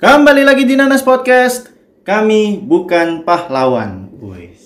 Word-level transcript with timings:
Kembali 0.00 0.48
lagi 0.48 0.64
di 0.64 0.80
Nanas 0.80 1.04
Podcast. 1.04 1.68
Kami 2.08 2.56
bukan 2.64 3.20
pahlawan. 3.20 4.08
Boys. 4.16 4.64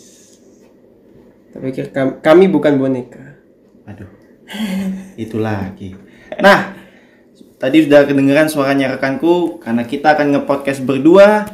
Tapi 1.50 1.74
kami 2.22 2.46
bukan 2.46 2.78
boneka. 2.78 3.34
Aduh. 3.82 4.06
Itu 5.18 5.42
lagi. 5.42 5.98
Nah, 6.38 6.78
tadi 7.58 7.82
sudah 7.82 8.06
kedengeran 8.06 8.46
suaranya 8.46 8.94
rekanku 8.94 9.58
karena 9.58 9.82
kita 9.82 10.14
akan 10.14 10.38
nge-podcast 10.38 10.86
berdua 10.86 11.50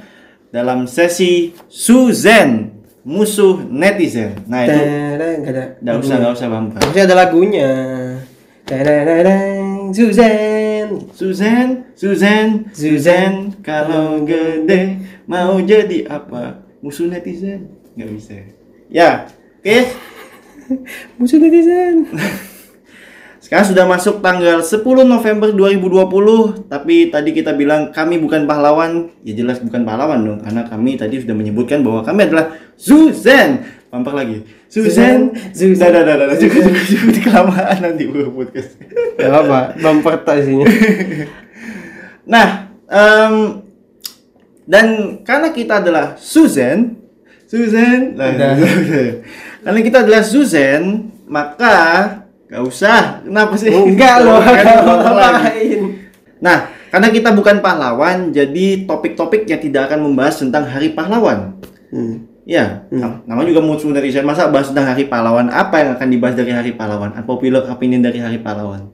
dalam 0.53 0.85
sesi 0.85 1.57
Suzen, 1.73 2.85
musuh 3.01 3.65
netizen. 3.65 4.45
Nah, 4.45 4.69
itu 4.69 4.77
nggak 5.41 5.57
ada. 5.81 5.97
usah 5.97 6.17
enggak 6.21 6.37
usah 6.37 6.49
bumper. 6.53 6.81
Harusnya 6.85 7.05
ada 7.09 7.17
lagunya. 7.17 7.71
Tadadadang, 8.69 9.89
Suzanne. 11.15 11.93
Suzen, 11.95 12.73
Suzen, 12.73 13.61
kalau 13.61 14.25
gede 14.25 14.99
mau 15.29 15.61
jadi 15.61 16.09
apa? 16.09 16.65
Musuh 16.81 17.07
netizen? 17.07 17.77
Nggak 17.93 18.11
bisa. 18.17 18.35
Ya, 18.89 19.29
oke. 19.61 19.79
Musuh 21.21 21.37
netizen. 21.37 22.09
Sekarang 23.51 23.67
sudah 23.67 23.85
masuk 23.89 24.23
tanggal 24.23 24.63
10 24.63 24.85
November 25.11 25.51
2020, 25.51 26.71
tapi 26.71 27.11
tadi 27.11 27.35
kita 27.35 27.51
bilang 27.57 27.91
kami 27.91 28.21
bukan 28.21 28.47
pahlawan. 28.47 29.11
Ya 29.27 29.35
jelas 29.35 29.59
bukan 29.59 29.83
pahlawan 29.83 30.23
dong, 30.23 30.39
karena 30.39 30.63
kami 30.69 30.95
tadi 30.95 31.19
sudah 31.19 31.35
menyebutkan 31.35 31.83
bahwa 31.83 32.07
kami 32.07 32.31
adalah 32.31 32.55
Suzen. 32.79 33.67
Pampar 33.91 34.15
lagi. 34.15 34.47
Suzen, 34.71 35.35
Suzen. 35.51 35.83
Dah, 35.83 35.91
dah, 35.91 36.03
dah, 36.07 36.15
dah. 36.31 36.37
Cukup, 36.39 36.71
cukup, 36.71 37.15
kelamaan 37.27 37.79
nanti 37.83 38.07
gue 38.07 38.23
podcast. 38.31 38.79
Gak 39.19 39.35
apa, 39.35 39.75
isinya. 40.39 40.67
Nah, 42.23 42.71
em, 42.87 43.35
dan 44.71 44.87
karena 45.27 45.51
kita 45.51 45.83
adalah 45.83 46.15
Susan, 46.15 46.95
Susan, 47.51 48.15
nah, 48.15 48.31
Udah. 48.31 48.55
karena 49.67 49.81
kita 49.83 50.07
adalah 50.07 50.23
Susan, 50.23 51.11
maka 51.27 51.77
gak 52.47 52.63
usah. 52.63 53.27
Kenapa 53.27 53.59
sih? 53.59 53.75
Enggak 53.75 54.23
loh, 54.23 54.39
Kan 54.39 54.87
ngapain. 54.87 55.81
Nah, 56.39 56.71
karena 56.95 57.11
kita 57.11 57.35
bukan 57.35 57.59
pahlawan, 57.59 58.31
jadi 58.31 58.87
topik-topiknya 58.87 59.59
tidak 59.59 59.91
akan 59.91 60.07
membahas 60.07 60.47
tentang 60.47 60.71
Hari 60.71 60.95
Pahlawan. 60.95 61.59
Hmm. 61.91 62.30
Ya, 62.51 62.83
nam- 62.91 63.23
nama 63.31 63.47
juga 63.47 63.63
musuh 63.63 63.95
netizen. 63.95 64.27
Masa 64.27 64.51
bahas 64.51 64.67
tentang 64.75 64.91
Hari 64.91 65.07
Pahlawan? 65.07 65.47
Apa 65.49 65.87
yang 65.87 65.91
akan 65.95 66.09
dibahas 66.11 66.35
dari 66.35 66.51
Hari 66.51 66.75
Pahlawan? 66.75 67.15
Unpopular 67.15 67.71
opinion 67.71 68.03
dari 68.03 68.19
Hari 68.19 68.43
Pahlawan? 68.43 68.91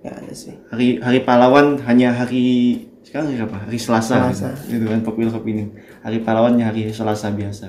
Gak 0.00 0.16
ada 0.16 0.32
sih. 0.32 0.56
hari 0.68 0.96
hari 0.96 1.20
pahlawan 1.20 1.76
hanya 1.84 2.08
hari 2.16 2.72
sekarang 3.04 3.36
hari 3.36 3.44
apa 3.44 3.68
hari 3.68 3.76
selasa, 3.76 4.32
Selasa. 4.32 4.56
gitu 4.64 4.88
kan 4.88 5.04
popular 5.04 5.28
opinion 5.28 5.76
hari 6.00 6.24
pahlawannya 6.24 6.64
hari 6.64 6.88
selasa 6.88 7.28
biasa 7.28 7.68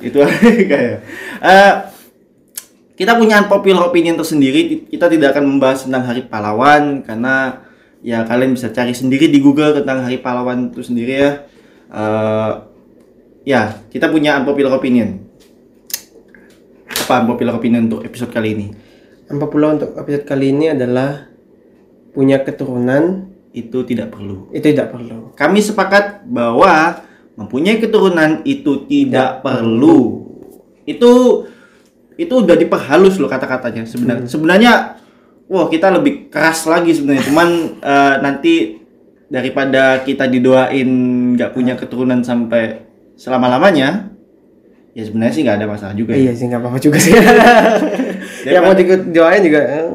itu 0.00 0.16
kayak 0.72 1.04
Eh, 1.44 1.72
kita 2.96 3.20
punya 3.20 3.44
popular 3.44 3.84
opinion 3.84 4.16
tersendiri 4.16 4.88
kita 4.88 5.12
tidak 5.12 5.36
akan 5.36 5.44
membahas 5.44 5.84
tentang 5.84 6.08
hari 6.08 6.24
pahlawan 6.24 7.04
karena 7.04 7.60
ya 8.00 8.24
kalian 8.24 8.56
bisa 8.56 8.72
cari 8.72 8.96
sendiri 8.96 9.28
di 9.28 9.36
Google 9.36 9.76
tentang 9.76 10.08
hari 10.08 10.24
pahlawan 10.24 10.72
itu 10.72 10.80
sendiri 10.80 11.12
ya 11.20 11.32
Eh, 11.92 12.52
ya 13.42 13.82
kita 13.90 14.10
punya 14.10 14.38
unpopular 14.38 14.74
opinion 14.78 15.22
apa 16.88 17.14
unpopular 17.22 17.58
opinion 17.58 17.90
untuk 17.90 18.06
episode 18.06 18.30
kali 18.30 18.50
ini 18.54 18.68
Unpopular 19.32 19.80
untuk 19.80 19.96
episode 19.96 20.28
kali 20.28 20.52
ini 20.52 20.76
adalah 20.76 21.24
punya 22.12 22.44
keturunan 22.44 23.32
itu 23.56 23.80
tidak 23.88 24.12
perlu 24.12 24.52
itu 24.52 24.60
tidak 24.60 24.92
perlu. 24.92 25.32
Kami 25.32 25.64
sepakat 25.64 26.28
bahwa 26.28 27.00
mempunyai 27.40 27.80
keturunan 27.80 28.44
itu 28.44 28.84
tidak 28.84 29.40
perlu. 29.40 30.28
Itu 30.84 31.44
itu 32.20 32.34
udah 32.44 32.56
diperhalus 32.60 33.16
loh 33.16 33.32
kata-katanya 33.32 33.88
sebenarnya. 33.88 34.28
Sebenarnya 34.28 34.72
wah 35.48 35.72
kita 35.72 35.88
lebih 35.96 36.28
keras 36.28 36.68
lagi 36.68 36.92
sebenarnya. 36.92 37.24
Cuman 37.24 37.48
eh, 37.80 38.14
nanti 38.20 38.54
daripada 39.32 40.04
kita 40.04 40.28
didoain 40.28 40.90
nggak 41.40 41.56
punya 41.56 41.72
keturunan 41.80 42.20
sampai 42.20 42.91
selama-lamanya 43.22 44.10
ya 44.92 45.02
sebenarnya 45.06 45.30
sih 45.30 45.42
nggak 45.42 45.56
ada 45.56 45.66
masalah 45.70 45.94
juga 45.94 46.12
ya. 46.12 46.26
Iya 46.26 46.32
sih 46.34 46.46
nggak 46.50 46.60
apa-apa 46.60 46.78
juga 46.78 46.98
sih. 46.98 47.14
ya 48.52 48.58
mau 48.58 48.74
diikut 48.74 49.00
doain 49.08 49.40
juga. 49.40 49.60
eh, 49.62 49.86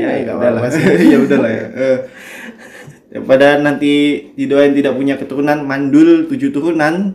ya, 0.00 0.08
ya 0.08 0.20
nggak 0.24 0.34
udah 0.34 0.50
lah 0.50 0.60
apa-apa 0.62 0.68
sih. 0.72 0.82
ya 1.12 1.18
udah 1.20 1.38
lah 1.38 1.50
ya 1.52 1.64
daripada 3.12 3.60
nanti 3.60 3.92
didoain 4.32 4.72
tidak 4.72 4.96
punya 4.96 5.20
keturunan 5.20 5.60
mandul 5.62 6.24
tujuh 6.26 6.48
turunan 6.48 7.12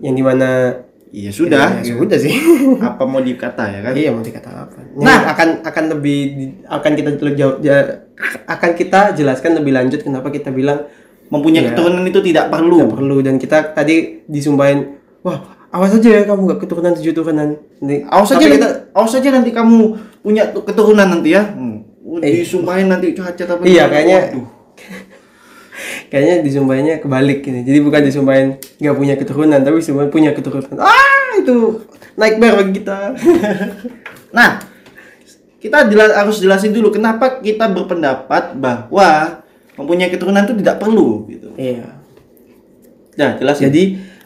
Yang 0.00 0.14
di 0.16 0.24
mana 0.24 0.48
iya 1.12 1.28
sudah 1.30 1.80
ya, 1.80 1.92
sudah 1.92 2.16
sih. 2.16 2.32
apa 2.80 3.04
mau 3.04 3.20
dikata 3.20 3.64
ya 3.68 3.80
kan 3.80 3.92
Iya 3.92 4.10
mau 4.12 4.20
dikata 4.20 4.48
apa? 4.64 4.80
Nah. 4.96 5.04
Nah 5.04 5.18
akan 5.32 5.48
akan 5.60 5.84
lebih 5.92 6.18
akan 6.64 6.92
kita 6.92 7.10
jauh 7.32 7.56
ja- 7.60 8.08
akan 8.44 8.70
kita 8.72 9.12
jelaskan 9.12 9.60
lebih 9.60 9.72
lanjut 9.72 10.00
kenapa 10.00 10.28
kita 10.28 10.48
bilang 10.48 10.88
mempunyai 11.26 11.66
Iya. 11.66 11.68
keturunan 11.74 12.04
itu 12.06 12.20
tidak 12.22 12.48
perlu 12.48 12.74
nggak 12.78 12.92
perlu 12.94 13.16
dan 13.22 13.34
kita 13.36 13.74
tadi 13.74 14.22
disumpahin 14.26 14.98
wah 15.26 15.42
awas 15.74 15.92
aja 15.92 16.08
ya 16.08 16.22
kamu 16.24 16.40
nggak 16.46 16.60
keturunan 16.62 16.92
tujuh 16.94 17.12
turunan 17.12 17.48
Nanti- 17.82 18.02
awas 18.06 18.28
saja 18.30 18.40
tapi 18.40 18.56
nanti, 18.56 18.68
awas 18.94 19.10
saja 19.10 19.28
nanti 19.34 19.50
kamu 19.50 19.78
punya 20.22 20.42
tu- 20.54 20.64
keturunan 20.64 21.06
nanti 21.10 21.34
ya 21.34 21.42
hmm. 21.42 22.22
Eh. 22.22 22.40
disumpahin 22.46 22.86
nanti 22.86 23.12
cacat 23.12 23.44
apa 23.50 23.60
Iya, 23.66 23.90
kayaknya- 23.90 24.24
Waduh. 24.32 24.46
kayaknya 26.10 26.34
disumpahinnya 26.40 26.94
kebalik 27.02 27.42
ini 27.44 27.60
jadi 27.66 27.78
bukan 27.82 28.02
disumpahin 28.06 28.46
nggak 28.78 28.96
punya 28.96 29.14
keturunan 29.18 29.60
tapi 29.60 29.76
disumpahin 29.82 30.10
punya 30.10 30.30
keturunan 30.32 30.76
ah 30.78 31.34
itu 31.36 31.82
nightmare 32.14 32.62
bagi 32.62 32.72
kita 32.80 33.12
nah 34.36 34.62
kita 35.58 35.90
jelas, 35.90 36.14
harus 36.14 36.38
jelasin 36.38 36.70
dulu 36.70 36.94
kenapa 36.94 37.42
kita 37.42 37.66
berpendapat 37.66 38.54
bahwa 38.54 39.42
mempunyai 39.76 40.08
keturunan 40.08 40.42
itu 40.42 40.54
tidak 40.56 40.76
perlu 40.80 41.24
gitu. 41.28 41.52
Iya. 41.54 42.00
Nah 43.16 43.30
jelasin 43.36 43.68
jadi 43.68 43.82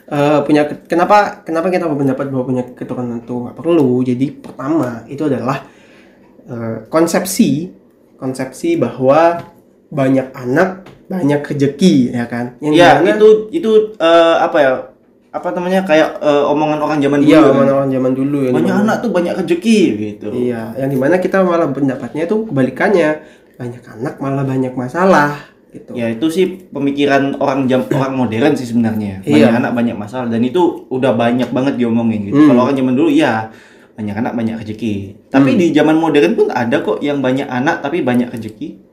eh, 0.06 0.38
punya 0.42 0.62
ke- 0.66 0.86
kenapa 0.86 1.42
kenapa 1.42 1.70
kita 1.70 1.86
berpendapat 1.86 2.26
bahwa 2.30 2.44
punya 2.44 2.62
keturunan 2.66 3.18
itu 3.18 3.34
nggak 3.34 3.56
perlu? 3.56 4.02
Jadi 4.02 4.26
pertama 4.34 5.02
itu 5.06 5.22
adalah 5.26 5.66
eh, 6.46 6.86
konsepsi 6.86 7.70
konsepsi 8.18 8.76
bahwa 8.76 9.42
banyak 9.90 10.30
anak 10.34 10.86
banyak 11.10 11.42
rezeki 11.42 12.14
ya 12.14 12.26
kan? 12.26 12.54
Yang 12.62 12.72
ya 12.78 12.88
dimana- 12.98 13.10
itu 13.18 13.28
itu 13.50 13.70
eh, 13.98 14.36
apa 14.38 14.58
ya 14.58 14.72
apa 15.30 15.54
namanya 15.54 15.86
kayak 15.86 16.18
eh, 16.18 16.42
omongan 16.50 16.82
orang 16.82 16.98
zaman 16.98 17.22
dulu 17.22 17.30
iya 17.30 17.38
kan. 17.38 17.66
orang 17.70 17.90
zaman 17.90 18.12
dulu 18.18 18.38
ya 18.42 18.50
banyak 18.50 18.66
dimana- 18.66 18.82
anak 18.82 18.96
tuh 18.98 19.10
banyak 19.14 19.34
rezeki 19.38 19.78
gitu. 19.94 20.28
Iya 20.34 20.74
yang 20.74 20.90
di 20.90 20.98
mana 20.98 21.22
kita 21.22 21.46
malah 21.46 21.70
pendapatnya 21.70 22.26
itu 22.26 22.50
kebalikannya 22.50 23.08
banyak 23.60 23.84
anak 23.84 24.16
malah 24.16 24.40
banyak 24.40 24.72
masalah 24.72 25.36
gitu 25.70 25.92
Ya 25.92 26.08
itu 26.08 26.26
sih 26.26 26.66
pemikiran 26.66 27.36
orang 27.36 27.68
jam 27.68 27.84
orang 27.94 28.16
modern 28.16 28.56
sih 28.56 28.64
sebenarnya. 28.66 29.20
Banyak 29.20 29.52
Iya. 29.52 29.60
anak 29.60 29.72
banyak 29.76 29.94
masalah 29.94 30.26
dan 30.26 30.40
itu 30.40 30.88
udah 30.88 31.12
banyak 31.12 31.52
banget 31.52 31.76
diomongin 31.76 32.26
gitu. 32.26 32.40
Hmm. 32.40 32.48
Kalau 32.50 32.60
orang 32.64 32.74
zaman 32.74 32.94
dulu 32.96 33.10
ya 33.12 33.52
banyak 33.94 34.16
anak 34.16 34.32
banyak 34.32 34.56
rezeki. 34.58 34.94
Tapi 35.28 35.50
Hmm. 35.54 35.58
di 35.60 35.66
zaman 35.70 35.94
modern 35.94 36.32
pun 36.32 36.48
ada 36.48 36.80
kok 36.80 36.98
yang 36.98 37.20
banyak 37.20 37.44
anak 37.46 37.84
tapi 37.84 38.00
banyak 38.00 38.32
rezeki. 38.32 38.88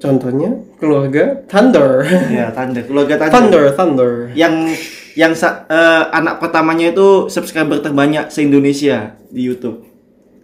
contohnya 0.00 0.48
keluarga 0.80 1.44
Thunder 1.44 2.00
ya 2.32 2.48
tanda 2.50 2.80
keluarga 2.80 3.20
tanda. 3.20 3.32
Thunder 3.36 3.64
Thunder 3.76 4.12
Yang 4.32 4.80
yang 5.12 5.36
eh, 5.36 6.04
anak 6.08 6.40
pertamanya 6.40 6.88
itu 6.88 7.28
subscriber 7.28 7.84
terbanyak 7.84 8.32
se 8.32 8.40
Indonesia 8.40 9.12
di 9.28 9.44
YouTube. 9.44 9.84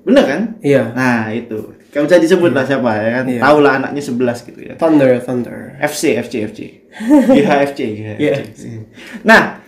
Bener 0.04 0.24
kan? 0.28 0.40
iya 0.60 0.92
Nah 0.92 1.32
itu. 1.32 1.72
Gak 1.94 2.02
usah 2.04 2.18
disebut 2.20 2.52
lah 2.52 2.64
siapa 2.66 2.90
ya 2.98 3.08
kan. 3.20 3.24
Iya. 3.28 3.40
Tahu 3.40 3.58
lah 3.64 3.72
anaknya 3.80 4.02
11 4.04 4.48
gitu 4.52 4.60
ya. 4.60 4.74
Thunder 4.76 5.10
Thunder 5.22 5.58
FC 5.80 6.20
FC 6.20 6.34
FC 6.44 6.58
GHFC 7.32 7.80
GHFC 7.98 8.18
Iya. 8.20 8.34
nah 9.24 9.60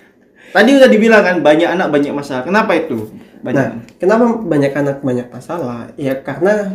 tadi 0.53 0.71
udah 0.77 0.89
dibilang 0.89 1.21
kan 1.25 1.37
banyak 1.45 1.69
anak 1.69 1.89
banyak 1.93 2.13
masalah 2.13 2.41
kenapa 2.45 2.73
itu 2.73 3.09
banyak 3.45 3.55
Nah, 3.55 3.71
kenapa 4.03 4.25
banyak 4.35 4.73
anak 4.75 4.97
banyak 5.05 5.29
masalah? 5.31 5.95
Ya 5.95 6.19
karena 6.19 6.75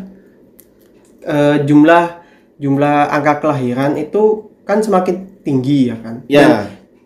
eh, 1.24 1.58
jumlah 1.64 2.24
jumlah 2.62 2.98
angka 3.12 3.44
kelahiran 3.44 4.00
itu 4.00 4.48
kan 4.64 4.80
semakin 4.80 5.44
tinggi 5.44 5.92
ya 5.92 5.98
kan. 6.00 6.24
Dan 6.24 6.32
ya 6.32 6.48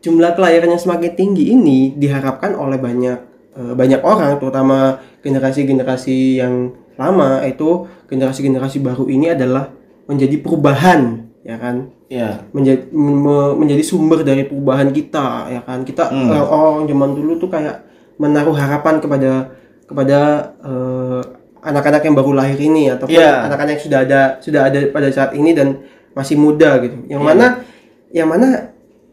jumlah 0.06 0.38
kelahiran 0.38 0.72
yang 0.78 0.82
semakin 0.82 1.12
tinggi 1.18 1.52
ini 1.52 1.98
diharapkan 1.98 2.54
oleh 2.54 2.78
banyak 2.78 3.18
eh, 3.58 3.74
banyak 3.74 4.02
orang, 4.06 4.38
terutama 4.38 5.02
generasi-generasi 5.26 6.38
yang 6.38 6.78
lama 6.98 7.46
itu 7.46 7.86
generasi-generasi 8.06 8.82
baru 8.82 9.06
ini 9.06 9.32
adalah 9.32 9.70
menjadi 10.06 10.36
perubahan 10.40 11.30
ya 11.42 11.56
kan 11.56 11.90
ya 12.08 12.44
menjadi 12.52 12.90
me- 12.92 13.56
menjadi 13.56 13.84
sumber 13.84 14.24
dari 14.24 14.44
perubahan 14.44 14.92
kita 14.92 15.48
ya 15.50 15.62
kan 15.62 15.84
kita 15.84 16.10
Hmm. 16.10 16.32
eh, 16.32 16.44
orang 16.44 16.84
zaman 16.86 17.10
dulu 17.14 17.38
tuh 17.38 17.48
kayak 17.48 17.86
menaruh 18.18 18.56
harapan 18.56 18.98
kepada 18.98 19.32
kepada 19.86 20.20
eh, 20.60 21.22
anak-anak 21.62 22.02
yang 22.02 22.16
baru 22.16 22.32
lahir 22.34 22.60
ini 22.60 22.92
ataupun 22.92 23.14
Iya. 23.14 23.48
anak-anak 23.48 23.72
yang 23.76 23.84
sudah 23.84 24.00
ada 24.04 24.20
sudah 24.40 24.62
ada 24.66 24.80
pada 24.88 25.08
saat 25.10 25.32
ini 25.34 25.52
dan 25.52 25.84
masih 26.12 26.36
muda 26.36 26.80
gitu 26.82 26.98
yang 27.08 27.22
Iya. 27.22 27.28
mana 27.28 27.46
yang 28.10 28.28
mana 28.28 28.48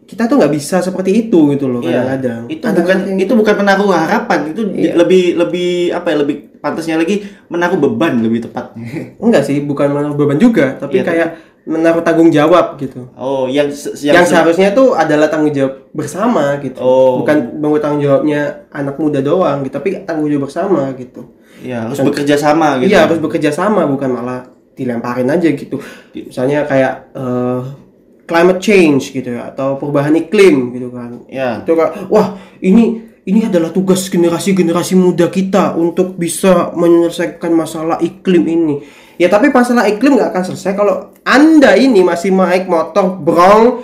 kita 0.05 0.25
tuh 0.25 0.37
nggak 0.37 0.53
bisa 0.53 0.79
seperti 0.79 1.11
itu 1.23 1.39
gitu 1.51 1.67
loh 1.67 1.81
Iya. 1.81 2.05
kadang-kadang 2.05 2.43
Itu 2.47 2.63
Anak-anak 2.63 2.79
bukan 2.79 2.99
yang- 3.07 3.21
itu 3.21 3.33
bukan 3.35 3.55
menaruh 3.57 3.89
harapan, 3.91 4.39
itu 4.49 4.61
Iya. 4.69 4.93
lebih 4.95 5.25
lebih 5.35 5.71
apa 5.91 6.07
ya 6.09 6.17
lebih 6.19 6.37
pantasnya 6.59 6.97
lagi 6.97 7.17
menaruh 7.47 7.77
beban 7.79 8.19
lebih 8.19 8.41
tepatnya. 8.43 8.85
enggak 9.25 9.43
sih 9.43 9.61
bukan 9.61 9.89
menaruh 9.91 10.13
beban 10.15 10.37
juga 10.37 10.75
tapi 10.75 10.99
Iya, 10.99 11.05
kayak 11.05 11.29
menaruh 11.65 12.01
tanggung 12.01 12.29
jawab 12.29 12.77
gitu 12.77 13.09
Oh, 13.15 13.49
yang 13.49 13.69
se- 13.69 13.97
yang, 13.99 14.21
se- 14.21 14.31
seharusnya 14.31 14.71
tuh 14.71 14.93
adalah 14.93 15.27
tanggung 15.27 15.49
jawab 15.51 15.89
bersama 15.91 16.57
gitu 16.59 16.77
Oh. 16.77 17.25
bukan 17.25 17.57
bukan 17.57 17.81
tanggung 17.81 18.03
jawabnya 18.03 18.41
anak 18.71 18.95
muda 18.95 19.19
doang 19.19 19.61
gitu 19.61 19.73
tapi 19.75 20.05
tanggung 20.05 20.29
jawab 20.29 20.45
bersama 20.45 20.93
gitu 20.93 21.25
ya 21.61 21.81
harus 21.83 21.97
bekerja 21.99 22.37
sama 22.37 22.77
gitu. 22.77 22.93
iya 22.93 23.09
harus 23.09 23.17
bekerja 23.17 23.49
sama 23.49 23.87
bukan 23.87 24.11
malah 24.11 24.45
dilemparin 24.75 25.25
aja 25.27 25.49
gitu 25.49 25.81
misalnya 26.13 26.65
kayak 26.65 27.09
eh, 27.15 27.61
climate 28.25 28.59
change 28.59 29.13
gitu 29.13 29.29
ya 29.31 29.49
atau 29.49 29.77
perubahan 29.77 30.13
iklim 30.13 30.73
gitu 30.73 30.89
kan 30.89 31.23
Ya. 31.27 31.61
itu 31.61 31.73
kayak 31.73 32.09
wah 32.09 32.35
ini 32.59 32.85
ini 33.25 33.41
adalah 33.43 33.69
tugas 33.69 34.05
generasi-generasi 34.07 34.95
muda 34.95 35.29
kita 35.29 35.73
untuk 35.75 36.15
bisa 36.15 36.73
menyelesaikan 36.73 37.51
masalah 37.51 37.97
iklim 37.99 38.45
ini 38.45 38.75
ya 39.15 39.29
tapi 39.29 39.49
masalah 39.49 39.87
iklim 39.87 40.17
nggak 40.17 40.31
akan 40.31 40.45
selesai 40.47 40.73
kalau 40.73 40.95
anda 41.23 41.73
ini 41.75 42.01
masih 42.01 42.31
naik 42.31 42.65
motor 42.65 43.15
brong 43.15 43.81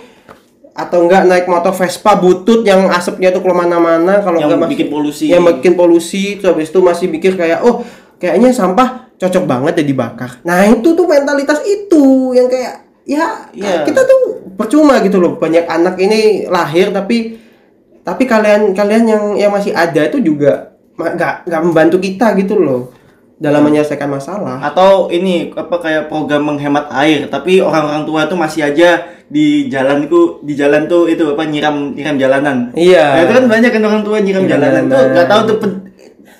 atau 0.71 1.03
enggak 1.03 1.25
naik 1.25 1.45
motor 1.45 1.71
Vespa 1.71 2.15
butut 2.15 2.63
yang 2.63 2.87
asapnya 2.87 3.29
tuh 3.29 3.39
ke 3.39 3.49
mana-mana 3.49 4.19
kalau 4.19 4.37
Yang 4.37 4.47
enggak 4.47 4.59
masih- 4.59 4.71
bikin 4.73 4.87
polusi. 4.89 5.25
yang 5.27 5.43
bikin 5.43 5.73
polusi 5.75 6.23
terus 6.35 6.49
habis 6.49 6.69
itu 6.69 6.79
masih 6.79 7.05
mikir 7.07 7.33
kayak 7.35 7.59
oh 7.61 7.83
kayaknya 8.17 8.49
sampah 8.51 9.11
cocok 9.17 9.43
banget 9.43 9.73
ya 9.77 9.85
dibakar 9.85 10.39
nah 10.41 10.63
itu 10.63 10.91
tuh 10.91 11.05
mentalitas 11.05 11.59
itu 11.61 12.31
yang 12.31 12.47
kayak 12.47 12.90
ya 13.03 13.49
Iya. 13.51 13.83
kita 13.83 14.01
tuh 14.03 14.21
percuma 14.53 15.01
gitu 15.01 15.17
loh 15.17 15.35
banyak 15.35 15.65
anak 15.65 15.97
ini 15.97 16.45
lahir 16.45 16.89
tapi 16.89 17.37
tapi 18.01 18.23
kalian 18.25 18.73
kalian 18.73 19.03
yang 19.05 19.23
yang 19.37 19.51
masih 19.51 19.73
ada 19.73 20.05
itu 20.05 20.17
juga 20.19 20.73
nggak 20.95 21.49
nggak 21.49 21.61
membantu 21.61 21.97
kita 21.97 22.33
gitu 22.35 22.57
loh 22.57 22.93
dalam 23.41 23.65
menyelesaikan 23.65 24.05
masalah 24.05 24.61
Atau 24.61 25.09
ini 25.09 25.49
apa 25.49 25.81
kayak 25.81 26.13
program 26.13 26.45
menghemat 26.45 26.93
air, 26.93 27.25
tapi 27.25 27.57
orang-orang 27.57 28.05
tua 28.05 28.29
tuh 28.29 28.37
masih 28.37 28.69
aja 28.69 29.01
di 29.25 29.65
jalan 29.65 30.05
itu 30.05 30.37
di 30.45 30.53
jalan 30.53 30.85
tuh 30.85 31.09
itu 31.09 31.25
apa 31.25 31.49
nyiram 31.49 31.97
nyiram 31.97 32.21
jalanan. 32.21 32.69
iya 32.77 33.17
Nah, 33.17 33.21
itu 33.25 33.33
kan 33.33 33.45
banyak 33.49 33.71
kan 33.73 33.81
orang 33.81 34.01
tua 34.05 34.21
nyiram 34.21 34.45
Nyiram 34.45 34.61
jalanan 34.61 34.83
tuh 34.85 34.93
jalanan. 34.93 35.13
nggak 35.17 35.25
tahu 35.25 35.41
tuh 35.49 35.57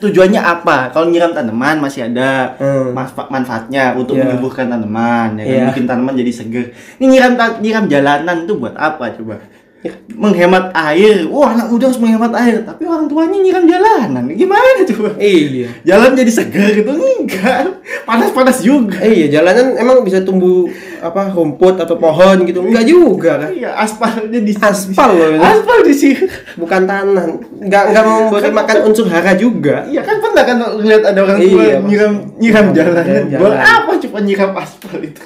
tujuannya 0.02 0.42
apa. 0.42 0.90
Kalau 0.90 1.08
nyiram 1.08 1.32
tanaman 1.32 1.78
masih 1.78 2.10
ada 2.10 2.58
Hmm. 2.58 2.92
manfa- 2.92 3.30
manfaatnya 3.30 3.94
untuk 3.94 4.18
Iya. 4.18 4.26
menyembuhkan 4.26 4.66
tanaman, 4.66 5.38
ya 5.38 5.44
kan? 5.44 5.54
Iya. 5.54 5.66
bikin 5.70 5.86
tanaman 5.86 6.14
jadi 6.18 6.32
seger. 6.34 6.66
Ini 6.98 7.06
nyiram 7.08 7.34
nyiram 7.62 7.86
jalanan 7.86 8.44
tuh 8.44 8.58
buat 8.58 8.74
apa 8.74 9.14
coba? 9.14 9.38
Ya. 9.82 9.98
Menghemat 10.14 10.70
air. 10.72 11.26
Wah, 11.26 11.52
anak 11.52 11.74
muda 11.74 11.90
harus 11.90 11.98
menghemat 11.98 12.30
air, 12.38 12.62
tapi 12.62 12.86
orang 12.86 13.10
tuanya 13.10 13.34
nyiram 13.36 13.66
jalanan. 13.66 14.30
Gimana 14.30 14.86
coba? 14.86 15.18
iya 15.18 15.74
Jalan 15.82 16.14
jadi 16.14 16.30
segar 16.30 16.70
gitu 16.70 16.94
enggak. 16.94 17.82
Panas-panas 18.06 18.62
juga. 18.62 19.02
Iya 19.02 19.34
jalanan 19.34 19.74
emang 19.76 20.06
bisa 20.06 20.22
tumbuh 20.22 20.70
apa 21.02 21.34
rumput 21.34 21.82
atau 21.82 21.98
pohon 21.98 22.46
gitu 22.46 22.62
enggak 22.62 22.86
juga 22.86 23.42
kan 23.42 23.50
Iya, 23.50 23.74
aspalnya 23.74 24.38
di 24.38 24.54
aspal 24.54 25.10
loh 25.12 25.34
ini. 25.34 25.42
Aspal 25.42 25.78
di 25.82 25.96
sini. 25.96 26.30
bukan 26.54 26.82
tanah 26.86 27.26
nggak 27.58 27.84
nggak 27.90 28.04
memberi 28.06 28.50
makan 28.54 28.78
unsur 28.86 29.10
hara 29.10 29.34
juga 29.34 29.82
Iya 29.84 30.06
kan 30.06 30.22
pernah 30.22 30.46
kan 30.46 30.58
lihat 30.78 31.04
ada 31.04 31.20
orang 31.20 31.42
tua 31.42 31.58
Iya, 31.60 31.76
nyiram 31.82 32.14
nyiram 32.38 32.66
jalanan. 32.70 33.02
Nyiram 33.02 33.28
jalan. 33.28 33.42
Buat 33.42 33.58
apa 33.58 33.92
cuma 33.98 34.18
nyiram 34.22 34.52
aspal 34.54 35.00
itu? 35.02 35.22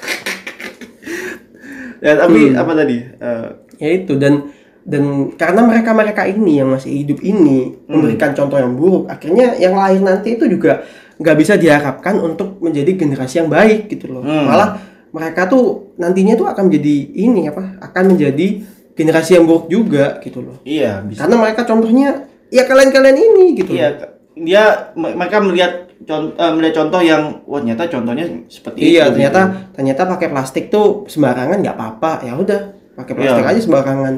ya 1.96 2.12
tapi 2.14 2.40
Hmm. 2.46 2.60
apa 2.60 2.72
tadi? 2.74 2.96
Eh, 3.02 3.46
ya 3.76 3.88
itu 3.92 4.16
dan 4.16 4.48
dan 4.82 5.02
karena 5.34 5.60
mereka 5.62 5.90
mereka 5.90 6.22
ini 6.24 6.62
yang 6.62 6.70
masih 6.70 6.94
hidup 6.94 7.18
ini 7.20 7.74
memberikan 7.84 8.30
contoh 8.32 8.54
yang 8.54 8.72
buruk 8.72 9.06
akhirnya 9.06 9.58
yang 9.58 9.74
lahir 9.74 9.98
nanti 9.98 10.34
itu 10.34 10.46
juga 10.46 10.86
nggak 11.16 11.36
bisa 11.36 11.56
diharapkan 11.56 12.16
untuk 12.18 12.60
menjadi 12.60 12.94
generasi 12.94 13.40
yang 13.40 13.48
baik 13.48 13.88
gitu 13.88 14.12
loh 14.12 14.22
Hmm. 14.22 14.46
malah 14.46 14.78
mereka 15.10 15.48
tuh 15.48 15.96
nantinya 15.96 16.36
tuh 16.36 16.46
akan 16.46 16.68
menjadi 16.68 16.94
ini 17.14 17.48
apa 17.48 17.80
akan 17.82 18.14
menjadi 18.14 18.46
generasi 18.92 19.34
yang 19.34 19.44
buruk 19.44 19.66
juga 19.66 20.20
gitu 20.20 20.38
loh 20.40 20.60
iya 20.62 21.00
bisa. 21.00 21.24
karena 21.24 21.36
mereka 21.36 21.64
contohnya 21.64 22.08
ya 22.48 22.62
kalian 22.62 22.90
kalian 22.90 23.16
ini 23.16 23.44
gitu 23.56 23.74
Iya, 23.74 23.88
loh. 23.90 24.08
dia 24.36 24.62
me- 24.94 25.16
mereka 25.16 25.40
melihat 25.40 25.72
contoh 25.98 26.30
melihat 26.54 26.74
contoh 26.76 27.00
yang 27.00 27.40
wah 27.42 27.58
ternyata 27.58 27.88
contohnya 27.88 28.24
seperti 28.46 28.78
iya 28.86 29.08
itu. 29.08 29.16
ternyata 29.16 29.40
gitu. 29.42 29.58
ternyata 29.74 30.02
pakai 30.06 30.28
plastik 30.28 30.64
tuh 30.68 31.08
sembarangan 31.08 31.58
nggak 31.58 31.74
apa-apa 31.74 32.10
ya 32.22 32.36
udah 32.36 32.60
pakai 32.96 33.12
plastik 33.14 33.38
Iya. 33.38 33.52
aja 33.52 33.60
sembarangan 33.60 34.14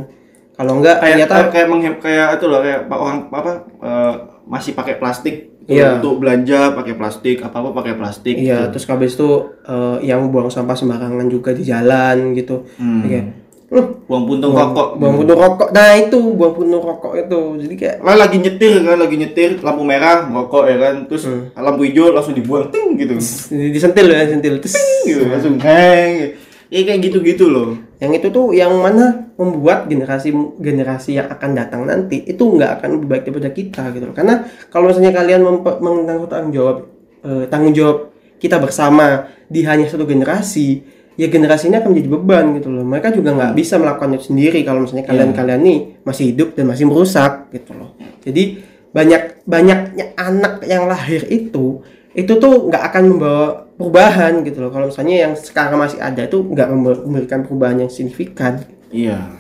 kalau 0.55 0.73
enggak 0.75 0.97
kayak 0.99 1.15
ternyata 1.21 1.35
kayak 1.51 1.67
kayak, 1.69 1.97
kayak 2.01 2.27
itu 2.35 2.45
loh 2.47 2.61
kayak 2.61 2.81
orang 2.89 3.19
apa 3.29 3.53
eh, 3.79 4.15
masih 4.45 4.73
pakai 4.73 4.97
plastik 4.97 5.37
Iya. 5.69 6.01
untuk 6.01 6.17
belanja 6.19 6.73
pakai 6.73 6.97
plastik 6.97 7.45
apa 7.45 7.61
apa 7.61 7.71
pakai 7.75 7.95
plastik 7.95 8.33
Iya, 8.35 8.67
gitu. 8.67 8.73
terus 8.73 8.89
habis 8.89 9.13
itu 9.13 9.29
eh, 9.63 9.97
yang 10.03 10.33
buang 10.33 10.49
sampah 10.49 10.73
sembarangan 10.73 11.29
juga 11.29 11.53
di 11.53 11.61
jalan 11.61 12.33
gitu. 12.33 12.65
Hmm. 12.81 13.05
Kayak, 13.05 13.25
"Loh, 13.69 14.01
buang 14.09 14.25
puntung 14.25 14.57
buang, 14.57 14.73
rokok 14.73 14.89
buang 14.97 15.15
puntung 15.21 15.37
rokok. 15.37 15.69
Nah, 15.71 15.93
itu 15.93 16.17
buang 16.33 16.57
puntung 16.57 16.81
rokok 16.81 17.13
itu. 17.21 17.41
Jadi 17.61 17.75
kayak 17.77 17.97
lah 18.01 18.17
lagi 18.17 18.41
nyetir 18.41 18.81
kan 18.81 18.97
lagi 18.97 19.17
nyetir 19.21 19.51
lampu 19.61 19.85
merah 19.85 20.25
rokok 20.25 20.65
ya 20.65 20.77
kan 20.81 20.95
terus 21.05 21.29
Hmm. 21.29 21.53
lampu 21.55 21.85
hijau 21.85 22.17
langsung 22.17 22.33
dibuang 22.33 22.73
ting 22.73 22.97
gitu 22.97 23.13
di- 23.53 23.69
disentil 23.69 24.09
ya, 24.09 24.25
sentil. 24.25 24.55
Terus 24.59 24.75
gitu 25.05 25.29
langsung 25.29 25.61
heng 25.61 26.33
ya 26.69 26.85
kayak 26.85 27.01
gitu 27.09 27.19
gitu 27.25 27.49
loh 27.49 27.89
yang 27.99 28.15
itu 28.15 28.31
tuh 28.31 28.55
yang 28.55 28.71
mana 28.79 29.29
membuat 29.39 29.87
generasi 29.87 30.35
generasi 30.59 31.19
yang 31.19 31.31
akan 31.31 31.51
datang 31.55 31.83
nanti 31.87 32.27
itu 32.27 32.43
nggak 32.43 32.79
akan 32.83 32.89
lebih 32.99 33.07
baik 33.07 33.23
daripada 33.27 33.51
kita 33.55 33.83
gitu 33.95 34.05
loh. 34.11 34.15
Karena 34.15 34.35
kalau 34.71 34.91
misalnya 34.91 35.15
kalian 35.15 35.41
menanggung 35.83 36.31
tanggung 36.31 36.55
jawab 36.55 36.77
eh, 37.23 37.45
tanggung 37.47 37.75
jawab 37.75 38.11
kita 38.43 38.59
bersama 38.59 39.31
di 39.51 39.63
hanya 39.67 39.91
satu 39.91 40.07
generasi, 40.07 40.83
ya 41.19 41.27
generasi 41.27 41.71
ini 41.71 41.79
akan 41.79 41.91
menjadi 41.91 42.11
beban 42.11 42.45
gitu 42.59 42.69
loh. 42.71 42.87
Mereka 42.87 43.15
juga 43.15 43.31
nggak 43.35 43.53
bisa 43.55 43.79
melakukan 43.79 44.19
itu 44.19 44.25
sendiri 44.35 44.63
kalau 44.67 44.87
misalnya 44.87 45.07
kalian-kalian 45.07 45.61
nih 45.63 45.79
masih 46.03 46.25
hidup 46.35 46.49
dan 46.59 46.65
masih 46.71 46.85
merusak 46.87 47.51
gitu 47.55 47.75
loh. 47.79 47.95
Jadi 48.23 48.59
banyak 48.91 49.47
banyaknya 49.47 50.19
anak 50.19 50.67
yang 50.67 50.91
lahir 50.91 51.23
itu 51.31 51.83
itu 52.11 52.33
tuh 52.43 52.67
nggak 52.67 52.83
akan 52.91 53.05
membawa 53.15 53.68
perubahan 53.79 54.43
gitu 54.43 54.59
loh. 54.59 54.69
Kalau 54.69 54.87
misalnya 54.87 55.17
yang 55.23 55.33
sekarang 55.33 55.79
masih 55.79 55.99
ada 55.99 56.21
itu 56.21 56.37
nggak 56.37 56.69
member- 56.69 57.03
memberikan 57.05 57.41
perubahan 57.41 57.79
yang 57.79 57.89
signifikan. 57.89 58.61
iya 58.89 59.39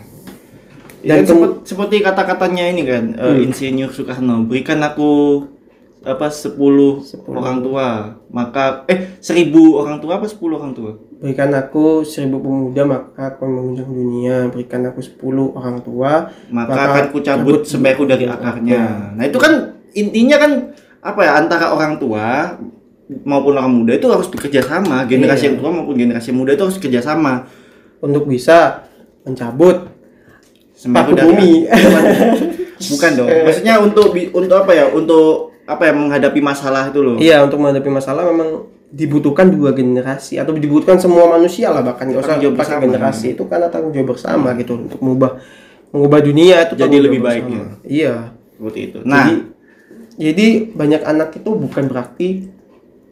Dan 0.98 1.22
dan 1.22 1.24
sepet- 1.24 1.58
seperti 1.64 1.96
kata-katanya 2.00 2.64
ini 2.68 2.82
kan 2.82 3.04
eh, 3.14 3.32
Hmm. 3.32 3.44
insinyur 3.44 3.88
Soekarno 3.88 4.44
berikan 4.44 4.78
aku 4.78 5.40
apa 6.00 6.26
10, 6.26 7.00
Sepuluh. 7.00 7.38
orang 7.38 7.58
tua 7.60 7.86
maka 8.28 8.82
eh 8.86 9.18
1000 9.18 9.50
orang 9.74 9.98
tua 9.98 10.16
apa 10.16 10.26
10 10.26 10.54
orang 10.54 10.72
tua 10.72 10.92
Berikan 11.18 11.50
aku 11.50 12.06
seribu 12.06 12.38
pemuda 12.38 12.86
maka 12.86 13.34
aku 13.34 13.42
mengunjung 13.42 13.90
dunia. 13.90 14.46
Berikan 14.48 14.86
aku 14.86 15.02
sepuluh 15.02 15.50
orang 15.50 15.82
tua. 15.82 16.30
maka, 16.46 16.70
Maka 16.70 16.82
akan 16.88 17.04
ku 17.08 17.18
cabut 17.18 17.58
cabut 17.58 17.60
semeru 17.64 18.06
dari 18.06 18.22
Ya. 18.22 18.38
akarnya. 18.38 18.82
Nah 19.18 19.24
itu 19.26 19.34
kan 19.36 19.74
intinya 19.92 20.38
kan 20.38 20.52
apa 21.00 21.20
ya 21.20 21.32
antara 21.36 21.74
orang 21.74 21.98
tua 21.98 22.54
maupun 23.24 23.56
orang 23.56 23.72
muda 23.72 23.92
itu 23.96 24.08
harus 24.08 24.28
bekerja 24.28 24.60
sama. 24.60 25.04
Generasi 25.08 25.42
Iya. 25.42 25.48
yang 25.52 25.56
tua 25.60 25.70
maupun 25.72 25.94
generasi 25.96 26.30
muda 26.32 26.52
itu 26.52 26.62
harus 26.64 26.78
kerja 26.78 27.00
sama. 27.00 27.48
Untuk 27.98 28.28
bisa 28.28 28.86
mencabut 29.26 29.90
dari 30.78 31.12
bumi. 31.18 31.52
bukan 32.94 33.10
dong. 33.18 33.28
Maksudnya 33.28 33.74
untuk 33.82 34.14
untuk 34.14 34.56
apa 34.60 34.72
ya? 34.76 34.86
Untuk 34.92 35.56
apa 35.68 35.82
ya 35.84 35.92
menghadapi 35.92 36.40
masalah 36.40 36.88
itu 36.88 37.00
loh. 37.04 37.16
Iya 37.20 37.44
untuk 37.44 37.60
menghadapi 37.60 37.90
masalah 37.90 38.24
memang 38.28 38.70
dibutuhkan 38.88 39.52
dua 39.52 39.76
generasi 39.76 40.40
atau 40.40 40.56
dibutuhkan 40.56 40.96
semua 40.96 41.28
manusia 41.28 41.68
lah 41.68 41.84
bahkan 41.84 42.08
nggak 42.08 42.24
usah 42.24 42.40
pakai 42.40 42.88
generasi 42.88 43.36
itu 43.36 43.44
karena 43.44 43.68
tanggung 43.68 43.92
jawab 43.92 44.16
bersama 44.16 44.56
gitu 44.56 44.80
untuk 44.80 44.96
mengubah 45.04 45.36
mengubah 45.92 46.20
dunia 46.24 46.64
itu 46.64 46.72
Jadi 46.72 46.96
lebih 46.96 47.20
baik, 47.20 47.44
ya. 47.52 47.64
Iya. 47.84 48.14
Seperti 48.56 48.80
itu. 48.88 48.98
Nah, 49.04 49.28
Jadi 49.28 49.36
jadi 50.18 50.46
banyak 50.72 51.02
anak 51.04 51.28
itu 51.36 51.50
bukan 51.52 51.84
berarti 51.86 52.28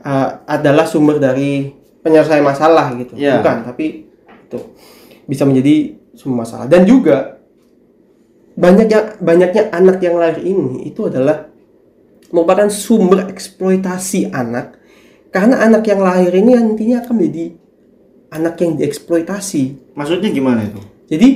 uh, 0.07 0.47
adalah 0.47 0.87
sumber 0.87 1.19
dari 1.19 1.75
penyelesaian 2.07 2.47
masalah 2.47 2.95
gitu. 2.95 3.19
Iya. 3.19 3.43
Bukan, 3.43 3.57
tapi 3.67 4.07
itu 4.47 4.59
bisa 5.27 5.43
menjadi 5.43 5.99
sumber 6.15 6.47
masalah 6.47 6.71
dan 6.71 6.87
juga 6.87 7.43
banyaknya 8.57 9.19
banyaknya 9.21 9.69
anak 9.75 9.99
yang 10.01 10.17
lahir 10.17 10.41
ini 10.41 10.89
itu 10.89 11.11
adalah 11.11 11.51
merupakan 12.33 12.71
sumber 12.73 13.29
eksploitasi 13.29 14.33
anak 14.33 14.79
karena 15.35 15.61
anak 15.61 15.85
yang 15.85 16.01
lahir 16.01 16.33
ini 16.33 16.57
nantinya 16.57 17.05
akan 17.05 17.15
menjadi 17.21 17.47
anak 18.33 18.55
yang 18.59 18.73
dieksploitasi. 18.81 19.95
maksudnya 19.95 20.33
gimana 20.33 20.65
itu? 20.65 20.81
Jadi 21.07 21.29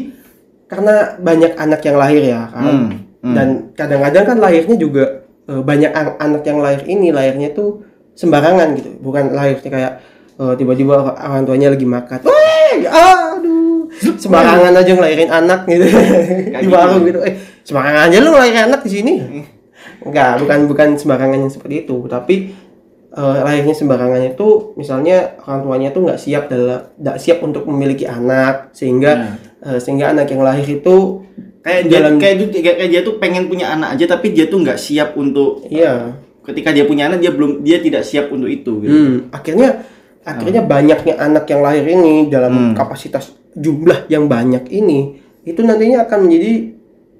karena 0.66 1.18
banyak 1.18 1.52
anak 1.58 1.80
yang 1.82 1.96
lahir 1.98 2.22
ya 2.24 2.42
kan, 2.50 2.64
Hmm, 2.64 2.88
hmm. 3.20 3.34
dan 3.34 3.48
kadang-kadang 3.74 4.24
kan 4.24 4.38
lahirnya 4.38 4.76
juga 4.78 5.04
eh, 5.50 5.62
banyak 5.62 5.92
an- 5.92 6.18
anak 6.18 6.42
yang 6.46 6.58
lahir 6.62 6.82
ini 6.86 7.10
lahirnya 7.12 7.52
tuh 7.52 7.84
sembarangan 8.14 8.68
gitu, 8.74 8.90
bukan 8.98 9.32
lahirnya 9.32 9.70
kayak 9.70 9.92
eh, 10.36 10.54
tiba-tiba 10.54 10.94
orang 11.12 11.44
tuanya 11.44 11.68
lagi 11.68 11.84
makan, 11.84 12.18
weh, 12.22 12.84
aduh, 12.84 13.88
sembarangan 14.16 14.72
aja 14.72 14.90
ngelahirin 14.90 15.30
anak 15.30 15.60
gitu. 15.66 15.84
Di 16.54 16.60
gitu. 16.60 16.70
warung 16.70 17.02
gitu. 17.02 17.20
eh 17.20 17.34
sembarangan 17.62 18.02
aja 18.06 18.16
lu 18.18 18.28
ngelahirin 18.30 18.62
anak 18.66 18.80
di 18.82 18.90
sini. 18.90 19.14
Enggak 20.00 20.40
bukan 20.40 20.58
bukan 20.64 20.88
sembarangan 20.96 21.38
yang 21.38 21.52
seperti 21.52 21.84
itu. 21.84 21.96
Tapi 22.06 22.34
eh, 23.10 23.38
lahirnya 23.40 23.72
sembarangan 23.72 24.22
itu 24.26 24.72
misalnya 24.74 25.36
orang 25.44 25.60
tuanya 25.62 25.88
tuh 25.90 26.00
nggak 26.08 26.20
siap 26.20 26.44
dalam 26.48 26.80
nggak 26.96 27.16
siap 27.20 27.38
untuk 27.40 27.68
memiliki 27.68 28.04
anak. 28.04 28.72
Sehingga 28.72 29.36
eh, 29.60 29.78
sehingga 29.78 30.10
anak 30.10 30.28
yang 30.28 30.40
lahir 30.40 30.64
itu 30.64 31.24
kayak 31.60 31.82
dia 31.86 32.00
Jalan- 32.00 32.16
kayak, 32.16 32.36
dia- 32.40 32.62
kayak, 32.64 32.76
kayak 32.80 32.90
dia 32.90 33.00
tuh 33.02 33.14
pengen 33.20 33.44
punya 33.44 33.68
anak 33.70 33.92
aja 33.92 34.16
tapi 34.16 34.32
dia 34.32 34.48
tuh 34.48 34.64
nggak 34.64 34.80
siap 34.80 35.12
untuk 35.12 35.68
iya 35.68 36.16
ketika 36.40 36.72
dia 36.72 36.84
punya 36.84 37.06
anak 37.06 37.20
dia 37.20 37.32
belum 37.32 37.60
dia 37.60 37.78
tidak 37.78 38.02
siap 38.02 38.32
untuk 38.32 38.48
itu 38.48 38.80
gitu. 38.80 38.92
Hmm, 38.92 39.16
akhirnya 39.30 39.84
akhirnya 40.20 40.62
banyaknya 40.62 41.14
anak 41.16 41.44
yang 41.48 41.60
lahir 41.60 41.84
ini 41.84 42.28
dalam 42.28 42.52
Hmm. 42.52 42.74
kapasitas 42.76 43.32
jumlah 43.56 44.06
yang 44.06 44.28
banyak 44.28 44.68
ini 44.70 45.18
itu 45.42 45.60
nantinya 45.60 46.04
akan 46.04 46.18
menjadi 46.28 46.52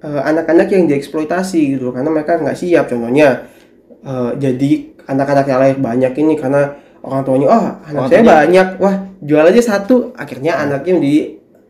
eh, 0.01 0.21
anak-anak 0.25 0.67
yang 0.73 0.83
dieksploitasi 0.89 1.77
gitu. 1.77 1.93
Karena 1.93 2.09
mereka 2.09 2.41
nggak 2.41 2.57
siap 2.57 2.89
contohnya 2.89 3.45
eh, 4.01 4.31
jadi 4.37 4.71
anak-anak 5.05 5.45
yang 5.45 5.59
lahir 5.59 5.77
banyak 5.77 6.13
ini 6.17 6.33
karena 6.37 6.77
orang 7.01 7.21
tuanya 7.25 7.47
oh 7.49 7.65
anak 7.85 8.01
Orang 8.05 8.09
saya 8.09 8.23
banyak 8.25 8.67
wah 8.77 8.95
jual 9.21 9.45
aja 9.45 9.61
satu. 9.61 10.13
Akhirnya 10.17 10.57
anaknya 10.57 10.97
menjadi 10.97 11.21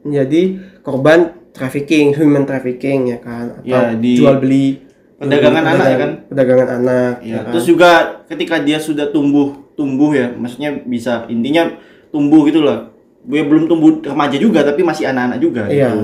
menjadi 0.02 0.42
korban 0.82 1.20
trafficking 1.52 2.16
human 2.16 2.44
trafficking 2.44 3.12
ya 3.12 3.20
kan? 3.20 3.60
Atau 3.60 3.68
Ya, 3.68 3.92
di 3.96 4.16
jual 4.16 4.40
beli 4.40 4.80
perdagangan 5.22 5.64
anak 5.64 5.86
ya 5.86 5.98
kan? 5.98 6.12
perdagangan 6.26 6.70
anak 6.76 7.14
Ya, 7.22 7.38
kan? 7.40 7.52
terus 7.54 7.66
juga 7.66 7.90
ketika 8.26 8.58
dia 8.58 8.78
sudah 8.78 9.06
tumbuh 9.08 9.54
tumbuh 9.72 10.12
ya, 10.12 10.34
maksudnya 10.34 10.74
bisa 10.82 11.26
intinya 11.28 11.72
tumbuh 12.10 12.44
gitu 12.44 12.62
lah. 12.62 12.90
Dia 13.22 13.46
belum 13.46 13.66
tumbuh 13.66 14.02
remaja 14.02 14.36
juga 14.36 14.62
tapi 14.62 14.82
masih 14.82 15.06
anak-anak 15.06 15.38
juga 15.38 15.64
Iya. 15.66 15.94
gitu. 15.94 16.02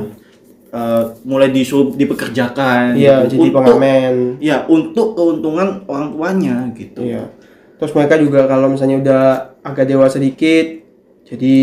Eh, 0.68 1.04
mulai 1.24 1.48
disuruh 1.48 1.90
dipekerjakan 1.92 2.94
iya 2.94 3.24
gitu. 3.24 3.40
jadi 3.40 3.48
untuk 3.48 3.56
pengamen 3.56 4.14
ya 4.38 4.58
untuk 4.68 5.08
keuntungan 5.16 5.68
orang 5.86 6.12
tuanya 6.12 6.56
gitu. 6.76 7.02
Iya. 7.02 7.24
Terus 7.78 7.92
mereka 7.94 8.16
juga 8.18 8.46
kalau 8.46 8.68
misalnya 8.68 8.98
udah 9.00 9.24
agak 9.64 9.88
dewasa 9.88 10.18
dikit, 10.18 10.84
jadi 11.24 11.56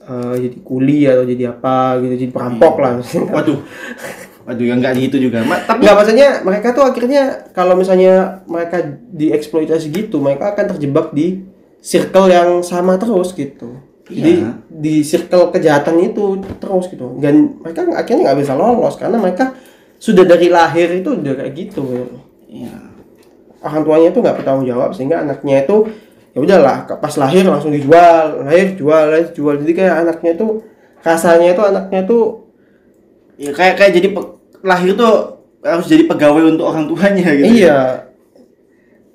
eh, 0.00 0.34
jadi 0.40 0.56
kuli 0.60 1.04
atau 1.04 1.22
jadi 1.22 1.52
apa 1.52 2.00
gitu, 2.00 2.14
jadi 2.16 2.32
perampok 2.32 2.74
lah. 2.78 2.92
Waduh. 3.34 3.58
Waduh, 4.46 4.62
yang 4.62 4.78
enggak 4.78 4.94
gitu 4.96 5.18
juga. 5.18 5.42
Ma- 5.42 5.58
tapi 5.58 5.82
Nggak 5.82 5.96
maksudnya 5.98 6.28
mereka 6.46 6.70
tuh 6.70 6.86
akhirnya 6.86 7.22
kalau 7.50 7.74
misalnya 7.74 8.46
mereka 8.46 8.78
dieksploitasi 9.10 9.90
gitu, 9.90 10.22
mereka 10.22 10.54
akan 10.54 10.70
terjebak 10.70 11.10
di 11.10 11.42
circle 11.82 12.30
yang 12.30 12.62
sama 12.62 12.94
terus 12.94 13.34
gitu. 13.34 13.82
Jadi 14.06 14.46
Iya. 14.46 14.50
di 14.70 15.02
circle 15.02 15.50
kejahatan 15.50 15.98
itu 15.98 16.38
terus 16.62 16.86
gitu. 16.86 17.18
Dan 17.18 17.58
mereka 17.58 17.82
akhirnya 17.90 18.30
nggak 18.30 18.38
bisa 18.38 18.54
lolos 18.54 18.94
karena 18.94 19.18
mereka 19.18 19.50
sudah 19.98 20.22
dari 20.22 20.46
lahir 20.46 20.94
itu 20.94 21.10
udah 21.10 21.34
kayak 21.34 21.52
gitu. 21.52 21.82
gitu. 21.82 22.16
Iya. 22.46 22.86
orang 23.56 23.82
tuanya 23.82 24.08
itu 24.14 24.18
nggak 24.22 24.36
bertanggung 24.38 24.68
jawab 24.68 24.94
sehingga 24.94 25.26
anaknya 25.26 25.66
itu 25.66 25.90
ya 26.30 26.38
udahlah 26.38 26.86
pas 26.86 27.10
lahir 27.18 27.42
langsung 27.42 27.74
dijual 27.74 28.46
lahir 28.46 28.78
jual 28.78 29.10
lahir 29.10 29.34
jual 29.34 29.58
jadi 29.58 29.72
kayak 29.74 29.94
anaknya 30.06 30.30
itu 30.38 30.46
kasarnya 31.02 31.50
itu 31.50 31.62
anaknya 31.64 32.06
itu 32.06 32.18
Ya 33.36 33.50
kayak 33.50 33.74
kayak 33.74 33.92
jadi 33.92 34.08
pe- 34.14 34.35
lahir 34.66 34.98
tuh 34.98 35.14
harus 35.62 35.86
jadi 35.86 36.04
pegawai 36.10 36.42
untuk 36.50 36.66
orang 36.66 36.90
tuanya 36.90 37.30
gitu. 37.38 37.46
iya. 37.62 38.10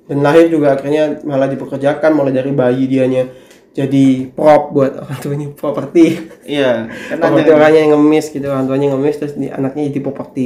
Dan 0.08 0.24
lahir 0.24 0.48
juga 0.48 0.74
akhirnya 0.74 1.22
malah 1.22 1.46
dipekerjakan 1.46 2.10
mulai 2.12 2.32
dari 2.34 2.50
bayi 2.50 2.88
dianya 2.88 3.28
jadi 3.72 4.28
prop 4.36 4.76
buat 4.76 4.92
orang 5.00 5.18
tuanya 5.20 5.46
properti. 5.52 6.20
Iya, 6.44 6.92
kan 7.12 7.16
properti 7.20 7.48
ada 7.48 7.52
orangnya 7.56 7.80
yang 7.88 7.92
ngemis 7.96 8.26
gitu 8.28 8.46
orang 8.52 8.68
tuanya 8.68 8.92
ngemis 8.92 9.16
terus 9.16 9.34
di, 9.36 9.48
anaknya 9.48 9.88
jadi 9.88 10.00
properti. 10.04 10.44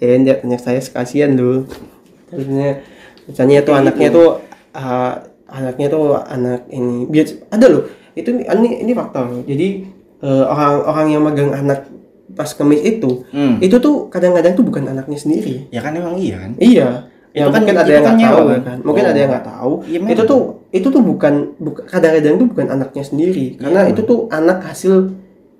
Ya 0.00 0.16
dia 0.16 0.34
tanya 0.40 0.58
saya 0.58 0.80
sekasian 0.80 1.36
dulu 1.36 1.68
terusnya 2.30 2.80
misalnya 3.26 3.60
tuh 3.66 3.74
anaknya 3.74 4.08
tuh 4.08 4.28
uh, 4.72 5.14
anaknya 5.50 5.86
tuh 5.92 6.04
anak 6.16 6.66
ini 6.72 7.06
biar 7.06 7.26
ada 7.52 7.66
loh. 7.68 7.84
Itu 8.18 8.34
ini 8.34 8.82
ini 8.82 8.92
fakta 8.96 9.22
loh 9.22 9.46
jadi 9.46 9.86
uh, 10.24 10.44
orang-orang 10.50 11.06
yang 11.12 11.22
megang 11.22 11.52
anak 11.54 11.86
pas 12.40 12.48
kemis 12.50 12.80
itu 12.82 13.28
Hmm. 13.28 13.60
itu 13.60 13.76
tuh 13.76 14.08
kadang-kadang 14.08 14.52
tuh 14.54 14.64
bukan 14.64 14.88
anaknya 14.88 15.18
sendiri 15.18 15.68
Ya 15.68 15.78
kan 15.78 15.92
emang 15.92 16.16
iya 16.16 16.36
kan? 16.38 16.52
iya 16.56 16.88
ya 17.30 17.44
Itu 17.44 17.52
kan- 17.52 17.60
mungkin 17.60 17.76
ada 17.76 17.84
itu 17.84 17.92
yang 17.92 18.02
kan 18.02 18.10
nggak 18.10 18.18
nyewa 18.18 18.32
tahu 18.32 18.48
kan? 18.48 18.60
kan 18.64 18.78
mungkin 18.80 19.04
Oh. 19.04 19.10
ada 19.10 19.18
yang 19.18 19.30
nggak 19.30 19.46
tahu 19.46 19.72
Iya, 19.82 19.98
memang. 19.98 20.10
itu 20.10 20.22
tuh 20.24 20.42
itu 20.70 20.86
tuh 20.88 21.02
bukan 21.04 21.34
kadang-kadang 21.84 22.34
tuh 22.36 22.48
bukan 22.48 22.66
anaknya 22.70 23.04
sendiri 23.04 23.46
karena 23.56 23.80
Iya. 23.82 23.92
itu 23.92 24.00
tuh 24.02 24.18
anak 24.30 24.58
hasil 24.64 24.94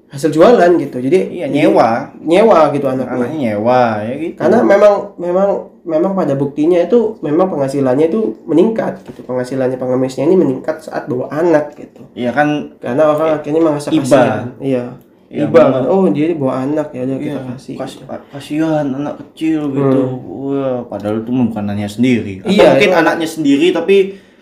hasil 0.09 0.31
jualan 0.31 0.71
gitu 0.77 0.99
jadi 0.99 1.19
Iya, 1.31 1.47
nyewa. 1.47 2.11
nyewa 2.19 2.73
gitu 2.73 2.83
anaknya 2.85 3.15
Anaknya 3.21 3.39
nyewa 3.55 3.83
ya 4.03 4.15
gitu. 4.19 4.35
karena 4.35 4.59
memang 4.61 4.95
memang 5.17 5.49
memang 5.81 6.13
pada 6.13 6.35
buktinya 6.35 6.77
itu 6.77 6.99
memang 7.21 7.47
penghasilannya 7.47 8.07
itu 8.07 8.21
meningkat 8.43 9.01
gitu 9.03 9.23
penghasilannya 9.23 9.77
pengemisnya 9.77 10.25
ini 10.25 10.35
meningkat 10.35 10.83
saat 10.83 11.07
bawa 11.07 11.31
anak 11.31 11.73
gitu 11.75 12.03
Iya 12.13 12.33
kan 12.33 12.75
karena 12.77 13.07
orang 13.07 13.39
akhirnya 13.39 13.61
merasa 13.61 13.89
kasihan 13.89 14.51
iya 14.59 14.99
Iba 15.31 15.63
kan 15.63 15.87
oh 15.87 16.11
dia 16.11 16.35
bawa 16.35 16.67
anak 16.67 16.91
ya 16.91 17.07
udah 17.07 17.15
Iya, 17.15 17.23
kita 17.25 17.41
kasih 17.49 17.75
kas- 17.79 18.03
kasihan 18.29 18.83
anak 18.85 19.15
kecil 19.17 19.71
gitu. 19.71 20.01
Wah, 20.27 20.83
padahal 20.85 21.23
itu 21.23 21.31
bukan 21.31 21.63
anaknya 21.63 21.87
sendiri. 21.87 22.43
Atau 22.43 22.51
Iya, 22.51 22.67
mungkin 22.69 22.91
itu- 22.91 22.99
anaknya 22.99 23.29
sendiri 23.29 23.67
tapi 23.71 23.97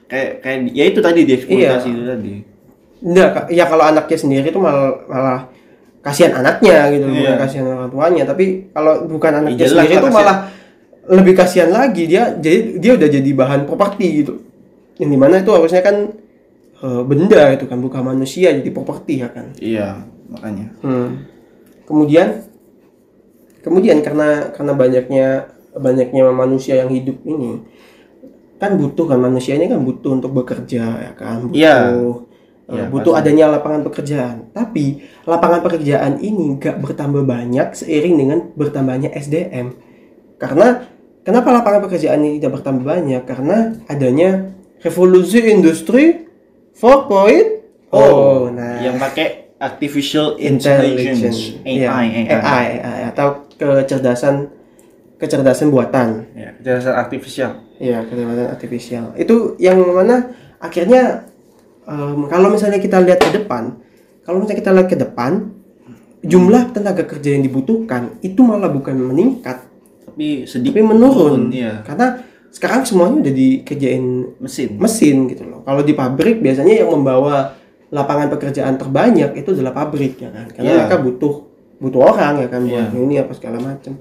kayak 0.05 0.31
kayak 0.41 0.59
ya 0.73 0.85
itu 0.87 0.99
tadi 0.99 1.21
dieksploitasi 1.23 1.87
Iya. 1.87 1.95
itu 1.95 2.05
tadi. 2.07 2.35
enggak 2.99 3.29
ya 3.49 3.65
kalau 3.65 3.85
anaknya 3.85 4.19
sendiri 4.19 4.47
itu 4.49 4.59
malah 4.59 4.91
malah 5.07 5.41
kasihan 6.01 6.35
anaknya 6.35 6.91
gitu 6.91 7.07
bukan 7.07 7.21
Iya. 7.23 7.39
kasihan 7.39 7.67
orang 7.69 7.91
tuanya 7.93 8.23
tapi 8.25 8.45
kalau 8.69 9.07
bukan 9.07 9.33
anaknya 9.37 9.59
jelas 9.61 9.71
sendiri 9.77 9.95
itu 9.95 10.01
kasihan. 10.03 10.19
malah 10.19 10.37
lebih 11.09 11.35
kasihan 11.37 11.71
lagi 11.71 12.03
dia 12.05 12.35
jadi 12.35 12.59
dia 12.75 12.93
udah 12.95 13.09
jadi 13.09 13.31
bahan 13.33 13.61
properti 13.65 14.07
gitu 14.19 14.35
yang 14.97 15.11
di 15.11 15.17
mana 15.17 15.39
itu 15.39 15.47
harusnya 15.49 15.79
kan 15.81 16.11
eh, 16.77 17.03
benda 17.05 17.43
itu 17.51 17.65
kan 17.65 17.79
bukan 17.79 18.03
manusia 18.03 18.51
jadi 18.51 18.67
properti 18.69 19.15
ya 19.21 19.29
kan 19.29 19.47
Iya, 19.55 19.89
makanya. 20.29 20.67
Hmm. 20.85 21.25
Kemudian 21.89 22.49
kemudian 23.65 23.99
karena 24.01 24.55
karena 24.55 24.73
banyaknya 24.73 25.27
banyaknya 25.75 26.23
manusia 26.31 26.81
yang 26.81 26.89
hidup 26.89 27.21
ini 27.27 27.65
kan 28.59 28.75
butuh 28.75 29.07
kan 29.07 29.19
manusia 29.23 29.55
ini 29.55 29.71
kan 29.71 29.83
butuh 29.83 30.19
untuk 30.19 30.35
bekerja 30.35 30.85
ya 30.99 31.13
kan 31.15 31.47
butuh 31.47 31.59
eh, 31.59 32.27
Iya, 32.69 32.85
butuh 32.93 33.17
pasti. 33.17 33.25
adanya 33.25 33.45
lapangan 33.57 33.81
pekerjaan. 33.81 34.37
Tapi 34.53 35.01
lapangan 35.25 35.65
pekerjaan 35.65 36.21
ini 36.21 36.61
nggak 36.61 36.77
bertambah 36.85 37.25
banyak 37.25 37.73
seiring 37.73 38.15
dengan 38.21 38.39
bertambahnya 38.53 39.09
SDM. 39.17 39.73
Karena 40.37 40.85
kenapa 41.25 41.49
lapangan 41.49 41.89
pekerjaan 41.89 42.21
ini 42.21 42.37
tidak 42.37 42.61
bertambah 42.61 42.85
banyak? 42.85 43.25
Karena 43.25 43.73
adanya 43.89 44.53
revolusi 44.85 45.41
industri 45.49 46.29
4.0. 46.77 47.89
Oh, 47.89 48.53
nah 48.53 48.85
yang 48.85 49.01
pakai 49.01 49.48
artificial 49.59 50.39
intelligence. 50.39 51.19
intelligence, 51.19 51.39
AI, 51.63 51.77
Iya, 51.77 51.89
AI. 51.91 52.07
AI, 52.33 52.67
AI, 52.81 53.03
atau 53.11 53.27
kecerdasan 53.55 54.35
kecerdasan 55.17 55.69
buatan. 55.69 56.31
Ya, 56.33 56.55
kecerdasan 56.55 56.95
artifisial. 56.95 57.53
ya 57.77 58.03
kecerdasan 58.03 58.49
artifisial 58.49 59.05
itu 59.15 59.55
yang 59.57 59.79
mana 59.79 60.35
akhirnya 60.59 61.31
em, 61.85 62.27
kalau 62.27 62.51
misalnya 62.51 62.79
kita 62.79 62.99
lihat 62.99 63.19
ke 63.19 63.31
depan 63.33 63.79
kalau 64.23 64.43
misalnya 64.43 64.59
kita 64.59 64.73
lihat 64.75 64.89
ke 64.89 64.99
depan 64.99 65.55
jumlah 66.21 66.75
tenaga 66.75 67.07
kerja 67.07 67.39
yang 67.39 67.43
dibutuhkan 67.43 68.19
itu 68.19 68.43
malah 68.43 68.67
bukan 68.67 68.99
meningkat 68.99 69.63
Tapi 70.05 70.43
sedikit 70.43 70.75
tapi 70.75 70.83
menurun 70.85 71.55
Iya, 71.55 71.87
karena 71.87 72.19
sekarang 72.51 72.83
semuanya 72.83 73.23
udah 73.23 73.35
dikerjain 73.37 74.05
mesin. 74.39 74.75
mesin 74.75 75.17
gitu 75.31 75.47
loh. 75.47 75.63
Kalau 75.63 75.87
di 75.87 75.95
pabrik 75.95 76.43
biasanya 76.43 76.83
yang 76.83 76.91
membawa 76.91 77.55
lapangan 77.89 78.29
pekerjaan 78.29 78.77
terbanyak 78.77 79.33
itu 79.37 79.49
adalah 79.57 79.73
pabrik 79.73 80.21
ya 80.21 80.29
kan. 80.29 80.47
Karena 80.53 80.69
Iya. 80.69 80.79
mereka 80.85 80.97
butuh 81.01 81.35
butuh 81.79 82.01
orang 82.11 82.43
ya 82.43 82.49
kan 82.51 82.63
buat 82.67 82.91
Iya. 82.91 83.01
ini 83.01 83.15
apa 83.23 83.33
segala 83.33 83.59
macam. 83.63 83.93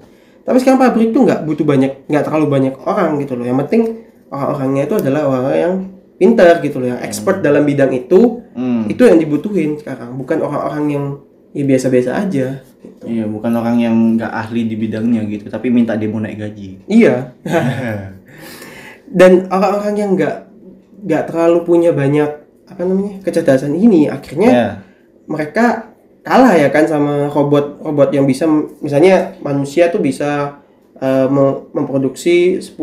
Tapi 0.44 0.56
sekarang 0.60 0.80
pabrik 0.80 1.12
tuh 1.12 1.22
nggak 1.28 1.40
butuh 1.44 1.64
banyak 1.64 1.92
nggak 2.08 2.24
terlalu 2.24 2.46
banyak 2.48 2.74
orang 2.84 3.20
gitu 3.20 3.36
loh. 3.36 3.44
Yang 3.44 3.58
penting 3.66 3.82
orang-orangnya 4.28 4.82
itu 4.84 4.94
adalah 5.00 5.22
orang 5.24 5.56
yang 5.56 5.74
pintar 6.18 6.58
gitu 6.60 6.82
loh, 6.82 6.88
yang 6.92 7.00
expert 7.00 7.40
dalam 7.40 7.62
bidang 7.62 7.94
itu. 7.94 8.42
Hmm. 8.52 8.90
Itu 8.90 9.06
yang 9.06 9.22
dibutuhin 9.22 9.78
sekarang, 9.78 10.18
bukan 10.18 10.42
orang-orang 10.42 10.84
yang 10.90 11.04
ya 11.54 11.64
biasa-biasa 11.64 12.10
aja. 12.12 12.60
Gitu. 12.82 13.02
Iya, 13.06 13.24
bukan 13.30 13.52
orang 13.54 13.76
yang 13.78 13.94
nggak 14.18 14.28
ahli 14.28 14.66
di 14.66 14.74
bidangnya 14.74 15.22
gitu, 15.30 15.46
tapi 15.48 15.70
minta 15.70 15.94
dia 15.94 16.10
mau 16.10 16.18
naik 16.20 16.36
gaji. 16.36 16.68
Iya. 16.90 17.32
Dan 19.18 19.48
orang-orang 19.48 19.94
yang 19.96 20.10
nggak 20.18 20.36
nggak 21.06 21.22
terlalu 21.30 21.58
punya 21.64 21.90
banyak 21.94 22.47
apa 22.68 22.80
namanya 22.82 23.20
kecerdasan 23.20 23.72
ini 23.72 24.06
akhirnya 24.06 24.50
Ya. 24.50 24.68
mereka 25.24 25.88
kalah 26.20 26.52
ya 26.52 26.68
kan 26.68 26.84
sama 26.84 27.26
robot 27.26 27.80
robot 27.80 28.12
yang 28.12 28.24
bisa 28.24 28.44
misalnya 28.78 29.36
manusia 29.40 29.88
tuh 29.88 29.98
bisa 29.98 30.60
mem- 31.26 31.72
memproduksi 31.72 32.60
10 32.60 32.76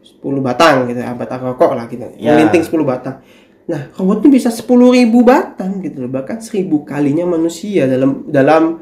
10 0.00 0.40
batang 0.40 0.86
gitu 0.86 0.98
ya 0.98 1.12
batang 1.12 1.44
rokok 1.44 1.72
lah 1.72 1.84
gitu 1.86 2.08
Ya. 2.16 2.32
melinting 2.32 2.62
10 2.62 2.82
batang 2.82 3.20
Nah, 3.68 3.92
robot 3.92 4.24
ini 4.24 4.40
bisa 4.40 4.48
10.000 4.48 4.64
batang 5.20 5.84
gitu 5.84 6.00
loh, 6.00 6.08
bahkan 6.08 6.40
1000 6.40 6.88
kalinya 6.88 7.28
manusia 7.28 7.84
dalam 7.84 8.24
dalam 8.24 8.80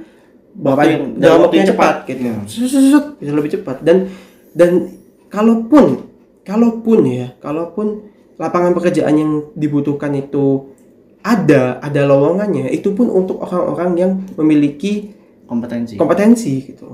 berapa 0.55 0.79
Waktu 0.79 0.93
yang- 0.95 1.11
dalam 1.19 1.39
waktu 1.43 1.57
yang 1.59 1.67
cepat, 1.67 1.95
cepat. 1.97 2.07
gitu. 2.07 2.21
Iya. 2.23 2.35
Sut, 2.47 2.69
sut, 2.71 2.85
sut, 2.95 3.07
bisa 3.19 3.33
lebih 3.35 3.51
cepat 3.51 3.83
dan 3.83 4.07
dan 4.55 4.95
kalaupun 5.27 6.07
kalaupun 6.47 6.99
ya, 7.03 7.35
kalaupun 7.43 8.07
lapangan 8.37 8.73
pekerjaan 8.77 9.15
yang 9.17 9.33
dibutuhkan 9.57 10.13
itu 10.13 10.73
ada, 11.27 11.83
ada 11.83 12.07
lowongannya, 12.07 12.71
itu 12.71 12.95
pun 12.95 13.11
untuk 13.11 13.43
orang-orang 13.43 13.91
yang 13.99 14.11
memiliki 14.39 15.11
kompetensi 15.47 15.95
kompetensi 15.99 16.75
gitu. 16.75 16.87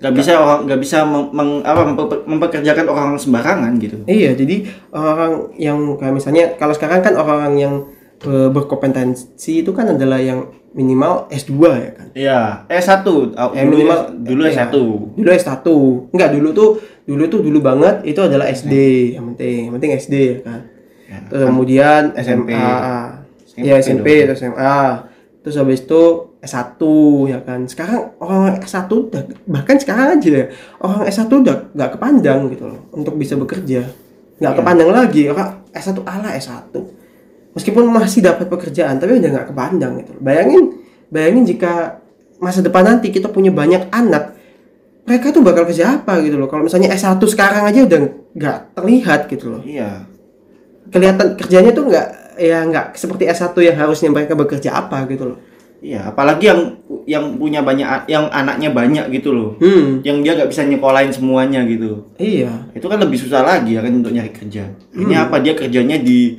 nggak 0.00 0.12
bisa 0.16 0.32
orang 0.40 0.60
nggak 0.64 0.80
bisa 0.80 0.98
meng, 1.04 1.28
meng- 1.32 1.60
apa 1.60 1.92
mempekerjakan 2.24 2.86
orang 2.88 3.20
sembarangan 3.20 3.72
gitu 3.76 4.00
Iya, 4.08 4.32
jadi 4.32 4.64
orang 4.96 5.52
yang 5.60 6.00
kayak 6.00 6.14
misalnya 6.16 6.44
kalau 6.56 6.72
sekarang 6.72 7.04
kan 7.04 7.20
orang 7.20 7.52
yang 7.60 7.74
eh, 8.24 8.48
berkompetensi 8.48 9.60
itu 9.60 9.72
kan 9.76 9.92
adalah 9.92 10.16
yang 10.16 10.48
minimal 10.70 11.26
S2 11.28 11.52
ya 11.76 11.90
kan. 11.92 12.06
Iya, 12.12 12.40
S1. 12.68 13.02
Oh, 13.04 13.50
Eh, 13.50 13.62
dulu 13.62 13.74
minimal 13.76 13.98
dulu 14.16 14.42
iya. 14.44 14.52
S1. 14.54 14.74
Dulu 15.12 15.28
S1. 15.28 15.66
Enggak, 16.10 16.28
dulu 16.30 16.48
tuh 16.50 16.70
dulu 17.02 17.22
tuh 17.26 17.40
dulu 17.40 17.58
banget 17.58 17.96
itu 18.04 18.20
adalah 18.20 18.46
SD 18.46 18.74
yang 19.14 19.34
penting. 19.34 19.66
Yang 19.66 19.74
penting 19.76 19.90
SD 19.96 20.14
ya 20.14 20.38
kan. 20.40 20.60
Ya, 21.04 21.16
Terus 21.26 21.42
kemudian 21.44 22.02
SMP. 22.14 22.50
SMA. 22.54 23.02
Ya 23.58 23.74
SMP 23.76 24.06
dong. 24.22 24.26
terus 24.28 24.38
SMA. 24.40 24.78
Terus 25.40 25.56
habis 25.56 25.80
itu 25.80 26.02
S1 26.38 26.78
ya 27.26 27.38
kan. 27.40 27.60
Sekarang 27.66 28.14
orang 28.18 28.60
S1 28.60 28.86
udah 28.86 29.22
bahkan 29.44 29.74
sekarang 29.74 30.14
aja 30.14 30.30
ya. 30.30 30.46
Orang 30.78 31.02
S1 31.02 31.26
udah 31.26 31.56
nggak 31.72 31.90
kepandang 31.94 32.46
gitu 32.48 32.64
loh 32.66 32.86
untuk 32.90 33.16
bisa 33.16 33.34
bekerja. 33.34 33.90
Nggak 34.38 34.52
Iya. 34.52 34.58
kepandang 34.62 34.90
lagi. 34.90 35.22
Orang 35.26 35.66
S1 35.72 35.98
ala 36.00 36.30
S1. 36.32 36.70
Meskipun 37.50 37.82
masih 37.86 38.20
dapat 38.20 38.46
pekerjaan 38.46 38.96
tapi 38.96 39.18
udah 39.18 39.30
nggak 39.32 39.48
kepandang 39.50 39.92
gitu. 39.98 40.10
loh. 40.12 40.22
Bayangin 40.22 40.62
bayangin 41.08 41.44
jika 41.44 41.98
masa 42.38 42.60
depan 42.60 42.86
nanti 42.86 43.10
kita 43.10 43.26
punya 43.26 43.50
banyak 43.50 43.90
anak 43.90 44.38
mereka 45.02 45.28
tuh 45.28 45.42
bakal 45.42 45.66
kerja 45.66 45.98
apa 45.98 46.20
gitu 46.20 46.38
loh. 46.38 46.46
Kalau 46.46 46.62
misalnya 46.62 46.90
S1 46.90 47.18
sekarang 47.20 47.66
aja 47.66 47.82
udah 47.82 47.98
nggak 48.30 48.58
terlihat 48.74 49.20
gitu 49.26 49.50
loh 49.50 49.62
Iya. 49.62 50.06
kelihatan 50.88 51.34
kerjanya 51.34 51.70
tuh 51.70 51.86
nggak 51.86 52.06
ya 52.36 52.58
nggak 52.64 52.86
seperti 52.94 53.26
S1 53.26 53.52
yang 53.56 53.76
harusnya 53.76 54.08
mereka 54.08 54.34
bekerja 54.34 54.70
apa 54.76 55.06
gitu 55.06 55.34
loh. 55.34 55.38
Iya, 55.80 56.12
apalagi 56.12 56.44
yang 56.44 56.60
yang 57.08 57.24
punya 57.34 57.64
banyak 57.64 58.04
yang 58.06 58.28
anaknya 58.28 58.68
banyak 58.68 59.08
gitu 59.10 59.32
loh. 59.32 59.50
Hmm, 59.56 60.04
Yang 60.04 60.16
dia 60.20 60.32
nggak 60.36 60.50
bisa 60.50 60.62
nyekolahin 60.62 61.08
semuanya 61.08 61.64
gitu. 61.64 62.04
iya. 62.14 62.68
Itu 62.70 62.84
kan 62.84 63.00
lebih 63.00 63.16
susah 63.16 63.40
lagi 63.40 63.74
ya 63.74 63.80
kan 63.80 63.96
untuk 63.96 64.12
nyari 64.12 64.28
kerja. 64.28 64.68
Ini 64.92 65.08
Hmm. 65.10 65.24
apa 65.24 65.40
dia 65.40 65.56
kerjanya 65.56 65.96
di 65.96 66.36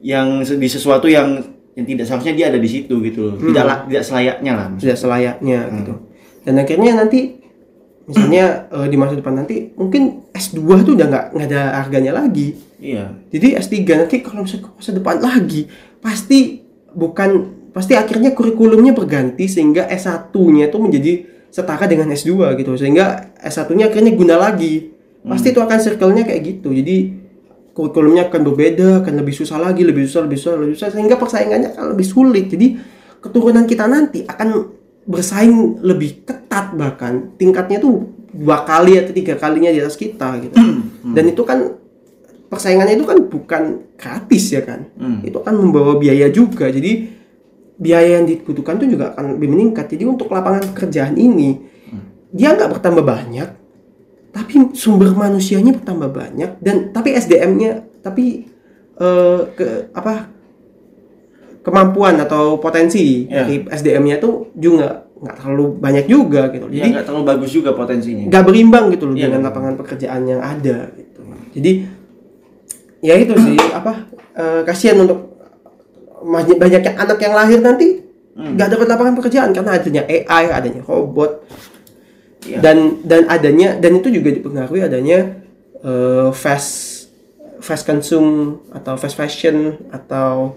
yang 0.00 0.40
di 0.40 0.68
sesuatu 0.68 1.06
yang 1.06 1.40
yang 1.72 1.86
tidak 1.86 2.04
seharusnya 2.04 2.34
dia 2.34 2.46
ada 2.48 2.58
di 2.58 2.66
situ 2.66 2.94
gitu. 3.00 3.36
Tidak 3.36 3.52
Hmm. 3.56 3.70
la- 3.70 3.84
tidak 3.86 4.02
selayaknya 4.02 4.52
lah. 4.52 4.66
Sudah 4.76 4.96
selayaknya 4.96 5.58
Hmm. 5.62 5.76
gitu. 5.78 5.94
Dan 6.42 6.54
akhirnya 6.56 6.92
nanti 6.96 7.20
misalnya 8.04 8.44
eh, 8.74 8.86
di 8.88 8.96
masa 8.96 9.14
depan 9.14 9.34
nanti 9.36 9.70
mungkin 9.72 10.26
S2 10.32 10.58
tuh 10.82 10.92
udah 10.94 11.06
nggak 11.06 11.24
nggak 11.32 11.48
ada 11.48 11.62
harganya 11.78 12.12
lagi. 12.16 12.56
Iya. 12.76 13.12
Jadi 13.28 13.54
S3 13.54 13.76
nanti 13.94 14.16
kalau 14.18 14.42
misalnya 14.42 14.66
ke 14.66 14.70
masa 14.74 14.90
depan 14.90 15.16
lagi 15.20 15.62
pasti 16.00 16.38
bukan 16.90 17.30
pasti 17.70 17.94
akhirnya 17.94 18.34
kurikulumnya 18.34 18.90
berganti 18.90 19.46
sehingga 19.46 19.86
S1-nya 19.86 20.66
itu 20.66 20.78
menjadi 20.80 21.12
setara 21.50 21.84
dengan 21.84 22.10
S2 22.10 22.34
gitu. 22.56 22.72
Sehingga 22.74 23.30
S1-nya 23.38 23.86
akhirnya 23.86 24.12
guna 24.12 24.36
lagi. 24.36 24.90
Pasti 25.20 25.52
itu 25.52 25.60
akan 25.60 25.78
circle-nya 25.78 26.24
kayak 26.24 26.40
gitu. 26.42 26.72
Jadi 26.72 27.19
kurikulumnya 27.74 28.28
akan 28.28 28.40
berbeda, 28.52 28.88
akan 29.04 29.14
lebih 29.22 29.34
susah 29.34 29.58
lagi, 29.58 29.86
lebih 29.86 30.06
susah, 30.06 30.26
lebih 30.26 30.38
susah, 30.38 30.54
lebih 30.58 30.74
susah. 30.76 30.88
Sehingga 30.94 31.16
persaingannya 31.16 31.74
akan 31.74 31.84
lebih 31.96 32.06
sulit. 32.06 32.46
Jadi 32.50 32.66
keturunan 33.22 33.64
kita 33.66 33.84
nanti 33.86 34.26
akan 34.26 34.48
bersaing 35.06 35.82
lebih 35.82 36.26
ketat 36.26 36.74
bahkan. 36.74 37.34
Tingkatnya 37.38 37.80
tuh 37.80 38.10
dua 38.30 38.62
kali 38.62 38.98
atau 38.98 39.12
tiga 39.14 39.34
kalinya 39.38 39.70
di 39.70 39.78
atas 39.82 39.98
kita 39.98 40.38
gitu. 40.42 40.56
Dan 41.16 41.24
itu 41.30 41.42
kan 41.42 41.78
persaingannya 42.50 42.98
itu 42.98 43.06
kan 43.06 43.18
bukan 43.30 43.62
gratis 43.94 44.50
ya 44.50 44.62
kan? 44.66 44.90
Hmm. 44.98 45.22
itu 45.22 45.38
akan 45.38 45.54
membawa 45.54 45.96
biaya 45.98 46.30
juga. 46.30 46.68
Jadi 46.70 47.20
biaya 47.80 48.20
yang 48.20 48.26
dibutuhkan 48.28 48.76
tuh 48.76 48.86
juga 48.90 49.14
akan 49.14 49.38
lebih 49.38 49.48
meningkat. 49.50 49.86
Jadi 49.90 50.04
untuk 50.04 50.28
lapangan 50.28 50.68
pekerjaan 50.74 51.16
ini 51.16 51.70
dia 52.30 52.54
nggak 52.54 52.78
bertambah 52.78 53.02
banyak 53.02 53.59
tapi 54.30 54.52
sumber 54.72 55.10
manusianya 55.12 55.72
bertambah 55.72 56.08
banyak 56.08 56.50
dan 56.58 56.90
tapi 56.90 57.12
SDM-nya 57.12 57.70
tapi 58.00 58.46
eh, 58.96 59.40
ke 59.50 59.66
apa 59.90 60.30
kemampuan 61.60 62.16
atau 62.16 62.56
potensi 62.56 63.26
Ya. 63.26 63.44
dari 63.44 63.62
SDM-nya 63.64 64.16
tuh 64.16 64.48
juga 64.54 65.04
nggak 65.20 65.34
terlalu 65.36 65.66
banyak 65.76 66.04
juga 66.06 66.48
gitu 66.48 66.64
Jadi 66.64 66.76
jadi 66.78 66.88
nggak 66.90 67.04
terlalu 67.04 67.24
bagus 67.26 67.50
juga 67.52 67.70
potensinya. 67.72 68.24
nggak 68.26 68.40
berimbang 68.42 68.88
gitu 68.88 69.04
loh 69.04 69.14
Iya, 69.14 69.28
dengan 69.28 69.38
betul. 69.38 69.48
lapangan 69.50 69.74
pekerjaan 69.76 70.20
yang 70.24 70.40
ada 70.40 70.76
gitu. 70.94 71.20
Jadi 71.52 71.72
ya 73.00 73.14
itu 73.16 73.34
sih 73.36 73.56
apa 73.78 73.92
eh, 74.32 74.60
kasihan 74.64 74.96
untuk 74.98 75.36
banyak 76.22 76.56
banyaknya 76.56 76.92
anak 76.96 77.18
yang 77.18 77.34
lahir 77.34 77.60
nanti 77.60 77.88
Hmm. 78.30 78.54
nggak 78.54 78.72
dapat 78.72 78.86
lapangan 78.88 79.14
pekerjaan 79.18 79.50
karena 79.50 79.74
adanya 79.74 80.02
AI, 80.06 80.44
adanya 80.48 80.80
robot 80.80 81.44
Iya. 82.40 82.58
dan 82.58 83.04
dan 83.04 83.28
adanya 83.28 83.76
dan 83.76 84.00
itu 84.00 84.08
juga 84.08 84.32
dipengaruhi 84.32 84.80
adanya 84.80 85.44
eh, 85.78 86.28
fast 86.32 87.04
fast 87.60 87.84
consume 87.84 88.56
atau 88.72 88.96
fast 88.96 89.12
fashion 89.12 89.76
atau 89.88 90.56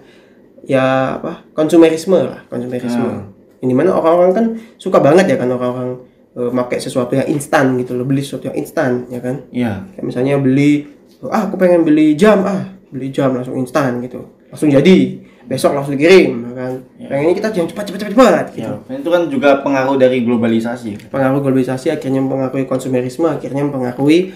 ya 0.64 1.20
apa 1.20 1.44
konsumerisme 1.52 2.16
lah 2.16 2.48
konsumerisme 2.48 3.04
Ah. 3.04 3.28
ini 3.60 3.76
mana 3.76 3.92
orang-orang 3.92 4.32
kan 4.32 4.46
suka 4.78 5.00
banget 5.00 5.28
ya 5.28 5.36
kan 5.36 5.52
orang-orang 5.52 6.00
eh, 6.34 6.48
pakai 6.50 6.80
sesuatu 6.80 7.14
yang 7.14 7.28
instan 7.28 7.76
gitu 7.76 7.94
loh 7.94 8.08
beli 8.08 8.24
sesuatu 8.24 8.48
yang 8.48 8.58
instan 8.58 9.04
ya 9.12 9.20
kan 9.20 9.44
Iya. 9.52 9.84
kayak 9.92 10.06
misalnya 10.08 10.40
beli 10.40 10.88
ah 11.28 11.48
aku 11.48 11.56
pengen 11.56 11.84
beli 11.84 12.16
jam 12.16 12.44
ah 12.44 12.64
beli 12.88 13.12
jam 13.12 13.36
langsung 13.36 13.60
instan 13.60 14.00
gitu 14.00 14.24
langsung 14.48 14.72
jadi 14.72 15.20
besok 15.46 15.74
langsung 15.74 15.94
dikirim 15.94 16.32
ya 16.42 16.52
kan 16.56 16.72
pengennya 16.98 17.36
kita 17.36 17.48
yang 17.54 17.68
cepat 17.68 17.84
cepat 17.86 18.00
cepat 18.00 18.12
cepat 18.14 18.46
gitu 18.52 18.74
Ya, 18.82 18.96
itu 18.96 19.10
kan 19.10 19.22
juga 19.28 19.50
pengaruh 19.60 19.96
dari 19.96 20.22
globalisasi. 20.22 21.10
pengaruh 21.10 21.40
globalisasi 21.40 21.90
akhirnya 21.90 22.20
mempengaruhi 22.20 22.64
konsumerisme 22.64 23.28
akhirnya 23.28 23.64
mempengaruhi 23.64 24.32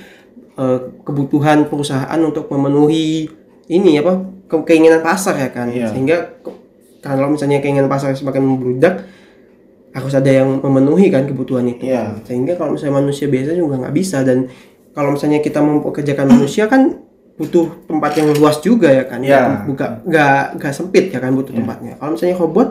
eh, 0.54 0.80
kebutuhan 1.02 1.66
perusahaan 1.66 2.20
untuk 2.20 2.48
memenuhi 2.48 3.30
ini 3.68 3.98
apa 3.98 4.20
ke- 4.46 4.66
keinginan 4.66 5.00
pasar 5.00 5.36
ya 5.38 5.50
kan 5.50 5.68
Iya. 5.68 5.90
sehingga 5.90 6.18
kalau 7.00 7.30
misalnya 7.30 7.60
keinginan 7.60 7.88
pasar 7.88 8.12
semakin 8.12 8.44
membludak 8.44 9.06
harus 9.92 10.14
ada 10.14 10.30
yang 10.30 10.60
memenuhi 10.60 11.08
kan 11.08 11.24
kebutuhan 11.24 11.66
itu 11.66 11.88
Iya. 11.88 12.20
sehingga 12.22 12.54
kalau 12.54 12.76
misalnya 12.76 13.00
manusia 13.00 13.26
biasa 13.26 13.54
juga 13.54 13.80
nggak 13.80 13.96
bisa 13.96 14.22
dan 14.22 14.52
kalau 14.92 15.14
misalnya 15.14 15.40
kita 15.40 15.60
mempekerjakan 15.60 16.28
manusia 16.28 16.66
kan 16.66 17.00
butuh 17.38 17.86
tempat 17.86 18.18
yang 18.18 18.34
luas 18.34 18.58
juga 18.60 18.90
ya 18.90 19.06
kan 19.06 19.22
Iya. 19.22 19.62
buka 19.70 20.02
nggak 20.04 20.58
nggak 20.58 20.74
sempit 20.74 21.14
ya 21.14 21.22
kan 21.22 21.32
butuh 21.38 21.54
tempatnya. 21.54 21.94
Kalau 22.02 22.12
misalnya 22.18 22.38
robot 22.42 22.68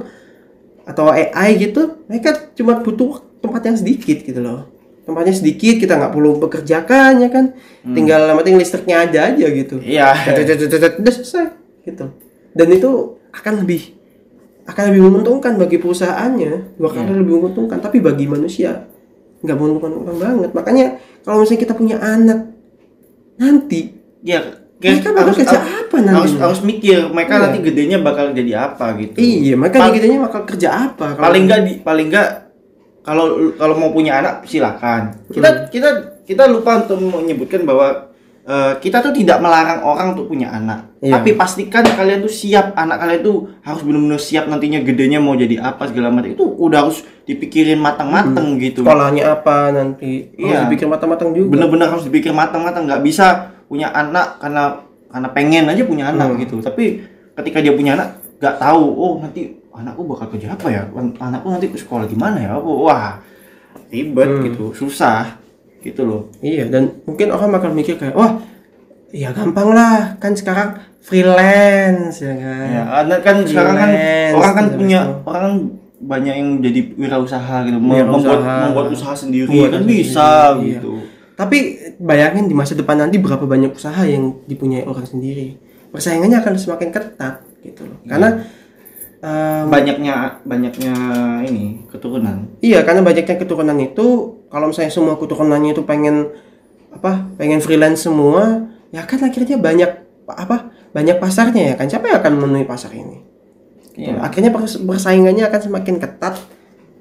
atau 0.86 1.10
AI 1.10 1.48
gitu 1.58 2.02
mereka 2.10 2.50
cuma 2.54 2.82
butuh 2.82 3.22
tempat 3.38 3.62
yang 3.62 3.78
sedikit 3.78 4.18
gitu 4.26 4.42
loh. 4.42 4.66
Tempatnya 5.06 5.38
sedikit 5.38 5.78
kita 5.78 5.94
nggak 5.94 6.12
perlu 6.12 6.42
bekerjakan 6.42 7.22
ya 7.22 7.30
kan. 7.30 7.54
Tinggal 7.86 8.26
yang 8.26 8.36
penting 8.42 8.58
listriknya 8.58 9.06
ada 9.06 9.30
aja 9.30 9.46
gitu. 9.46 9.78
Iya. 9.78 10.10
Tetet-tetet-tetet, 10.34 10.98
udah 10.98 11.12
selesai 11.14 11.46
gitu. 11.86 12.06
Dan 12.50 12.66
itu 12.74 12.90
akan 13.30 13.62
lebih 13.62 13.94
akan 14.66 14.82
lebih 14.90 15.02
menguntungkan 15.06 15.54
bagi 15.54 15.78
perusahaannya. 15.78 16.74
Dua 16.74 16.90
kali 16.90 17.14
lebih 17.14 17.38
menguntungkan 17.38 17.78
tapi 17.78 18.02
bagi 18.02 18.26
manusia 18.26 18.82
nggak 19.46 19.54
menguntungkan 19.54 20.18
banget. 20.18 20.50
Makanya 20.50 20.86
kalau 21.22 21.46
misalnya 21.46 21.62
kita 21.62 21.74
punya 21.78 22.02
anak 22.02 22.50
nanti 23.38 23.95
Ya, 24.26 24.40
mereka 24.76 25.08
bakal 25.08 25.22
harus, 25.24 25.36
kerja 25.38 25.56
harus, 25.56 25.80
apa 25.80 25.96
nanti 25.96 26.16
harus, 26.18 26.32
harus 26.36 26.60
mikir 26.60 26.98
mereka 27.08 27.32
Iya. 27.32 27.42
nanti 27.46 27.58
gedenya 27.62 27.98
bakal 27.98 28.24
jadi 28.30 28.52
apa 28.60 28.86
gitu. 28.98 29.16
iya 29.16 29.54
mereka 29.54 29.76
Pal- 29.78 29.94
gedenya 29.94 30.18
bakal 30.20 30.42
kerja 30.44 30.68
apa 30.68 31.06
kalau- 31.14 31.24
paling 31.24 31.42
nggak 31.46 31.60
di 31.62 31.72
paling 31.80 32.06
nggak 32.08 32.28
kalau 33.00 33.24
kalau 33.54 33.74
mau 33.74 33.88
punya 33.88 34.18
anak 34.18 34.42
silakan. 34.44 35.14
Hmm. 35.14 35.32
Kita 35.32 35.48
kita 35.70 35.88
kita 36.22 36.44
lupa 36.44 36.82
untuk 36.82 36.98
menyebutkan 36.98 37.62
bahwa 37.62 38.10
eh, 38.42 38.72
kita 38.76 38.98
tuh 39.00 39.10
tidak 39.10 39.38
melarang 39.38 39.80
orang 39.80 40.12
untuk 40.12 40.26
punya 40.26 40.50
anak. 40.50 40.90
Iya. 40.98 41.14
Tapi 41.14 41.34
pastikan 41.34 41.86
kalian 41.86 42.20
tuh 42.20 42.30
siap 42.30 42.74
anak 42.74 42.98
kalian 42.98 43.22
tuh 43.22 43.36
harus 43.60 43.80
benar-benar 43.80 44.18
siap 44.18 44.44
nantinya 44.44 44.82
gedenya 44.82 45.18
mau 45.18 45.32
jadi 45.32 45.56
apa 45.56 45.86
segala 45.86 46.10
macam. 46.10 46.30
Itu 46.30 46.44
udah 46.44 46.84
harus 46.84 47.00
dipikirin 47.24 47.78
matang-matang 47.78 48.54
gitu. 48.56 48.82
sekolahnya 48.82 49.22
apa 49.32 49.70
nanti 49.70 50.30
harus 50.32 50.46
Iya. 50.52 50.58
dipikir 50.66 50.86
matang-matang 50.86 51.30
juga 51.30 51.48
bener-bener 51.48 51.88
harus 51.88 52.04
dipikir 52.04 52.30
matang-matang 52.30 52.86
nggak 52.86 53.02
bisa 53.02 53.55
punya 53.66 53.90
anak 53.90 54.38
karena 54.38 54.78
karena 55.06 55.28
pengen 55.30 55.64
aja 55.66 55.82
punya 55.82 56.04
anak 56.08 56.28
Hmm. 56.28 56.40
gitu 56.40 56.56
tapi 56.58 57.02
ketika 57.34 57.58
dia 57.58 57.72
punya 57.72 57.94
anak 57.94 58.08
nggak 58.36 58.56
tahu 58.56 58.84
oh 58.84 59.12
nanti 59.18 59.40
anakku 59.70 60.02
bakal 60.04 60.26
kerja 60.30 60.52
apa 60.52 60.66
ya 60.68 60.82
anakku 61.18 61.48
nanti 61.48 61.68
ke 61.68 61.76
sekolah 61.76 62.04
gimana 62.04 62.38
ya 62.38 62.52
Oh, 62.54 62.84
wah 62.84 63.20
ribet 63.88 64.28
Hmm. 64.28 64.42
gitu 64.44 64.64
susah 64.72 65.36
gitu 65.80 66.02
loh 66.02 66.22
Iya, 66.38 66.66
dan 66.66 67.02
mungkin 67.04 67.30
orang 67.30 67.50
bakal 67.52 67.70
mikir 67.70 67.94
kayak, 67.94 68.10
wah, 68.12 68.42
ya 69.08 69.30
gampang 69.30 69.70
lah 69.70 70.16
kan 70.16 70.34
sekarang 70.34 70.74
freelance 71.00 72.18
ya 72.18 72.34
kan 72.34 72.66
Ya, 72.66 72.82
kan 73.20 73.36
sekarang 73.42 73.74
kan 73.76 73.90
orang 74.32 74.54
kan 74.54 74.64
gitu. 74.66 74.76
punya 74.76 75.00
orang 75.22 75.42
kan 75.42 75.54
banyak 75.96 76.34
yang 76.34 76.50
jadi 76.60 76.80
wirausaha 76.92 77.56
gitu, 77.64 77.78
mem- 77.78 77.96
Wirausaha. 77.96 78.12
membuat 78.12 78.40
membuat 78.66 78.86
usaha 78.92 79.14
sendiri 79.14 79.48
Membuat 79.48 79.70
kan 79.70 79.80
usaha 79.80 79.88
bisa 79.88 80.28
sendiri, 80.28 80.60
iya. 80.60 80.74
gitu. 80.76 80.92
Tapi 81.36 81.58
bayangin 81.98 82.46
di 82.46 82.54
masa 82.54 82.74
depan 82.74 82.96
nanti 82.98 83.16
berapa 83.16 83.42
banyak 83.42 83.72
usaha 83.72 84.02
yang 84.04 84.40
dipunyai 84.44 84.84
orang 84.84 85.04
sendiri. 85.04 85.56
Persaingannya 85.90 86.38
akan 86.40 86.52
semakin 86.56 86.88
ketat 86.92 87.40
gitu 87.64 87.88
loh. 87.88 87.98
Karena 88.04 88.44
em, 89.24 89.64
Banyaknya 89.68 90.44
banyaknya 90.44 90.94
ini 91.48 91.88
keturunan. 91.88 92.52
iya 92.60 92.84
karena 92.84 93.00
banyaknya 93.00 93.36
keturunan 93.40 93.78
itu 93.80 94.06
kalau 94.52 94.70
misalnya 94.70 94.92
semua 94.92 95.16
keturunannya 95.16 95.72
itu 95.72 95.82
pengen 95.82 96.30
apa? 96.92 97.28
Pengen 97.36 97.60
freelance 97.60 98.04
semua, 98.08 98.68
ya 98.92 99.04
kan 99.04 99.20
akhirnya 99.20 99.56
banyak 99.56 99.90
apa? 100.28 100.72
Banyak 100.96 101.16
pasarnya 101.20 101.72
ya 101.72 101.74
kan. 101.76 101.88
Siapa 101.88 102.08
yang 102.08 102.18
akan 102.24 102.32
memenuhi 102.40 102.64
pasar 102.64 102.92
ini? 102.96 103.20
Gitu. 103.92 104.12
Iya. 104.12 104.20
Akhirnya 104.20 104.52
pers- 104.52 104.80
persaingannya 104.80 105.44
akan 105.48 105.60
semakin 105.60 105.96
ketat. 106.00 106.36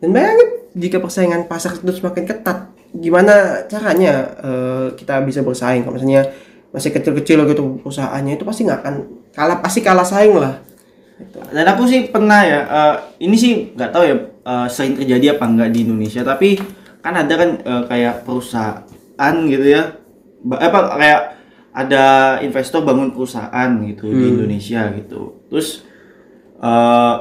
Dan 0.04 0.12
bayangin 0.12 0.68
jika 0.76 1.00
persaingan 1.00 1.48
pasar 1.48 1.80
itu 1.80 1.92
semakin 1.96 2.28
ketat, 2.28 2.75
gimana 3.00 3.66
caranya 3.68 4.36
eh, 4.40 4.88
kita 4.96 5.22
bisa 5.24 5.44
bersaing? 5.44 5.84
Kalau 5.84 5.96
misalnya 6.00 6.32
masih 6.76 6.92
kecil-kecil 6.92 7.48
gitu 7.48 7.80
perusahaannya 7.80 8.36
itu 8.36 8.44
pasti 8.44 8.68
nggak 8.68 8.80
akan 8.84 8.96
kalah, 9.32 9.58
pasti 9.64 9.80
kalah 9.80 10.04
saing 10.04 10.36
lah. 10.36 10.60
Gitu. 11.16 11.40
Dan 11.56 11.66
aku 11.72 11.88
sih 11.88 12.12
pernah 12.12 12.44
ya, 12.44 12.60
eh, 12.68 12.96
ini 13.24 13.36
sih 13.40 13.72
nggak 13.72 13.92
tahu 13.96 14.04
ya 14.04 14.16
eh, 14.20 14.68
sering 14.68 15.00
terjadi 15.00 15.40
apa 15.40 15.46
enggak 15.48 15.70
di 15.72 15.80
Indonesia, 15.88 16.22
tapi 16.28 16.60
kan 17.00 17.16
ada 17.16 17.34
kan 17.40 17.50
eh, 17.64 17.84
kayak 17.88 18.28
perusahaan 18.28 19.36
gitu 19.48 19.66
ya, 19.66 19.96
ba- 20.44 20.60
apa 20.60 20.80
kayak 21.00 21.22
ada 21.76 22.04
investor 22.40 22.84
bangun 22.84 23.12
perusahaan 23.12 23.70
gitu 23.84 24.08
di 24.08 24.26
Indonesia 24.32 24.92
gitu, 24.96 25.44
terus 25.52 25.84
eh 26.60 27.16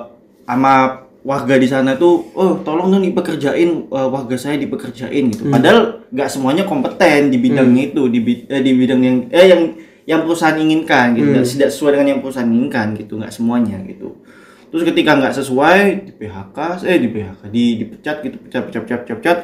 sama 0.46 1.03
warga 1.24 1.56
di 1.56 1.64
sana 1.64 1.96
tuh, 1.96 2.30
oh 2.32 2.60
tolong 2.60 2.88
dong 2.90 3.02
dipekerjain 3.02 3.70
eh, 3.88 4.08
warga 4.08 4.36
saya 4.36 4.56
dipekerjain 4.56 5.32
gitu, 5.32 5.48
padahal 5.50 5.78
nggak 6.08 6.28
semuanya 6.28 6.62
kompeten 6.62 7.32
di 7.32 7.40
bidangnya 7.40 7.82
itu, 7.88 8.02
di, 8.06 8.20
eh, 8.44 8.60
di 8.60 8.72
bidang 8.72 9.00
yang 9.00 9.16
eh 9.30 9.46
yang 9.48 9.62
yang 10.04 10.20
perusahaan 10.22 10.52
inginkan 10.54 11.16
gitu, 11.16 11.24
nggak- 11.32 11.48
tidak 11.50 11.70
sesuai 11.70 11.90
dengan 11.94 12.08
yang 12.10 12.20
perusahaan 12.20 12.44
inginkan 12.46 12.86
gitu, 12.94 13.16
nggak 13.16 13.32
semuanya 13.32 13.80
gitu. 13.84 14.20
Terus 14.68 14.82
ketika 14.84 15.10
nggak 15.14 15.32
sesuai 15.32 15.78
di 16.02 16.12
PHK, 16.12 16.58
eh 16.84 16.98
di 16.98 17.08
PHK, 17.08 17.40
di 17.48 17.64
dipecat 17.78 18.16
gitu, 18.20 18.36
pecat, 18.38 18.62
pecat, 18.62 18.82
pecat, 18.82 19.00
pecat, 19.00 19.16
pecat. 19.16 19.38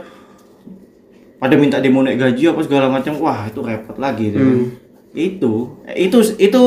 Pada 1.40 1.56
minta 1.56 1.80
demo 1.80 2.04
naik 2.04 2.20
gaji 2.20 2.52
apa 2.52 2.60
segala 2.60 2.92
macam, 2.92 3.16
wah 3.16 3.48
itu 3.48 3.60
repot 3.64 3.96
lagi 3.96 4.28
gitu. 4.28 4.36
kan. 4.36 4.56
Itu, 5.10 5.52
itu, 5.88 6.18
itu 6.36 6.62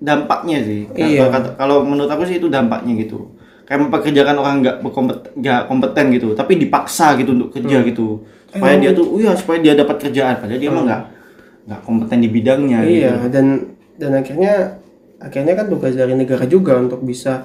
dampaknya 0.00 0.64
sih. 0.64 0.88
Iya. 0.96 1.28
Kalau 1.54 1.84
menurut 1.84 2.08
aku 2.08 2.24
sih 2.24 2.40
itu 2.40 2.48
dampaknya 2.48 2.96
gitu. 2.96 3.28
Kayak 3.68 3.80
mempekerjakan 3.84 4.36
orang 4.40 4.56
nggak 4.64 4.76
berkompeten, 4.80 5.30
nggak 5.44 5.60
kompeten 5.68 6.04
gitu, 6.16 6.28
tapi 6.32 6.56
dipaksa 6.56 7.20
gitu 7.20 7.36
untuk 7.36 7.52
kerja 7.52 7.84
gitu. 7.84 8.24
Supaya 8.48 8.80
dia 8.80 8.96
tuh, 8.96 9.20
iya 9.20 9.36
supaya 9.36 9.60
dia 9.60 9.76
dapat 9.76 10.08
kerjaan, 10.08 10.40
padahal 10.40 10.56
dia 10.56 10.70
mah 10.72 10.82
nggak 10.88 11.02
nggak 11.68 11.80
kompeten 11.84 12.18
di 12.24 12.28
bidangnya. 12.32 12.80
Iya, 12.80 13.12
gitu. 13.20 13.28
dan 13.28 13.46
dan 14.00 14.10
akhirnya 14.16 14.52
akhirnya 15.20 15.52
kan 15.52 15.66
tugas 15.68 15.92
dari 15.92 16.16
negara 16.16 16.48
juga 16.48 16.80
untuk 16.80 17.04
bisa 17.04 17.44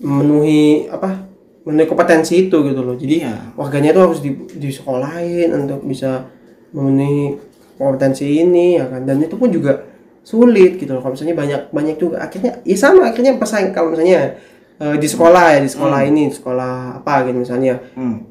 memenuhi 0.00 0.88
apa? 0.88 1.28
memenuhi 1.68 1.84
kompetensi 1.84 2.48
itu 2.48 2.56
gitu 2.64 2.80
loh. 2.80 2.96
Jadi 2.96 3.28
Iya. 3.28 3.52
warganya 3.52 3.92
tuh 3.92 4.02
harus 4.08 4.24
di 4.24 4.32
disekolahin 4.56 5.52
untuk 5.52 5.84
bisa 5.84 6.24
memenuhi 6.72 7.36
kompetensi 7.76 8.24
ini 8.24 8.80
ya 8.80 8.88
kan. 8.88 9.04
Dan 9.04 9.20
itu 9.20 9.36
pun 9.36 9.52
juga 9.52 9.84
sulit 10.24 10.80
gitu 10.80 10.96
loh. 10.96 11.04
Kalau 11.04 11.12
misalnya 11.12 11.36
banyak 11.36 11.60
banyak 11.68 11.96
juga 12.00 12.24
akhirnya 12.24 12.56
ya 12.64 12.72
sama 12.72 13.12
akhirnya 13.12 13.36
pesaing 13.36 13.76
kalau 13.76 13.92
misalnya 13.92 14.40
eh, 14.78 14.96
di 14.98 15.08
sekolah 15.10 15.44
ya 15.54 15.58
di 15.62 15.70
sekolah 15.70 16.00
ini 16.06 16.30
sekolah 16.30 17.02
apa 17.02 17.28
gitu 17.28 17.38
misalnya. 17.42 17.78
Hmm. 17.94 18.24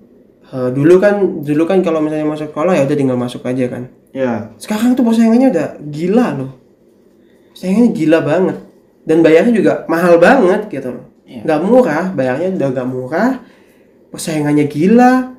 Eh, 0.47 0.69
dulu 0.71 0.95
kan 0.97 1.43
dulu 1.43 1.63
kan 1.67 1.83
kalau 1.83 1.99
misalnya 1.99 2.27
masuk 2.27 2.51
sekolah 2.55 2.73
ya 2.75 2.83
udah 2.87 2.97
tinggal 2.97 3.19
masuk 3.19 3.43
aja 3.43 3.65
kan. 3.67 3.83
Ya. 4.15 4.49
sekarang 4.57 4.97
tuh 4.97 5.05
persaingannya 5.05 5.53
udah 5.53 5.67
gila 5.93 6.27
loh. 6.39 6.51
Persaingannya 7.53 7.91
gila 7.93 8.19
banget. 8.25 8.57
Dan 9.07 9.23
bayarnya 9.23 9.53
juga 9.53 9.73
mahal 9.85 10.17
banget 10.17 10.67
gitu 10.73 10.89
loh. 10.91 11.05
Iya. 11.27 11.43
nggak 11.43 11.59
murah 11.67 12.05
bayarnya 12.15 12.55
udah 12.55 12.67
nggak 12.71 12.87
murah. 12.89 13.31
Persaingannya 14.09 14.65
gila. 14.65 15.35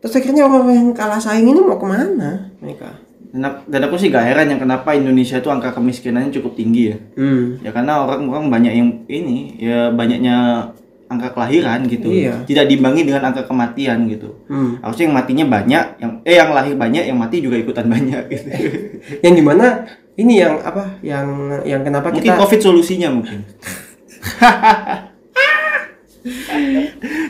Terus 0.00 0.14
akhirnya 0.18 0.48
orang 0.48 0.72
yang 0.72 0.88
kalah 0.96 1.20
saing 1.20 1.46
ini 1.46 1.60
mau 1.60 1.76
ke 1.76 1.86
mana 1.88 2.52
mereka 2.60 3.05
Dan 3.32 3.80
aku, 3.86 3.96
sih 3.98 4.08
gak 4.12 4.26
heran 4.28 4.52
yang 4.52 4.60
kenapa 4.62 4.94
Indonesia 4.94 5.40
itu 5.40 5.48
angka 5.50 5.74
kemiskinannya 5.74 6.30
cukup 6.36 6.54
tinggi 6.54 6.94
ya. 6.94 6.98
hmm. 7.18 7.64
Ya 7.64 7.70
karena 7.74 8.06
orang-orang 8.06 8.52
banyak 8.52 8.72
yang 8.76 8.88
ini 9.10 9.56
ya 9.58 9.90
banyaknya 9.90 10.68
angka 11.06 11.34
kelahiran 11.34 11.86
gitu. 11.86 12.10
Iya. 12.10 12.42
Tidak 12.46 12.66
diimbangi 12.66 13.06
dengan 13.06 13.30
angka 13.30 13.46
kematian 13.46 14.10
gitu. 14.10 14.34
Hmm. 14.50 14.82
Harusnya 14.82 15.04
yang 15.10 15.16
matinya 15.16 15.46
banyak, 15.46 15.84
yang 16.02 16.12
eh 16.26 16.36
yang 16.36 16.50
lahir 16.50 16.74
banyak, 16.74 17.04
yang 17.06 17.18
mati 17.18 17.38
juga 17.42 17.56
ikutan 17.58 17.86
banyak 17.86 18.22
gitu. 18.30 18.48
yang 19.24 19.34
di 19.34 19.42
mana 19.42 19.86
ini 20.18 20.40
yang 20.42 20.58
apa 20.64 20.98
yang 21.04 21.26
yang 21.62 21.84
kenapa 21.84 22.10
mungkin 22.10 22.24
kita 22.26 22.40
Covid 22.40 22.60
solusinya 22.60 23.08
mungkin. 23.14 23.44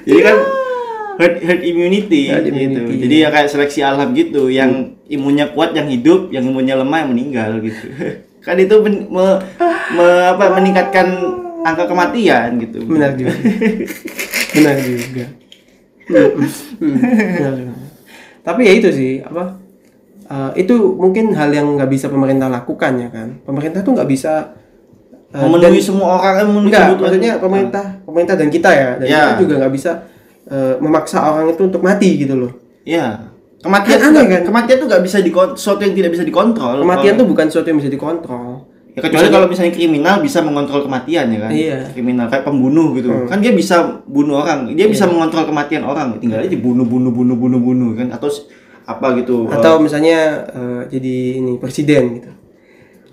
Jadi 0.06 0.20
kan 0.24 0.36
herd, 1.16 1.34
herd 1.38 1.62
immunity 1.62 2.28
Herd 2.28 2.44
gitu. 2.44 2.54
immunity. 2.54 2.94
Jadi 3.00 3.14
ya 3.18 3.28
kayak 3.28 3.48
seleksi 3.48 3.80
alam 3.80 4.12
gitu, 4.12 4.48
yang 4.48 4.70
imunnya 5.06 5.50
kuat 5.50 5.72
yang 5.72 5.86
hidup, 5.86 6.28
yang 6.28 6.44
imunnya 6.44 6.76
lemah 6.76 6.98
yang 7.02 7.10
meninggal 7.10 7.50
gitu. 7.60 7.86
kan 8.46 8.54
itu 8.54 8.74
men- 8.78 9.06
me- 9.06 9.40
me- 9.92 10.26
apa, 10.28 10.54
meningkatkan 10.54 11.06
angka 11.60 11.84
kematian 11.84 12.62
gitu. 12.62 12.78
benar 12.84 13.10
juga 13.12 13.34
benar 14.54 14.76
juga 14.78 15.26
Hmm, 16.06 16.38
hmm, 16.38 16.46
hmm, 16.78 16.96
benar 17.34 17.52
juga. 17.56 17.72
tapi 18.40 18.60
ya 18.62 18.72
itu 18.72 18.88
sih 18.88 19.12
apa 19.18 19.58
eh, 20.22 20.50
itu 20.56 20.74
mungkin 20.94 21.34
hal 21.34 21.50
yang 21.50 21.74
nggak 21.74 21.90
bisa 21.90 22.06
pemerintah 22.06 22.46
lakukan 22.46 22.94
ya 22.96 23.10
kan 23.10 23.42
pemerintah 23.42 23.82
tuh 23.82 23.98
nggak 23.98 24.06
bisa 24.06 24.54
eh, 25.34 25.42
memenuhi 25.42 25.82
dan- 25.82 25.82
semua 25.82 26.06
orang 26.14 26.46
memenuhi 26.46 26.70
enggak 26.70 26.86
maksudnya 26.94 27.32
pemerintah 27.36 27.84
pemerintah 28.00 28.34
dan 28.38 28.48
kita 28.48 28.70
ya 28.70 28.88
dan 28.96 29.06
Ya. 29.06 29.18
kita 29.26 29.42
juga 29.42 29.54
nggak 29.58 29.74
bisa 29.74 29.90
eh, 30.46 30.74
memaksa 30.78 31.18
orang 31.22 31.50
itu 31.50 31.62
untuk 31.62 31.82
mati 31.82 32.16
gitu 32.18 32.34
loh 32.34 32.52
Iya. 32.86 33.34
Kematian 33.56 33.98
Kan 33.98 34.10
tuh 34.14 34.22
kan? 34.30 34.42
Kematian 34.46 34.76
tuh 34.78 34.86
nggak 34.86 35.02
bisa 35.02 35.18
dikontrol, 35.18 35.58
sesuatu 35.58 35.82
yang 35.82 35.94
tidak 35.98 36.10
bisa 36.14 36.22
dikontrol. 36.22 36.86
kematian 36.86 37.02
Kalau- 37.02 37.18
tuh 37.18 37.26
bukan 37.26 37.46
sesuatu 37.50 37.66
yang 37.66 37.78
bisa 37.82 37.90
dikontrol 37.90 38.50
Ya 38.94 39.04
kecuali 39.04 39.28
kalau 39.28 39.44
misalnya 39.44 39.74
kriminal 39.76 40.24
bisa 40.24 40.38
mengontrol 40.40 40.86
kematian 40.86 41.28
ya 41.28 41.38
kan. 41.44 41.50
Iya. 41.52 41.78
Kriminal 41.92 42.32
kayak 42.32 42.46
pembunuh 42.46 42.96
gitu. 42.96 43.10
Kan 43.26 43.44
dia 43.44 43.52
bisa 43.52 44.00
bunuh 44.08 44.40
orang, 44.40 44.72
dia 44.72 44.88
bisa 44.88 45.04
mengontrol 45.04 45.44
kematian 45.44 45.84
orang. 45.84 46.16
Tinggal 46.16 46.46
aja 46.46 46.56
bunuh 46.56 46.86
bunuh 46.86 47.12
bunuh 47.12 47.36
bunuh 47.36 47.60
bunuh 47.60 47.90
kan 47.92 48.08
atau 48.08 48.30
apa 48.86 49.18
gitu. 49.18 49.50
atau 49.50 49.82
misalnya 49.82 50.46
eh, 50.46 50.80
jadi 50.86 51.42
ini 51.42 51.58
presiden 51.58 52.22
gitu 52.22 52.30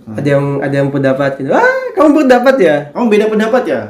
ada 0.06 0.28
yang 0.28 0.46
ada 0.62 0.76
yang 0.86 0.93
pendapat 0.93 1.41
gitu 1.41 1.50
ah 1.50 1.65
kamu 1.98 2.24
pendapat 2.24 2.56
ya 2.62 2.76
kamu 2.93 3.06
beda 3.10 3.26
pendapat 3.26 3.63
ya? 3.65 3.82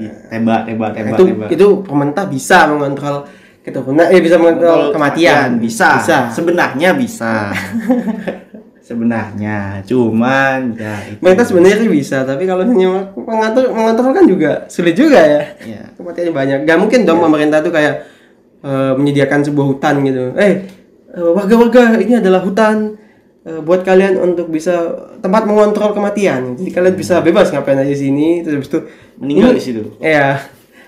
Tembak 0.00 0.60
tembak 0.64 0.90
tembak 0.92 1.12
itu 1.12 1.24
tembak. 1.26 1.48
itu 1.50 1.66
pemerintah 1.82 2.24
bisa 2.24 2.58
mengontrol 2.66 3.16
keturunan 3.60 4.06
eh 4.06 4.20
bisa 4.20 4.36
mengontrol 4.36 4.80
kematian 4.90 5.58
bisa. 5.58 5.98
bisa 5.98 6.18
Sebenarnya 6.30 6.94
bisa. 6.94 7.50
Sebenarnya, 8.80 9.84
cuman 9.84 10.72
ya 10.72 10.96
itu. 11.04 11.20
sebenarnya 11.44 11.88
bisa 11.92 12.24
tapi 12.24 12.48
kalau 12.48 12.64
hanya 12.64 13.12
mengatur 13.12 13.68
mengontrol 13.68 14.16
kan 14.16 14.24
juga 14.24 14.64
sulit 14.66 14.96
juga 14.96 15.20
ya 15.20 15.42
Iya. 15.60 15.82
kematiannya 15.92 16.32
banyak 16.32 16.58
gak 16.64 16.78
mungkin 16.78 17.04
dong 17.04 17.20
pemerintah 17.20 17.60
tuh 17.60 17.68
kayak 17.68 18.08
eh, 18.58 18.92
menyediakan 18.96 19.44
sebuah 19.44 19.66
hutan 19.68 19.94
gitu 20.02 20.32
eh 20.34 20.64
eh, 21.10 21.28
warga-warga 21.28 22.00
ini 22.00 22.16
adalah 22.16 22.40
hutan 22.40 22.96
buat 23.60 23.80
kalian 23.82 24.20
untuk 24.20 24.48
bisa 24.48 24.74
tempat 25.18 25.48
mengontrol 25.48 25.96
kematian 25.96 26.54
jadi 26.58 26.70
kalian 26.70 26.94
bisa 26.94 27.20
bebas 27.20 27.48
ngapain 27.48 27.80
aja 27.80 27.88
di 27.88 27.98
sini 27.98 28.28
terus 28.44 28.54
habis 28.60 28.70
itu 28.70 28.80
Meninggal 29.18 29.50
di 29.50 29.62
situ. 29.62 29.82
Iya. 29.98 30.38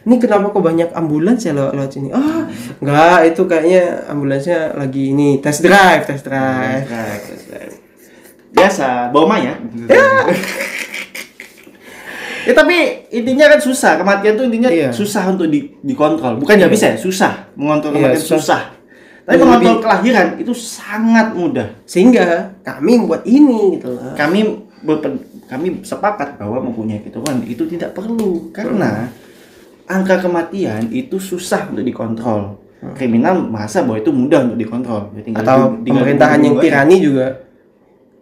Ini 0.07 0.17
kenapa 0.17 0.55
kok 0.55 0.63
banyak 0.63 0.95
ambulans 0.97 1.43
ya 1.45 1.53
lewat, 1.53 1.75
lewat 1.77 1.91
sini? 1.93 2.09
Ah, 2.15 2.47
enggak, 2.81 3.19
itu 3.27 3.43
kayaknya 3.45 4.07
ambulansnya 4.09 4.73
lagi 4.79 5.13
ini 5.13 5.43
test 5.45 5.61
drive, 5.61 6.07
test 6.09 6.25
drive. 6.25 6.87
Right, 6.89 7.21
right, 7.27 7.43
right. 7.53 7.75
Biasa, 8.55 9.11
bawa 9.13 9.27
Maya. 9.37 9.55
Ya 12.41 12.57
tapi 12.57 13.05
intinya 13.13 13.53
kan 13.53 13.61
susah, 13.61 14.01
kematian 14.01 14.33
tuh 14.33 14.49
intinya 14.49 14.73
Iya. 14.73 14.89
susah 14.97 15.29
untuk 15.29 15.53
di, 15.53 15.77
dikontrol. 15.85 16.41
Bukan 16.41 16.57
nggak 16.57 16.73
bisa 16.73 16.87
ya, 16.89 16.97
susah 16.97 17.53
mengontrol 17.53 17.93
Iya, 17.93 18.17
kematian 18.17 18.23
susah. 18.25 18.41
susah. 18.41 18.61
Tapi 19.31 19.39
Lebih- 19.39 19.47
mengontrol 19.47 19.79
kelahiran 19.79 20.27
itu 20.43 20.51
sangat 20.51 21.31
mudah. 21.39 21.71
Sehingga 21.87 22.51
kami 22.67 22.99
membuat 22.99 23.23
ini 23.23 23.79
gitu 23.79 23.95
loh. 23.95 24.11
Kami 24.19 24.41
berpen- 24.83 25.23
kami 25.47 25.87
sepakat 25.87 26.35
bahwa 26.35 26.59
mempunyai 26.67 26.99
keturunan 26.99 27.39
itu 27.47 27.63
tidak 27.71 27.95
perlu 27.95 28.51
karena 28.51 29.07
angka 29.87 30.19
kematian 30.19 30.91
itu 30.91 31.23
susah 31.23 31.71
untuk 31.71 31.87
dikontrol. 31.87 32.59
Kriminal 32.99 33.39
merasa 33.47 33.87
bahwa 33.87 34.03
itu 34.03 34.11
mudah 34.11 34.51
untuk 34.51 34.59
dikontrol. 34.59 35.15
Ya, 35.15 35.23
tinggal 35.23 35.47
Atau 35.47 35.59
di- 35.79 35.95
pemerintahan 35.95 36.41
yang 36.43 36.57
tirani 36.59 36.97
juga 36.99 37.27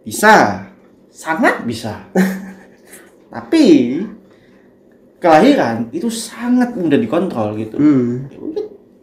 Bisa. 0.05 0.67
sangat 1.09 1.65
bisa. 1.65 2.05
Tapi 3.33 3.65
kelahiran 5.17 5.89
itu 5.89 6.07
sangat 6.07 6.77
mudah 6.77 6.95
dikontrol 6.95 7.57
gitu. 7.57 7.75
Hmm. 7.75 8.29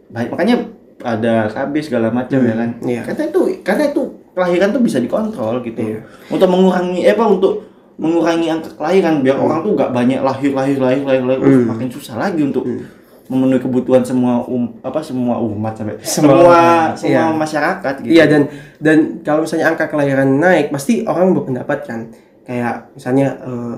Ya 0.09 0.25
makanya 0.31 0.55
ada 0.97 1.45
KB 1.47 1.73
segala 1.79 2.09
macam 2.09 2.39
ya 2.41 2.55
kan. 2.57 2.69
iya. 2.81 3.01
Karena 3.05 3.23
itu 3.29 3.41
karena 3.61 3.83
itu 3.89 4.01
kelahiran 4.33 4.69
tuh 4.73 4.81
bisa 4.81 4.97
dikontrol 4.97 5.61
gitu. 5.61 5.77
Iya. 5.77 5.99
Untuk 6.29 6.49
mengurangi 6.49 7.05
eh 7.05 7.13
apa 7.13 7.25
untuk 7.25 7.53
mengurangi 7.97 8.47
angka 8.49 8.77
kelahiran 8.77 9.25
biar 9.25 9.37
orang 9.37 9.65
tuh 9.65 9.73
nggak 9.73 9.89
banyak 9.89 10.21
lahir 10.21 10.51
lahir 10.53 10.77
lahir 10.77 11.01
lahir 11.01 11.23
lahir 11.25 11.41
Uh, 11.41 11.49
Hmm. 11.49 11.65
makin 11.73 11.89
susah 11.89 12.15
lagi 12.15 12.45
untuk 12.45 12.61
memenuhi 13.27 13.59
kebutuhan 13.59 14.05
semua 14.05 14.39
um, 14.45 14.71
apa 14.79 15.03
semua 15.03 15.35
umat 15.41 15.75
sampai 15.75 15.97
Semua 15.99 16.31
semua 16.39 16.61
semua 16.95 17.11
iya. 17.11 17.23
masyarakat 17.33 17.93
gitu. 18.05 18.13
Iya 18.13 18.25
dan 18.29 18.41
dan 18.79 18.97
kalau 19.19 19.43
misalnya 19.43 19.67
angka 19.67 19.85
kelahiran 19.91 20.29
naik 20.39 20.71
pasti 20.71 21.03
orang 21.03 21.35
berpendapat 21.35 21.79
kan 21.83 21.99
kayak 22.47 22.87
misalnya 22.95 23.35
eh, 23.43 23.75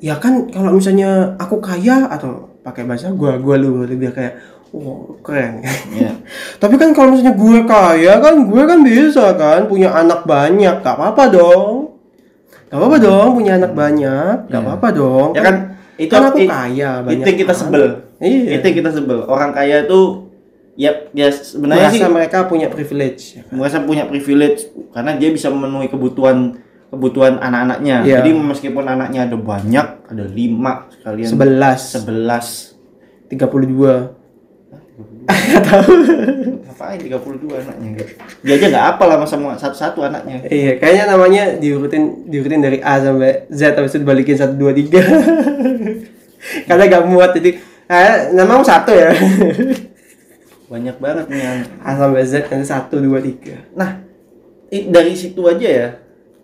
ya 0.00 0.18
kan 0.18 0.50
kalau 0.50 0.74
misalnya 0.74 1.38
aku 1.38 1.62
kaya 1.62 2.10
atau 2.10 2.50
pakai 2.66 2.82
bahasa 2.82 3.14
gua 3.14 3.38
gua 3.38 3.54
lu 3.54 3.86
lebih 3.86 4.10
kayak 4.10 4.34
oh 4.70 5.16
keren 5.20 5.64
Iya. 5.90 6.12
tapi 6.62 6.74
kan 6.74 6.92
kalau 6.92 7.12
misalnya 7.12 7.34
gue 7.34 7.58
kaya 7.64 8.12
kan 8.18 8.34
gue 8.42 8.62
kan 8.62 8.78
bisa 8.80 9.24
kan 9.34 9.64
punya 9.64 9.88
anak 9.90 10.24
banyak 10.24 10.74
gak 10.78 10.94
apa-apa 10.94 11.24
dong 11.28 11.96
gak 12.66 12.76
apa-apa 12.76 12.96
dong 12.98 13.28
punya 13.34 13.56
anak 13.56 13.72
banyak 13.72 14.34
gak 14.44 14.52
Iya. 14.52 14.58
apa-apa 14.60 14.88
dong 14.90 15.28
Ya 15.32 15.42
kan 15.42 15.56
itu 15.96 16.12
kan 16.12 16.22
aku 16.26 16.38
i- 16.38 16.46
kaya 16.46 16.90
banyak 17.00 17.24
itu 17.26 17.30
kita 17.38 17.50
kan. 17.50 17.58
sebel. 17.58 17.84
iya 18.20 18.50
Itu 18.54 18.66
kita 18.70 18.90
sebel. 18.92 19.18
Orang 19.24 19.50
kaya 19.50 19.82
tuh 19.82 20.30
ya 20.74 20.94
ya 21.10 21.26
sebenarnya 21.28 21.88
merasa 21.88 21.98
sih 21.98 22.06
mereka 22.06 22.38
punya 22.44 22.68
privilege 22.68 23.34
ya 23.34 23.42
kan? 23.42 23.52
merasa 23.52 23.76
punya 23.80 24.04
privilege 24.04 24.62
karena 24.90 25.18
dia 25.18 25.26
bisa 25.28 25.48
memenuhi 25.48 25.88
kebutuhan 25.88 26.54
kebutuhan 26.86 27.36
anak-anaknya. 27.36 27.96
Iya. 28.00 28.14
Jadi 28.16 28.30
meskipun 28.32 28.80
anaknya 28.80 29.26
ada 29.26 29.34
banyak, 29.34 29.86
ada 30.06 30.24
lima 30.24 30.86
sekalian 30.88 31.26
sebelas 31.26 31.80
sebelas 31.90 32.46
tiga 33.26 33.44
puluh 33.44 33.66
dua 33.66 33.94
ngapain 35.28 36.98
32 36.98 37.52
anaknya 37.52 37.88
gitu. 38.00 38.12
Dia 38.44 38.54
aja 38.56 38.66
nggak 38.72 38.86
apa 38.96 39.02
lah 39.04 39.16
sama 39.28 39.54
satu-satu 39.60 40.00
anaknya. 40.08 40.40
Iya, 40.48 40.80
kayaknya 40.80 41.04
namanya 41.12 41.42
diurutin 41.60 42.24
diurutin 42.26 42.64
dari 42.64 42.80
A 42.80 42.96
sampai 43.02 43.44
Z 43.52 43.76
habis 43.76 43.92
itu 43.92 44.00
dibalikin 44.02 44.36
1 44.40 44.56
2 44.56 44.72
3. 44.88 46.68
Karena 46.70 46.84
gak 46.86 47.04
muat 47.10 47.34
jadi 47.34 47.50
eh 47.88 48.32
namamu 48.32 48.64
satu 48.64 48.94
ya. 48.94 49.12
Banyak 50.68 50.96
banget 51.00 51.26
nih 51.28 51.40
yang 51.40 51.60
A 51.82 51.90
sampai 51.96 52.24
Z 52.24 52.48
nanti 52.48 52.66
1 52.68 52.88
2 52.88 53.20
3. 53.20 53.76
Nah, 53.76 53.90
dari 54.70 55.12
situ 55.12 55.44
aja 55.44 55.68
ya. 55.68 55.88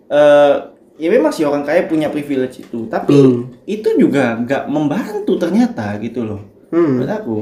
eh 0.05 0.53
ya 0.95 1.09
memang 1.09 1.33
sih 1.33 1.41
orang 1.43 1.65
kaya 1.65 1.89
punya 1.89 2.13
privilege 2.13 2.61
itu, 2.61 2.85
tapi 2.85 3.11
Hmm. 3.11 3.49
itu 3.65 3.89
juga 3.97 4.37
nggak 4.37 4.69
membantu 4.69 5.33
ternyata 5.35 5.97
gitu 5.97 6.21
loh. 6.21 6.41
Hmm. 6.69 7.01
Menurut 7.01 7.09
aku. 7.09 7.37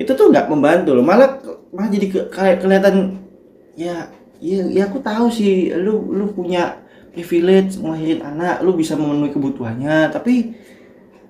Itu 0.00 0.16
tuh 0.16 0.32
nggak 0.32 0.48
membantu 0.48 0.96
loh, 0.96 1.04
malah 1.04 1.36
malah 1.76 1.92
jadi 1.92 2.06
ke, 2.08 2.20
kayak 2.32 2.64
kelihatan 2.64 3.20
ya 3.76 4.08
ya 4.40 4.64
ya 4.72 4.88
aku 4.88 5.04
tahu 5.04 5.28
sih 5.28 5.76
lu 5.76 6.08
lu 6.08 6.32
punya 6.32 6.80
privilege 7.12 7.76
ngelahirin 7.76 8.24
anak, 8.24 8.64
lu 8.64 8.72
bisa 8.72 8.96
memenuhi 8.96 9.34
kebutuhannya, 9.34 10.08
tapi 10.08 10.56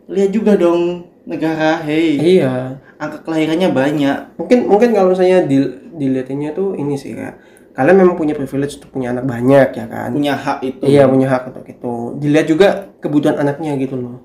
lihat 0.06 0.30
juga 0.30 0.54
dong 0.54 1.10
negara, 1.26 1.82
hey, 1.82 2.16
Iya. 2.38 2.78
angka 3.00 3.22
kelahirannya 3.26 3.68
banyak. 3.74 4.18
Mungkin 4.38 4.58
mungkin 4.70 4.88
kalau 4.94 5.12
misalnya 5.12 5.44
di, 5.46 5.56
dilihatinnya 5.96 6.54
tuh 6.54 6.76
ini 6.78 6.94
sih 6.94 7.16
kayak 7.16 7.38
kalian 7.74 7.96
memang 7.96 8.16
punya 8.18 8.34
privilege 8.36 8.76
untuk 8.76 8.92
punya 8.92 9.14
anak 9.14 9.24
banyak 9.24 9.68
ya 9.72 9.86
kan. 9.86 10.10
punya 10.12 10.34
hak 10.36 10.58
itu. 10.62 10.84
Iya 10.84 11.06
punya 11.08 11.26
hak 11.30 11.42
untuk 11.54 11.64
itu. 11.64 11.94
Dilihat 12.18 12.46
juga 12.50 12.68
kebutuhan 13.00 13.40
anaknya 13.40 13.78
gitu 13.78 13.94
loh. 13.96 14.20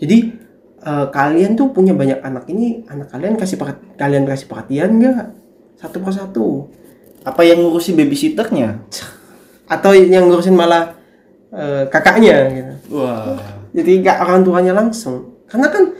Jadi 0.00 0.32
eh, 0.84 1.06
kalian 1.12 1.56
tuh 1.56 1.72
punya 1.72 1.92
banyak 1.92 2.20
anak 2.20 2.44
ini, 2.48 2.84
anak 2.88 3.12
kalian 3.12 3.36
kasih 3.36 3.56
kalian 3.96 4.24
kasih 4.24 4.46
perhatian 4.48 4.90
nggak 5.00 5.26
satu 5.80 5.96
persatu? 6.00 6.48
Apa 7.24 7.44
yang 7.44 7.60
ngurusi 7.64 7.92
babysitternya? 7.96 8.80
Atau 9.74 9.94
yang 9.94 10.26
ngurusin 10.28 10.56
malah 10.56 10.96
eh, 11.52 11.84
kakaknya 11.88 12.36
gitu. 12.50 12.74
Wah. 13.00 13.38
Jadi 13.70 14.02
nggak 14.02 14.16
orang 14.24 14.40
tuanya 14.42 14.72
langsung. 14.74 15.46
Karena 15.46 15.70
kan 15.70 15.94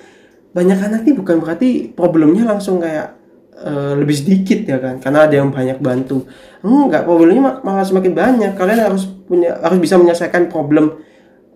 banyak 0.50 0.78
anak 0.82 1.00
ini 1.06 1.12
bukan 1.14 1.36
berarti 1.38 1.68
problemnya 1.94 2.42
langsung 2.42 2.82
kayak 2.82 3.14
eh, 3.54 3.92
lebih 3.94 4.16
sedikit 4.18 4.66
ya 4.66 4.78
kan 4.82 4.98
karena 4.98 5.30
ada 5.30 5.34
yang 5.38 5.54
banyak 5.54 5.78
bantu 5.78 6.26
enggak 6.66 7.06
problemnya 7.06 7.42
ma- 7.42 7.60
malah 7.62 7.86
semakin 7.86 8.12
banyak 8.12 8.52
kalian 8.58 8.80
harus 8.82 9.06
punya 9.30 9.62
harus 9.62 9.78
bisa 9.78 9.94
menyelesaikan 9.94 10.50
problem 10.50 10.98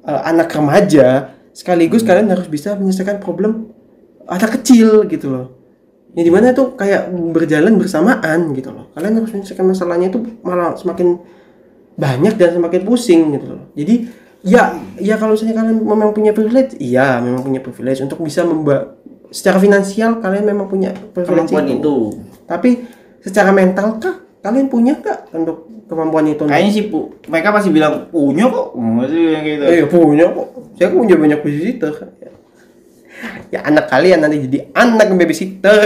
eh, 0.07 0.21
anak 0.31 0.47
remaja 0.55 1.35
sekaligus 1.55 2.03
kalian 2.03 2.27
harus 2.35 2.51
bisa 2.51 2.75
menyelesaikan 2.75 3.23
problem 3.23 3.71
anak 4.27 4.61
kecil 4.61 5.07
gitu 5.07 5.31
loh. 5.31 5.47
Yang 6.15 6.25
di 6.27 6.33
mana 6.35 6.55
tuh 6.55 6.75
kayak 6.75 7.11
berjalan 7.31 7.79
bersamaan 7.79 8.51
gitu 8.55 8.75
loh. 8.75 8.91
Kalian 8.93 9.23
harus 9.23 9.31
menyelesaikan 9.31 9.67
masalahnya 9.67 10.11
itu 10.11 10.19
malah 10.43 10.75
semakin 10.75 11.23
banyak 11.95 12.35
dan 12.35 12.59
semakin 12.59 12.83
pusing 12.83 13.39
gitu 13.39 13.47
loh. 13.55 13.63
Jadi 13.79 13.95
ya 14.45 14.77
ya 14.99 15.15
kalau 15.17 15.39
misalnya 15.39 15.57
kalian 15.63 15.79
memang 15.81 16.11
punya 16.13 16.35
privilege 16.35 16.75
iya 16.83 17.23
memang 17.23 17.47
punya 17.47 17.63
privilege. 17.63 18.03
Untuk 18.03 18.19
bisa 18.21 18.43
memba 18.43 18.99
secara 19.35 19.59
finansial 19.59 20.23
kalian 20.23 20.47
memang 20.47 20.67
punya 20.71 20.95
privilege 20.95 21.51
Kemampuan 21.51 21.67
itu. 21.67 22.23
tapi 22.47 22.87
secara 23.19 23.51
mental 23.51 23.99
kah 23.99 24.23
kalian 24.47 24.71
punya 24.71 24.95
nggak 24.95 25.35
untuk 25.35 25.74
kemampuan 25.87 26.27
itu 26.31 26.45
Kayaknya 26.49 26.71
sih 26.73 26.85
pu, 26.89 27.15
mereka 27.29 27.49
pasti 27.53 27.71
bilang 27.71 28.09
punya 28.09 28.49
kok. 28.49 28.73
Masih 28.77 29.25
yang 29.37 29.43
gitu. 29.45 29.63
Eh, 29.65 29.85
punya 29.89 30.25
kok. 30.33 30.49
Saya 30.77 30.89
punya 30.91 31.15
banyak 31.15 31.41
babysitter. 31.41 31.95
Ya 33.49 33.65
anak 33.65 33.89
kalian 33.89 34.21
nanti 34.21 34.37
jadi 34.45 34.69
anak 34.75 35.15
babysitter 35.17 35.81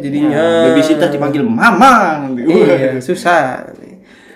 jadinya. 0.00 0.38
Ya, 0.38 0.64
babysitter 0.70 1.08
dipanggil 1.12 1.44
mama. 1.44 2.24
nanti. 2.24 2.46
Iya, 2.46 3.02
susah. 3.02 3.68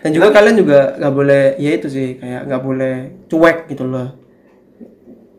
Dan 0.05 0.13
juga 0.13 0.37
kalian 0.37 0.57
juga 0.61 1.01
nggak 1.01 1.15
boleh 1.17 1.43
ya 1.57 1.71
itu 1.73 1.89
sih 1.89 2.21
kayak 2.21 2.45
nggak 2.45 2.63
boleh 2.63 2.95
cuek 3.25 3.73
gitu 3.73 3.89
loh 3.89 4.24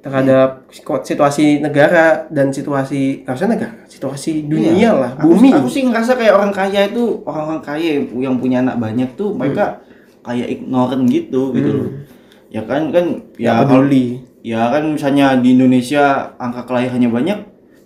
terhadap 0.05 0.69
situasi 1.01 1.65
negara 1.65 2.29
dan 2.29 2.53
situasi 2.53 3.25
usah 3.25 3.49
negara 3.49 3.73
situasi 3.89 4.45
dunia 4.45 4.77
Iya. 4.77 4.91
lah 4.93 5.11
Aku- 5.17 5.33
bumi. 5.33 5.49
Aku, 5.49 5.65
sih 5.65 5.81
ngerasa 5.81 6.13
kayak 6.13 6.37
orang 6.37 6.53
kaya 6.53 6.85
itu 6.85 7.25
orang-orang 7.25 7.61
kaya 7.65 7.89
yang, 8.13 8.37
punya 8.37 8.61
anak 8.61 8.77
banyak 8.77 9.09
tuh 9.17 9.33
mereka 9.33 9.81
kayak 10.21 10.45
ignorant 10.45 11.09
gitu 11.09 11.49
gitu 11.57 11.69
loh. 11.73 11.89
Ya 12.53 12.61
kan 12.69 12.93
kan 12.93 13.25
ya 13.41 13.57
ya 13.57 13.65
peduli. 13.65 14.21
ya 14.45 14.61
kan 14.69 14.93
misalnya 14.93 15.41
di 15.41 15.57
Indonesia 15.57 16.37
angka 16.37 16.69
kelahirannya 16.69 17.09
banyak 17.09 17.39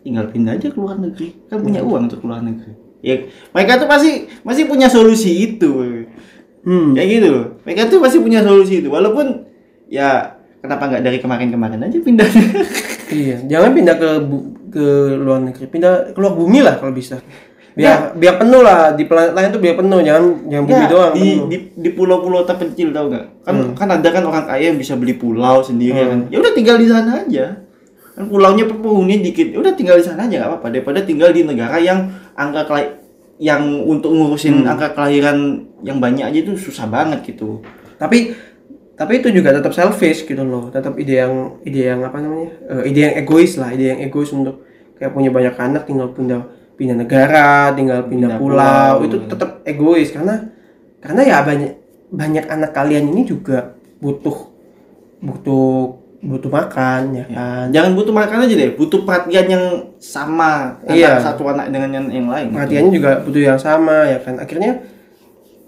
tinggal 0.03 0.27
pindah 0.27 0.59
aja 0.59 0.67
ke 0.67 0.75
luar 0.75 0.99
negeri. 0.99 1.39
Kan 1.47 1.63
punya 1.63 1.79
uang 1.79 2.11
untuk 2.11 2.19
luar 2.27 2.43
negeri. 2.43 2.75
Ya 2.99 3.15
mereka 3.55 3.79
tuh 3.79 3.87
pasti 3.87 4.27
masih 4.43 4.67
punya 4.67 4.91
solusi 4.91 5.55
itu. 5.55 5.71
Hmm. 6.67 6.91
kayak 6.91 7.07
gitu 7.07 7.27
loh. 7.31 7.45
Mereka 7.63 7.87
tuh 7.87 8.03
pasti 8.03 8.19
punya 8.19 8.43
solusi 8.43 8.83
itu. 8.83 8.91
Walaupun 8.91 9.47
ya 9.87 10.38
kenapa 10.59 10.83
nggak 10.91 11.03
dari 11.03 11.17
kemarin-kemarin 11.23 11.81
aja 11.87 11.97
pindah 11.99 12.29
Iya, 13.09 13.41
jangan 13.49 13.73
pindah 13.73 13.95
ke 13.97 14.09
ke 14.69 14.85
luar 15.17 15.41
negeri, 15.41 15.65
pindah 15.65 16.13
keluar 16.13 16.37
bumi 16.37 16.61
lah 16.61 16.77
kalau 16.77 16.93
bisa. 16.93 17.17
Biar 17.73 18.13
biar 18.13 18.37
penuh 18.37 18.61
lah 18.61 18.93
di 18.93 19.07
planet 19.07 19.33
lain 19.33 19.49
tuh 19.49 19.61
biar 19.61 19.75
penuh, 19.79 19.99
jangan 20.05 20.23
jangan 20.45 20.63
bumi 20.67 20.77
Nggak, 20.77 20.91
doang. 20.93 21.13
di, 21.15 21.21
penuh. 21.25 21.47
di 21.47 21.57
di 21.73 21.89
pulau-pulau 21.95 22.41
terpencil 22.43 22.91
tau 22.91 23.07
gak 23.07 23.25
kan 23.45 23.55
kan 23.73 23.87
ada 23.97 24.09
kan 24.13 24.23
orang 24.25 24.45
kaya 24.45 24.73
yang 24.73 24.77
bisa 24.77 24.93
beli 24.93 25.15
pulau 25.17 25.63
sendiri 25.65 25.97
kan? 26.05 26.19
Ya 26.29 26.37
udah 26.37 26.53
tinggal 26.53 26.77
di 26.77 26.85
sana 26.85 27.23
aja. 27.23 27.65
Kan 28.13 28.27
pulaunya 28.27 28.67
penghuni 28.67 29.23
dikit 29.25 29.55
ya 29.55 29.57
udah 29.57 29.73
tinggal 29.73 29.97
di 29.97 30.05
sana 30.05 30.29
aja 30.29 30.35
nggak 30.37 30.49
apa-apa. 30.53 30.67
Daripada 30.69 30.99
tinggal 31.01 31.33
di 31.33 31.41
negara 31.47 31.81
yang 31.81 32.13
angka 32.37 32.67
kelai 32.69 32.99
yang 33.39 33.63
untuk 33.87 34.11
ngurusin 34.11 34.67
angka 34.67 34.91
kelahiran 34.93 35.65
yang 35.81 36.03
banyak 36.03 36.29
aja 36.29 36.39
itu 36.45 36.53
susah 36.59 36.85
banget 36.85 37.23
gitu. 37.25 37.63
Tapi 37.95 38.35
tapi 38.99 39.23
itu 39.23 39.31
juga 39.31 39.55
tetap 39.55 39.71
selfish 39.71 40.27
gitu 40.27 40.43
loh, 40.43 40.67
tetap 40.67 40.99
ide 40.99 41.15
yang 41.17 41.33
ide 41.63 41.87
yang 41.87 42.03
apa 42.03 42.19
namanya? 42.19 42.51
eh, 42.67 42.91
ide 42.91 42.99
yang 43.01 43.15
egois 43.15 43.55
lah, 43.55 43.71
ide 43.71 43.95
yang 43.95 43.99
egois 44.03 44.27
untuk 44.29 44.67
kayak 44.99 45.15
punya 45.15 45.31
banyak 45.31 45.55
anak 45.55 45.87
tinggal 45.87 46.11
pindah 46.11 46.43
pindah 46.75 46.95
negara, 46.95 47.71
tinggal 47.71 48.03
pindah, 48.03 48.35
Pindah 48.35 48.39
pulau, 48.39 48.91
pulau. 48.99 49.07
itu 49.07 49.15
tetap 49.25 49.63
egois 49.63 50.11
karena 50.11 50.51
karena 50.99 51.21
ya 51.23 51.37
banyak 51.41 51.71
banyak 52.11 52.45
anak 52.45 52.71
kalian 52.71 53.07
ini 53.07 53.23
juga 53.23 53.79
butuh 53.97 54.51
butuh 55.19 55.95
butuh 56.19 56.51
makan 56.51 57.15
ya 57.15 57.25
kan. 57.31 57.65
jangan 57.71 57.95
butuh 57.95 58.11
makan 58.11 58.43
aja 58.43 58.51
deh 58.53 58.75
butuh 58.75 59.07
perhatian 59.07 59.47
yang 59.47 59.65
sama 59.95 60.75
Iya. 60.83 61.15
satu 61.23 61.47
anak 61.47 61.71
dengan 61.71 61.95
yang, 61.95 62.05
yang 62.11 62.27
lain 62.27 62.45
gitu. 62.51 62.55
perhatiannya 62.59 62.91
juga 62.91 63.11
butuh 63.23 63.41
yang 63.45 63.59
sama 63.59 64.03
ya 64.05 64.19
kan 64.19 64.35
akhirnya 64.35 64.83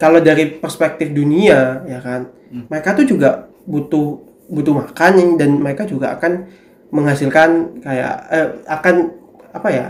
kalau 0.01 0.17
dari 0.17 0.57
perspektif 0.57 1.13
dunia 1.13 1.85
ya 1.85 2.01
kan 2.01 2.25
mereka 2.73 2.97
tuh 2.97 3.05
juga 3.05 3.45
butuh 3.69 4.17
butuh 4.49 4.73
makan 4.81 5.37
dan 5.37 5.61
mereka 5.61 5.85
juga 5.85 6.17
akan 6.17 6.49
menghasilkan 6.89 7.79
kayak 7.85 8.15
eh, 8.33 8.47
akan 8.65 8.95
apa 9.53 9.69
ya 9.69 9.87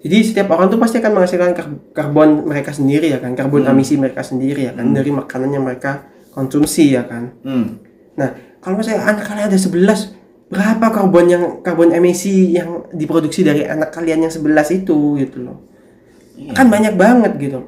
jadi 0.00 0.16
setiap 0.24 0.56
orang 0.56 0.72
tuh 0.72 0.80
pasti 0.80 0.96
akan 0.96 1.12
menghasilkan 1.12 1.50
kar- 1.52 1.80
karbon 1.92 2.48
mereka 2.48 2.72
sendiri 2.72 3.12
ya 3.12 3.20
kan 3.20 3.36
karbon 3.36 3.68
emisi 3.68 4.00
mereka 4.00 4.24
sendiri 4.24 4.66
ya 4.66 4.72
kan 4.72 4.96
dari 4.96 5.12
makanan 5.12 5.52
yang 5.52 5.64
mereka 5.68 6.08
konsumsi 6.32 6.94
ya 6.94 7.04
kan. 7.04 7.36
Hmm. 7.44 7.82
Nah, 8.16 8.32
kalau 8.64 8.80
misalnya 8.80 9.02
anak 9.04 9.26
kalian 9.28 9.50
ada 9.50 9.58
11 9.60 10.16
berapa 10.50 10.86
karbon 10.88 11.26
yang 11.28 11.44
karbon 11.60 11.90
emisi 11.92 12.54
yang 12.54 12.88
diproduksi 12.90 13.44
dari 13.44 13.66
anak 13.66 13.92
kalian 13.92 14.24
yang 14.24 14.32
11 14.32 14.82
itu 14.82 15.20
gitu 15.20 15.38
loh. 15.46 15.58
Iya. 16.40 16.56
kan 16.56 16.72
banyak 16.72 16.96
banget 16.96 17.32
gitu 17.36 17.60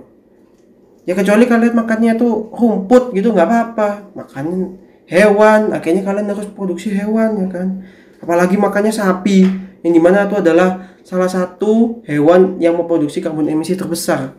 ya 1.02 1.14
kecuali 1.18 1.44
kalian 1.50 1.74
makannya 1.74 2.12
tuh 2.14 2.50
rumput 2.54 3.14
gitu 3.14 3.34
nggak 3.34 3.48
apa-apa. 3.48 3.88
Makan 4.14 4.46
hewan 5.06 5.74
akhirnya 5.74 6.02
kalian 6.06 6.26
harus 6.30 6.46
produksi 6.50 6.94
hewan 6.94 7.38
ya 7.42 7.48
kan? 7.50 7.68
Apalagi 8.22 8.54
makannya 8.56 8.94
sapi. 8.94 9.70
Yang 9.82 9.92
di 9.98 10.02
mana 10.02 10.30
itu 10.30 10.38
adalah 10.38 10.94
salah 11.02 11.26
satu 11.26 12.06
hewan 12.06 12.62
yang 12.62 12.78
memproduksi 12.78 13.18
karbon 13.18 13.50
emisi 13.50 13.74
terbesar 13.74 14.30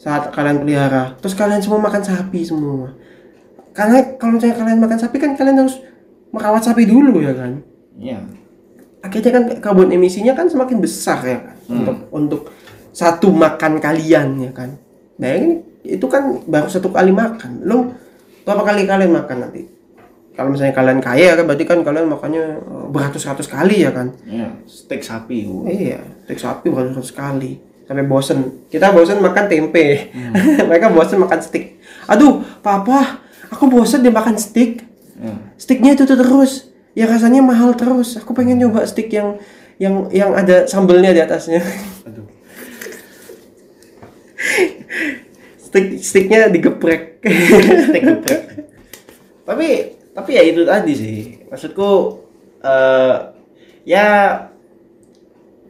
saat 0.00 0.32
kalian 0.32 0.64
pelihara. 0.64 1.12
Terus 1.20 1.36
kalian 1.36 1.60
semua 1.60 1.76
makan 1.84 2.00
sapi 2.00 2.40
semua. 2.40 2.96
Karena 3.76 4.16
kalau 4.16 4.40
misalnya 4.40 4.56
kalian 4.56 4.80
makan 4.80 4.98
sapi 5.00 5.16
kan 5.20 5.36
kalian 5.36 5.60
harus 5.60 5.76
merawat 6.32 6.64
sapi 6.64 6.88
dulu 6.88 7.20
ya 7.20 7.36
kan? 7.36 7.60
Iya. 8.00 8.20
akhirnya 9.02 9.30
kan 9.34 9.44
karbon 9.58 9.90
emisinya 9.90 10.30
kan 10.32 10.46
semakin 10.46 10.78
besar 10.78 11.18
ya 11.26 11.38
kan? 11.42 11.56
Untuk 11.68 11.96
untuk 12.14 12.40
satu 12.94 13.34
makan 13.34 13.82
kalian 13.82 14.40
ya 14.40 14.52
kan 14.54 14.78
bayangin 15.22 15.62
itu 15.86 16.06
kan 16.10 16.42
baru 16.46 16.66
satu 16.66 16.90
kali 16.90 17.14
makan. 17.14 17.62
Lo 17.62 17.94
berapa 18.42 18.62
kali 18.66 18.82
kalian 18.86 19.14
makan 19.14 19.36
nanti? 19.46 19.62
Kalau 20.32 20.48
misalnya 20.48 20.72
kalian 20.72 20.98
kaya 21.04 21.36
kan 21.36 21.44
berarti 21.44 21.64
kan 21.68 21.78
kalian 21.84 22.08
makannya 22.08 22.44
eh, 22.58 22.86
beratus-ratus 22.90 23.46
kali 23.46 23.86
ya 23.86 23.94
kan? 23.94 24.10
Iya. 24.26 24.48
Steak 24.66 25.04
sapi. 25.04 25.46
iya 25.70 26.00
steak 26.26 26.40
sapi 26.42 26.66
beratus-ratus 26.72 27.14
kali. 27.14 27.62
Sampai 27.86 28.06
bosen. 28.08 28.66
Kita 28.66 28.90
bosen 28.90 29.22
makan 29.22 29.44
tempe. 29.46 30.10
Mereka 30.68 30.90
bosen 30.90 31.22
makan 31.22 31.38
steak. 31.38 31.78
Aduh 32.10 32.42
papa 32.64 33.22
aku 33.52 33.70
bosen 33.70 34.02
dia 34.02 34.10
makan 34.10 34.34
steak. 34.40 34.90
Iya. 35.22 35.34
sticknya 35.54 35.94
itu 35.94 36.02
tuh 36.08 36.18
terus. 36.18 36.72
Ya 36.98 37.06
rasanya 37.06 37.44
mahal 37.44 37.78
terus. 37.78 38.18
Aku 38.18 38.34
pengen 38.34 38.58
nyoba 38.58 38.82
stick 38.88 39.12
yang 39.12 39.38
yang 39.76 40.08
yang 40.10 40.32
ada 40.32 40.64
sambelnya 40.64 41.12
di 41.12 41.20
atasnya. 41.20 41.60
Aduh. 42.08 42.26
stick 45.56 45.86
sticknya 46.04 46.52
digeprek. 46.52 47.24
Steak 47.88 48.02
geprek. 48.04 48.42
tapi 49.42 49.68
tapi 50.12 50.30
ya 50.36 50.42
itu 50.44 50.62
tadi 50.68 50.92
sih. 50.92 51.18
Maksudku 51.48 51.90
eh 52.62 53.16
ya 53.88 54.06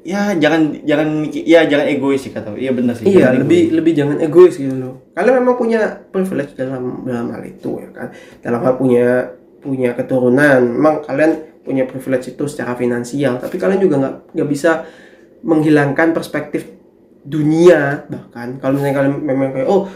ya 0.03 0.35
jangan 0.35 0.83
jangan 0.83 1.09
ya 1.31 1.63
jangan 1.71 1.87
egois 1.87 2.27
sih 2.27 2.35
kata 2.35 2.59
iya 2.59 2.75
benar 2.75 2.99
sih. 2.99 3.07
Iya 3.07 3.33
lebih 3.39 3.71
lebih 3.71 3.93
jangan 3.95 4.19
egois 4.19 4.59
gitu 4.59 4.75
loh. 4.75 5.15
Kalian 5.15 5.39
memang 5.39 5.57
punya 5.57 6.03
privilege 6.11 6.59
dalam 6.59 7.07
dalam 7.07 7.31
hal 7.31 7.43
itu 7.47 7.71
ya 7.79 7.89
kan? 7.95 8.09
Dalam 8.43 8.61
hal 8.67 8.75
punya 8.77 9.31
punya 9.63 9.95
keturunan. 9.95 10.61
Memang 10.67 11.07
kalian 11.07 11.63
punya 11.63 11.87
privilege 11.87 12.35
itu 12.35 12.45
secara 12.51 12.75
finansial. 12.75 13.39
Tapi 13.39 13.55
kalian 13.57 13.81
juga 13.81 13.95
nggak 14.03 14.15
nggak 14.35 14.49
bisa 14.51 14.83
menghilangkan 15.47 16.11
perspektif 16.11 16.82
dunia 17.23 18.05
bahkan. 18.07 18.59
Kalau 18.59 18.73
misalnya 18.75 18.95
kalian 18.97 19.15
memang 19.19 19.49
kayak 19.51 19.67
oh 19.67 19.87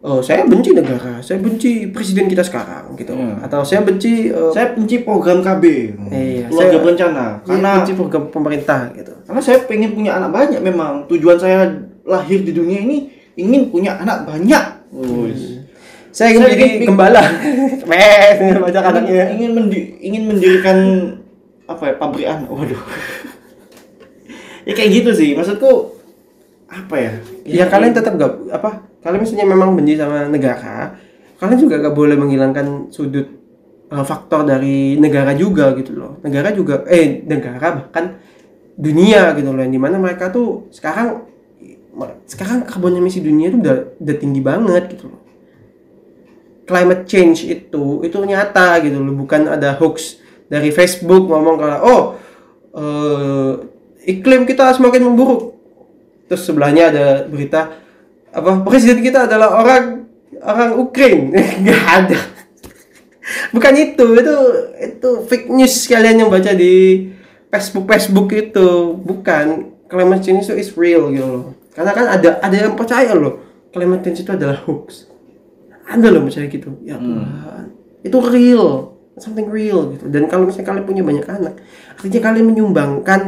oh 0.00 0.20
saya 0.20 0.44
benci 0.44 0.70
negara 0.70 1.16
saya 1.18 1.40
benci 1.40 1.88
presiden 1.88 2.28
kita 2.28 2.40
sekarang 2.40 2.92
gitu. 2.94 3.16
Hmm. 3.16 3.40
atau 3.40 3.64
saya 3.64 3.80
benci 3.80 4.28
eh, 4.28 4.50
saya 4.52 4.72
benci 4.72 5.00
program 5.00 5.40
KB 5.40 5.64
Iya, 6.06 6.44
keluarga 6.46 6.68
saya- 6.70 6.82
berencana 6.82 7.24
saya 7.34 7.48
karena 7.48 7.70
benci 7.80 7.92
program 7.94 8.22
pemerintah 8.28 8.80
gitu. 8.92 9.16
karena 9.24 9.40
saya 9.40 9.58
pengen 9.64 9.90
punya 9.92 10.12
anak 10.14 10.30
banyak 10.30 10.60
memang. 10.60 11.08
Tujuan 11.08 11.36
saya 11.36 11.72
lahir 12.04 12.40
di 12.40 12.52
dunia 12.52 12.78
ini 12.78 13.08
ingin 13.34 13.68
punya 13.68 13.96
anak 13.96 14.28
banyak. 14.28 14.64
Wus. 14.92 15.64
saya 16.12 16.30
ingin 16.30 16.42
Saya 16.42 16.52
jadi 16.52 16.64
ingin- 16.68 16.86
gembala. 16.86 17.22
Meh 17.88 18.36
banyak 18.60 18.84
anaknya. 18.84 19.24
ingin 19.32 19.50
mendi- 19.52 19.88
ingin 19.98 20.22
mendirikan 20.28 20.78
apa 21.64 21.82
ya 21.82 21.94
pabrik 21.96 22.28
anak 22.28 22.46
waduh. 22.46 22.76
Ya 24.64 24.72
kayak 24.72 24.90
gitu 24.94 25.10
sih. 25.12 25.32
Maksudku 25.32 25.96
apa 26.68 26.96
ya? 26.96 27.12
Ya 27.44 27.64
kalian 27.68 27.92
tetap 27.92 28.16
gak 28.16 28.32
apa 28.50 28.84
kalian 29.04 29.20
misalnya 29.20 29.46
memang 29.46 29.76
benci 29.76 30.00
sama 30.00 30.26
negara 30.26 30.96
kalian 31.38 31.60
juga 31.60 31.76
gak 31.82 31.94
boleh 31.94 32.16
menghilangkan 32.16 32.88
sudut 32.88 33.28
uh, 33.92 34.04
faktor 34.06 34.48
dari 34.48 34.96
negara 34.96 35.36
juga 35.36 35.76
gitu 35.76 35.92
loh. 35.94 36.12
Negara 36.24 36.54
juga 36.54 36.86
eh 36.88 37.20
negara 37.24 37.84
bahkan 37.84 38.16
dunia 38.74 39.36
gitu 39.38 39.54
loh 39.54 39.60
yang 39.62 39.74
di 39.74 39.80
mana 39.80 40.00
mereka 40.00 40.32
tuh 40.32 40.66
sekarang 40.74 41.30
sekarang 42.26 42.66
karbon 42.66 42.98
emisi 42.98 43.22
dunia 43.22 43.54
tuh 43.54 43.60
udah 43.62 43.76
udah 44.02 44.16
tinggi 44.18 44.40
banget 44.42 44.84
gitu 44.96 45.12
loh. 45.12 45.20
Climate 46.64 47.04
change 47.04 47.44
itu 47.44 48.02
itu 48.02 48.16
nyata 48.24 48.80
gitu 48.80 48.98
loh 48.98 49.14
bukan 49.14 49.52
ada 49.52 49.76
hoax 49.76 50.18
dari 50.48 50.72
Facebook 50.72 51.28
ngomong 51.28 51.56
kalau 51.60 51.78
oh 51.84 52.02
eh, 52.74 53.52
iklim 54.08 54.48
kita 54.48 54.72
semakin 54.72 55.12
memburuk 55.12 55.53
terus 56.26 56.42
sebelahnya 56.44 56.90
ada 56.90 57.06
berita 57.28 57.76
apa 58.34 58.50
presiden 58.66 59.00
kita 59.00 59.30
adalah 59.30 59.60
orang 59.60 59.84
orang 60.42 60.70
Ukraine. 60.78 61.30
Nggak 61.62 61.84
ada. 61.86 62.20
Bukan 63.54 63.72
itu 63.78 64.04
itu 64.04 64.36
itu 64.82 65.10
fake 65.30 65.48
news 65.48 65.74
kalian 65.88 66.26
yang 66.26 66.30
baca 66.30 66.52
di 66.52 67.08
Facebook 67.48 67.86
Facebook 67.88 68.28
itu. 68.34 68.98
Bukan. 68.98 69.72
Climate 69.84 70.24
change 70.24 70.48
itu 70.48 70.56
is 70.58 70.74
real 70.74 71.12
gitu 71.12 71.28
loh. 71.28 71.44
Karena 71.76 71.92
kan 71.94 72.06
ada 72.08 72.40
ada 72.42 72.56
yang 72.56 72.74
percaya 72.74 73.14
loh 73.14 73.44
climate 73.70 74.02
change 74.02 74.26
itu 74.26 74.32
adalah 74.32 74.58
hoax. 74.64 75.06
Ada 75.86 76.08
loh 76.10 76.26
percaya 76.26 76.46
gitu. 76.50 76.74
Ya 76.82 76.98
Tuhan. 76.98 77.66
Itu 78.02 78.18
real. 78.24 78.96
Something 79.20 79.46
real 79.46 79.94
gitu. 79.94 80.10
Dan 80.10 80.26
kalau 80.26 80.50
misalnya 80.50 80.74
kalian 80.74 80.86
punya 80.88 81.02
banyak 81.06 81.26
anak 81.30 81.54
artinya 81.94 82.20
kalian 82.26 82.46
menyumbangkan 82.50 83.20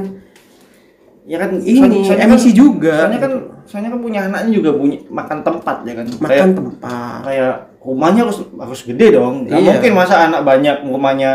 ya 1.27 1.37
kan 1.37 1.51
Ini, 1.59 2.07
soalnya 2.07 2.25
emisi 2.25 2.51
kan- 2.51 2.57
juga, 2.57 2.95
soalnya 3.03 3.19
kan 3.19 3.33
gitu. 3.33 3.41
soalnya 3.67 3.91
kan 3.91 4.01
punya 4.01 4.21
anaknya 4.25 4.53
juga 4.55 4.71
punya 4.73 4.97
makan 5.11 5.39
tempat 5.43 5.77
ya 5.83 5.93
kan? 5.93 6.07
Makan 6.07 6.23
kayak 6.25 6.47
tempat. 6.55 7.19
kayak 7.27 7.55
rumahnya 7.83 8.21
harus 8.23 8.39
harus 8.49 8.81
gede 8.83 9.07
dong. 9.13 9.35
Nggak 9.43 9.59
Iya. 9.59 9.69
mungkin 9.69 9.93
masa 9.93 10.15
anak 10.23 10.41
banyak 10.43 10.77
rumahnya 10.83 11.35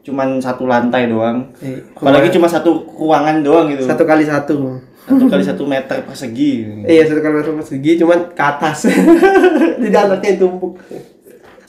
cuman 0.00 0.38
satu 0.38 0.64
lantai 0.64 1.06
doang. 1.06 1.50
Eh, 1.58 1.82
apalagi 1.92 2.30
cuma 2.30 2.46
satu 2.46 2.86
ruangan 2.88 3.42
doang 3.42 3.66
gitu. 3.68 3.84
Satu 3.84 4.02
kali 4.02 4.22
satu. 4.22 4.78
Satu 5.02 5.24
kali 5.26 5.42
satu 5.42 5.64
meter 5.64 5.98
persegi. 6.00 6.84
Iya 6.84 7.02
satu 7.04 7.18
kali 7.18 7.34
satu 7.38 7.52
persegi 7.56 7.92
cuman 7.96 8.18
ke 8.30 8.42
atas. 8.42 8.86
Anaknya 9.78 10.28
yang 10.28 10.38
tumpuk. 10.38 10.78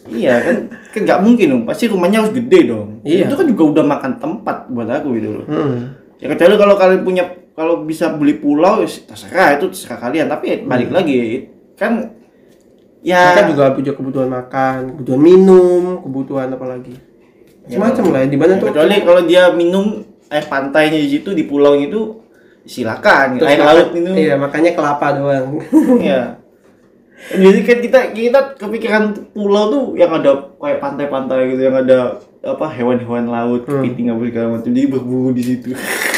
Iya 0.06 0.34
kan 0.40 0.56
kan 0.90 1.02
nggak 1.04 1.20
mungkin 1.22 1.46
dong. 1.50 1.64
Pasti 1.64 1.86
rumahnya 1.86 2.22
harus 2.22 2.32
gede 2.32 2.60
dong. 2.68 3.02
Iya. 3.02 3.26
itu 3.26 3.34
kan 3.34 3.46
juga 3.46 3.64
udah 3.72 3.86
makan 3.88 4.12
tempat 4.18 4.58
buat 4.68 4.86
aku 4.88 5.18
gitu 5.18 5.30
loh. 5.34 5.46
Hmm. 5.46 5.80
ya 6.20 6.28
kecuali 6.28 6.60
kalau 6.60 6.76
kalian 6.76 7.02
punya 7.02 7.24
kalau 7.60 7.84
bisa 7.84 8.16
beli 8.16 8.40
pulau 8.40 8.80
ya 8.80 8.88
terserah 8.88 9.60
itu 9.60 9.68
terserah 9.68 10.00
kalian 10.00 10.32
tapi 10.32 10.46
ya 10.48 10.58
balik 10.64 10.96
lagi 10.96 11.52
kan 11.76 12.16
ya 13.04 13.36
mereka 13.36 13.44
juga 13.52 13.64
punya 13.76 13.92
kebutuhan 13.92 14.30
makan 14.32 14.78
kebutuhan 14.96 15.20
minum 15.20 15.84
kebutuhan 16.00 16.48
apa 16.50 16.66
lagi 16.66 16.96
macam 17.76 18.06
lah 18.10 18.24
di 18.24 18.40
mana 18.40 18.56
Ya, 18.56 18.60
tuh 18.64 18.68
kecuali 18.72 18.96
kalau 19.04 19.22
dia 19.28 19.44
minum 19.52 19.86
air 20.32 20.46
pantainya 20.48 20.98
di 20.98 21.10
situ 21.12 21.36
di 21.36 21.44
pulau 21.44 21.76
itu 21.76 22.24
silakan 22.64 23.38
Terus 23.38 23.50
air 23.52 23.60
laut 23.60 23.90
minum 23.92 24.16
iya 24.16 24.40
makanya 24.40 24.72
kelapa 24.72 25.20
doang 25.20 25.60
Iya. 26.00 26.40
Jadi 27.20 27.60
kan 27.68 27.78
kita 27.84 28.00
kita 28.16 28.40
kepikiran 28.56 29.04
pulau 29.36 29.68
tuh 29.68 29.84
yang 30.00 30.08
ada 30.08 30.56
kayak 30.56 30.80
pantai-pantai 30.80 31.52
gitu, 31.52 31.68
yang 31.68 31.76
ada 31.76 32.16
apa 32.40 32.66
hewan-hewan 32.72 33.28
laut, 33.28 33.68
Hmm. 33.68 33.84
kepiting 33.84 34.08
apa 34.08 34.24
segala 34.24 34.48
macam. 34.56 34.72
Jadi 34.72 34.88
berburu 34.88 35.30
di 35.36 35.44
situ. 35.44 35.76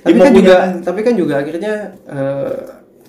tapi 0.00 0.18
kan 0.18 0.32
juga 0.32 0.56
tapi 0.80 1.00
kan 1.04 1.14
juga 1.16 1.34
akhirnya 1.40 1.74
eh, 2.08 2.54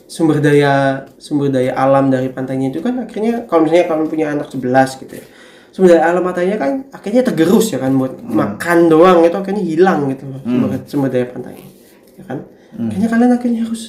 sumber 0.08 0.44
daya 0.44 1.08
sumber 1.16 1.48
daya 1.48 1.72
alam 1.76 2.12
dari 2.12 2.28
pantainya 2.28 2.72
itu 2.72 2.84
kan 2.84 3.08
akhirnya 3.08 3.48
kalau 3.48 3.68
misalnya 3.68 3.88
kalian 3.88 4.08
punya 4.12 4.28
anak 4.36 4.48
11 4.52 5.02
gitu 5.08 5.14
ya 5.20 5.26
sumber 5.72 5.88
daya 5.96 6.04
alam 6.12 6.22
pantainya 6.24 6.56
kan 6.60 6.72
akhirnya 6.92 7.22
tergerus 7.24 7.72
ya 7.72 7.80
kan 7.80 7.96
buat 7.96 8.20
makan 8.20 8.92
doang 8.92 9.24
itu 9.24 9.38
akhirnya 9.40 9.64
hilang 9.64 10.12
gitu 10.12 10.28
loh 10.28 10.42
sumber, 10.44 10.70
sumber 10.88 11.10
daya 11.12 11.28
pantainya 11.32 11.72
ya 12.22 12.24
kan? 12.30 12.40
Akhirnya 12.72 13.10
kalian 13.10 13.32
akhirnya 13.36 13.62
harus 13.66 13.84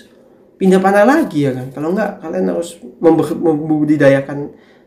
pindah 0.56 0.80
pantai 0.80 1.04
lagi 1.04 1.38
ya 1.44 1.52
kan? 1.52 1.66
Kalau 1.70 1.88
enggak 1.92 2.10
kalian 2.24 2.44
harus 2.48 2.80
membudidayakan 3.38 4.38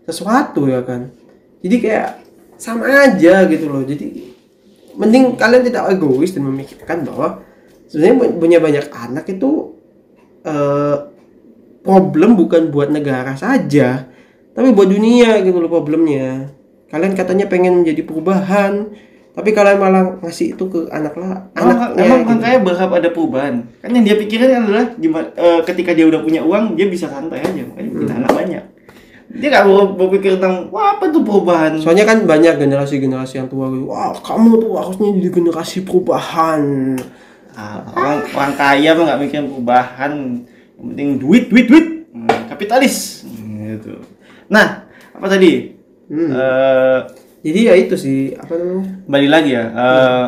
sesuatu 0.04 0.66
ya 0.66 0.82
kan? 0.82 1.14
Jadi 1.62 1.76
kayak 1.80 2.10
sama 2.58 2.90
aja 2.90 3.46
gitu 3.46 3.66
loh. 3.70 3.86
Jadi 3.86 4.34
mending 4.98 5.38
kalian 5.38 5.64
tidak 5.64 5.94
egois 5.94 6.34
dan 6.34 6.44
memikirkan 6.48 7.06
bahwa 7.06 7.45
sebenarnya 7.88 8.16
punya 8.38 8.58
banyak 8.62 8.86
anak 8.92 9.26
itu 9.30 9.76
eh, 10.44 10.96
problem 11.86 12.34
bukan 12.34 12.74
buat 12.74 12.90
negara 12.90 13.38
saja 13.38 14.10
tapi 14.56 14.72
buat 14.72 14.90
dunia 14.90 15.44
gitu 15.46 15.58
loh 15.62 15.70
problemnya 15.70 16.50
kalian 16.90 17.14
katanya 17.14 17.46
pengen 17.46 17.84
menjadi 17.84 18.02
perubahan 18.08 18.90
tapi 19.36 19.52
kalian 19.52 19.78
malah 19.84 20.16
ngasih 20.24 20.56
itu 20.56 20.64
ke 20.72 20.88
anak 20.96 21.12
lah 21.20 21.52
anaknya 21.60 22.08
emang 22.08 22.24
gitu. 22.24 22.32
makanya 22.40 22.60
berharap 22.64 22.92
ada 22.96 23.10
perubahan. 23.12 23.68
Kan 23.84 23.92
yang 23.92 24.08
dia 24.08 24.16
pikirin 24.16 24.48
adalah 24.48 24.96
gimana 24.96 25.28
eh, 25.36 25.60
ketika 25.68 25.92
dia 25.92 26.08
udah 26.08 26.24
punya 26.24 26.40
uang 26.40 26.80
dia 26.80 26.88
bisa 26.88 27.12
santai 27.12 27.44
aja, 27.44 27.62
makanya 27.68 27.92
punya 27.92 28.14
Hmm. 28.16 28.20
anak 28.24 28.32
banyak. 28.32 28.64
dia 29.36 29.48
nggak 29.52 29.66
mau 29.68 29.92
berpikir 30.00 30.40
tentang 30.40 30.72
wah 30.72 30.96
apa 30.96 31.12
tuh 31.12 31.20
perubahan 31.20 31.76
Soalnya 31.84 32.08
kan 32.08 32.24
banyak 32.24 32.56
generasi-generasi 32.56 33.44
yang 33.44 33.52
tua 33.52 33.68
gitu, 33.76 33.92
wah 33.92 34.16
kamu 34.16 34.64
tuh 34.64 34.72
harusnya 34.80 35.12
jadi 35.20 35.30
generasi 35.36 35.84
perubahan. 35.84 36.96
Ah, 37.56 37.80
orang 37.88 38.16
orang 38.30 38.54
kaya 38.54 38.90
mah 38.92 39.04
nggak 39.06 39.22
mikir 39.22 39.42
perubahan 39.42 40.12
yang 40.76 40.86
penting 40.92 41.10
duit 41.18 41.48
duit 41.48 41.66
duit. 41.66 41.88
Hmm, 42.12 42.28
kapitalis. 42.46 43.24
Hmm, 43.24 43.80
gitu. 43.80 44.04
Nah 44.48 44.84
apa 45.12 45.26
tadi? 45.26 45.72
Hmm. 46.08 46.30
Eh, 46.32 47.00
Jadi 47.46 47.60
ya 47.62 47.74
itu 47.78 47.94
sih 47.94 48.34
apa 48.34 48.58
namanya? 48.58 49.06
kembali 49.06 49.28
lagi 49.30 49.52
ya 49.54 49.64
eh, 49.70 50.26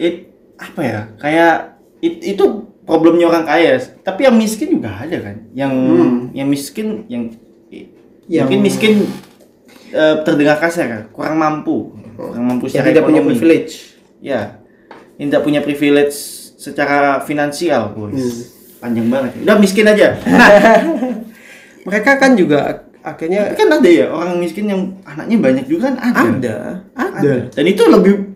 it 0.00 0.14
apa 0.56 0.80
ya 0.80 1.00
kayak 1.20 1.54
it- 2.00 2.24
itu 2.26 2.44
problemnya 2.82 3.28
orang 3.28 3.44
kaya. 3.44 3.76
Tapi 4.00 4.20
yang 4.24 4.34
miskin 4.34 4.72
juga 4.72 4.90
ada 4.90 5.20
kan? 5.20 5.36
Yang 5.52 5.72
yang 6.32 6.48
miskin 6.48 7.04
yang, 7.06 7.28
Yang- 8.24 8.48
mungkin 8.48 8.60
miskin 8.60 8.92
eh, 9.90 10.16
terdengar 10.24 10.56
kasar 10.56 10.84
kan? 10.88 11.02
Kurang 11.12 11.36
mampu. 11.36 11.92
Kurang 12.16 12.40
mampu 12.42 12.66
Yang 12.66 12.72
secara 12.72 12.88
tidak 12.88 13.04
punya 13.04 13.20
ekonomi. 13.20 13.30
privilege. 13.36 13.72
ya. 14.18 14.40
yang 14.40 14.63
tidak 15.16 15.40
punya 15.40 15.60
privilege 15.60 16.14
secara 16.56 17.20
finansial 17.20 17.90
boys 17.90 18.14
Hmm. 18.14 18.42
panjang 18.80 19.08
banget 19.08 19.30
udah 19.40 19.56
miskin 19.56 19.86
aja 19.86 20.12
Mereka 21.84 22.16
kan 22.16 22.32
juga 22.32 22.88
akhirnya 23.04 23.52
tapi 23.52 23.60
kan 23.60 23.68
ada 23.76 23.90
ya 23.90 24.06
orang 24.08 24.40
miskin 24.40 24.64
yang 24.64 24.96
anaknya 25.04 25.36
banyak 25.36 25.64
juga 25.68 25.92
kan 25.92 25.96
ada 26.00 26.16
ada, 26.16 26.54
ada. 26.96 27.34
dan 27.52 27.64
itu 27.68 27.84
lebih 27.84 28.32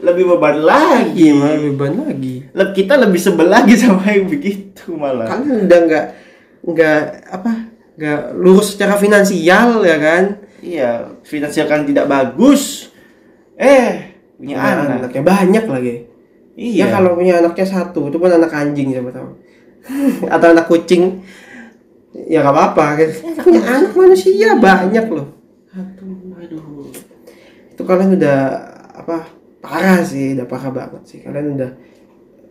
lebih 0.00 0.24
beban 0.32 0.64
lagi 0.64 1.32
Gimana 1.32 1.60
beban 1.60 1.92
lagi? 2.00 2.34
Kita 2.72 2.96
lebih 2.96 3.20
sebel 3.20 3.48
lagi 3.52 3.76
sama 3.82 4.08
yang 4.08 4.24
begitu 4.24 4.96
malah 4.96 5.28
Kan 5.28 5.44
udah 5.44 5.78
nggak 5.84 6.06
nggak 6.64 7.00
apa 7.28 7.52
nggak 7.96 8.20
lurus 8.34 8.72
secara 8.72 8.96
finansial 8.96 9.84
ya 9.84 9.96
kan? 10.00 10.24
iya 10.64 11.12
finansial 11.22 11.68
kan 11.68 11.84
tidak 11.84 12.08
bagus 12.08 12.88
eh 13.54 14.16
punya 14.34 14.56
Punya 14.56 14.64
anak 14.64 14.86
anaknya 14.98 15.22
banyak 15.22 15.64
lagi. 15.68 15.94
Iya 16.56 16.88
Ya 16.88 16.92
kalau 16.92 17.14
punya 17.14 17.38
anaknya 17.38 17.66
satu, 17.68 18.08
itu 18.08 18.16
pun 18.16 18.32
anak 18.32 18.48
anjing 18.50 18.88
siapa 18.90 19.12
tahu. 19.12 19.28
Atau 20.34 20.46
anak 20.56 20.66
kucing. 20.66 21.20
Ya 22.26 22.40
nggak 22.40 22.54
apa-apa. 22.56 22.84
kan. 22.96 23.08
Punya 23.44 23.62
anak 23.62 23.92
manusia 23.92 24.56
banyak 24.56 25.06
loh. 25.12 25.28
aduh 25.76 26.40
aduh 26.40 26.88
Itu 27.76 27.82
kalian 27.84 28.16
udah 28.16 28.38
apa? 28.96 29.28
Parah 29.60 30.00
sih, 30.00 30.32
udah 30.32 30.48
parah 30.48 30.72
banget 30.72 31.02
sih. 31.04 31.18
Kalian 31.20 31.60
udah 31.60 31.70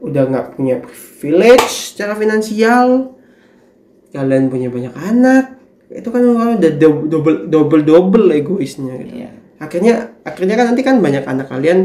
udah 0.05 0.23
nggak 0.29 0.45
punya 0.53 0.77
privilege 0.85 1.97
secara 1.97 2.13
finansial. 2.13 3.17
Kalian 4.13 4.53
punya 4.53 4.69
banyak 4.69 4.93
anak. 4.93 5.45
Itu 5.89 6.13
kan 6.13 6.21
kalian 6.21 6.61
udah 6.61 6.71
dou- 6.77 7.07
double 7.09 7.37
double 7.49 7.81
double 7.81 8.25
egoisnya 8.31 9.01
gitu. 9.01 9.25
iya 9.25 9.29
Akhirnya 9.57 10.13
akhirnya 10.21 10.55
kan 10.61 10.65
nanti 10.73 10.81
kan 10.85 10.95
banyak 11.01 11.25
anak 11.25 11.47
kalian 11.49 11.79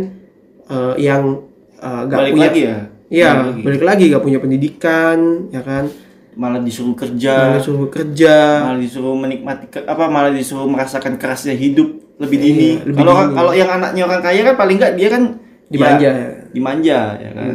eh, 0.69 0.95
yang 1.01 1.50
eh, 1.81 2.01
nggak 2.05 2.19
balik 2.19 2.33
punya 2.33 2.47
lagi 2.47 2.63
ya 2.63 2.79
Iya, 3.11 3.27
Balik 3.27 3.43
lagi. 3.43 3.63
balik 3.67 3.83
lagi 3.83 4.05
gak 4.07 4.23
punya 4.23 4.39
pendidikan, 4.39 5.19
ya 5.51 5.63
kan? 5.63 5.85
malah 6.31 6.63
disuruh 6.63 6.95
kerja 6.95 7.35
Malah 7.51 7.59
suruh 7.61 7.91
kerja. 7.91 8.37
malah 8.63 8.79
disuruh 8.79 9.13
menikmati 9.13 9.67
ke- 9.67 9.83
apa 9.83 10.07
malah 10.07 10.31
disuruh 10.31 10.63
merasakan 10.65 11.19
kerasnya 11.19 11.53
hidup 11.53 11.91
lebih 12.17 12.39
dini 12.39 12.71
Iya, 12.73 12.87
lebih 12.87 12.97
kalau 12.97 13.15
dini. 13.19 13.35
kalau 13.35 13.53
yang 13.53 13.67
anaknya 13.69 14.03
orang 14.05 14.23
kaya 14.23 14.41
kan 14.45 14.55
paling 14.55 14.77
enggak 14.79 14.95
dia 14.95 15.09
kan 15.11 15.23
Dimanja. 15.67 16.09
ya, 16.09 16.27
dimanja 16.51 16.99
ya 17.19 17.31
kan 17.33 17.55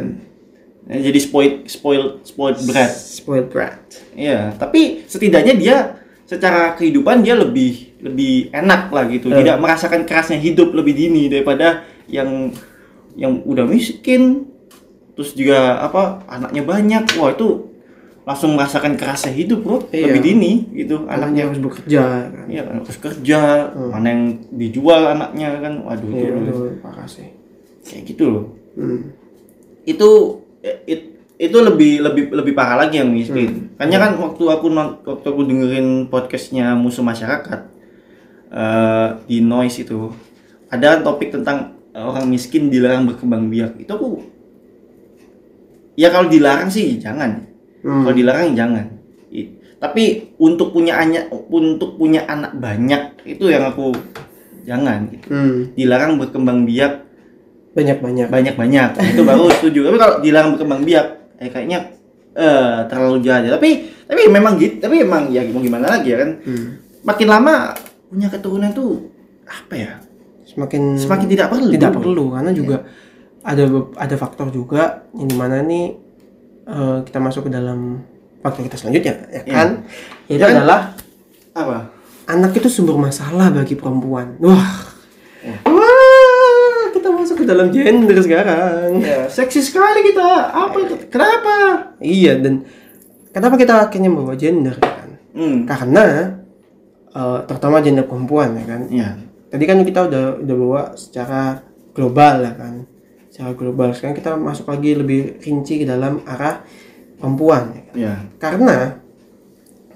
Ya, 0.86 0.98
jadi 1.02 1.18
spoiled 1.18 1.56
spoiled 1.66 2.22
spoiled 2.22 2.60
brat 2.62 2.92
Spoiled 2.92 3.48
brat. 3.48 3.80
Iya, 4.12 4.54
tapi 4.54 5.02
setidaknya 5.04 5.54
dia 5.54 5.76
secara 6.22 6.74
kehidupan 6.74 7.24
dia 7.24 7.34
lebih 7.34 7.96
lebih 7.98 8.52
enak 8.52 8.92
lah 8.92 9.08
gitu. 9.08 9.26
Eh. 9.28 9.34
Tidak 9.36 9.56
merasakan 9.56 10.04
kerasnya 10.04 10.36
hidup 10.36 10.70
lebih 10.70 10.94
dini 10.94 11.26
daripada 11.26 11.80
yang 12.06 12.54
yang 13.16 13.40
udah 13.42 13.64
miskin 13.64 14.44
terus 15.12 15.32
juga 15.32 15.80
apa 15.80 16.20
anaknya 16.26 16.62
banyak. 16.62 17.04
Wah, 17.16 17.32
itu 17.32 17.72
langsung 18.22 18.52
merasakan 18.52 18.94
kerasnya 18.94 19.30
hidup, 19.30 19.62
Bro. 19.62 19.76
Iya. 19.88 20.10
Lebih 20.10 20.20
dini 20.20 20.52
gitu 20.74 21.02
Anaknya 21.02 21.16
anaknya. 21.16 21.42
harus 21.46 21.60
bekerja, 21.62 22.02
kan? 22.26 22.46
Iya, 22.46 22.62
harus 22.66 22.98
kerja, 22.98 23.40
mana 23.88 24.06
yang 24.06 24.22
dijual 24.50 25.02
anaknya 25.08 25.48
kan. 25.56 25.74
Waduh, 25.80 26.10
Iya, 26.10 26.28
itu 26.28 26.40
itu 26.44 26.62
parah 26.78 27.06
sih. 27.06 27.28
kayak 27.82 28.02
gitu 28.04 28.24
loh. 28.28 28.44
Hmm. 28.74 29.14
itu 29.86 30.10
eh, 30.60 30.82
it- 30.84 31.14
itu 31.38 31.54
lebih 31.54 32.02
lebih 32.02 32.34
lebih 32.34 32.52
parah 32.52 32.82
lagi 32.82 32.98
yang 32.98 33.08
miskin. 33.08 33.70
Kayaknya 33.78 33.98
kan 34.00 34.12
waktu 34.18 34.42
aku 34.42 34.66
waktu 35.06 35.26
aku 35.30 35.42
dengerin 35.44 35.88
podcastnya 36.06 36.74
musuh 36.74 37.00
masyarakat 37.00 37.60
eh, 38.48 39.08
di 39.24 39.38
noise 39.38 39.78
itu 39.78 40.10
ada 40.66 40.98
topik 40.98 41.30
tentang 41.30 41.75
orang 41.98 42.26
miskin 42.26 42.68
dilarang 42.68 43.04
berkembang 43.04 43.48
biak. 43.48 43.78
Itu 43.78 43.92
aku 43.92 44.08
ya 45.94 46.08
kalau 46.08 46.28
dilarang 46.28 46.68
sih 46.68 46.96
jangan. 46.96 47.46
Hmm. 47.80 48.04
Kalau 48.04 48.14
dilarang 48.14 48.52
jangan. 48.52 48.86
Tapi 49.76 50.32
untuk 50.36 50.72
punya 50.72 50.96
anak 50.96 51.28
untuk 51.46 51.96
punya 51.96 52.24
anak 52.24 52.56
banyak 52.56 53.20
itu 53.24 53.44
yang 53.46 53.64
aku 53.66 53.92
jangan. 54.62 55.08
gitu. 55.08 55.26
Hmm. 55.28 55.56
Dilarang 55.72 56.16
berkembang 56.16 56.64
biak 56.64 57.04
Banyak-banyak. 57.76 58.32
banyak-banyak 58.32 58.90
itu 59.12 59.20
baru 59.20 59.52
setuju 59.52 59.84
tapi 59.84 60.00
kalau 60.00 60.16
dilarang 60.24 60.56
berkembang 60.56 60.80
biak 60.80 61.06
eh 61.36 61.52
kayaknya 61.52 61.92
eh 62.32 62.88
terlalu 62.88 63.20
jahat 63.20 63.44
ya. 63.44 63.52
tapi 63.52 63.92
tapi 64.08 64.32
memang 64.32 64.56
gitu 64.56 64.80
tapi 64.80 65.04
emang 65.04 65.28
ya 65.28 65.44
mau 65.52 65.60
gimana 65.60 65.92
lagi 65.92 66.08
ya 66.08 66.24
kan 66.24 66.40
Hmm. 66.40 66.80
makin 67.04 67.28
lama 67.28 67.76
punya 68.08 68.32
keturunan 68.32 68.72
tuh 68.72 69.12
apa 69.44 69.74
ya 69.76 69.92
Semakin 70.56 70.82
semakin 70.96 71.26
tidak 71.28 71.48
perlu. 71.48 71.68
tidak 71.70 71.92
perlu 71.92 72.24
karena 72.32 72.50
juga 72.50 72.76
ada 73.42 73.62
be- 73.62 73.92
ada 73.94 74.16
faktor 74.16 74.48
juga 74.48 74.82
yang 75.12 75.28
di 75.28 75.36
mana 75.36 75.60
nih 75.60 75.92
eh, 76.64 76.98
kita 77.04 77.18
masuk 77.18 77.46
ke 77.46 77.50
dalam 77.52 78.00
faktor 78.40 78.64
kita 78.64 78.74
selanjutnya 78.74 79.14
ya 79.28 79.40
Iya. 79.42 79.52
kan? 79.52 79.68
Itu 80.26 80.34
Ya 80.34 80.46
kan? 80.46 80.54
adalah 80.56 80.80
apa? 81.52 81.78
anak 82.26 82.50
itu 82.52 82.66
sumber 82.66 82.96
masalah 82.96 83.52
bagi 83.52 83.74
perempuan. 83.74 84.34
Wah. 84.40 84.90
Ya. 85.40 85.62
wah 85.62 86.82
kita 86.90 87.06
masuk 87.06 87.36
ke 87.38 87.46
dalam 87.46 87.68
gender 87.68 88.18
sekarang. 88.18 88.98
Ya 88.98 89.28
seksi 89.28 89.62
sekali 89.62 90.02
kita. 90.02 90.24
Apa 90.48 90.76
itu? 90.80 90.94
Kenapa? 91.06 91.54
Iya 91.98 92.34
dan 92.36 92.66
kenapa 93.30 93.54
kita 93.54 93.78
akhirnya 93.78 94.08
membawa 94.08 94.34
gender 94.34 94.74
kan? 94.74 95.20
Hmm. 95.36 95.68
Karena 95.68 96.34
eh, 97.08 97.38
terutama 97.44 97.78
gender 97.78 98.02
perempuan 98.02 98.56
ya 98.56 98.64
kan? 98.66 98.80
Ya 98.90 99.08
tadi 99.46 99.64
kan 99.64 99.78
kita 99.80 100.00
udah 100.04 100.24
udah 100.40 100.56
bawa 100.56 100.82
secara 100.94 101.62
global 101.92 102.34
ya 102.40 102.52
kan 102.52 102.74
secara 103.28 103.50
global 103.52 103.88
sekarang 103.90 104.14
kita 104.14 104.30
masuk 104.34 104.66
lagi 104.66 104.90
lebih 104.92 105.20
rinci 105.38 105.80
ke 105.80 105.86
dalam 105.86 106.24
arah 106.24 106.64
perempuan 107.16 107.62
ya 107.72 107.82
kan? 107.82 107.94
ya 107.94 108.14
karena 108.36 108.76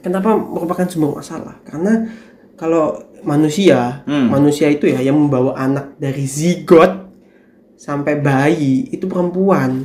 kenapa 0.01 0.33
merupakan 0.33 0.87
sumber 0.87 1.17
masalah 1.17 1.57
karena 1.63 2.09
kalau 2.55 2.97
manusia 3.21 4.01
Hmm. 4.05 4.29
manusia 4.29 4.69
itu 4.69 4.87
ya 4.87 5.01
yang 5.01 5.17
membawa 5.19 5.53
anak 5.55 5.97
dari 5.97 6.25
zigot 6.25 7.09
sampai 7.77 8.17
bayi 8.17 8.89
itu 8.89 9.05
perempuan 9.05 9.85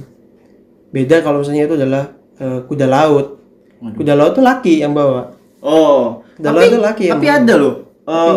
beda 0.89 1.20
kalau 1.20 1.39
misalnya 1.39 1.66
itu 1.66 1.76
adalah 1.76 2.03
eh, 2.36 2.59
kuda 2.63 2.86
laut 2.86 3.28
Waduh. 3.76 3.95
kuda 3.97 4.13
laut 4.13 4.32
itu 4.32 4.41
laki 4.41 4.74
yang 4.80 4.91
bawa 4.91 5.36
oh 5.59 6.24
Dalam 6.36 6.59
tapi 6.59 6.68
itu 6.70 6.80
laki 6.80 7.03
yang 7.05 7.13
tapi 7.13 7.28
mau. 7.28 7.36
ada 7.38 7.53
loh 7.55 7.76
eh, 8.05 8.36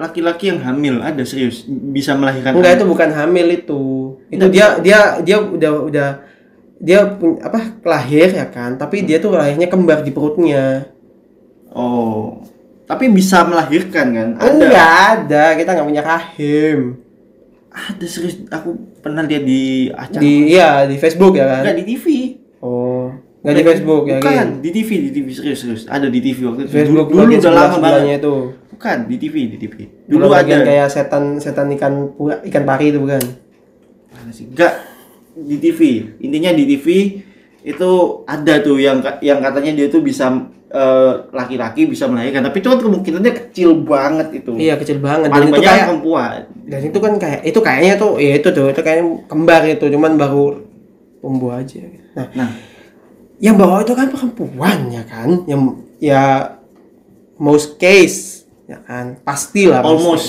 laki-laki 0.00 0.48
yang 0.48 0.64
hamil 0.64 0.98
ada 0.98 1.20
serius 1.22 1.62
bisa 1.68 2.16
melahirkan 2.16 2.56
Enggak 2.56 2.80
itu 2.80 2.86
bukan 2.88 3.10
hamil 3.12 3.46
itu. 3.52 3.82
Itu 4.32 4.48
dia 4.48 4.80
dia 4.80 5.20
dia 5.20 5.36
udah 5.36 5.72
udah 5.84 6.08
dia 6.80 7.04
apa 7.44 7.76
lahir 7.84 8.32
ya 8.32 8.48
kan, 8.48 8.74
tapi 8.74 9.04
dia 9.04 9.20
tuh 9.20 9.36
lahirnya 9.36 9.68
kembar 9.68 10.00
di 10.00 10.08
perutnya. 10.10 10.88
oh 11.70 12.40
tapi 12.90 13.06
bisa 13.06 13.46
melahirkan 13.46 14.06
kan 14.10 14.28
ada 14.34 14.50
Enggak 14.50 14.90
ada, 15.14 15.44
kita 15.54 15.70
nggak 15.70 15.86
punya 15.86 16.02
rahim. 16.02 16.78
ada 17.70 18.02
serius 18.02 18.42
aku 18.50 18.74
pernah 18.98 19.22
lihat 19.22 19.46
di 19.46 19.62
acara 19.94 20.18
Di 20.18 20.32
iya 20.50 20.70
di 20.90 20.98
Facebook 20.98 21.38
ya 21.38 21.46
kan. 21.46 21.62
enggak 21.62 21.76
di 21.78 21.84
TV 21.86 22.04
Oh, 22.58 22.89
nggak 23.40 23.56
di 23.56 23.64
Facebook 23.64 24.02
ya 24.04 24.20
bukan 24.20 24.36
kan. 24.36 24.48
di 24.60 24.68
TV 24.68 24.88
di 25.08 25.10
TV 25.16 25.26
serius 25.32 25.58
serius. 25.64 25.82
Ada 25.88 26.12
di 26.12 26.20
TV 26.20 26.44
waktu 26.44 26.68
itu. 26.68 26.72
Facebook 26.76 27.08
dulu, 27.08 27.24
dulu 27.24 27.40
udah 27.40 27.52
lama 27.56 27.76
banget. 27.80 28.20
itu. 28.20 28.34
bukan 28.76 28.98
di 29.08 29.16
TV 29.16 29.34
di 29.48 29.56
TV 29.60 29.74
Dulu 30.08 30.24
dulu 30.28 30.36
ada. 30.36 30.56
kayak 30.64 30.88
setan 30.92 31.36
setan 31.40 31.72
ikan 31.76 32.12
ikan 32.20 32.64
pari 32.68 32.92
itu 32.92 33.00
bukan. 33.00 33.20
Mana 34.12 34.30
sih? 34.32 34.44
Enggak 34.44 34.84
di 35.32 35.56
TV 35.56 35.80
intinya 36.20 36.52
di 36.52 36.64
TV 36.68 36.86
itu 37.64 37.90
ada 38.28 38.60
tuh 38.60 38.76
yang 38.76 39.00
yang 39.24 39.40
katanya 39.40 39.72
dia 39.72 39.88
tuh 39.88 40.04
bisa 40.04 40.32
eh, 40.68 41.12
laki-laki 41.32 41.88
bisa 41.88 42.12
melahirkan. 42.12 42.44
Tapi 42.44 42.60
itu 42.60 42.68
kan 42.68 42.80
kemungkinannya 42.84 43.32
kecil 43.32 43.70
banget 43.88 44.44
itu. 44.44 44.52
Iya 44.60 44.76
kecil 44.76 45.00
banget. 45.00 45.32
Dan 45.32 45.32
paling 45.32 45.48
itu 45.48 45.54
banyak 45.56 45.64
kayak 45.72 45.88
perempuan. 45.88 46.40
dan 46.70 46.80
itu 46.84 46.98
kan 47.00 47.12
kayak 47.16 47.40
itu 47.48 47.58
kayaknya 47.64 47.94
tuh 47.96 48.12
ya 48.20 48.32
itu 48.36 48.48
tuh 48.52 48.68
itu 48.68 48.80
kayaknya 48.84 49.04
kembar 49.26 49.64
itu 49.64 49.84
cuman 49.88 50.12
baru 50.20 50.60
tumbuh 51.24 51.56
aja. 51.56 51.80
Nah, 52.16 52.28
nah 52.36 52.50
yang 53.40 53.56
bawa 53.56 53.80
itu 53.80 53.96
kan 53.96 54.12
perempuan 54.12 54.92
ya 54.92 55.02
kan 55.08 55.48
yang 55.48 55.80
ya 55.96 56.54
most 57.40 57.80
case 57.80 58.44
ya 58.68 58.78
kan? 58.84 59.16
Pasti 59.24 59.64
lah 59.66 59.80
pasti. 59.80 59.90
almost 59.96 60.28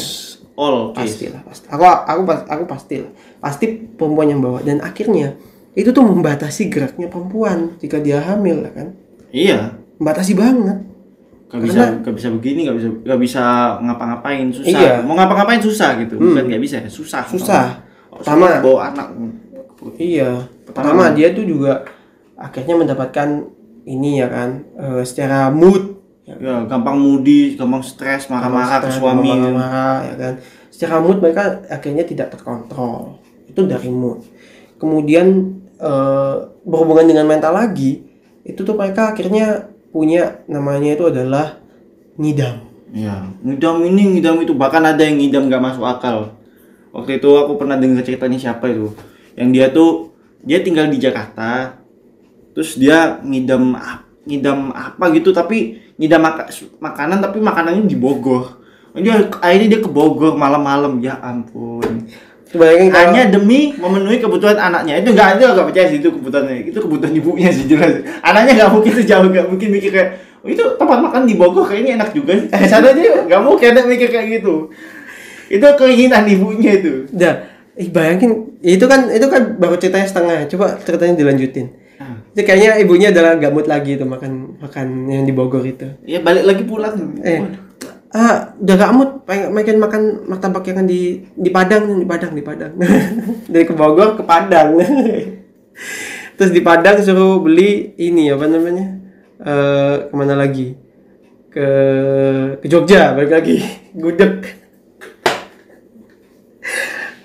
all 0.56 0.96
pasti 0.96 1.28
case. 1.28 1.34
lah 1.36 1.42
pasti. 1.44 1.66
Aku 1.68 1.84
aku 1.84 2.22
aku 2.48 2.64
pasti 2.66 2.96
lah 3.04 3.12
pasti 3.44 3.66
perempuan 3.76 4.32
yang 4.32 4.40
bawa 4.40 4.64
dan 4.64 4.80
akhirnya 4.80 5.36
itu 5.76 5.92
tuh 5.92 6.04
membatasi 6.04 6.72
geraknya 6.72 7.12
perempuan 7.12 7.76
jika 7.84 8.00
dia 8.00 8.24
hamil 8.24 8.64
ya 8.64 8.72
kan? 8.72 8.88
Iya. 9.32 9.60
Membatasi 10.00 10.34
banget. 10.36 10.80
Gak 11.52 11.62
bisa 11.68 11.84
gak 12.00 12.16
bisa 12.16 12.28
begini 12.32 12.64
gak 12.64 12.80
bisa 12.80 12.90
gak 13.04 13.20
bisa 13.20 13.44
ngapa-ngapain 13.84 14.48
susah. 14.56 14.72
Iya. 14.72 14.94
mau 15.04 15.20
ngapa-ngapain 15.20 15.60
susah 15.60 16.00
gitu. 16.00 16.16
Bukan 16.16 16.48
gak 16.48 16.64
bisa 16.64 16.80
susah. 16.88 17.28
Susah. 17.28 17.84
Oh, 18.08 18.24
Pertama- 18.24 18.64
bawa 18.64 18.80
anak. 18.96 19.08
Iya. 20.00 20.48
Pertama 20.64 21.12
dia 21.12 21.36
tuh 21.36 21.44
juga 21.44 21.84
akhirnya 22.42 22.76
mendapatkan 22.76 23.48
ini 23.86 24.22
ya 24.22 24.28
kan 24.30 24.50
eh, 24.78 25.04
secara 25.06 25.54
mood. 25.54 26.02
Ya 26.22 26.38
ya 26.38 26.56
gampang 26.70 27.02
moody 27.02 27.58
gampang 27.58 27.82
stres 27.82 28.30
marah-marah 28.30 28.86
ke 28.86 28.94
suami. 28.94 29.30
marah-marah, 29.30 29.98
ya 30.06 30.16
kan. 30.18 30.34
Secara 30.70 31.02
mood 31.02 31.22
mereka 31.22 31.62
akhirnya 31.70 32.06
tidak 32.06 32.34
terkontrol. 32.34 33.22
Itu 33.50 33.66
dari 33.66 33.90
mood. 33.90 34.26
Kemudian 34.78 35.28
eh, 35.78 36.36
berhubungan 36.66 37.06
dengan 37.06 37.26
mental 37.30 37.58
lagi 37.58 38.06
itu 38.42 38.66
tuh 38.66 38.74
mereka 38.74 39.14
akhirnya 39.14 39.70
punya 39.94 40.42
namanya 40.50 40.98
itu 40.98 41.06
adalah 41.10 41.62
ngidam. 42.18 42.58
Ya 42.94 43.30
ngidam 43.42 43.86
ini 43.86 44.18
ngidam 44.18 44.42
itu. 44.42 44.54
Bahkan 44.54 44.84
ada 44.94 45.02
yang 45.02 45.18
ngidam 45.22 45.50
gak 45.50 45.64
masuk 45.64 45.86
akal. 45.86 46.38
Waktu 46.92 47.24
itu 47.24 47.30
aku 47.40 47.56
pernah 47.56 47.80
dengar 47.80 48.04
ceritanya 48.04 48.38
siapa 48.38 48.68
itu. 48.68 48.92
Yang 49.34 49.50
dia 49.56 49.66
tuh 49.72 49.92
dia 50.44 50.60
tinggal 50.60 50.90
di 50.92 50.98
Jakarta 50.98 51.81
terus 52.52 52.76
dia 52.76 53.20
ngidam 53.24 53.76
ngidam 54.28 54.70
apa 54.72 55.10
gitu 55.18 55.34
tapi 55.34 55.82
ngidam 55.98 56.22
maka- 56.22 56.50
makanan 56.78 57.22
tapi 57.22 57.38
makanannya 57.42 57.86
di 57.86 57.98
Bogor. 57.98 58.62
Dia 58.92 59.24
akhirnya 59.40 59.78
dia 59.78 59.80
ke 59.80 59.90
Bogor 59.90 60.36
malam-malam. 60.36 61.00
Ya 61.00 61.18
ampun. 61.22 62.06
Bayangin 62.52 62.92
kalau- 62.92 63.16
hanya 63.16 63.32
demi 63.32 63.72
memenuhi 63.80 64.20
kebutuhan 64.20 64.60
anaknya. 64.60 65.00
Itu 65.00 65.16
nggak 65.16 65.40
itu 65.40 65.44
nggak 65.48 65.68
percaya 65.72 65.88
sih 65.88 65.98
itu 66.04 66.10
kebutuhannya. 66.12 66.56
Itu 66.68 66.80
kebutuhan 66.84 67.14
ibunya 67.16 67.50
sih 67.50 67.66
jelas. 67.66 68.04
Anaknya 68.20 68.52
nggak 68.60 68.72
mungkin 68.76 68.92
sejauh 69.00 69.28
nggak 69.32 69.48
mungkin 69.48 69.68
mikir 69.72 69.92
kayak 69.96 70.10
oh, 70.44 70.50
itu 70.52 70.64
tempat 70.76 70.98
makan 71.00 71.24
di 71.24 71.34
Bogor 71.40 71.64
kayaknya 71.64 72.02
enak 72.04 72.10
juga 72.12 72.36
eh 72.36 72.68
sana 72.72 72.92
dia 72.92 73.24
nggak 73.24 73.42
mungkin 73.42 73.68
ada 73.72 73.82
mikir 73.88 74.12
kayak 74.12 74.28
gitu. 74.42 74.68
Itu 75.48 75.68
keinginan 75.80 76.28
ibunya 76.28 76.72
itu. 76.76 77.08
Ih 77.80 77.88
bayangin 77.88 78.60
itu 78.60 78.84
kan 78.84 79.08
itu 79.08 79.26
kan 79.32 79.56
baru 79.56 79.80
ceritanya 79.80 80.08
setengah. 80.12 80.38
Coba 80.52 80.76
ceritanya 80.84 81.16
dilanjutin. 81.16 81.81
Itu 82.32 82.42
kayaknya 82.48 82.80
ibunya 82.80 83.12
adalah 83.12 83.36
gak 83.36 83.52
mood 83.52 83.68
lagi 83.68 84.00
itu 84.00 84.08
makan 84.08 84.56
makan 84.64 84.88
yang 85.12 85.24
di 85.28 85.34
Bogor 85.36 85.68
itu. 85.68 85.84
ya 86.08 86.24
balik 86.24 86.48
lagi 86.48 86.64
pulang 86.64 87.20
Eh, 87.20 87.44
ah 88.16 88.56
udah 88.56 88.76
gak 88.80 88.94
mood 88.96 89.12
pengen 89.28 89.52
makan 89.52 89.78
makan 89.84 90.02
martabak 90.32 90.64
yang 90.72 90.88
di 90.88 91.28
di 91.36 91.50
Padang 91.52 92.00
di 92.00 92.08
Padang 92.08 92.32
di 92.32 92.44
Padang. 92.44 92.72
Dari 93.52 93.66
ke 93.68 93.76
Bogor 93.76 94.16
ke 94.16 94.24
Padang. 94.24 94.80
Terus 96.40 96.52
di 96.56 96.64
Padang 96.64 97.04
suruh 97.04 97.44
beli 97.44 97.92
ini 98.00 98.32
apa 98.32 98.48
namanya? 98.48 98.86
Eh 99.44 99.96
ke 100.08 100.14
mana 100.16 100.40
lagi? 100.40 100.80
Ke 101.52 101.68
ke 102.64 102.68
Jogja 102.72 103.12
balik 103.12 103.32
lagi. 103.36 103.60
Gudeg. 104.02 104.61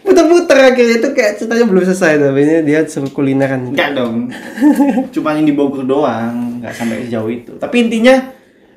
Putar-putar 0.06 0.58
akhirnya 0.64 0.96
itu 0.96 1.08
kayak 1.10 1.32
ceritanya 1.36 1.66
belum 1.66 1.82
selesai 1.84 2.12
tapi 2.16 2.38
ini 2.40 2.54
dia 2.62 2.80
suruh 2.82 3.10
kulineran. 3.10 3.68
enggak 3.68 3.90
dong 3.92 4.30
cuma 5.14 5.34
yang 5.34 5.44
di 5.44 5.52
Bogor 5.52 5.82
doang 5.82 6.56
nggak 6.56 6.72
sampai 6.72 7.04
sejauh 7.04 7.26
itu 7.26 7.52
tapi 7.56 7.82
intinya 7.82 8.14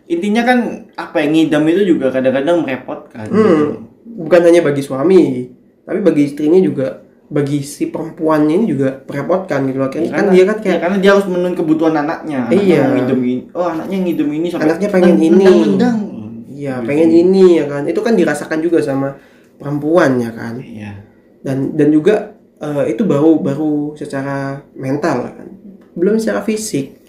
intinya 0.06 0.42
kan 0.42 0.58
apa 0.92 1.22
yang 1.22 1.32
ngidam 1.32 1.64
itu 1.64 1.82
juga 1.88 2.10
kadang-kadang 2.10 2.60
merepotkan 2.60 3.30
gitu. 3.30 3.38
Hmm, 3.38 3.70
bukan 4.20 4.42
hanya 4.42 4.62
bagi 4.62 4.82
suami, 4.82 5.54
tapi 5.86 6.02
bagi 6.02 6.26
istrinya 6.26 6.58
juga, 6.58 6.98
bagi 7.24 7.62
si 7.62 7.86
perempuannya 7.86 8.54
ini 8.56 8.66
juga 8.68 9.06
merepotkan 9.06 9.70
gitu 9.70 9.78
akhirnya 9.80 10.10
kan 10.10 10.18
Karena- 10.20 10.34
dia 10.34 10.44
kan 10.44 10.58
ya, 10.58 10.64
kayak 10.66 10.80
karena 10.82 10.98
dia 10.98 11.10
harus 11.14 11.26
memenuhi 11.30 11.54
kebutuhan 11.54 11.94
anaknya. 11.96 12.40
Anaknya 12.44 12.58
Iya. 12.60 12.82
ngidem 12.90 13.20
ini. 13.22 13.44
Oh, 13.54 13.68
anaknya 13.70 13.98
ngidem 14.02 14.30
ini 14.34 14.48
sampai 14.50 14.66
Anaknya 14.66 14.90
pengen 14.90 15.16
ini. 15.16 15.30
nendang-nendang. 15.38 15.98
iya 16.50 16.74
pengen 16.82 17.10
ini 17.14 17.44
ya 17.56 17.66
kan, 17.68 17.86
itu 17.86 18.00
kan 18.02 18.14
dirasakan 18.14 18.60
juga 18.60 18.82
sama 18.82 19.14
perempuan 19.56 20.18
ya 20.18 20.34
kan, 20.34 20.58
Iya. 20.58 21.06
Dan 21.40 21.74
dan 21.74 21.88
juga 21.90 22.36
eh, 22.58 22.92
itu 22.92 23.04
baru 23.04 23.40
baru 23.40 23.96
secara 23.96 24.60
mental 24.74 25.24
kan, 25.32 25.48
belum 25.94 26.20
secara 26.20 26.44
fisik. 26.44 27.00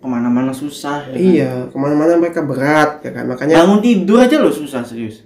Ke 0.00 0.06
mana-mana 0.06 0.52
susah. 0.52 1.08
ya 1.08 1.12
kan? 1.12 1.20
Iya 1.20 1.50
ke 1.72 1.76
mana-mana 1.76 2.16
mereka 2.16 2.44
berat 2.44 3.00
ya 3.00 3.10
kan, 3.10 3.24
makanya 3.24 3.64
Bangun 3.64 3.80
tidur 3.80 4.20
aja 4.20 4.36
loh 4.36 4.52
susah 4.52 4.84
serius. 4.84 5.24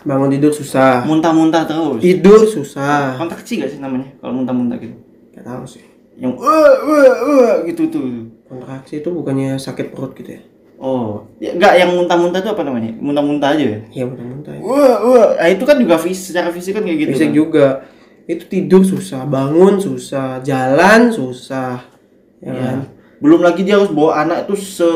bangun 0.00 0.32
tidur 0.32 0.48
susah, 0.48 1.04
Muntah-muntah 1.04 1.68
terus. 1.68 2.00
tidur 2.00 2.40
susah, 2.44 3.20
Kontraksi 3.20 3.60
gak 3.60 3.68
sih 3.68 3.80
namanya 3.80 4.16
kalau 4.16 4.32
muntah-muntah 4.32 4.80
gitu? 4.80 4.96
gak 5.32 5.44
tahu 5.44 5.64
sih. 5.68 5.84
Yang 6.16 6.36
wah 6.36 6.76
wah 6.84 7.16
wah 7.20 7.54
gitu 7.64 7.88
tuh. 7.88 8.28
Kontraksi 8.44 9.00
itu 9.00 9.08
bukannya 9.08 9.56
sakit 9.56 9.92
perut 9.92 10.12
gitu 10.16 10.36
ya? 10.36 10.42
Oh, 10.80 11.28
ya, 11.36 11.52
enggak 11.52 11.76
yang 11.76 11.92
muntah-muntah 11.92 12.40
itu 12.40 12.50
apa 12.50 12.64
namanya? 12.64 12.96
Muntah-muntah 12.96 13.52
aja 13.52 13.64
ya. 13.66 13.78
Iya 13.92 14.04
muntah-muntah. 14.06 14.52
ya. 14.52 14.60
Wah, 14.60 14.96
wah. 15.02 15.26
Nah, 15.36 15.48
itu 15.50 15.62
kan 15.62 15.76
juga 15.76 15.96
fisik, 15.96 16.32
secara 16.32 16.48
fisik 16.48 16.72
kan 16.72 16.82
kayak 16.82 16.98
gitu. 16.98 17.10
Fisik 17.12 17.28
kan? 17.28 17.36
juga. 17.36 17.66
Itu 18.24 18.44
tidur 18.46 18.80
susah, 18.82 19.22
bangun 19.22 19.76
susah, 19.76 20.40
jalan 20.40 21.10
susah. 21.10 21.84
Ya 22.40 22.48
Ya. 22.48 22.54
kan? 22.56 22.78
Belum 23.20 23.40
lagi 23.40 23.60
dia 23.60 23.76
harus 23.76 23.90
bawa 23.90 24.24
anak 24.24 24.48
itu 24.48 24.56
se 24.56 24.88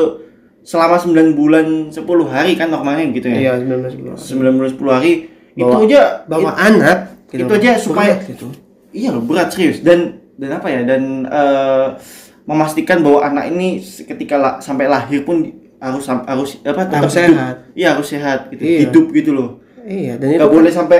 selama 0.63 0.97
9 0.97 1.13
bulan 1.31 1.65
10 1.87 2.01
hari 2.25 2.57
kan 2.57 2.67
normalnya 2.67 3.05
gitu 3.11 3.29
ya. 3.29 3.37
Iya, 3.37 3.61
19 3.61 3.93
bulan. 3.95 4.17
9 4.17 4.53
bulan 4.57 4.69
10 4.71 4.89
hari 4.91 5.11
itu 5.53 5.61
Bawa- 5.63 5.85
aja 5.85 6.01
Bawa 6.25 6.49
it- 6.49 6.59
anak 6.65 6.97
gitu. 7.27 7.41
itu 7.41 7.53
aja 7.53 7.71
supaya- 7.77 8.17
Berat 8.17 8.27
gitu. 8.27 8.47
iya 8.91 9.09
loh 9.09 9.21
berat 9.21 9.47
serius 9.47 9.79
dan 9.79 9.99
dan 10.33 10.49
apa 10.51 10.67
ya 10.67 10.81
dan 10.83 11.01
eh, 11.23 11.87
memastikan 12.43 12.99
bahwa 12.99 13.21
anak 13.23 13.45
ini 13.47 13.77
ketika 13.79 14.35
la- 14.35 14.57
sampai 14.57 14.85
lahir 14.85 15.21
pun 15.21 15.45
harus 15.77 16.03
harus 16.07 16.49
apa 16.61 16.81
tetap 16.83 17.01
Harus 17.01 17.13
hidup. 17.13 17.29
sehat. 17.29 17.55
Iya 17.71 17.87
harus 17.91 18.07
sehat 18.07 18.39
gitu. 18.49 18.61
Iya. 18.61 18.79
Hidup 18.87 19.05
gitu 19.11 19.31
loh. 19.31 19.49
Iya, 19.81 20.13
dan 20.17 20.27
itu 20.29 20.41
Gak 20.41 20.49
boleh 20.49 20.71
sampai 20.71 20.99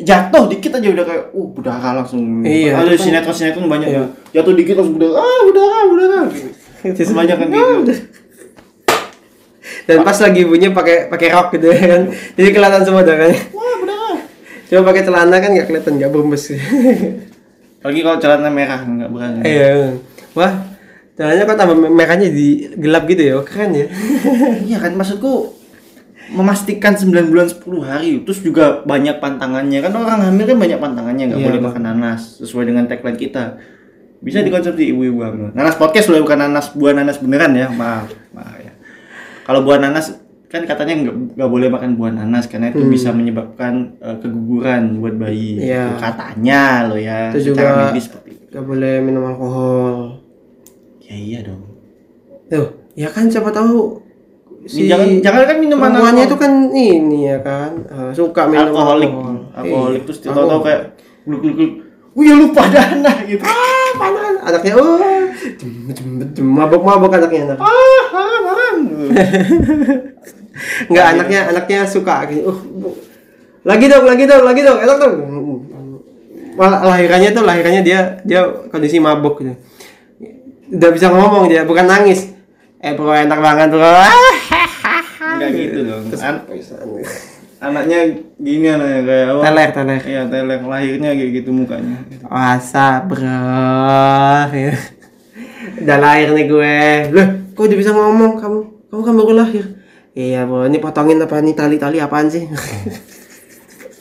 jatuh 0.00 0.44
dikit 0.46 0.72
aja 0.72 0.88
udah 0.88 1.04
kayak 1.04 1.24
uh 1.30 1.48
berdarah 1.50 1.92
langsung. 1.94 2.40
Iya, 2.40 2.72
Ada 2.74 2.86
itu 2.86 2.96
kan- 2.96 3.04
sinetron-sinetron 3.04 3.66
banyak 3.66 3.88
Iya. 3.88 3.98
tuh. 3.98 4.08
Jatuh 4.32 4.54
dikit 4.54 4.74
langsung 4.76 4.94
berdarah. 4.96 5.16
Ah, 5.18 5.40
berdarah, 5.42 5.82
berdarah. 5.86 6.24
Gitu. 6.80 7.12
Banyak 7.12 7.36
kan 7.36 7.48
gitu. 7.48 7.94
dan 9.80 10.00
pas 10.00 10.14
lagi 10.14 10.40
ibunya 10.40 10.70
pakai 10.70 11.10
pakai 11.10 11.28
rok 11.30 11.50
gitu 11.52 11.66
ya 11.68 11.82
kan. 11.88 12.02
Jadi 12.32 12.48
kelihatan 12.50 12.82
semua 12.82 13.02
darahnya. 13.02 13.40
Wah, 13.50 13.74
berdarah. 13.76 14.16
Coba 14.64 14.82
pakai 14.86 15.02
celana 15.02 15.36
kan 15.36 15.50
nggak 15.50 15.66
kelihatan, 15.66 15.92
nggak 15.98 16.10
berembes. 16.10 16.44
Lagi 17.80 18.00
kalau 18.00 18.18
celana 18.18 18.48
merah 18.48 18.80
nggak 18.80 19.10
berani. 19.10 19.40
Iya. 19.42 19.98
Wah, 20.32 20.52
celananya 21.20 21.44
kok 21.44 21.58
tambah 21.58 21.76
merahnya 21.76 22.28
di 22.28 22.46
gelap 22.74 23.04
gitu 23.04 23.20
ya. 23.20 23.36
Keren 23.44 23.70
ya. 23.74 23.86
Iya 24.66 24.80
kan 24.80 24.96
maksudku 24.96 25.52
memastikan 26.30 26.94
9 26.94 27.10
bulan 27.26 27.44
10 27.44 27.60
hari 27.82 28.22
terus 28.22 28.38
juga 28.38 28.80
banyak 28.80 29.18
pantangannya 29.18 29.82
kan 29.82 29.92
orang 29.92 30.22
hamil 30.22 30.46
kan 30.46 30.56
banyak 30.56 30.78
pantangannya 30.78 31.24
nggak 31.26 31.36
Iya, 31.36 31.48
boleh 31.50 31.60
makan 31.60 31.82
nanas 31.84 32.38
sesuai 32.38 32.64
dengan 32.64 32.86
tagline 32.86 33.18
kita 33.18 33.58
bisa 34.16 34.38
dikonsumsi 34.38 34.94
ibu-ibu 34.94 35.20
hamil 35.20 35.50
nanas 35.50 35.74
podcast 35.74 36.06
loh 36.06 36.22
bukan 36.22 36.38
nanas 36.40 36.70
buah 36.70 36.94
nanas 36.94 37.18
beneran 37.18 37.50
ya 37.52 37.66
maaf 37.68 38.14
maaf 38.30 38.56
ya 38.56 38.70
kalau 39.42 39.66
buah 39.66 39.82
nanas 39.82 40.14
kan 40.46 40.62
katanya 40.62 41.02
nggak 41.02 41.14
nggak 41.34 41.50
boleh 41.50 41.66
makan 41.68 41.90
buah 41.94 42.12
nanas 42.12 42.46
karena 42.46 42.70
itu 42.70 42.82
bisa 42.84 43.10
menyebabkan 43.10 43.98
eh, 43.98 44.16
keguguran 44.18 45.02
buat 45.02 45.14
bayi 45.16 45.50
Hmm. 45.56 45.66
Iya. 45.66 45.84
Katanya 45.98 46.62
loh 46.86 47.00
ya 47.00 47.34
Itu 47.34 47.50
juga- 47.50 47.90
medis 47.90 48.06
seperti 48.06 48.28
itu 48.30 48.44
Gak 48.50 48.62
boleh 48.62 48.98
minum 48.98 49.22
alkohol. 49.24 50.19
Ya 51.10 51.16
iya 51.18 51.38
dong. 51.42 51.62
Tuh, 52.46 52.66
ya 52.94 53.10
kan 53.10 53.26
siapa 53.26 53.50
tahu 53.50 53.98
si 54.68 54.86
jangan 54.86 55.24
jangan 55.24 55.42
kan 55.48 55.56
minuman 55.56 55.88
perempuannya 55.88 56.24
itu 56.28 56.36
kan 56.36 56.52
ini 56.70 57.18
ya 57.32 57.38
kan 57.40 57.72
eh, 57.88 58.10
suka 58.12 58.44
minum 58.46 58.70
alkoholik. 58.70 59.10
alkohol. 59.10 59.36
alkoholik 59.56 60.00
Iya, 60.02 60.06
terus 60.06 60.18
tahu-tahu 60.20 60.44
alkohol. 60.44 60.60
kayak 60.68 60.82
gluk 61.26 61.40
gluk 61.40 61.54
gluk. 61.56 61.72
Wih 62.10 62.26
ya 62.26 62.34
lupa 62.36 62.62
dana 62.66 63.12
gitu. 63.24 63.42
Ah 63.46 63.90
panas. 63.96 64.34
Anaknya 64.42 64.72
oh 64.76 64.98
jem, 65.58 65.72
jem, 65.94 66.08
jem, 66.34 66.46
mabok 66.46 66.82
mabok 66.82 67.16
anaknya 67.16 67.54
anak. 67.54 67.58
Ah 67.62 68.02
haram 68.12 68.78
nggak 70.90 71.06
anaknya 71.16 71.40
anaknya 71.50 71.78
suka 71.88 72.28
gitu. 72.30 72.50
Uh 72.50 72.94
lagi 73.60 73.92
dong 73.92 74.08
lagi 74.08 74.24
dong 74.24 74.44
lagi 74.44 74.60
dong 74.64 74.78
enak 74.80 74.96
dong. 75.00 75.14
Malah 76.56 76.80
lahirannya 76.84 77.30
tuh 77.32 77.44
lahirannya 77.44 77.82
dia 77.84 78.00
dia 78.24 78.44
kondisi 78.68 79.00
mabok 79.00 79.40
gitu 79.40 79.56
udah 80.70 80.90
bisa 80.94 81.06
ngomong 81.10 81.50
dia 81.50 81.66
bukan 81.66 81.86
nangis. 81.86 82.30
Eh 82.80 82.94
bro 82.96 83.12
enak 83.12 83.38
banget 83.42 83.68
bro. 83.74 83.84
Nggak 85.36 85.50
gitu 85.52 85.78
dong. 85.84 86.04
An- 86.22 86.44
anaknya 87.60 87.98
gini 88.40 88.66
anaknya 88.72 89.00
kayak 89.04 89.26
apa? 89.28 89.40
Teler 89.44 89.68
teler. 89.76 90.00
Iya 90.06 90.22
teler. 90.30 90.58
Lahirnya 90.64 91.10
kayak 91.12 91.30
gitu 91.42 91.50
mukanya. 91.52 91.98
Wasa 92.24 93.04
bro. 93.04 93.28
Udah 95.80 95.98
lahir 96.00 96.28
nih 96.32 96.46
gue. 96.48 96.76
Loh 97.12 97.28
kok 97.52 97.62
udah 97.68 97.78
bisa 97.78 97.92
ngomong? 97.92 98.40
Kamu 98.40 98.58
Kamu 98.90 99.02
kan 99.06 99.14
baru 99.14 99.32
lahir. 99.38 99.64
Iya, 100.10 100.42
bro. 100.42 100.66
Ini 100.66 100.82
potongin 100.82 101.22
apa? 101.22 101.38
Nih 101.38 101.54
tali-tali 101.54 102.02
apaan 102.02 102.26
sih? 102.26 102.42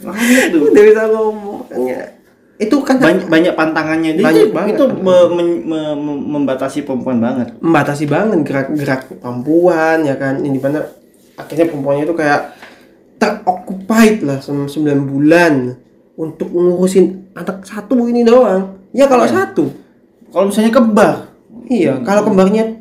Makanya 0.01 0.49
tuh. 0.49 0.61
Udah 0.74 0.82
bisa 0.82 1.01
ngomong. 1.13 1.70
Makanya 1.70 2.18
itu 2.60 2.76
kan 2.84 2.99
banyak 2.99 3.26
banyak 3.26 3.53
pantangannya 3.55 4.12
Dia 4.14 4.26
Banyak 4.28 4.43
itu, 4.43 4.51
banget 4.51 4.76
itu 4.76 4.86
me- 4.91 5.30
me- 5.32 5.64
me- 5.95 6.24
membatasi 6.30 6.84
perempuan 6.84 7.18
banget. 7.18 7.55
Membatasi 7.57 8.03
banget 8.03 8.43
gerak-gerak 8.43 9.07
perempuan 9.16 10.03
ya 10.03 10.14
kan? 10.14 10.43
Ini 10.43 10.60
mana 10.60 10.84
akhirnya 11.34 11.66
perempuannya 11.66 12.03
itu 12.03 12.14
kayak 12.14 12.60
teroccupied 13.16 14.24
lah 14.24 14.38
selama 14.39 14.68
9 14.68 14.76
bulan 15.05 15.53
untuk 16.14 16.51
ngurusin 16.51 17.32
anak 17.32 17.64
satu 17.64 17.95
ini 18.05 18.24
doang. 18.24 18.76
Ya 18.91 19.07
kalau 19.07 19.24
Iya. 19.24 19.34
satu. 19.39 19.72
Kalau 20.30 20.51
misalnya 20.51 20.72
kembar. 20.72 21.32
Iya 21.66 22.03
kalau 22.03 22.28
kembarnya 22.28 22.76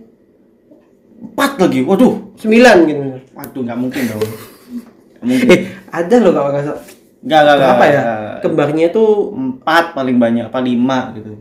empat 1.20 1.54
lagi 1.56 1.82
waduh. 1.82 2.34
Sembilan 2.34 2.76
gitu. 2.82 3.02
Waduh 3.30 3.60
nggak 3.62 3.78
mungkin 3.78 4.02
dong. 4.06 4.22
Nggak 4.22 5.26
mungkin. 5.30 5.46
eh 5.48 5.60
ada 5.88 6.16
loh 6.18 6.32
kalau 6.32 6.50
nggak 6.50 6.64
salah 6.66 6.82
nggak 7.18 7.40
nggak 7.42 7.56
nggak 7.58 7.72
apa 7.74 7.86
ya? 7.90 8.02
kembarnya 8.38 8.86
tuh 8.94 9.34
empat 9.34 9.94
paling 9.94 10.16
banyak 10.16 10.44
apa 10.46 10.60
lima 10.62 11.10
gitu. 11.18 11.32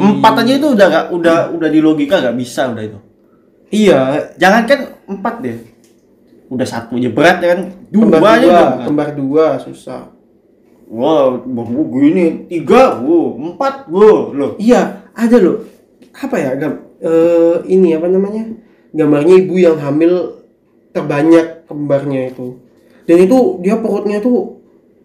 Empat 0.00 0.44
aja 0.44 0.52
itu 0.60 0.68
udah 0.76 0.86
gak, 0.92 1.06
udah 1.12 1.36
udah 1.56 1.68
di 1.72 1.80
logika 1.80 2.20
nggak 2.20 2.36
bisa 2.36 2.68
udah 2.68 2.84
itu. 2.84 2.98
Iya. 3.72 3.98
Jangan 4.36 4.62
kan 4.68 4.80
empat 5.08 5.34
deh. 5.40 5.56
Udah 6.52 6.66
satu 6.68 7.00
aja 7.00 7.08
berat 7.08 7.40
ya 7.40 7.48
kan? 7.56 7.60
Dua 7.88 8.04
kembar 8.04 8.20
aja 8.36 8.44
dua 8.44 8.52
udah. 8.52 8.68
kembar 8.84 9.08
dua 9.16 9.46
susah. 9.60 10.12
Wow 10.84 11.40
baru 11.48 11.82
gini 11.96 12.44
tiga 12.44 13.00
wow 13.00 13.40
empat 13.40 13.88
wow 13.88 14.32
loh. 14.36 14.52
Iya 14.60 15.08
ada 15.16 15.36
loh. 15.40 15.64
Apa 16.12 16.36
ya 16.36 16.50
gam 16.60 16.84
eh, 17.00 17.56
ini 17.72 17.96
apa 17.96 18.06
namanya? 18.08 18.44
Gambarnya 18.94 19.34
ibu 19.42 19.54
yang 19.58 19.80
hamil 19.80 20.44
terbanyak 20.92 21.66
kembarnya 21.66 22.30
itu. 22.30 22.60
Dan 23.08 23.16
itu 23.24 23.60
dia 23.64 23.80
perutnya 23.80 24.20
tuh 24.20 24.63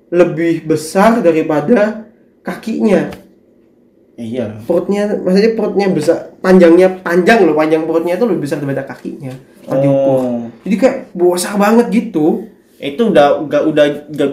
lebih 0.10 0.66
besar 0.66 1.22
daripada 1.22 2.10
kakinya. 2.41 3.10
Ya, 4.20 4.26
iya. 4.26 4.45
Perutnya 4.68 5.16
maksudnya 5.16 5.51
perutnya 5.55 5.88
besar 5.88 6.18
panjangnya 6.43 6.99
panjang 6.99 7.47
loh 7.47 7.55
panjang 7.55 7.88
perutnya 7.88 8.20
itu 8.20 8.26
lebih 8.28 8.41
besar 8.43 8.60
daripada 8.60 8.84
kakinya. 8.84 9.32
Kalau 9.64 9.80
diukur. 9.80 10.20
Oh 10.20 10.39
jadi 10.64 10.76
kayak 10.76 10.97
besar 11.16 11.53
banget 11.55 11.86
gitu. 11.89 12.45
Itu 12.80 13.12
udah 13.12 13.43
udah 13.43 13.60
udah 13.68 13.86
udah 14.12 14.28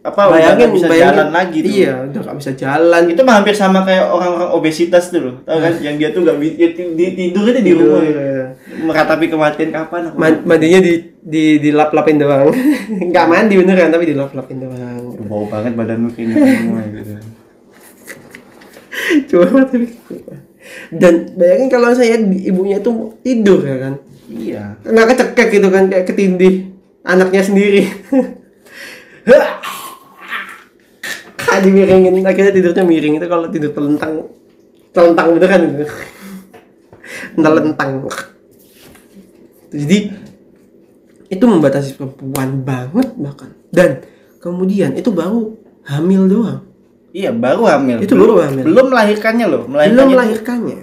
apa 0.00 0.20
udah 0.32 0.32
bayangin 0.32 0.56
nggak 0.56 0.72
bisa 0.72 0.88
bayangin. 0.88 1.08
jalan 1.12 1.28
lagi 1.32 1.58
tuh. 1.60 1.72
Iya 1.76 1.94
udah 2.08 2.20
gak 2.24 2.36
bisa 2.40 2.52
jalan. 2.56 3.02
Itu 3.12 3.20
mah 3.24 3.34
hampir 3.40 3.54
sama 3.56 3.78
kayak 3.84 4.04
orang-orang 4.08 4.50
obesitas 4.56 5.04
tuh 5.12 5.20
loh 5.20 5.34
tau 5.44 5.60
kan? 5.60 5.72
Yang 5.80 5.94
dia 6.00 6.08
tuh 6.14 6.22
di, 6.40 7.06
tidur 7.16 7.44
aja 7.48 7.60
di 7.60 7.72
rumah. 7.76 8.00
Iya. 8.00 8.44
Meratapi 8.80 9.26
kematian 9.28 9.70
kapan 9.70 10.10
aku? 10.10 10.16
Man- 10.16 10.42
mandinya 10.48 10.80
di 10.80 10.94
di 11.20 11.44
dilap 11.60 11.92
lapin 11.92 12.18
doang. 12.18 12.50
Nggak 13.10 13.26
mandi 13.28 13.54
beneran 13.60 13.92
tapi 13.92 14.04
dilap 14.08 14.32
lapin 14.32 14.58
doang. 14.64 15.02
Bau 15.28 15.44
banget 15.46 15.76
badanmu 15.76 16.10
gitu 16.16 16.32
semua 16.34 16.82
gitu 16.88 17.20
coba 19.30 19.66
tapi 19.66 19.86
dan 20.94 21.34
bayangin 21.34 21.68
kalau 21.70 21.90
saya 21.90 22.18
ibunya 22.22 22.78
itu 22.78 23.18
tidur 23.26 23.60
ya 23.66 23.76
kan? 23.82 23.94
Iya. 24.30 24.78
Nggak 24.86 25.06
kecekek 25.14 25.48
gitu 25.58 25.68
kan 25.70 25.90
kayak 25.90 26.06
ketindih 26.06 26.70
anaknya 27.02 27.42
sendiri. 27.42 27.90
Kak 31.40 31.66
dimiringin 31.66 32.22
akhirnya 32.22 32.54
tidurnya 32.54 32.84
miring 32.86 33.18
itu 33.18 33.26
kalau 33.26 33.50
tidur 33.50 33.74
telentang 33.74 34.30
telentang 34.94 35.34
beneran 35.34 35.60
gitu. 35.74 35.84
Telentang 37.34 37.90
jadi 39.70 39.98
itu 41.30 41.44
membatasi 41.46 41.94
perempuan 41.94 42.66
banget 42.66 43.14
bahkan. 43.14 43.50
Dan 43.70 44.02
kemudian 44.42 44.98
itu 44.98 45.14
baru 45.14 45.54
hamil 45.86 46.26
doang. 46.26 46.60
Iya 47.14 47.30
baru 47.30 47.70
hamil. 47.70 48.02
Itu 48.02 48.18
baru 48.18 48.42
hamil. 48.42 48.64
belum 48.66 48.86
melahirkannya 48.90 49.46
loh. 49.46 49.62
Belum 49.66 49.74
melahirkannya 49.74 50.06
tuh- 50.06 50.14
melahirkannya. 50.14 50.80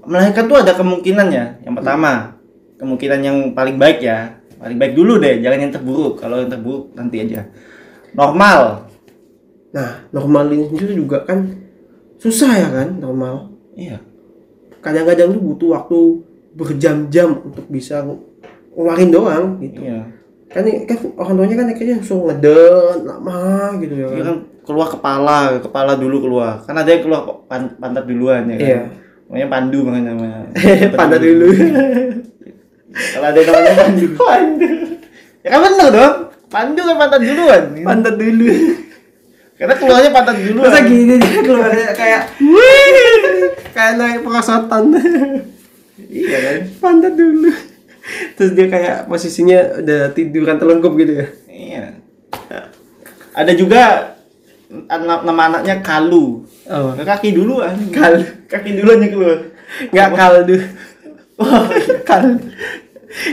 Melahirkan 0.00 0.44
tuh 0.48 0.58
ada 0.60 0.72
kemungkinannya. 0.76 1.44
Yang 1.64 1.74
pertama 1.80 2.36
kemungkinan 2.76 3.20
yang 3.24 3.36
paling 3.56 3.76
baik 3.80 4.04
ya. 4.04 4.40
Paling 4.60 4.76
baik 4.76 4.92
dulu 4.92 5.16
deh 5.16 5.40
jangan 5.40 5.58
yang 5.64 5.72
terburuk. 5.72 6.20
Kalau 6.20 6.36
yang 6.40 6.52
terburuk 6.52 6.92
nanti 6.92 7.16
aja. 7.24 7.48
Normal. 8.12 8.92
Nah 9.72 10.04
normal 10.12 10.52
ini 10.52 10.68
sendiri 10.68 10.92
juga 11.00 11.24
kan 11.24 11.48
susah 12.20 12.52
ya 12.60 12.68
kan 12.68 12.88
normal. 13.00 13.56
Iya. 13.72 14.04
Kadang-kadang 14.84 15.36
tuh 15.36 15.42
butuh 15.44 15.68
waktu 15.76 16.00
berjam-jam 16.52 17.40
untuk 17.42 17.64
bisa 17.66 18.02
ngeluarin 18.74 19.10
doang 19.10 19.44
gitu. 19.58 19.80
Iya. 19.82 20.00
Kan 20.50 20.66
kan 20.66 20.98
orang 21.14 21.34
tuanya 21.36 21.56
kan 21.56 21.66
akhirnya 21.68 21.94
langsung 21.96 22.26
ngeden 22.26 23.06
lama 23.06 23.38
gitu 23.78 23.94
ya 23.94 24.06
Iya 24.08 24.16
kan. 24.16 24.26
kan 24.26 24.36
keluar 24.60 24.88
kepala 24.88 25.36
kepala 25.58 25.92
dulu 25.94 26.16
keluar. 26.20 26.52
Kan 26.62 26.74
ada 26.74 26.90
yang 26.90 27.02
keluar 27.02 27.20
pan- 27.46 27.74
pantat 27.76 28.04
duluan 28.04 28.46
ya 28.46 28.56
kan? 28.56 28.66
Iya. 28.66 28.82
namanya 29.30 29.46
pandu 29.48 29.78
banget 29.86 30.02
namanya. 30.04 30.38
Pantat 30.98 31.20
dulu. 31.22 31.46
Kalau 33.14 33.26
ada 33.26 33.38
yang 33.38 33.48
namanya 33.48 33.74
pandu. 33.78 34.06
Pandu. 34.26 34.68
Ya 35.40 35.48
kan 35.48 35.60
bener 35.62 35.88
dong. 35.88 36.14
Pandu 36.50 36.80
kan 36.82 36.96
pantat 36.98 37.20
duluan. 37.22 37.62
Pantat 37.80 38.14
dulu. 38.18 38.50
Karena 39.54 39.74
keluarnya 39.78 40.10
pantat 40.10 40.36
duluan. 40.36 40.66
Masa 40.66 40.80
gini 40.82 41.14
dia 41.14 41.40
keluarnya 41.40 41.88
kayak 41.94 42.22
kayak 43.70 43.92
naik 43.94 44.18
perosotan 44.20 44.84
iya 46.08 46.38
kan? 46.40 46.58
Pantat 46.80 47.14
dulu. 47.18 47.50
Terus 48.38 48.50
dia 48.56 48.66
kayak 48.66 48.96
posisinya 49.06 49.84
udah 49.84 50.00
tiduran 50.16 50.56
telengkup 50.56 50.96
gitu 50.96 51.12
ya? 51.20 51.26
Iya. 51.50 51.84
Ada 53.36 53.52
juga 53.54 53.82
nama 54.70 55.42
anaknya 55.50 55.82
kalu. 55.84 56.46
Oh. 56.70 56.94
Kaki 56.94 57.34
duluan 57.34 57.74
Kalu. 57.90 58.46
kaki 58.46 58.78
duluan 58.78 59.02
yang 59.02 59.12
keluar. 59.12 59.38
Nggak 59.90 60.08
kaldu 60.18 60.56
oh, 61.38 61.64
kaldu 62.02 62.46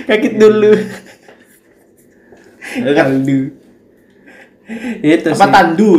kaki 0.09 0.28
dulu. 0.38 0.74
Iya. 2.78 2.91
kaldu 2.93 3.39
itu 4.99 5.30
apa 5.32 5.47
sih. 5.47 5.53
tandu. 5.55 5.91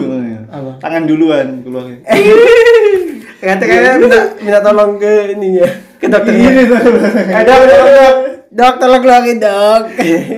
Apa? 0.49 0.71
tangan 0.81 1.05
duluan 1.09 1.65
keluarnya. 1.65 2.05
Kata 3.39 3.65
kata 3.71 4.03
minta 4.03 4.21
minta 4.43 4.59
tolong 4.59 4.99
ke 4.99 5.31
ininya 5.31 5.88
ke 5.99 6.07
dokternya 6.07 6.51
Iya, 6.55 7.43
ada 7.43 7.53
dok 7.67 7.89
dok 7.91 8.15
dok 8.55 8.75
tolong 8.79 9.01
keluarin 9.03 9.39
dok. 9.43 9.83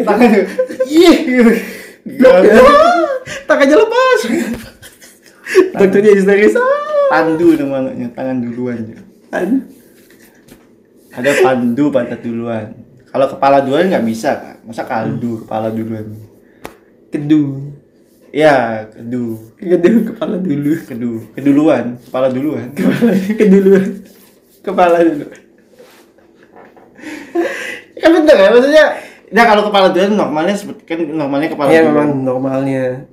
Tangan 0.08 0.30
ih 0.88 1.16
dok 2.16 2.36
tangannya 3.44 3.76
lepas. 3.76 4.20
Dokternya 5.76 6.10
histeris. 6.16 6.54
Pandu 7.10 7.58
namanya 7.58 8.06
tangan 8.14 8.38
duluan 8.38 8.86
Aduh. 9.34 9.62
ada 11.10 11.30
pandu 11.42 11.90
pantat 11.90 12.22
duluan. 12.22 12.70
Kalau 13.10 13.26
kepala 13.26 13.58
duluan 13.62 13.90
nggak 13.90 14.06
bisa 14.06 14.30
kan 14.38 14.56
masa 14.62 14.86
kaldu 14.86 15.44
kepala 15.44 15.68
duluan? 15.74 16.06
Kedu. 17.10 17.74
Ya 18.30 18.86
kedu. 18.94 19.54
Kedu 19.58 20.14
kepala 20.14 20.38
dulu. 20.38 20.72
Kedu. 20.86 21.10
Keduluan 21.34 21.98
kepala 21.98 22.30
duluan. 22.30 22.70
Keduluan. 23.38 23.86
Kepala 24.60 25.00
dulu 25.02 25.39
kan 28.00 28.10
bener 28.16 28.36
ya 28.36 28.48
maksudnya 28.50 28.84
nah 29.30 29.44
kalau 29.46 29.62
kepala 29.70 29.94
duluan 29.94 30.18
normalnya 30.18 30.54
seperti 30.58 30.82
kan 30.88 30.98
normalnya 31.06 31.48
kepala 31.54 31.68
ya 31.70 31.86
memang 31.86 32.26
normalnya. 32.26 33.06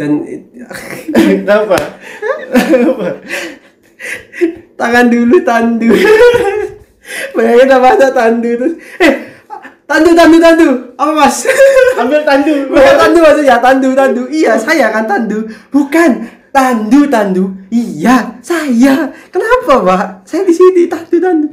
Dan 0.00 0.24
kenapa? 1.44 1.76
Tangan 4.80 5.06
dulu 5.12 5.36
tandu. 5.44 5.92
Bayangin 7.36 7.68
apa 7.68 7.88
ada 8.00 8.08
tandu 8.08 8.50
terus. 8.56 8.74
Eh 8.96 9.12
tandu 9.84 10.16
tandu 10.16 10.40
tandu. 10.40 10.68
Apa 10.96 11.12
mas? 11.12 11.44
Ambil 12.00 12.24
tandu. 12.24 12.72
Bukan 12.72 12.94
tandu 12.96 13.18
maksudnya 13.20 13.56
tandu 13.60 13.88
tandu. 13.92 14.22
Iya 14.32 14.56
saya 14.56 14.88
kan 14.88 15.04
tandu. 15.04 15.44
Bukan 15.68 16.24
tandu 16.48 17.04
tandu. 17.12 17.44
Iya 17.68 18.40
saya. 18.40 19.12
Kenapa 19.28 19.84
pak? 19.84 20.04
Saya 20.24 20.48
di 20.48 20.54
sini 20.56 20.88
tandu 20.88 21.20
tandu 21.20 21.52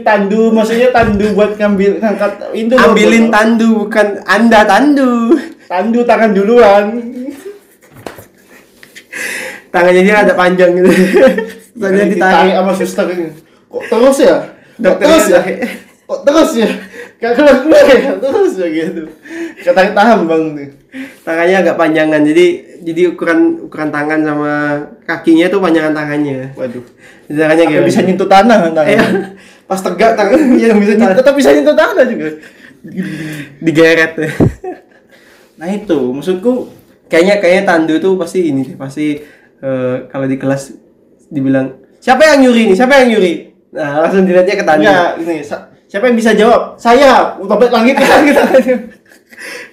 tandu 0.00 0.48
maksudnya 0.48 0.88
tandu 0.88 1.36
buat 1.36 1.60
ngambil 1.60 2.00
ngangkat 2.00 2.32
itu 2.56 2.72
loh, 2.72 2.84
ambilin 2.88 3.28
buat- 3.28 3.34
tandu 3.36 3.68
bukan 3.84 4.08
anda 4.24 4.60
tandu. 4.64 5.12
Tandu 5.68 6.00
tangan 6.08 6.32
duluan. 6.32 6.84
Tangannya 9.72 10.02
dia 10.04 10.16
ada 10.24 10.32
panjang 10.32 10.72
gitu. 10.76 10.88
Soalnya 11.80 12.04
ditarik. 12.08 12.52
sama 12.56 12.72
suster 12.76 13.06
ini. 13.12 13.28
Kok 13.72 13.84
terus 13.88 14.16
ya? 14.20 14.36
Kok 14.76 14.96
terus 15.00 15.24
ya? 15.32 15.40
kok 16.12 16.20
terus 16.28 16.50
ya 16.60 16.68
gak 17.22 17.38
keluar 17.38 17.56
keluar 17.62 17.86
ya? 17.86 18.12
Terus 18.18 18.52
ya 18.58 18.68
gitu. 18.68 19.02
Kata 19.62 19.94
tahan 19.94 20.26
bang 20.26 20.42
tuh 20.58 20.68
tangannya 21.22 21.56
agak 21.62 21.78
panjangan 21.78 22.20
jadi 22.26 22.46
jadi 22.82 23.02
ukuran 23.14 23.70
ukuran 23.70 23.94
tangan 23.94 24.20
sama 24.26 24.52
kakinya 25.06 25.46
tuh 25.46 25.62
panjangan 25.62 25.94
tangannya. 25.94 26.50
Waduh. 26.58 26.82
Tangannya 27.30 27.64
kayak 27.70 27.84
bisa 27.86 28.00
nyentuh 28.02 28.26
tanah 28.26 28.58
kan 28.68 28.72
tangan. 28.74 28.90
Iya. 28.90 29.06
pas 29.70 29.80
tegak 29.80 30.12
tangan 30.18 30.40
iya 30.58 30.74
bisa 30.74 30.92
nyentuh 30.98 31.16
tetap 31.22 31.34
bisa 31.38 31.48
nyentuh 31.54 31.76
tanah 31.78 32.04
juga. 32.10 32.28
Digeret. 33.62 34.12
Nah 35.62 35.68
itu. 35.70 35.98
Maksudku 36.10 36.52
kayaknya 37.06 37.38
kayaknya 37.38 37.64
Tandu 37.70 37.94
tuh 38.02 38.18
pasti 38.18 38.50
ini 38.50 38.66
deh, 38.66 38.74
pasti 38.74 39.22
eh, 39.62 39.96
kalau 40.10 40.26
di 40.26 40.34
kelas 40.34 40.74
dibilang 41.30 41.78
siapa 42.02 42.26
yang 42.26 42.44
nyuri 42.44 42.74
nih 42.74 42.76
siapa 42.76 42.98
yang 42.98 43.14
nyuri? 43.14 43.32
Nah 43.72 44.02
langsung 44.02 44.26
dilihatnya 44.26 44.58
ke 44.58 44.64
Tandu. 44.66 44.90
Enggak 44.90 45.10
ini 45.22 45.36
siapa 45.92 46.08
yang 46.08 46.16
bisa 46.16 46.32
jawab? 46.32 46.80
Saya, 46.80 47.36
topet 47.36 47.68
langit 47.68 48.00
langit. 48.00 48.32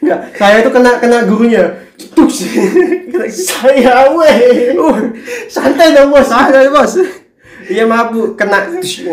Enggak, 0.04 0.20
saya 0.36 0.60
tuh 0.60 0.74
kena 0.74 0.98
kena 0.98 1.24
gurunya 1.24 1.64
Tuks. 2.12 2.42
saya 3.54 4.10
weh. 4.12 4.74
uh, 4.74 4.98
Santai 5.46 5.94
dong 5.94 6.10
bos. 6.10 6.26
santai 6.26 6.68
bos 6.74 6.98
iya 7.70 7.86
maaf 7.86 8.10
bu 8.10 8.34
kena 8.34 8.66
Tush. 8.68 9.06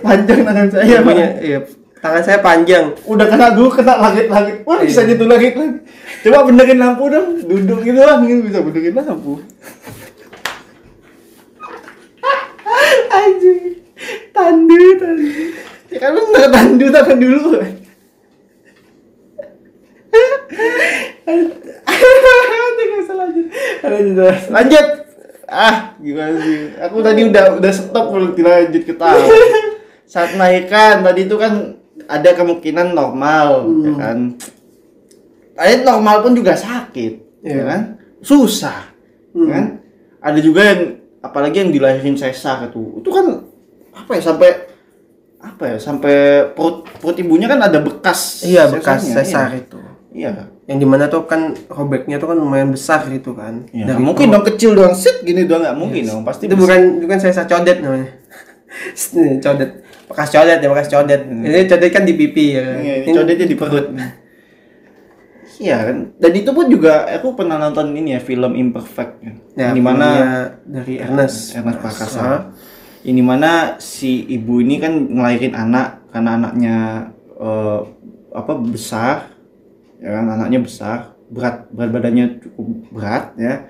Panjang 0.00 0.46
tangan 0.46 0.68
saya. 0.70 1.02
Gurunya, 1.02 1.28
Pak. 1.34 1.42
iya, 1.42 1.58
tangan 1.98 2.22
saya 2.22 2.38
panjang 2.38 2.94
Udah 3.04 3.26
kena 3.26 3.58
dulu 3.58 3.74
kena 3.74 3.98
langit-langit. 3.98 4.62
Wah, 4.62 4.78
bisa 4.78 5.02
Iya. 5.02 5.10
gitu 5.12 5.24
langit 5.26 5.52
langit. 5.58 5.82
Coba 6.22 6.46
benerin 6.46 6.78
lampu 6.78 7.10
dong. 7.10 7.42
Duduk 7.42 7.82
gitu 7.82 7.98
lah 7.98 8.22
gitu 8.22 8.40
bisa 8.46 8.62
benerin 8.62 8.94
lampu. 8.94 9.42
Anjing. 13.10 13.82
Tandu, 14.30 14.82
tandu. 14.98 15.28
Ya 15.92 15.98
kan 16.00 16.10
lu 16.16 16.22
nggak 16.32 16.48
tandu 16.50 16.86
tangan 16.88 17.18
dulu. 17.20 17.60
Lanjut. 23.82 24.34
Lanjut. 24.50 24.86
Ah, 25.52 25.92
gimana 26.00 26.36
sih? 26.40 26.72
Aku 26.80 27.04
tadi 27.04 27.28
udah 27.28 27.60
udah 27.60 27.72
stop 27.72 28.08
belum 28.08 28.32
dilanjut 28.32 28.82
ketawa. 28.88 29.20
Saat 30.08 30.32
melahirkan 30.36 31.04
tadi 31.04 31.28
itu 31.28 31.36
kan 31.36 31.76
ada 32.08 32.30
kemungkinan 32.32 32.96
normal, 32.96 33.68
ya 33.84 33.92
kan? 34.00 34.18
Tadi 35.52 35.72
normal 35.84 36.24
pun 36.24 36.32
juga 36.32 36.56
sakit, 36.56 37.44
ya 37.44 37.52
Iya. 37.52 37.64
kan? 37.68 37.80
Susah, 38.24 38.88
ya 39.36 39.44
kan? 39.52 39.64
Ada 40.24 40.40
juga 40.40 40.60
yang 40.64 40.80
apalagi 41.20 41.68
yang 41.68 41.70
dilahirin 41.72 42.16
sesar 42.16 42.72
itu. 42.72 43.04
Itu 43.04 43.12
kan 43.12 43.44
apa 43.92 44.10
ya 44.16 44.22
sampai 44.24 44.71
apa 45.42 45.74
ya 45.74 45.76
sampai 45.82 46.46
perut 46.54 46.86
perut 47.02 47.18
ibunya 47.18 47.50
kan 47.50 47.58
ada 47.58 47.82
bekas 47.82 48.46
iya 48.46 48.70
bekas 48.70 49.02
sesarnya, 49.02 49.26
sesar 49.26 49.48
iya. 49.50 49.58
itu 49.58 49.78
Iya. 50.12 50.30
yang 50.68 50.76
di 50.76 50.84
mana 50.84 51.08
tuh 51.08 51.24
kan 51.24 51.56
robeknya 51.72 52.20
tuh 52.20 52.30
kan 52.30 52.36
lumayan 52.36 52.68
besar 52.68 53.08
gitu 53.08 53.32
kan 53.32 53.64
Ya, 53.72 53.88
Dari 53.88 54.04
mungkin 54.04 54.28
dong 54.28 54.44
kecil 54.44 54.76
doang 54.76 54.92
sit 54.92 55.24
gini 55.24 55.48
doang 55.48 55.64
nggak 55.64 55.76
mungkin 55.76 56.02
dong 56.04 56.22
pasti 56.22 56.46
itu 56.46 56.54
bukan 56.54 57.00
bukan 57.00 57.16
sesar 57.18 57.48
codet 57.48 57.80
namanya 57.80 58.12
codet 59.44 59.70
bekas 60.12 60.28
codet 60.28 60.58
ya 60.60 60.68
bekas 60.68 60.88
codet 60.92 61.22
ini 61.24 61.64
codet 61.64 61.90
kan 61.90 62.04
di 62.04 62.12
pipi 62.12 62.56
ya 62.56 62.62
kan? 62.62 62.76
Hmm. 62.76 62.84
Iya, 62.84 62.94
ini 63.00 63.10
codetnya 63.16 63.46
di 63.48 63.56
perut. 63.56 63.86
Iya 65.62 65.76
kan. 65.86 65.96
Dan 66.18 66.32
itu 66.34 66.50
pun 66.50 66.66
juga 66.66 67.06
aku 67.06 67.38
pernah 67.38 67.56
nonton 67.56 67.94
ini 67.94 68.18
ya 68.18 68.20
film 68.20 68.52
Imperfect 68.58 69.12
ya. 69.22 69.32
ya, 69.56 69.68
di 69.72 69.80
mana 69.80 70.08
dari 70.66 70.98
Ernest 70.98 71.54
Ernest 71.54 71.78
Prakasa. 71.78 72.51
Ini 73.02 73.18
mana 73.18 73.82
si 73.82 74.22
ibu 74.30 74.62
ini 74.62 74.78
kan 74.78 74.94
ngelahirin 74.94 75.58
anak 75.58 76.06
karena 76.14 76.30
anaknya 76.38 76.76
eh, 77.34 77.80
apa 78.30 78.52
besar, 78.62 79.34
ya 79.98 80.22
kan 80.22 80.26
anaknya 80.30 80.62
besar, 80.62 80.98
berat 81.26 81.66
berat 81.74 81.90
badannya 81.90 82.26
cukup 82.38 82.66
berat 82.94 83.24
ya. 83.34 83.66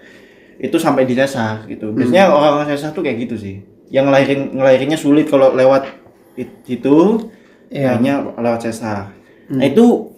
Itu 0.61 0.76
sampai 0.76 1.09
di 1.09 1.16
sesar 1.16 1.64
gitu. 1.66 1.97
Biasanya 1.97 2.28
orang-orang 2.28 2.76
sesar 2.76 2.93
tuh 2.93 3.01
kayak 3.01 3.24
gitu 3.24 3.37
sih. 3.41 3.57
Yang 3.89 4.05
ngelahirin 4.12 4.41
ngelahirinnya 4.53 4.99
sulit 5.01 5.26
kalau 5.33 5.57
lewat 5.57 5.89
it- 6.37 6.64
itu 6.68 7.28
Iya. 7.72 7.97
hanya 7.97 8.20
lewat 8.37 8.68
sesar. 8.68 9.16
Nah 9.49 9.64
itu 9.64 10.12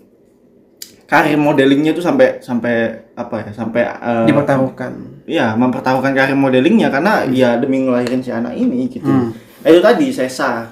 karir 1.07 1.39
modelingnya 1.39 1.95
tuh 1.95 2.03
sampai 2.03 2.43
sampai 2.43 3.04
apa 3.15 3.47
ya 3.47 3.51
sampai 3.55 3.83
eh, 3.87 4.27
dipertaruhkan 4.27 4.93
Iya, 5.25 5.57
mempertaruhkan 5.57 6.13
karir 6.13 6.37
modelingnya 6.37 6.93
karena 6.93 7.25
ya 7.33 7.57
demi 7.57 7.81
ngelahirin 7.81 8.21
si 8.21 8.29
anak 8.29 8.53
ini 8.61 8.93
gitu. 8.93 9.09
Hmm. 9.09 9.33
Nah, 9.33 9.69
itu 9.73 9.81
tadi 9.81 10.07
sesar. 10.13 10.69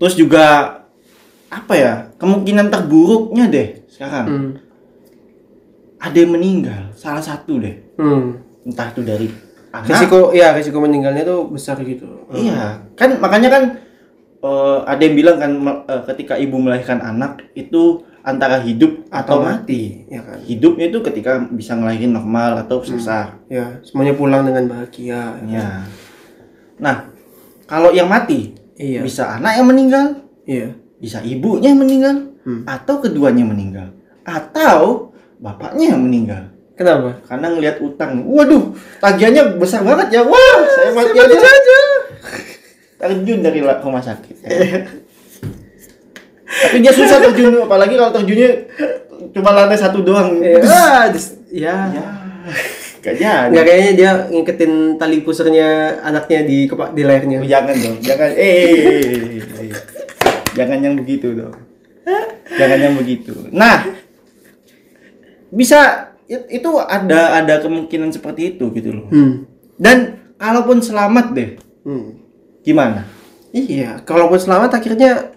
Terus 0.00 0.16
juga 0.16 0.44
apa 1.52 1.74
ya? 1.76 2.08
Kemungkinan 2.16 2.72
terburuknya 2.72 3.52
deh 3.52 3.68
sekarang 3.92 4.26
hmm. 4.26 4.50
ada 6.00 6.16
yang 6.16 6.32
meninggal, 6.32 6.82
salah 6.96 7.20
satu 7.20 7.60
deh. 7.60 7.76
Hmm. 8.00 8.40
Entah 8.64 8.88
itu 8.96 9.04
dari 9.04 9.28
anak. 9.74 9.88
risiko 9.90 10.18
ya 10.32 10.54
risiko 10.56 10.78
meninggalnya 10.80 11.22
tuh 11.26 11.50
besar 11.50 11.76
gitu 11.82 12.06
Iya, 12.30 12.80
kan 12.94 13.18
makanya 13.18 13.48
kan 13.52 13.62
eh, 14.40 14.78
ada 14.86 15.02
yang 15.02 15.14
bilang 15.18 15.36
kan 15.36 15.52
eh, 15.84 16.02
ketika 16.14 16.38
ibu 16.38 16.56
melahirkan 16.62 17.02
anak 17.02 17.44
itu 17.58 18.06
antara 18.24 18.56
hidup 18.58 19.04
atau, 19.12 19.44
mati. 19.44 20.08
ya 20.08 20.24
kan 20.24 20.40
Hidupnya 20.40 20.88
itu 20.88 20.98
ketika 21.04 21.44
bisa 21.44 21.76
ngelahirin 21.76 22.10
normal 22.10 22.64
atau 22.64 22.80
sesar. 22.80 23.36
ya 23.46 23.78
semuanya 23.84 24.16
pulang 24.16 24.42
dengan 24.42 24.64
bahagia 24.66 25.36
Ya. 25.44 25.84
Nah, 26.80 27.12
kalau 27.64 27.92
yang 27.92 28.08
mati 28.08 28.56
iya 28.74 29.04
bisa 29.04 29.28
anak 29.30 29.60
yang 29.60 29.68
meninggal, 29.68 30.06
iya 30.42 30.72
bisa 30.96 31.20
ibunya 31.20 31.70
yang 31.70 31.78
meninggal, 31.78 32.16
Hmm. 32.44 32.64
atau 32.64 33.00
keduanya 33.00 33.44
meninggal, 33.44 33.92
atau 34.24 35.12
bapaknya 35.36 35.92
yang 35.92 36.02
meninggal. 36.02 36.48
kenapa 36.74 37.20
Karena 37.24 37.46
ngelihat 37.48 37.76
utang, 37.78 38.24
waduh, 38.24 38.72
tagihannya 38.98 39.56
besar 39.56 39.80
banget 39.80 40.08
ya, 40.10 40.22
wah, 40.24 40.58
saya 40.66 40.90
mati 40.90 41.14
aja. 41.14 41.38
Terjun 42.98 43.40
dari 43.40 43.60
rumah 43.60 44.00
sakit. 44.00 44.36
Tapi 46.54 46.76
dia 46.78 46.92
susah 46.92 47.18
terjun, 47.20 47.54
apalagi 47.60 47.94
kalau 47.94 48.12
terjunnya 48.12 48.50
cuma 49.30 49.50
lantai 49.50 49.74
satu 49.74 50.00
doang. 50.00 50.38
Eh, 50.38 50.60
ah, 50.60 51.10
ya 51.50 51.74
Ya, 51.94 52.06
gak 53.02 53.14
jadi. 53.16 53.50
nggak 53.50 53.64
kayaknya 53.64 53.92
dia 53.92 54.10
ngiketin 54.26 54.72
tali 54.96 55.20
pusernya 55.20 55.68
anaknya 56.00 56.40
di 56.42 56.64
kepak 56.64 56.92
di 56.92 57.02
lehernya 57.02 57.38
Oh, 57.38 57.44
jangan 57.44 57.74
dong, 57.74 57.96
jangan. 58.00 58.30
Eh, 58.30 58.40
eh, 58.40 58.64
eh, 58.80 59.00
eh, 59.36 59.44
eh. 59.60 59.72
jangan 60.52 60.78
yang 60.80 60.94
begitu 60.94 61.32
dong. 61.32 61.52
Jangan 62.50 62.78
yang 62.80 62.94
begitu. 62.94 63.32
Nah, 63.50 63.84
bisa 65.48 65.80
it- 66.24 66.48
itu 66.50 66.70
ada 66.78 67.38
ada 67.38 67.54
kemungkinan 67.58 68.10
seperti 68.10 68.56
itu 68.56 68.72
gitu 68.72 68.90
loh. 68.92 69.06
hmm. 69.08 69.32
Dan 69.74 69.96
kalaupun 70.36 70.78
selamat 70.78 71.26
deh, 71.32 71.50
Hmm. 71.82 72.16
gimana? 72.60 73.04
Iya, 73.50 74.00
kalaupun 74.02 74.36
selamat 74.36 74.70
akhirnya 74.74 75.30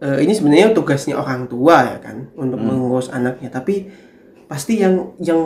eh, 0.00 0.18
ini 0.24 0.32
sebenarnya 0.34 0.74
tugasnya 0.74 1.14
orang 1.18 1.46
tua 1.46 1.94
ya 1.94 1.98
kan 2.02 2.30
untuk 2.34 2.58
mengurus 2.58 3.10
anaknya. 3.10 3.50
Tapi 3.52 3.86
pasti 4.48 4.80
yang 4.80 5.14
yang 5.20 5.40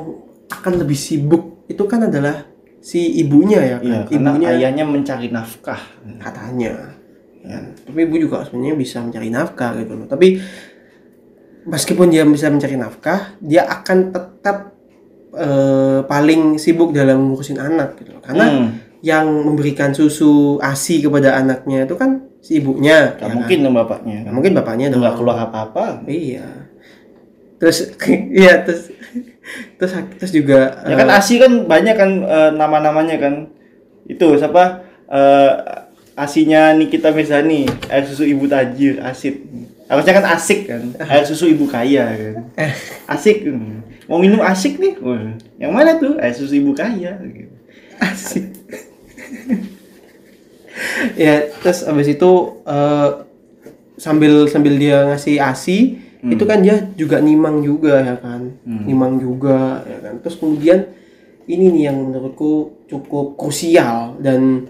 akan 0.49 0.73
lebih 0.81 0.97
sibuk 0.97 1.69
itu 1.69 1.85
kan 1.85 2.09
adalah 2.09 2.49
si 2.81 3.21
ibunya 3.21 3.61
ya 3.61 3.77
kan. 3.83 4.09
karena 4.09 4.31
ibunya 4.33 4.49
ayahnya 4.55 4.85
mencari 4.89 5.29
nafkah. 5.29 5.81
katanya. 6.23 6.97
Ya. 7.45 7.61
Tapi 7.87 7.99
ibu 8.05 8.17
juga 8.19 8.45
sebenarnya 8.45 8.77
bisa 8.77 8.99
mencari 9.01 9.29
nafkah 9.29 9.73
gitu 9.79 9.93
loh. 9.95 10.07
Tapi 10.09 10.41
meskipun 11.69 12.09
dia 12.09 12.25
bisa 12.25 12.49
mencari 12.49 12.77
nafkah, 12.77 13.37
dia 13.41 13.65
akan 13.69 13.99
tetap 14.13 14.77
eh, 15.37 16.01
paling 16.09 16.57
sibuk 16.57 16.91
dalam 16.97 17.33
ngurusin 17.33 17.61
anak 17.61 18.01
gitu 18.01 18.17
loh. 18.17 18.23
Karena 18.25 18.47
Hmm, 18.49 18.69
yang 18.99 19.31
memberikan 19.47 19.95
susu 19.95 20.59
ASI 20.59 20.99
kepada 21.05 21.39
anaknya 21.39 21.87
itu 21.87 21.95
kan 21.95 22.28
si 22.43 22.63
ibunya. 22.63 23.15
gak 23.19 23.29
ya 23.29 23.35
mungkin 23.35 23.59
dong 23.67 23.75
bapaknya. 23.77 24.15
kan? 24.15 24.23
Nggak 24.25 24.35
mungkin 24.35 24.53
bapaknya 24.55 24.87
dong. 24.91 25.01
nggak 25.03 25.17
keluar 25.19 25.37
apa-apa. 25.49 25.85
Iya. 26.07 26.47
Terus 27.59 27.79
iya 28.43 28.55
terus 28.63 28.95
terus 29.81 29.93
terus 30.21 30.33
juga 30.33 30.85
Ya 30.87 30.95
kan 30.95 31.09
eh, 31.11 31.17
ASI 31.19 31.35
kan 31.41 31.53
banyak 31.67 31.95
kan 31.99 32.11
eh, 32.25 32.51
nama-namanya 32.55 33.17
kan. 33.19 33.35
Itu 34.09 34.39
siapa? 34.41 34.89
Eh, 35.09 35.53
asinya 36.19 36.75
Nikita 36.75 37.15
Mirzani, 37.15 37.71
air 37.87 38.03
susu 38.03 38.27
ibu 38.27 38.51
tajir, 38.51 38.99
asid. 38.99 39.39
Harusnya 39.87 40.19
kan 40.19 40.27
asik 40.35 40.67
kan, 40.67 40.83
air 41.15 41.25
susu 41.25 41.47
ibu 41.49 41.65
kaya 41.71 42.11
kan. 42.13 42.35
Eh. 42.59 42.73
Asik. 43.15 43.47
hmm. 43.47 44.05
Mau 44.09 44.21
minum 44.21 44.41
asik 44.41 44.81
nih? 44.81 44.97
Yang 45.61 45.73
mana 45.73 45.91
tuh? 45.97 46.17
Air 46.17 46.35
susu 46.35 46.61
ibu 46.61 46.73
kaya. 46.77 47.17
asik. 48.01 48.53
ya 51.19 51.35
terus 51.59 51.83
abis 51.83 52.09
itu 52.11 52.31
eh, 52.65 53.09
sambil 53.97 54.47
sambil 54.47 54.75
dia 54.75 55.05
ngasih 55.07 55.37
ASI 55.37 55.79
itu 56.19 56.45
kan 56.45 56.59
dia 56.59 56.83
juga 56.95 57.19
nimang 57.19 57.63
juga 57.63 58.03
ya 58.03 58.17
kan 58.19 58.51
nimang 58.67 59.19
juga 59.19 59.87
ya 59.87 59.99
kan 60.03 60.15
terus 60.19 60.35
kemudian 60.35 60.91
ini 61.47 61.71
nih 61.71 61.83
yang 61.89 61.99
menurutku 62.05 62.75
cukup 62.87 63.39
krusial 63.39 64.19
dan 64.19 64.67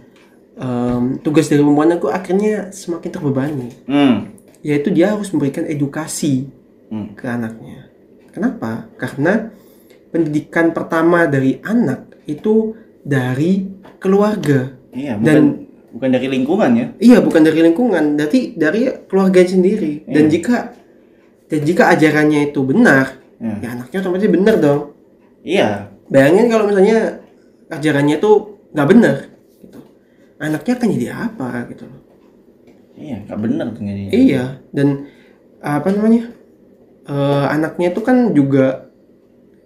em, 0.55 1.03
tugas 1.19 1.49
dari 1.49 1.61
perempuan 1.61 1.91
aku 1.91 2.09
akhirnya 2.09 2.69
semakin 2.71 3.11
terbebani 3.11 3.69
Hmm. 3.85 4.29
yaitu 4.61 4.93
dia 4.93 5.17
harus 5.17 5.33
memberikan 5.33 5.65
edukasi 5.65 6.53
Hmm. 6.89 7.13
ke 7.13 7.25
anaknya. 7.25 7.89
Kenapa? 8.29 8.89
Karena 8.97 9.49
pendidikan 10.09 10.73
pertama 10.73 11.25
dari 11.25 11.61
anak 11.61 12.17
itu 12.25 12.73
dari 13.01 13.67
keluarga. 13.99 14.73
Iya, 14.93 15.17
Dan- 15.17 15.68
bukan 15.99 16.11
dari 16.15 16.27
lingkungan 16.31 16.71
ya. 16.79 16.87
Iya, 17.03 17.19
bukan 17.19 17.43
dari 17.43 17.61
lingkungan, 17.67 18.05
dari 18.15 18.55
dari 18.55 18.87
keluarga 19.11 19.43
sendiri. 19.43 20.07
Dan 20.07 20.31
Iya. 20.31 20.33
jika 20.33 20.57
Dan 21.49 21.65
jika 21.65 21.89
ajarannya 21.97 22.53
itu 22.53 22.61
benar, 22.61 23.17
Ya. 23.41 23.57
ya 23.65 23.69
anaknya 23.73 24.05
otomatis 24.05 24.29
benar 24.29 24.61
dong. 24.61 24.93
Iya. 25.41 25.89
Bayangin 26.13 26.53
kalau 26.53 26.69
misalnya 26.69 27.25
ajarannya 27.73 28.21
itu 28.21 28.31
nggak 28.77 28.89
benar, 28.93 29.17
gitu. 29.65 29.81
Anaknya 30.37 30.73
akan 30.77 30.89
jadi 30.93 31.09
apa 31.09 31.49
gitu 31.73 31.89
loh. 31.89 32.01
Iya, 33.01 33.17
nggak 33.25 33.41
benar 33.41 33.67
tuh 33.73 33.81
jadinya. 33.81 34.11
Iya, 34.13 34.45
dan 34.77 34.89
apa 35.65 35.89
namanya? 35.89 36.25
eh, 37.09 37.47
anaknya 37.49 37.97
itu 37.97 38.01
kan 38.05 38.37
juga 38.37 38.93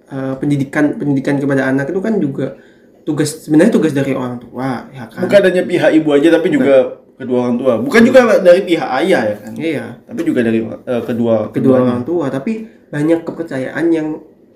eh, 0.06 0.34
pendidikan 0.38 0.94
pendidikan 0.94 1.42
kepada 1.42 1.66
anak 1.66 1.90
itu 1.90 1.98
kan 1.98 2.14
juga 2.22 2.62
tugas 3.02 3.44
sebenarnya 3.44 3.72
tugas 3.72 3.92
dari 3.92 4.12
orang 4.12 4.38
tua, 4.38 4.86
ya 4.90 5.04
kan? 5.06 5.26
Bukan 5.26 5.40
hanya 5.42 5.62
pihak 5.62 5.90
ibu 5.92 6.08
aja 6.10 6.28
tapi 6.30 6.48
juga 6.48 6.74
kedua 7.12 7.38
orang 7.44 7.56
tua. 7.56 7.72
Bukan 7.78 8.02
juga 8.02 8.20
dari 8.38 8.62
pihak 8.62 8.88
ayah 9.02 9.22
ya 9.24 9.36
kan. 9.38 9.52
Iya, 9.54 9.84
Tapi 10.06 10.20
juga 10.22 10.40
dari 10.42 10.58
eh, 10.60 11.02
kedua 11.02 11.02
kedua 11.02 11.50
keduanya. 11.50 11.82
orang 11.88 12.02
tua, 12.02 12.26
tapi 12.28 12.52
banyak 12.88 13.20
kepercayaan 13.22 13.84
yang 13.88 14.08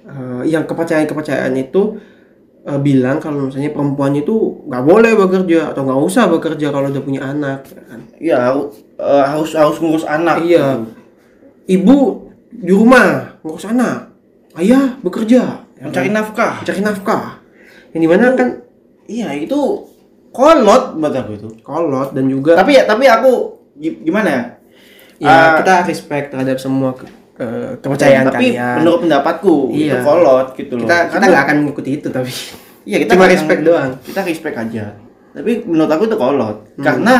eh, 0.02 0.42
yang 0.46 0.62
kepercayaan-kepercayaan 0.64 1.54
itu 1.54 1.98
eh, 2.62 2.78
bilang 2.78 3.18
kalau 3.18 3.46
misalnya 3.46 3.70
perempuan 3.70 4.14
itu 4.14 4.34
nggak 4.64 4.82
boleh 4.82 5.12
bekerja 5.16 5.70
atau 5.70 5.82
nggak 5.82 6.00
usah 6.02 6.24
bekerja 6.28 6.66
kalau 6.70 6.86
udah 6.88 7.02
punya 7.02 7.22
anak, 7.22 7.66
ya 7.66 7.82
kan? 7.84 8.00
Iya, 8.16 8.36
eh, 8.98 9.24
harus 9.26 9.54
harus 9.54 9.76
ngurus 9.78 10.06
anak. 10.06 10.42
Iya. 10.42 10.86
Ibu 11.66 11.98
di 12.50 12.70
rumah 12.70 13.36
ngurus 13.42 13.66
anak, 13.66 14.14
ayah 14.54 14.94
bekerja, 15.02 15.66
ya 15.66 15.82
Mencari 15.82 16.08
nafkah. 16.08 16.62
cari 16.62 16.78
nafkah. 16.78 17.42
Yang 17.90 18.00
di 18.00 18.08
mana 18.08 18.24
kan 18.32 18.48
Iya, 19.06 19.28
itu 19.36 19.60
kolot 20.30 20.84
buat 20.94 21.14
aku 21.14 21.32
itu. 21.34 21.48
kolot 21.60 22.10
dan 22.10 22.26
juga 22.26 22.54
Tapi 22.54 22.74
ya, 22.74 22.82
tapi 22.84 23.04
aku 23.04 23.32
gi- 23.74 24.02
gimana 24.02 24.28
ya? 24.28 24.42
ya 25.18 25.30
Ah, 25.30 25.50
kita 25.58 25.74
respect 25.84 26.26
terhadap 26.28 26.56
semua 26.56 26.90
ke- 26.92 27.06
ke- 27.32 27.74
kepercayaan 27.80 28.26
tapi 28.26 28.52
kalian. 28.52 28.76
menurut 28.78 29.00
pendapatku 29.02 29.54
itu 29.70 29.88
Iya. 29.88 30.02
kolot 30.02 30.46
gitu 30.52 30.72
loh. 30.74 30.82
kita 30.82 30.96
kita 31.08 31.24
nggak 31.24 31.44
akan 31.44 31.56
mengikuti 31.60 31.90
itu 31.94 32.08
tapi 32.08 32.28
Iya 32.84 32.96
kita 33.00 33.12
Cuma 33.12 33.26
respect 33.26 33.60
doang. 33.62 33.98
Kita 34.00 34.20
respect 34.22 34.56
aja. 34.56 34.94
Tapi 35.32 35.52
menurut 35.64 35.90
aku 35.90 36.06
itu 36.06 36.16
kolot. 36.16 36.56
Hmm. 36.72 36.82
Karena 36.82 37.14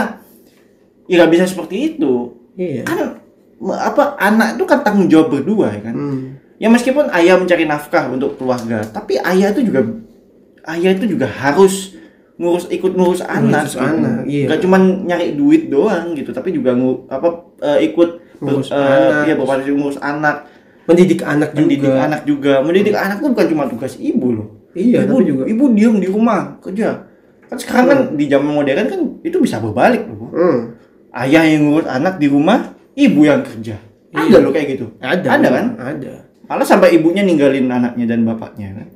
ya 1.05 1.15
nggak 1.17 1.33
bisa 1.33 1.45
seperti 1.45 1.77
itu. 1.93 2.35
iya. 2.55 2.83
Kan 2.83 3.19
apa 3.67 4.15
anak 4.17 4.55
itu 4.55 4.65
kan 4.65 4.81
tanggung 4.81 5.07
jawab 5.07 5.31
berdua 5.33 5.71
ya 5.71 5.81
kan. 5.83 5.95
Hmm. 5.95 6.23
Ya 6.57 6.69
meskipun 6.69 7.11
ayah 7.11 7.35
mencari 7.35 7.65
nafkah 7.65 8.07
untuk 8.09 8.37
keluarga, 8.37 8.81
tapi 8.87 9.19
ayah 9.19 9.51
itu 9.51 9.61
juga 9.65 9.85
ayah 10.67 10.93
itu 10.93 11.07
juga 11.09 11.27
harus 11.27 11.95
ngurus 12.37 12.69
ikut 12.69 12.93
ngurus 12.93 13.23
anak. 13.23 13.65
Ngurus 13.65 13.77
anak, 13.77 14.19
iya. 14.27 14.45
Gak 14.47 14.61
cuma 14.61 14.77
nyari 14.77 15.33
duit 15.33 15.67
doang 15.67 16.13
gitu, 16.13 16.31
tapi 16.31 16.53
juga 16.53 16.77
ngu, 16.77 17.09
apa 17.09 17.29
eh, 17.65 17.89
ikut 17.89 18.11
ber- 18.37 18.61
Ngurus 18.61 18.69
eh, 18.69 18.77
anak. 18.77 19.23
iya 19.25 19.35
berpartisipasi 19.35 19.73
ngurus 19.75 19.99
anak, 19.99 20.37
Mendidik 20.87 21.21
anak 21.21 21.51
mendidik 21.51 21.83
juga. 21.83 21.99
anak 22.01 22.21
juga. 22.23 22.53
Mendidik 22.61 22.95
anak 22.95 23.17
itu 23.19 23.29
bukan 23.29 23.47
cuma 23.49 23.65
tugas 23.67 23.95
ibu 23.97 24.29
loh. 24.33 24.49
Iya, 24.71 25.03
ibu 25.03 25.17
tapi 25.17 25.25
juga 25.25 25.43
ibu 25.49 25.65
diem 25.73 25.97
di 25.97 26.07
rumah 26.07 26.61
kerja. 26.61 27.09
Kan 27.47 27.57
sekarang 27.57 27.87
kan 27.87 27.99
di 28.15 28.25
zaman 28.27 28.51
modern 28.53 28.87
kan 28.87 29.01
itu 29.21 29.37
bisa 29.41 29.57
berbalik 29.59 30.05
loh. 30.05 30.31
Hmm. 30.31 30.59
Ayah 31.11 31.43
yang 31.43 31.67
ngurus 31.67 31.89
anak 31.89 32.21
di 32.21 32.29
rumah, 32.29 32.71
ibu 32.93 33.25
yang 33.25 33.41
kerja. 33.41 33.81
Ada 34.13 34.29
Iya. 34.29 34.39
loh 34.39 34.53
kayak 34.53 34.69
gitu. 34.77 34.87
Ada. 34.99 35.29
Ada 35.33 35.49
kan? 35.49 35.67
Ada. 35.77 36.13
Malah 36.47 36.63
sampai 36.63 36.95
ibunya 36.95 37.21
ninggalin 37.21 37.67
anaknya 37.67 38.07
dan 38.07 38.23
bapaknya 38.23 38.77
kan. 38.77 38.89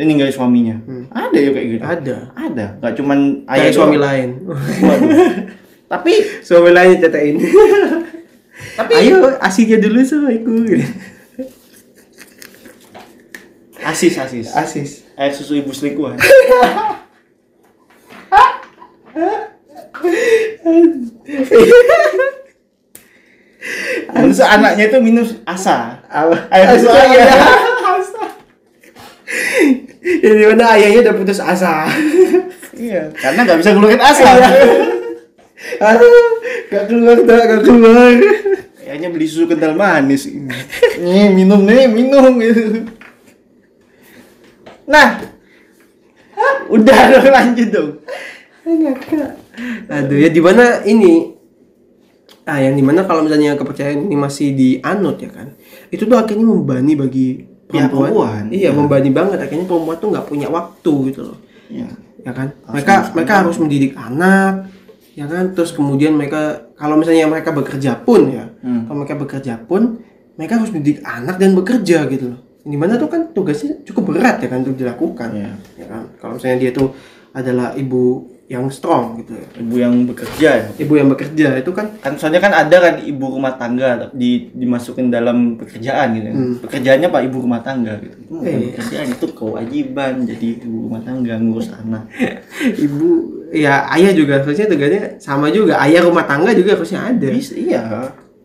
Dan 0.00 0.08
ninggalin 0.08 0.32
suaminya. 0.32 0.76
Hmm. 0.88 1.04
Ada 1.12 1.36
ya 1.36 1.50
kayak 1.52 1.66
gitu. 1.68 1.82
Ada. 1.84 2.16
Ada. 2.32 2.66
Gak 2.80 2.94
cuman 2.96 3.44
ayah 3.52 3.68
suami 3.68 4.00
doang. 4.00 4.08
lain. 4.08 4.28
Waduh. 4.48 5.12
Tapi 5.92 6.12
suami 6.40 6.72
lain 6.72 6.96
ditetain. 6.96 7.36
tapi 8.80 8.92
Ayo 8.96 9.36
asihnya 9.44 9.76
dulu 9.76 10.00
sama 10.00 10.32
aku. 10.32 10.56
asis 13.80 14.14
asis. 14.16 14.46
Asis. 14.56 14.90
Air 15.20 15.32
susu 15.36 15.60
ibu 15.60 15.68
selingkuhan. 15.74 16.16
Terus 24.08 24.40
anaknya 24.56 24.84
itu 24.88 24.98
minum 25.04 25.28
asa. 25.44 26.00
Air 26.48 26.80
susu 26.80 26.88
ayah. 26.88 27.68
iya. 30.04 30.26
Yang 30.26 30.36
di 30.36 30.46
mana 30.48 30.64
ayahnya 30.76 31.00
udah 31.04 31.14
putus 31.16 31.40
asa. 31.40 31.88
Iya, 32.76 33.12
karena 33.12 33.40
nggak 33.44 33.58
bisa 33.60 33.70
ngeluarin 33.76 34.02
asa. 34.02 34.30
Aduh, 35.80 36.28
gak 36.72 36.84
keluar 36.88 37.18
dah, 37.28 37.40
gak 37.44 37.62
keluar. 37.68 38.16
Kayaknya 38.80 39.08
beli 39.12 39.26
susu 39.28 39.44
kental 39.44 39.76
manis. 39.76 40.24
Nih, 40.96 41.28
minum 41.36 41.60
nih, 41.68 41.84
minum 41.84 42.40
gitu. 42.40 42.88
Nah, 44.88 45.20
udah 46.72 47.00
dong 47.12 47.28
lanjut 47.28 47.68
dong. 47.68 47.90
Aduh 49.90 50.16
ya 50.16 50.28
di 50.32 50.40
mana 50.40 50.80
ini 50.86 51.36
ah 52.48 52.58
yang 52.58 52.74
di 52.74 52.82
mana 52.82 53.04
kalau 53.04 53.22
misalnya 53.22 53.54
kepercayaan 53.54 54.08
ini 54.10 54.16
masih 54.16 54.56
dianut 54.56 55.20
ya 55.22 55.30
kan 55.30 55.54
itu 55.92 56.02
tuh 56.08 56.18
akhirnya 56.18 56.46
membebani 56.48 56.92
bagi 56.98 57.28
Pihak 57.70 57.88
perempuan, 57.90 58.10
perempuan, 58.10 58.42
iya 58.50 58.60
iya. 58.60 58.70
membebani 58.74 59.10
banget. 59.14 59.38
Akhirnya 59.40 59.66
perempuan 59.66 59.96
tuh 60.02 60.08
nggak 60.10 60.26
punya 60.26 60.48
waktu 60.50 60.92
gitu 61.10 61.20
loh. 61.30 61.38
Ya. 61.70 61.88
ya 62.26 62.32
kan? 62.34 62.48
Harus 62.66 62.74
mereka 62.74 62.94
mereka 63.14 63.32
harus 63.42 63.56
mendidik 63.62 63.92
anak 63.94 64.54
ya 65.14 65.26
kan? 65.30 65.44
Terus 65.54 65.70
kemudian 65.72 66.12
mereka 66.18 66.70
kalau 66.74 66.98
misalnya 66.98 67.30
mereka 67.30 67.50
bekerja 67.54 67.98
pun 68.02 68.30
ya 68.30 68.46
Hmm. 68.60 68.84
kalau 68.84 68.98
mereka 69.00 69.16
bekerja 69.16 69.54
pun 69.64 70.02
mereka 70.36 70.60
harus 70.60 70.68
mendidik 70.74 71.00
anak 71.06 71.36
dan 71.40 71.56
bekerja 71.56 71.98
gitu 72.10 72.34
loh. 72.36 72.40
Di 72.60 72.76
mana 72.76 73.00
tuh 73.00 73.08
kan 73.08 73.32
tugasnya 73.32 73.80
cukup 73.88 74.12
berat 74.12 74.42
ya 74.44 74.48
kan 74.52 74.66
untuk 74.66 74.76
dilakukan. 74.76 75.30
Iya. 75.32 75.52
ya 75.80 75.86
kan? 75.88 76.02
Kalau 76.20 76.36
misalnya 76.36 76.58
dia 76.60 76.70
tuh 76.74 76.92
adalah 77.30 77.72
ibu 77.78 78.26
yang 78.50 78.66
strong 78.66 79.14
gitu 79.16 79.30
ya 79.32 79.46
Ibu 79.56 79.74
yang 79.78 79.94
bekerja 80.04 80.50
ya. 80.58 80.66
ibu 80.74 80.92
yang 80.92 81.06
bekerja 81.06 81.54
itu 81.56 81.70
kan 81.70 81.86
Kan 81.96 82.18
soalnya 82.18 82.42
kan 82.42 82.50
ada 82.52 82.76
kan 82.76 82.94
ibu 82.98 83.30
rumah 83.30 83.54
tangga 83.54 84.10
di 84.10 84.50
dimasukin 84.50 85.06
dalam 85.06 85.54
pekerjaan 85.54 86.18
gitu. 86.18 86.28
Hmm. 86.28 86.54
Pekerjaannya 86.58 87.08
Pak 87.08 87.22
ibu 87.24 87.36
rumah 87.40 87.62
tangga 87.62 87.94
gitu. 87.96 88.16
Itu 88.18 88.32
bukan 88.34 88.50
Iya. 88.50 88.66
pekerjaan 88.74 89.06
itu 89.08 89.26
kewajiban 89.30 90.12
jadi 90.24 90.46
ibu 90.60 90.78
rumah 90.84 91.00
tangga 91.00 91.38
ngurus 91.38 91.70
anak. 91.70 92.10
ibu 92.84 93.08
ya 93.50 93.86
ayah 93.92 94.10
juga 94.10 94.42
harusnya 94.42 94.66
tugasnya 94.66 95.02
sama 95.18 95.46
juga 95.48 95.78
ayah 95.80 96.02
rumah 96.02 96.26
tangga 96.26 96.50
juga 96.50 96.74
harusnya 96.74 97.06
ada 97.06 97.26
Bisa 97.30 97.54
iya. 97.54 97.82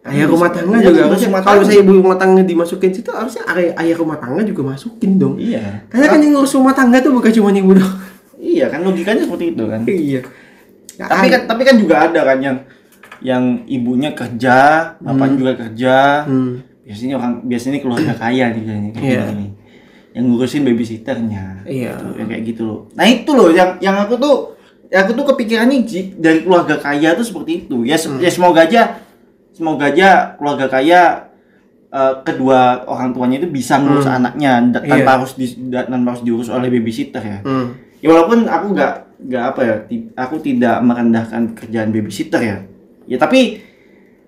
ayah 0.06 0.30
rumah 0.30 0.49
tangga 0.49 0.78
Iya, 0.78 0.86
juga 0.86 0.99
harusnya 1.03 1.30
kalau 1.41 1.60
misalnya 1.62 1.82
ibu 1.82 1.93
rumah 1.97 2.14
tangga 2.16 2.41
dimasukin 2.41 2.91
situ 2.93 3.10
harusnya 3.10 3.41
ayah, 3.49 3.74
ayah 3.82 3.95
rumah 3.95 4.18
tangga 4.18 4.41
juga 4.41 4.62
masukin 4.68 5.18
dong 5.18 5.36
Iya. 5.36 5.82
karena 5.89 6.06
kan 6.08 6.20
yang 6.22 6.32
ngurus 6.36 6.53
rumah 6.53 6.74
tangga 6.74 7.01
tuh 7.01 7.10
bukan 7.10 7.32
cuma 7.32 7.49
ibu 7.49 7.74
dong 7.74 7.93
Iya 8.56 8.66
kan 8.68 8.80
logikanya 8.82 9.22
seperti 9.22 9.45
itu 9.51 9.64
kan. 9.66 9.82
iya 9.86 10.22
Nggak 10.95 11.08
tapi 11.10 11.28
kan 11.28 11.41
tapi 11.45 11.62
kan 11.62 11.76
juga 11.76 11.95
ada 12.01 12.22
kan 12.24 12.38
yang 12.39 12.58
yang 13.20 13.43
ibunya 13.66 14.12
kerja, 14.12 14.58
bapaknya 14.97 15.36
juga 15.36 15.53
kerja. 15.58 15.95
Hmm. 16.24 16.64
Biasanya 16.82 17.16
orang 17.16 17.34
biasanya 17.43 17.80
keluarga 17.80 18.14
kaya 18.22 18.45
nih 18.49 18.62
kayaknya 18.62 18.91
kayak 18.91 19.06
Iya. 19.06 19.24
gini. 19.30 19.47
Yang 20.14 20.24
ngurusin 20.26 20.62
babysitternya. 20.64 21.45
Iya. 21.66 21.91
Gitu, 21.93 22.08
yang 22.16 22.28
kayak 22.30 22.43
gitu 22.45 22.62
loh. 22.64 22.80
Nah, 22.93 23.06
itu 23.06 23.28
loh 23.30 23.49
yang 23.49 23.76
yang 23.80 23.97
aku 23.97 24.16
tuh 24.16 24.36
aku 24.88 25.12
tuh 25.12 25.26
kepikirannya 25.28 25.82
Ji, 25.82 26.16
dari 26.16 26.39
keluarga 26.41 26.78
kaya 26.78 27.12
tuh 27.14 27.26
seperti 27.26 27.66
itu. 27.66 27.84
Ya, 27.84 27.97
Hmm. 27.97 28.16
se- 28.16 28.22
ya 28.22 28.30
semoga 28.30 28.64
aja 28.64 28.82
semoga 29.51 29.88
aja 29.88 30.10
keluarga 30.36 30.68
kaya 30.70 31.01
eh, 31.88 32.14
kedua 32.22 32.60
orang 32.86 33.12
tuanya 33.12 33.39
itu 33.39 33.47
bisa 33.49 33.76
ngurus 33.78 34.03
anaknya 34.06 34.60
da- 34.70 34.80
tanpa 34.80 34.91
Hmm. 34.91 34.99
Iya. 35.01 35.12
harus 35.14 35.32
di, 35.34 35.45
tanpa 35.72 36.08
harus 36.10 36.24
diurus 36.24 36.47
oleh 36.49 36.68
babysitter 36.70 37.20
ya. 37.20 37.39
Hmm. 37.41 37.72
Ya 38.06 38.14
walaupun 38.14 38.45
aku 38.45 38.66
nggak 38.72 38.93
nggak 39.18 39.43
apa 39.49 39.62
ya, 39.64 39.76
aku 40.16 40.36
tidak 40.38 40.78
merendahkan 40.80 41.41
pekerjaan 41.51 41.89
babysitter 41.89 42.38
ya. 42.39 42.58
Ya 43.06 43.18
tapi 43.18 43.66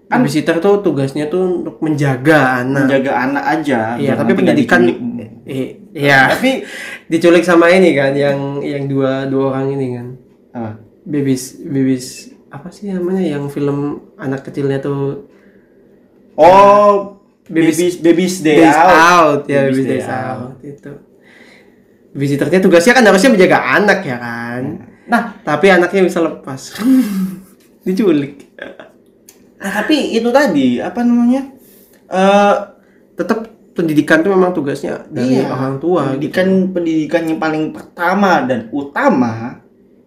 kan 0.08 0.24
babysitter 0.24 0.58
tuh 0.58 0.82
tugasnya 0.82 1.28
tuh 1.28 1.62
untuk 1.62 1.78
menjaga 1.78 2.64
anak 2.64 2.88
menjaga 2.88 3.12
anak 3.14 3.44
aja. 3.46 3.80
iya 3.96 4.16
biar 4.16 4.18
tapi 4.18 4.32
pendidikan 4.34 4.82
eh, 5.44 5.68
iya 5.92 6.32
Tapi 6.32 6.64
diculik 7.12 7.44
sama 7.44 7.68
ini 7.70 7.92
kan 7.92 8.16
yang 8.16 8.64
yang 8.64 8.88
dua 8.88 9.28
dua 9.28 9.52
orang 9.52 9.68
ini 9.70 9.88
kan 9.92 10.08
apa? 10.52 10.72
babies 11.04 11.60
babies 11.60 12.06
apa 12.48 12.72
sih 12.72 12.90
namanya 12.90 13.20
yang 13.30 13.46
film 13.48 14.00
anak 14.16 14.42
kecilnya 14.42 14.80
tuh 14.80 15.28
Oh, 16.36 17.18
Baby's- 17.44 17.76
baby's 17.76 17.96
baby's 17.98 18.36
day 18.40 18.60
Days 18.62 18.76
out. 18.76 18.92
out, 18.92 19.42
ya 19.46 19.66
Baby's 19.66 19.76
baby's 19.76 19.88
Day 19.88 19.98
days 19.98 20.08
out. 20.08 20.52
itu 20.62 20.92
babysitternya 22.18 22.60
tugasnya 22.60 22.98
kan 22.98 23.06
harusnya 23.06 23.30
menjaga 23.30 23.58
anak 23.78 24.00
ya 24.02 24.18
kan 24.18 24.64
Nah, 25.08 25.40
tapi 25.40 25.72
anaknya 25.72 26.04
bisa 26.04 26.20
lepas 26.20 26.76
diculik 27.88 28.44
nah, 29.56 29.72
tapi 29.72 30.12
itu 30.14 30.28
tadi 30.28 30.84
apa 30.84 31.00
namanya? 31.02 31.48
Eh 32.12 32.56
tetap 33.16 33.48
pendidikan 33.72 34.20
tuh 34.20 34.34
memang 34.34 34.52
tugasnya 34.52 35.06
dari 35.08 35.38
iya, 35.38 35.54
orang 35.54 35.78
tua 35.78 36.18
gitu. 36.18 36.34
pendidikan 36.34 36.48
pendidikan 36.74 37.24
yang 37.30 37.40
paling 37.40 37.64
pertama 37.72 38.42
dan 38.44 38.68
utama 38.74 39.62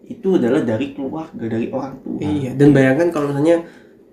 itu 0.04 0.34
adalah 0.36 0.66
dari 0.66 0.90
keluarga, 0.90 1.38
dari 1.38 1.70
orang 1.70 1.94
tua. 2.02 2.18
iya 2.18 2.50
dan 2.58 2.74
bayangkan 2.74 3.08
kalau 3.14 3.30
misalnya 3.30 3.62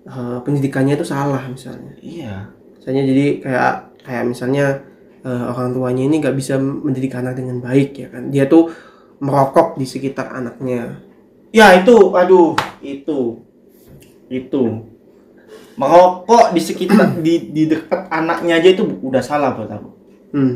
eh, 0.06 0.38
pendidikannya 0.46 0.94
itu 0.94 1.06
salah 1.06 1.42
misalnya 1.50 1.92
Iya. 1.98 2.54
misalnya 2.78 3.02
jadi 3.02 3.24
kayak 3.42 3.74
kayak 4.06 4.24
misalnya 4.30 4.66
eh, 5.24 5.44
orang 5.50 5.74
tuanya 5.74 6.02
ini 6.06 6.16
nggak 6.22 6.36
bisa 6.36 6.58
mendidik 6.58 7.14
anak 7.14 7.38
dengan 7.38 7.58
baik 7.62 7.90
ya 7.96 8.08
kan 8.12 8.30
dia 8.30 8.44
tuh 8.46 8.70
merokok 9.18 9.78
di 9.78 9.86
sekitar 9.86 10.30
anaknya 10.30 11.08
Ya 11.48 11.72
itu, 11.80 12.12
aduh, 12.12 12.52
itu, 12.84 13.40
itu 14.28 14.62
merokok 15.80 16.52
di 16.52 16.60
sekitar 16.60 17.16
di 17.24 17.54
di 17.54 17.64
dekat 17.70 18.10
anaknya 18.12 18.58
aja 18.60 18.68
itu 18.74 18.84
udah 18.84 19.22
salah 19.24 19.56
buat 19.56 19.70
aku. 19.70 19.90
hmm. 20.36 20.54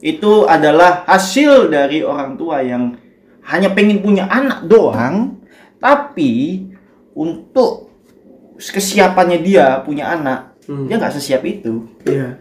Itu 0.00 0.48
adalah 0.48 1.04
hasil 1.04 1.68
dari 1.68 2.00
orang 2.00 2.40
tua 2.40 2.64
yang 2.64 2.96
hanya 3.44 3.72
pengen 3.76 4.00
punya 4.00 4.24
anak 4.32 4.64
doang, 4.64 5.36
tapi 5.76 6.64
untuk 7.12 7.92
kesiapannya 8.56 9.44
dia 9.44 9.84
punya 9.84 10.08
anak, 10.16 10.56
Hmm. 10.64 10.88
dia 10.88 10.96
nggak 10.96 11.20
sesiap 11.20 11.44
itu. 11.44 11.84
Iya. 12.08 12.40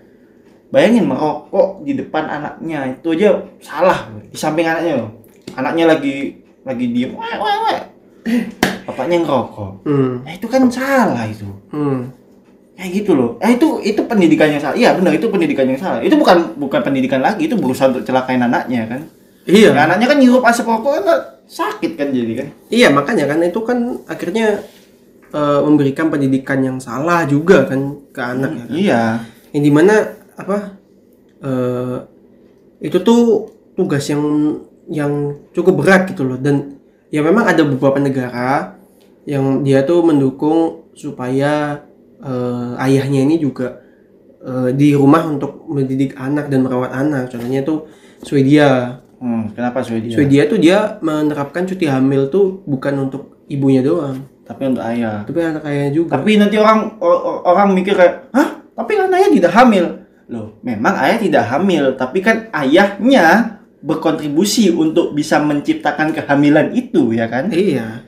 Bayangin 0.74 1.06
merokok 1.06 1.86
di 1.86 1.94
depan 1.94 2.26
anaknya 2.26 2.98
itu 2.98 3.14
aja 3.14 3.46
salah 3.62 4.10
di 4.10 4.34
samping 4.34 4.66
anaknya 4.66 5.06
loh. 5.06 5.22
Anaknya 5.54 5.94
lagi 5.94 6.42
lagi 6.66 6.86
diem, 6.90 7.14
wah, 7.14 7.38
wah, 7.38 7.56
wah. 7.62 7.80
bapaknya 8.90 9.22
ngerokok. 9.22 9.86
Hmm. 9.86 10.26
Nah, 10.26 10.34
itu 10.34 10.48
kan 10.50 10.66
salah 10.74 11.30
itu. 11.30 11.46
Hmm. 11.70 12.10
Kayak 12.74 12.90
gitu 12.90 13.12
loh. 13.14 13.38
Eh 13.38 13.54
itu 13.54 13.68
itu 13.86 14.02
pendidikan 14.10 14.50
yang 14.50 14.62
salah. 14.66 14.74
Iya 14.74 14.98
benar 14.98 15.14
itu 15.14 15.28
pendidikan 15.30 15.70
yang 15.70 15.78
salah. 15.78 16.02
Itu 16.02 16.18
bukan 16.18 16.58
bukan 16.58 16.82
pendidikan 16.82 17.22
lagi, 17.22 17.46
itu 17.46 17.54
berusaha 17.54 17.94
untuk 17.94 18.02
celakain 18.02 18.42
anaknya 18.42 18.90
kan. 18.90 19.02
Iya. 19.46 19.78
Ya, 19.78 19.86
anaknya 19.86 20.08
kan 20.10 20.18
ngirup 20.18 20.42
asap 20.42 20.66
rokok 20.74 21.06
kan 21.06 21.22
sakit 21.46 21.92
kan 22.02 22.10
jadi 22.10 22.34
kan. 22.34 22.48
Iya 22.74 22.88
makanya 22.90 23.30
kan 23.30 23.38
itu 23.46 23.60
kan 23.62 23.78
akhirnya 24.10 24.66
eh, 25.38 25.60
memberikan 25.62 26.10
pendidikan 26.10 26.66
yang 26.66 26.82
salah 26.82 27.30
juga 27.30 27.70
kan 27.70 28.10
ke 28.10 28.22
anak 28.26 28.52
ya 28.58 28.64
kan. 28.66 28.74
Iya. 28.74 29.04
Yang 29.54 29.64
di 29.70 29.72
mana 29.72 29.96
apa 30.36 30.58
eh 31.44 31.98
itu 32.84 32.98
tuh 33.00 33.48
tugas 33.74 34.04
yang 34.12 34.24
yang 34.92 35.12
cukup 35.56 35.80
berat 35.84 36.12
gitu 36.12 36.28
loh 36.28 36.36
dan 36.36 36.76
ya 37.08 37.24
memang 37.24 37.48
ada 37.48 37.64
beberapa 37.64 37.96
negara 37.98 38.76
yang 39.24 39.64
dia 39.64 39.88
tuh 39.88 40.04
mendukung 40.04 40.92
supaya 40.92 41.84
eh, 42.20 42.70
ayahnya 42.84 43.24
ini 43.24 43.40
juga 43.40 43.80
eh, 44.44 44.76
di 44.76 44.92
rumah 44.92 45.24
untuk 45.24 45.64
mendidik 45.72 46.20
anak 46.20 46.52
dan 46.52 46.68
merawat 46.68 46.92
anak 46.92 47.32
contohnya 47.32 47.64
tuh 47.64 47.88
Swedia 48.24 49.00
Hmm, 49.24 49.56
kenapa 49.56 49.80
Swedia? 49.80 50.12
Swedia 50.20 50.44
tuh 50.52 50.60
dia 50.60 51.00
menerapkan 51.00 51.64
cuti 51.64 51.88
hamil 51.88 52.28
tuh 52.28 52.60
bukan 52.68 53.08
untuk 53.08 53.40
ibunya 53.48 53.80
doang 53.80 54.20
Tapi 54.44 54.76
untuk 54.76 54.84
ayah. 54.84 55.24
tapi 55.24 55.40
anak 55.40 55.64
ayahnya 55.64 55.92
juga 55.96 56.20
Tapi 56.20 56.36
nanti 56.36 56.60
orang 56.60 57.00
orang 57.48 57.72
mikir 57.72 57.96
kayak, 57.96 58.28
"Hah? 58.36 58.68
Tapi 58.76 58.92
kan 59.00 59.08
ayah 59.16 59.32
tidak 59.32 59.56
hamil." 59.56 60.03
Loh, 60.34 60.58
memang 60.66 60.98
ayah 60.98 61.22
tidak 61.22 61.46
hamil, 61.46 61.94
tapi 61.94 62.26
kan 62.26 62.50
ayahnya 62.50 63.62
berkontribusi 63.86 64.74
untuk 64.74 65.14
bisa 65.14 65.38
menciptakan 65.38 66.10
kehamilan 66.10 66.74
itu 66.74 67.14
ya 67.14 67.30
kan? 67.30 67.54
iya 67.54 68.02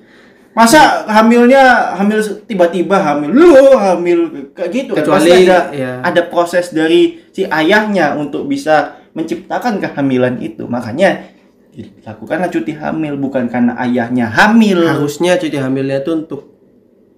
Masa 0.55 1.03
hamilnya 1.11 1.93
hamil 1.99 2.23
tiba-tiba 2.47 2.95
hamil, 2.95 3.27
lu 3.27 3.75
hamil 3.75 4.49
kayak 4.55 4.71
gitu 4.71 4.91
kan? 4.95 5.03
Kecuali, 5.03 5.29
Pasti 5.35 5.43
ada 5.51 5.59
ya. 5.75 5.91
ada 5.99 6.21
proses 6.31 6.71
dari 6.71 7.27
si 7.35 7.43
ayahnya 7.43 8.15
untuk 8.15 8.47
bisa 8.47 9.03
menciptakan 9.11 9.83
kehamilan 9.83 10.39
itu. 10.39 10.63
Makanya 10.63 11.27
dilakukanlah 11.75 12.47
cuti 12.47 12.71
hamil 12.71 13.19
bukan 13.19 13.51
karena 13.51 13.75
ayahnya 13.83 14.31
hamil. 14.31 14.79
harusnya 14.87 15.35
cuti 15.35 15.59
hamilnya 15.59 15.99
tuh 16.07 16.23
untuk 16.23 16.41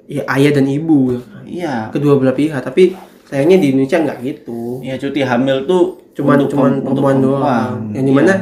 ya 0.10 0.26
ayah 0.34 0.58
dan 0.58 0.66
ibu. 0.66 1.22
Iya. 1.46 1.94
kedua 1.94 2.18
belah 2.18 2.34
pihak 2.34 2.60
tapi 2.66 2.98
sayangnya 3.28 3.58
di 3.60 3.68
Indonesia 3.76 4.00
nggak 4.00 4.20
gitu. 4.24 4.80
Ya 4.82 4.96
cuti 4.96 5.22
hamil 5.22 5.68
tuh 5.68 6.00
cuman 6.16 6.36
untuk 6.40 6.50
cuman 6.56 6.72
perempuan 6.82 7.18
doang. 7.20 7.76
Yang 7.92 8.04
Iya. 8.04 8.08
di 8.08 8.14
mana 8.16 8.34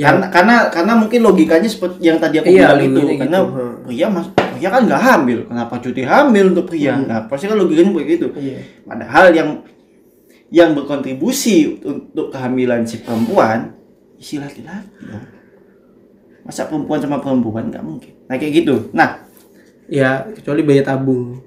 yang 0.00 0.16
karena 0.16 0.26
karena 0.32 0.54
karena 0.72 0.92
mungkin 0.96 1.20
logikanya 1.20 1.68
seperti 1.68 2.00
yang 2.00 2.16
tadi 2.16 2.40
aku 2.40 2.48
Iya, 2.48 2.72
bilang 2.72 2.80
itu 2.80 3.00
karena 3.20 3.38
gitu, 3.44 3.52
hmm. 3.52 3.74
pria 3.84 4.06
mas 4.08 4.26
pria 4.32 4.68
kan 4.72 4.82
nggak 4.88 5.02
hamil. 5.04 5.38
Kenapa 5.44 5.74
cuti 5.76 6.02
hamil 6.08 6.44
untuk 6.56 6.64
pria? 6.72 6.94
Nah 6.96 7.28
pasti 7.28 7.44
kan 7.46 7.56
logikanya 7.60 7.92
begitu 7.92 8.26
iya. 8.40 8.64
Padahal 8.88 9.28
yang 9.36 9.48
yang 10.50 10.72
berkontribusi 10.74 11.78
untuk 11.84 12.32
kehamilan 12.32 12.82
si 12.82 12.98
perempuan 13.04 13.76
isi 14.18 14.36
laki-laki 14.36 15.06
masa 16.40 16.66
perempuan 16.66 16.98
sama 16.98 17.20
perempuan 17.20 17.68
nggak 17.68 17.84
mungkin? 17.84 18.12
Nah 18.26 18.34
kayak 18.40 18.64
gitu. 18.64 18.88
Nah. 18.96 19.28
Ya 19.90 20.22
kecuali 20.22 20.62
bayi 20.62 20.86
tabung 20.86 21.42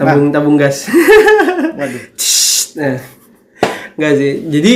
tabung 0.00 0.28
tabung 0.32 0.56
gas. 0.56 0.88
Waduh. 1.78 2.04
Nah. 2.80 2.96
Nggak 4.00 4.12
sih. 4.16 4.32
Jadi 4.48 4.72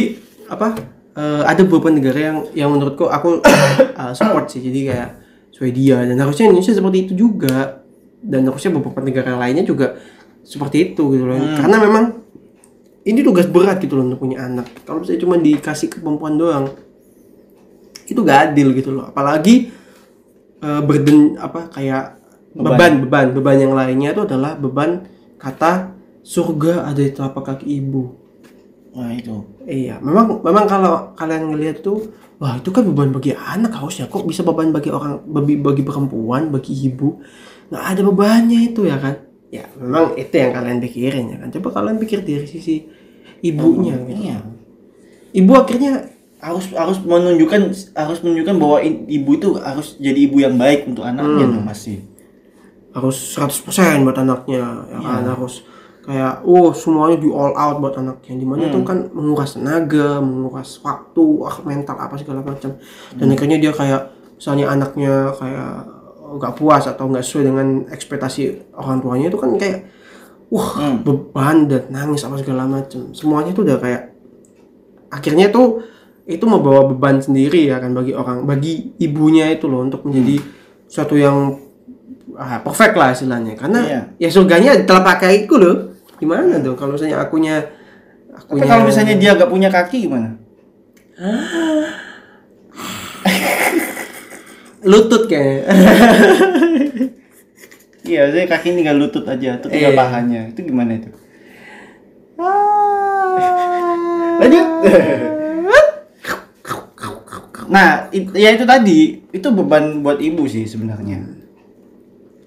apa 0.53 0.69
eh, 1.17 1.43
ada 1.49 1.61
beberapa 1.65 1.89
negara 1.89 2.19
yang 2.21 2.39
yang 2.53 2.69
menurutku 2.69 3.09
aku 3.09 3.41
eh, 4.01 4.13
support 4.13 4.53
sih. 4.53 4.61
Jadi 4.61 4.93
kayak 4.93 5.11
Swedia 5.55 6.05
dan 6.05 6.21
harusnya 6.21 6.53
Indonesia 6.53 6.77
seperti 6.77 7.09
itu 7.09 7.13
juga. 7.17 7.81
Dan 8.25 8.49
harusnya 8.49 8.73
beberapa 8.73 9.05
negara 9.05 9.37
lainnya 9.37 9.65
juga 9.65 9.97
seperti 10.45 10.93
itu 10.93 11.03
gitu 11.13 11.25
loh. 11.25 11.41
Karena 11.57 11.77
memang 11.81 12.05
ini 13.05 13.21
tugas 13.21 13.45
berat 13.49 13.81
gitu 13.81 14.01
loh 14.01 14.09
untuk 14.09 14.25
punya 14.25 14.45
anak. 14.49 14.69
Kalau 14.85 15.05
saya 15.05 15.21
cuma 15.21 15.37
dikasih 15.37 15.93
ke 15.93 16.01
perempuan 16.01 16.41
doang 16.41 16.73
itu 18.05 18.21
gak 18.21 18.53
adil 18.53 18.73
gitu 18.77 18.93
loh. 18.93 19.09
Apalagi 19.09 19.73
eh, 20.61 20.81
burden 20.85 21.37
apa 21.41 21.69
kayak 21.73 22.24
beban 22.55 23.03
beban 23.03 23.27
beban 23.35 23.57
yang 23.59 23.75
lainnya 23.75 24.15
itu 24.15 24.23
adalah 24.25 24.55
beban 24.55 25.05
kata 25.37 25.93
surga 26.25 26.89
ada 26.89 27.03
di 27.03 27.11
telapak 27.13 27.45
kaki 27.53 27.67
ibu 27.83 28.15
wah 28.95 29.11
itu 29.11 29.45
Iya, 29.65 29.97
memang 30.05 30.45
memang 30.45 30.69
kalau 30.69 31.17
kalian 31.17 31.57
ngelihat 31.57 31.81
tuh, 31.81 32.13
wah 32.37 32.61
itu 32.61 32.69
kan 32.69 32.85
beban 32.85 33.17
bagi 33.17 33.33
anak 33.33 33.73
harusnya 33.81 34.13
kok 34.13 34.29
bisa 34.29 34.45
beban 34.45 34.77
bagi 34.77 34.93
orang 34.93 35.25
bagi, 35.25 35.57
bagi 35.57 35.81
perempuan, 35.81 36.53
bagi 36.53 36.77
ibu, 36.85 37.17
nggak 37.73 37.81
ada 37.81 38.01
bebannya 38.05 38.61
itu 38.69 38.85
ya 38.85 39.01
kan? 39.01 39.25
Ya 39.49 39.65
memang 39.81 40.13
itu 40.21 40.37
yang 40.37 40.53
kalian 40.53 40.79
pikirin 40.85 41.25
ya 41.33 41.37
kan. 41.41 41.49
Coba 41.49 41.81
kalian 41.81 41.97
pikir 41.97 42.21
dari 42.29 42.45
sisi 42.45 42.85
ibunya. 43.41 43.97
gitu. 44.05 44.21
iya 44.21 44.39
Ibu 45.33 45.53
akhirnya 45.57 45.93
harus 46.39 46.69
harus 46.77 47.01
menunjukkan 47.01 47.63
harus 47.97 48.19
menunjukkan 48.21 48.57
bahwa 48.61 48.79
ibu 48.85 49.31
itu 49.33 49.49
harus 49.59 49.97
jadi 49.97 50.19
ibu 50.29 50.45
yang 50.45 50.61
baik 50.61 50.85
untuk 50.85 51.09
anaknya 51.09 51.49
dong 51.49 51.65
masih 51.65 52.05
harus 52.95 53.17
100% 53.35 54.07
buat 54.07 54.17
anaknya, 54.17 54.87
ya 54.87 54.99
kan? 55.03 55.23
Harus 55.27 55.67
kayak 56.05 56.45
oh 56.45 56.71
semuanya 56.77 57.17
di 57.19 57.29
all 57.33 57.53
out 57.59 57.83
buat 57.83 57.99
anaknya. 57.99 58.35
Di 58.39 58.47
mana 58.47 58.71
itu 58.71 58.79
kan 58.87 59.11
menguras 59.11 59.59
tenaga 59.59 60.23
menguras 60.23 60.79
waktu 60.81 61.25
ah, 61.43 61.59
mental 61.67 61.97
apa 61.99 62.15
segala 62.15 62.41
macam. 62.47 62.79
Dan 63.19 63.27
akhirnya 63.35 63.59
dia 63.59 63.73
kayak 63.75 64.03
misalnya 64.39 64.71
anaknya 64.71 65.35
kayak 65.35 65.73
nggak 66.35 66.55
puas 66.55 66.85
atau 66.87 67.11
nggak 67.11 67.25
sesuai 67.27 67.45
dengan 67.51 67.69
ekspektasi 67.91 68.73
orang 68.79 69.03
tuanya 69.03 69.27
itu 69.31 69.39
kan 69.39 69.51
kayak 69.59 69.91
wah 70.51 70.95
beban 71.03 71.67
dan 71.67 71.91
nangis 71.91 72.23
apa 72.23 72.39
segala 72.39 72.71
macam. 72.71 73.11
Semuanya 73.11 73.51
tuh 73.51 73.67
udah 73.67 73.79
kayak 73.83 74.03
akhirnya 75.11 75.51
tuh 75.51 75.83
itu 76.25 76.45
membawa 76.49 76.89
beban 76.89 77.21
sendiri 77.21 77.69
ya 77.69 77.83
kan 77.83 77.93
bagi 77.93 78.17
orang 78.17 78.49
bagi 78.49 78.97
ibunya 78.97 79.53
itu 79.53 79.69
loh 79.69 79.85
untuk 79.85 80.09
menjadi 80.09 80.41
suatu 80.89 81.21
yang 81.21 81.64
ah, 82.35 82.59
perfect 82.61 82.95
lah 82.95 83.11
istilahnya. 83.11 83.55
Karena 83.55 83.79
Iya. 83.81 84.01
ya 84.19 84.29
surganya 84.29 84.71
telapak 84.83 85.21
kakiku 85.21 85.55
loh. 85.57 85.77
Gimana 86.17 86.59
dong 86.59 86.75
kalau 86.75 86.95
misalnya 86.95 87.19
akunya 87.19 87.55
tapi 88.35 88.61
akunya 88.61 88.67
kalau 88.67 88.83
misalnya 88.85 89.15
dia 89.15 89.31
gak 89.35 89.49
punya 89.49 89.69
kaki 89.69 90.07
gimana? 90.07 90.29
Lutut 94.85 95.27
kayaknya. 95.27 95.65
Iya 98.05 98.29
saya 98.29 98.45
kaki 98.45 98.77
tinggal 98.77 99.01
lutut 99.01 99.25
aja 99.25 99.57
itu 99.57 99.65
tinggal 99.65 99.91
Iya. 99.91 99.97
pahanya 99.97 100.41
itu 100.53 100.61
gimana 100.61 100.93
itu? 100.93 101.09
Lanjut. 104.39 104.67
Nah 107.65 108.07
it- 108.13 108.29
ya 108.37 108.53
itu 108.53 108.69
tadi 108.69 109.25
itu 109.25 109.49
beban 109.49 110.05
buat 110.05 110.21
ibu 110.21 110.45
sih 110.45 110.63
sebenarnya 110.63 111.17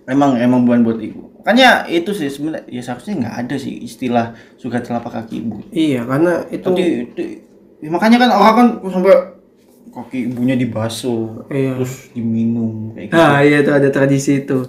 emang 0.07 0.35
emang 0.35 0.63
beban 0.63 0.81
buat 0.81 0.99
ibu 0.99 1.35
makanya 1.37 1.85
itu 1.85 2.11
sih 2.11 2.27
sebenarnya 2.27 2.63
ya 2.65 2.81
seharusnya 2.81 3.13
nggak 3.17 3.35
ada 3.37 3.55
sih 3.55 3.73
istilah 3.77 4.25
suka 4.55 4.79
telapak 4.79 5.11
kaki 5.13 5.39
ibu 5.39 5.59
iya 5.69 6.03
karena 6.03 6.43
itu 6.47 6.63
Tapi 6.65 6.83
itu, 7.05 7.21
ya 7.77 7.89
makanya 7.89 8.17
kan 8.17 8.29
orang 8.31 8.55
kan 8.55 8.67
sampai 8.89 9.13
kaki 9.89 10.17
ibunya 10.27 10.53
dibasuh 10.53 11.47
Iya. 11.47 11.75
terus 11.75 11.93
diminum 12.11 12.91
kayak 12.93 13.07
gitu. 13.09 13.17
ah 13.17 13.39
iya 13.39 13.57
tuh 13.61 13.73
ada 13.73 13.89
tradisi 13.89 14.41
itu 14.41 14.67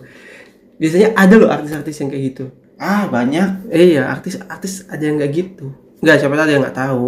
biasanya 0.77 1.09
ada 1.13 1.35
loh 1.35 1.49
artis-artis 1.49 1.97
yang 1.97 2.09
kayak 2.09 2.25
gitu 2.29 2.47
Ah 2.79 3.11
banyak. 3.11 3.67
Iya 3.69 4.07
artis 4.07 4.39
artis 4.41 4.87
ada 4.87 5.03
yang 5.03 5.19
nggak 5.19 5.33
gitu 5.33 5.75
nggak 5.99 6.15
siapa 6.17 6.31
tahu 6.33 6.45
ada 6.47 6.53
yang 6.53 6.63
nggak 6.63 6.79
tahu 6.79 7.07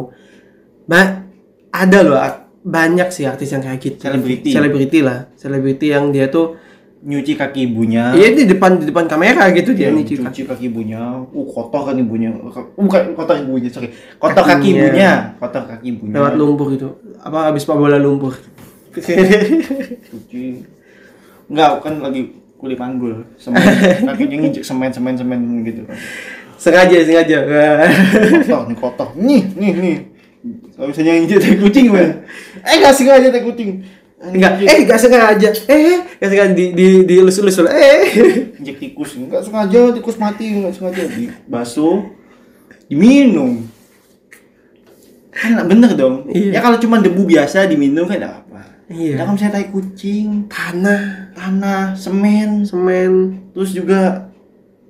ba 0.85 1.23
ada 1.71 1.99
loh 2.03 2.19
banyak 2.61 3.09
sih 3.09 3.25
artis 3.25 3.55
yang 3.55 3.63
kayak 3.63 3.79
gitu 3.79 4.03
Selebriti. 4.03 4.51
selebriti 4.51 4.99
lah 5.01 5.31
selebriti 5.33 5.87
yang 5.89 6.11
dia 6.11 6.27
tuh 6.27 6.59
nyuci 7.01 7.33
kaki 7.33 7.65
ibunya 7.65 8.13
Iya 8.13 8.29
di 8.37 8.45
depan 8.45 8.77
di 8.77 8.85
depan 8.93 9.09
kamera 9.09 9.49
gitu 9.57 9.73
dia 9.73 9.89
nih 9.89 10.05
cuci 10.05 10.21
Cika. 10.21 10.53
kaki 10.53 10.69
ibunya, 10.69 11.01
uh 11.25 11.47
kotor 11.49 11.89
kan 11.89 11.97
ibunya, 11.97 12.29
bukan 12.77 13.17
kotor 13.17 13.41
ibunya, 13.41 13.73
sorry, 13.73 13.89
kotor 14.21 14.45
kaki 14.45 14.69
Kakinya. 14.69 14.85
ibunya, 14.85 15.11
kotor 15.41 15.65
kaki 15.65 15.87
ibunya. 15.97 16.15
Lewat 16.21 16.33
lumpur 16.37 16.69
itu. 16.77 16.89
Apa 17.25 17.49
habis 17.49 17.65
bola 17.65 17.97
lumpur. 17.97 18.37
Cuci, 18.93 20.61
enggak 21.49 21.71
kan 21.81 21.95
lagi 22.05 22.37
kuli 22.61 22.77
panggul, 22.77 23.25
semen, 23.41 23.65
kakinya 24.13 24.37
nginjek 24.45 24.65
semen 24.67 24.93
semen 24.93 25.17
semen 25.17 25.41
gitu. 25.65 25.89
sengaja 26.61 27.01
sengaja. 27.01 27.39
Kotor 28.45 28.69
nih 28.69 28.77
kotor, 28.77 29.09
nih 29.17 29.43
nih 29.57 29.73
nih. 29.81 29.97
Kalau 30.77 30.93
misalnya 30.93 31.13
nginjek 31.17 31.39
tai 31.41 31.57
kucing 31.57 31.87
mana? 31.89 32.13
Eh 32.69 32.75
nggak 32.77 32.93
sengaja 32.93 33.29
tai 33.33 33.41
kucing. 33.41 33.81
Enggak, 34.21 34.61
eh 34.61 34.85
enggak 34.85 35.01
sengaja. 35.01 35.49
Eh, 35.65 35.97
enggak 36.15 36.29
sengaja 36.31 36.53
di 36.53 36.65
di 36.73 36.87
di 37.03 37.17
lus-lus. 37.19 37.57
Eh. 37.65 38.01
injek 38.61 38.77
tikus 38.79 39.17
enggak 39.17 39.41
sengaja 39.41 39.81
tikus 39.91 40.17
mati 40.17 40.45
enggak 40.53 40.77
sengaja 40.77 41.09
dibasuh 41.09 42.05
diminum 42.85 43.65
kan 45.31 45.65
bener 45.65 45.95
dong 45.95 46.27
Iya. 46.29 46.53
ya 46.53 46.61
kalau 46.61 46.77
cuma 46.77 46.99
debu 46.99 47.23
biasa 47.25 47.65
diminum 47.65 48.05
kan 48.05 48.19
enggak 48.19 48.35
apa 48.37 48.61
Iya. 48.91 49.15
ya 49.15 49.17
kalau 49.23 49.33
misalnya 49.33 49.55
tai 49.55 49.67
kucing 49.71 50.29
Tanah, 50.47 51.03
tanah 51.33 51.95
semen 51.95 52.67
semen. 52.67 53.13
terus 53.55 53.71
juga 53.71 54.29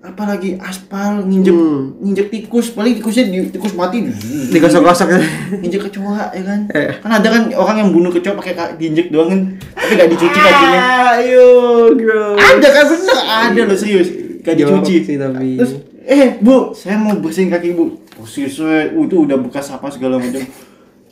apalagi 0.01 0.57
aspal 0.57 1.21
nginjek 1.23 1.53
Hmm. 1.53 1.93
nginjek 2.01 2.29
tikus 2.31 2.73
paling 2.73 2.97
tikusnya 2.97 3.25
di, 3.27 3.39
tikus 3.49 3.77
mati 3.77 4.01
Digosok-gosok. 4.49 5.13
nginjek 5.55 5.81
kecoa 5.87 6.33
ya 6.33 6.43
kan 6.43 6.61
Eh. 6.71 6.89
kan 6.97 7.11
ada 7.13 7.29
kan 7.29 7.43
orang 7.53 7.77
yang 7.79 7.91
bunuh 7.91 8.09
kecoa 8.09 8.33
pakai 8.35 8.53
ka- 8.53 8.73
diinjek 8.75 9.09
doang 9.09 9.29
kan 9.29 9.41
tapi 9.71 9.93
gak 9.95 10.09
dicuci 10.09 10.39
kakinya 10.39 10.81
Ayo, 11.15 11.49
bro. 11.93 12.33
ada 12.33 12.69
kan 12.71 12.85
bener 12.87 13.19
ada 13.21 13.61
loh 13.63 13.77
serius 13.77 14.09
gak 14.41 14.57
dicuci 14.57 14.95
sih 15.03 15.17
tapi. 15.17 15.61
terus 15.61 15.73
eh 16.03 16.41
bu 16.41 16.73
saya 16.73 16.97
mau 16.97 17.13
bersihin 17.15 17.49
kaki 17.49 17.77
bu 17.77 17.93
oh 18.17 18.25
siswa 18.25 18.89
uh, 18.89 19.05
itu 19.05 19.17
udah 19.21 19.37
bekas 19.39 19.69
apa 19.69 19.89
segala 19.89 20.17
macam 20.17 20.41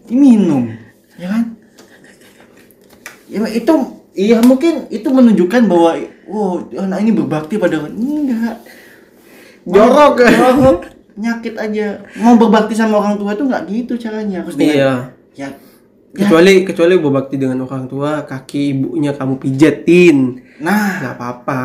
diminum 0.05 0.65
ya 1.15 1.29
kan 1.29 1.43
ya 3.29 3.45
itu 3.47 3.75
iya 4.15 4.41
mungkin 4.41 4.89
itu 4.89 5.05
menunjukkan 5.05 5.69
bahwa 5.69 5.93
wow 6.25 6.57
anak 6.75 6.99
ini 6.99 7.13
berbakti 7.13 7.55
pada 7.55 7.85
enggak 7.85 8.57
Jorok. 9.69 10.13
jorok. 10.25 10.79
Nyakit 11.19 11.55
aja. 11.59 11.87
Mau 12.23 12.39
berbakti 12.39 12.79
sama 12.79 13.03
orang 13.03 13.19
tua 13.19 13.35
tuh 13.35 13.51
nggak 13.51 13.63
gitu 13.69 13.99
caranya. 13.99 14.47
Harus 14.47 14.55
dengan 14.55 14.75
Iya. 14.75 14.93
ya. 15.35 15.49
Kecuali 16.09 16.65
kecuali 16.65 16.95
berbakti 16.97 17.37
dengan 17.37 17.63
orang 17.69 17.85
tua, 17.87 18.25
kaki 18.25 18.63
ibunya 18.73 19.13
kamu 19.13 19.37
pijetin. 19.39 20.41
nah. 20.63 20.99
Nggak 21.03 21.15
apa-apa. 21.19 21.63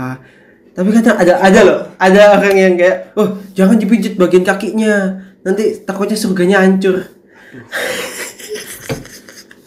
Tapi 0.73 0.89
kadang 0.89 1.17
ada 1.21 1.33
ada 1.37 1.59
loh. 1.61 1.79
Ada 2.01 2.21
orang 2.41 2.55
yang 2.57 2.73
kayak 2.73 3.13
oh 3.13 3.37
jangan 3.53 3.77
dipijit 3.77 4.17
bagian 4.17 4.41
kakinya. 4.41 5.21
Nanti 5.45 5.85
takutnya 5.85 6.17
surganya 6.17 6.65
hancur. 6.65 6.97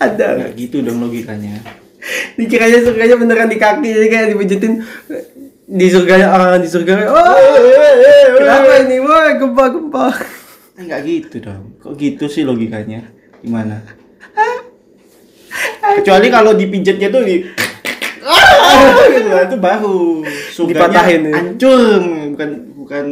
Ada. 0.03 0.27
Nggak 0.45 0.53
gitu 0.59 0.83
dong 0.85 1.01
logikanya. 1.01 1.63
Dikiranya 2.37 2.85
surganya 2.85 3.17
beneran 3.17 3.49
di 3.49 3.57
kaki 3.59 3.87
jadi 3.87 4.07
kayak 4.13 4.27
dipijitin 4.37 4.73
di 5.67 5.87
surganya 5.91 6.31
orang 6.31 6.63
di 6.63 6.71
surga. 6.71 7.11
Oh 7.11 7.35
kenapa 8.39 8.73
ini? 8.87 8.97
Woi 9.03 9.31
gempa 9.35 9.65
gempa. 9.75 10.07
Eh, 10.79 10.83
nggak 10.87 11.01
gitu 11.03 11.37
dong. 11.43 11.75
Kok 11.83 11.95
gitu 11.99 12.31
sih 12.31 12.47
logikanya? 12.47 13.03
Gimana? 13.43 13.83
Kecuali 16.01 16.27
kalau 16.31 16.55
dipijatnya 16.55 17.09
tuh 17.11 17.23
di 17.27 17.43
gitu 19.07 19.29
lah, 19.31 19.47
itu 19.47 19.57
baru 19.59 20.23
surganya 20.51 20.87
Dipatahin 20.87 21.23
ya. 21.27 21.33
hancur. 21.35 21.99
Bukan 22.35 22.51
bukan 22.79 23.05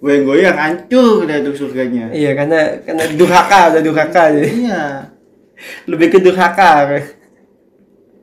goyang-goyang 0.00 0.56
hancur 0.58 1.26
dah 1.26 1.38
tuh 1.42 1.54
surganya. 1.54 2.10
Iya 2.10 2.34
karena 2.34 2.82
karena 2.82 3.04
durhaka 3.14 3.58
ada 3.70 3.78
durhaka. 3.82 4.34
Jadi 4.34 4.66
iya. 4.66 5.10
Lebih 5.86 6.08
ke 6.10 6.18
durhaka 6.18 6.88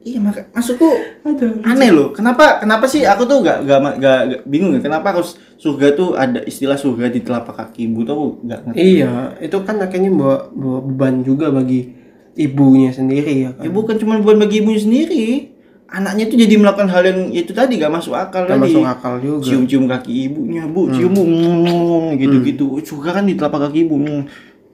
iya 0.08 0.20
maka 0.24 0.48
maksudku 0.56 0.88
Aduh. 1.28 1.60
aneh 1.68 1.92
loh 1.92 2.16
kenapa 2.16 2.64
kenapa 2.64 2.88
sih 2.88 3.04
aku 3.04 3.28
tuh 3.28 3.44
gak, 3.44 3.68
gak, 3.68 3.80
gak, 4.00 4.20
gak 4.32 4.42
bingung 4.48 4.72
ya 4.72 4.80
kenapa 4.80 5.12
harus 5.12 5.36
surga 5.60 5.88
tuh 5.92 6.16
ada 6.16 6.40
istilah 6.48 6.80
surga 6.80 7.12
di 7.12 7.20
telapak 7.20 7.60
kaki 7.60 7.92
ibu 7.92 8.08
tuh 8.08 8.40
gak 8.48 8.72
ngerti 8.72 9.04
Iya, 9.04 9.36
itu 9.44 9.58
kan 9.68 9.76
akhirnya 9.78 10.12
bawa, 10.14 10.38
bawa 10.54 10.80
beban 10.82 11.16
juga 11.22 11.52
bagi 11.52 11.92
ibunya 12.38 12.94
sendiri 12.94 13.34
ya 13.44 13.52
kan. 13.52 13.66
ya 13.66 13.70
bukan 13.74 13.96
cuma 13.98 14.22
bukan 14.22 14.38
bagi 14.38 14.62
ibunya 14.62 14.80
sendiri 14.80 15.26
anaknya 15.88 16.28
tuh 16.28 16.38
jadi 16.38 16.54
melakukan 16.60 16.92
hal 16.92 17.04
yang 17.04 17.20
itu 17.32 17.52
tadi 17.56 17.80
gak 17.80 17.90
masuk 17.90 18.12
akal 18.12 18.44
Gak 18.44 18.60
tadi 18.60 18.76
masuk 18.76 18.84
akal 18.86 19.14
juga. 19.18 19.44
cium-cium 19.48 19.88
kaki 19.88 20.30
ibunya 20.30 20.64
bu 20.68 20.92
cium 20.92 21.12
bu 21.16 21.24
mm, 21.24 22.20
gitu-gitu 22.20 22.68
surga 22.84 23.20
kan 23.20 23.24
di 23.26 23.34
telapak 23.34 23.72
kaki 23.72 23.88
ibu 23.88 23.96
mm. 23.98 24.22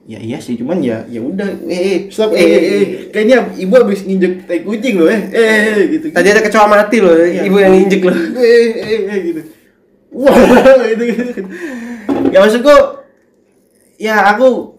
Ya 0.04 0.18
iya 0.18 0.36
sih 0.36 0.52
cuman 0.54 0.78
ya 0.78 1.08
ya 1.08 1.18
udah. 1.18 1.48
Eh, 1.64 1.80
eh 1.80 1.98
stop 2.08 2.32
eh, 2.32 2.40
eh, 2.40 2.60
eh. 2.60 2.84
kayaknya 3.08 3.56
ibu 3.56 3.72
habis 3.72 4.04
nginjek 4.04 4.44
tai 4.44 4.60
kucing 4.60 5.00
loh 5.00 5.08
eh. 5.08 5.20
Eh, 5.28 5.48
eh 5.64 5.76
gitu 5.90 6.06
Tadi 6.10 6.28
ada 6.28 6.44
kecoa 6.44 6.66
mati 6.66 7.00
loh, 7.00 7.16
ibu 7.16 7.56
yang 7.56 7.72
injek 7.74 8.04
loh. 8.04 8.12
eh 8.36 8.68
eh 8.74 9.00
eh 9.06 9.18
gitu. 9.24 9.40
Wah 10.12 10.36
gitu, 10.92 11.02
gitu. 11.08 11.22
Ya 12.28 12.38
maksudku 12.38 12.74
ya 13.96 14.14
aku 14.28 14.76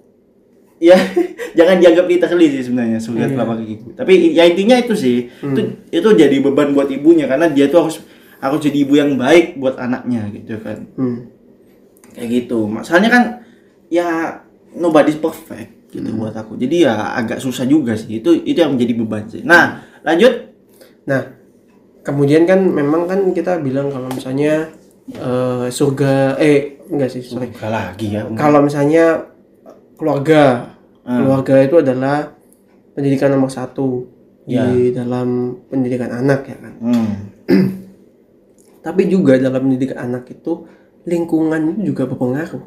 ya 0.78 0.94
jangan 1.58 1.80
dianggap 1.80 2.06
literally 2.06 2.48
sih 2.52 2.62
sebenarnya 2.62 3.00
Iya. 3.00 3.32
telapak 3.32 3.56
kaki 3.58 3.74
ibu 3.74 3.88
tapi 3.96 4.14
ya 4.32 4.44
intinya 4.44 4.76
itu 4.76 4.94
sih 4.94 5.32
itu 5.32 5.62
itu 5.90 6.10
jadi 6.14 6.36
beban 6.38 6.72
buat 6.72 6.86
ibunya 6.88 7.26
karena 7.26 7.48
dia 7.48 7.66
tuh 7.66 7.88
harus 7.88 7.98
harus 8.38 8.60
jadi 8.60 8.78
ibu 8.78 8.94
yang 8.94 9.16
baik 9.16 9.56
buat 9.56 9.80
anaknya 9.80 10.30
gitu 10.30 10.60
kan. 10.62 10.86
Hmm. 10.94 11.32
kayak 12.12 12.30
gitu. 12.46 12.68
Masalahnya 12.68 13.10
kan 13.10 13.24
ya 13.88 14.08
nobody's 14.76 15.18
perfect 15.18 15.90
gitu 15.90 16.12
Hmm. 16.12 16.20
buat 16.20 16.36
aku 16.36 16.56
jadi 16.56 16.76
ya 16.86 16.94
agak 17.16 17.40
susah 17.40 17.64
juga 17.64 17.96
sih 17.96 18.20
itu 18.20 18.36
itu 18.44 18.56
yang 18.56 18.76
menjadi 18.76 18.94
beban 18.96 19.24
sih 19.26 19.42
nah 19.42 19.82
lanjut 20.02 20.52
Nah, 21.06 21.22
kemudian 22.02 22.50
kan 22.50 22.66
memang 22.66 23.06
kan 23.06 23.30
kita 23.30 23.62
bilang 23.62 23.94
kalau 23.94 24.10
misalnya 24.10 24.74
eh, 25.08 25.70
surga 25.70 26.34
eh 26.42 26.82
enggak 26.90 27.14
sih, 27.14 27.22
sorry. 27.22 27.54
Enggak 27.54 27.70
lagi 27.70 28.08
ya 28.10 28.26
Kalau 28.34 28.66
misalnya 28.66 29.30
keluarga, 29.94 30.74
Hmm. 31.06 31.22
keluarga 31.22 31.62
itu 31.62 31.78
adalah 31.78 32.34
pendidikan 32.98 33.30
nomor 33.30 33.54
satu 33.54 34.10
Ya. 34.50 34.66
di 34.66 34.90
dalam 34.90 35.62
pendidikan 35.70 36.10
anak 36.10 36.50
ya 36.50 36.58
kan. 36.58 36.74
hmm. 36.82 37.14
Tapi 38.86 39.02
juga 39.06 39.38
dalam 39.38 39.70
pendidikan 39.70 40.10
anak 40.10 40.26
itu 40.30 40.66
lingkungan 41.06 41.78
itu 41.78 41.94
juga 41.94 42.10
berpengaruh, 42.10 42.66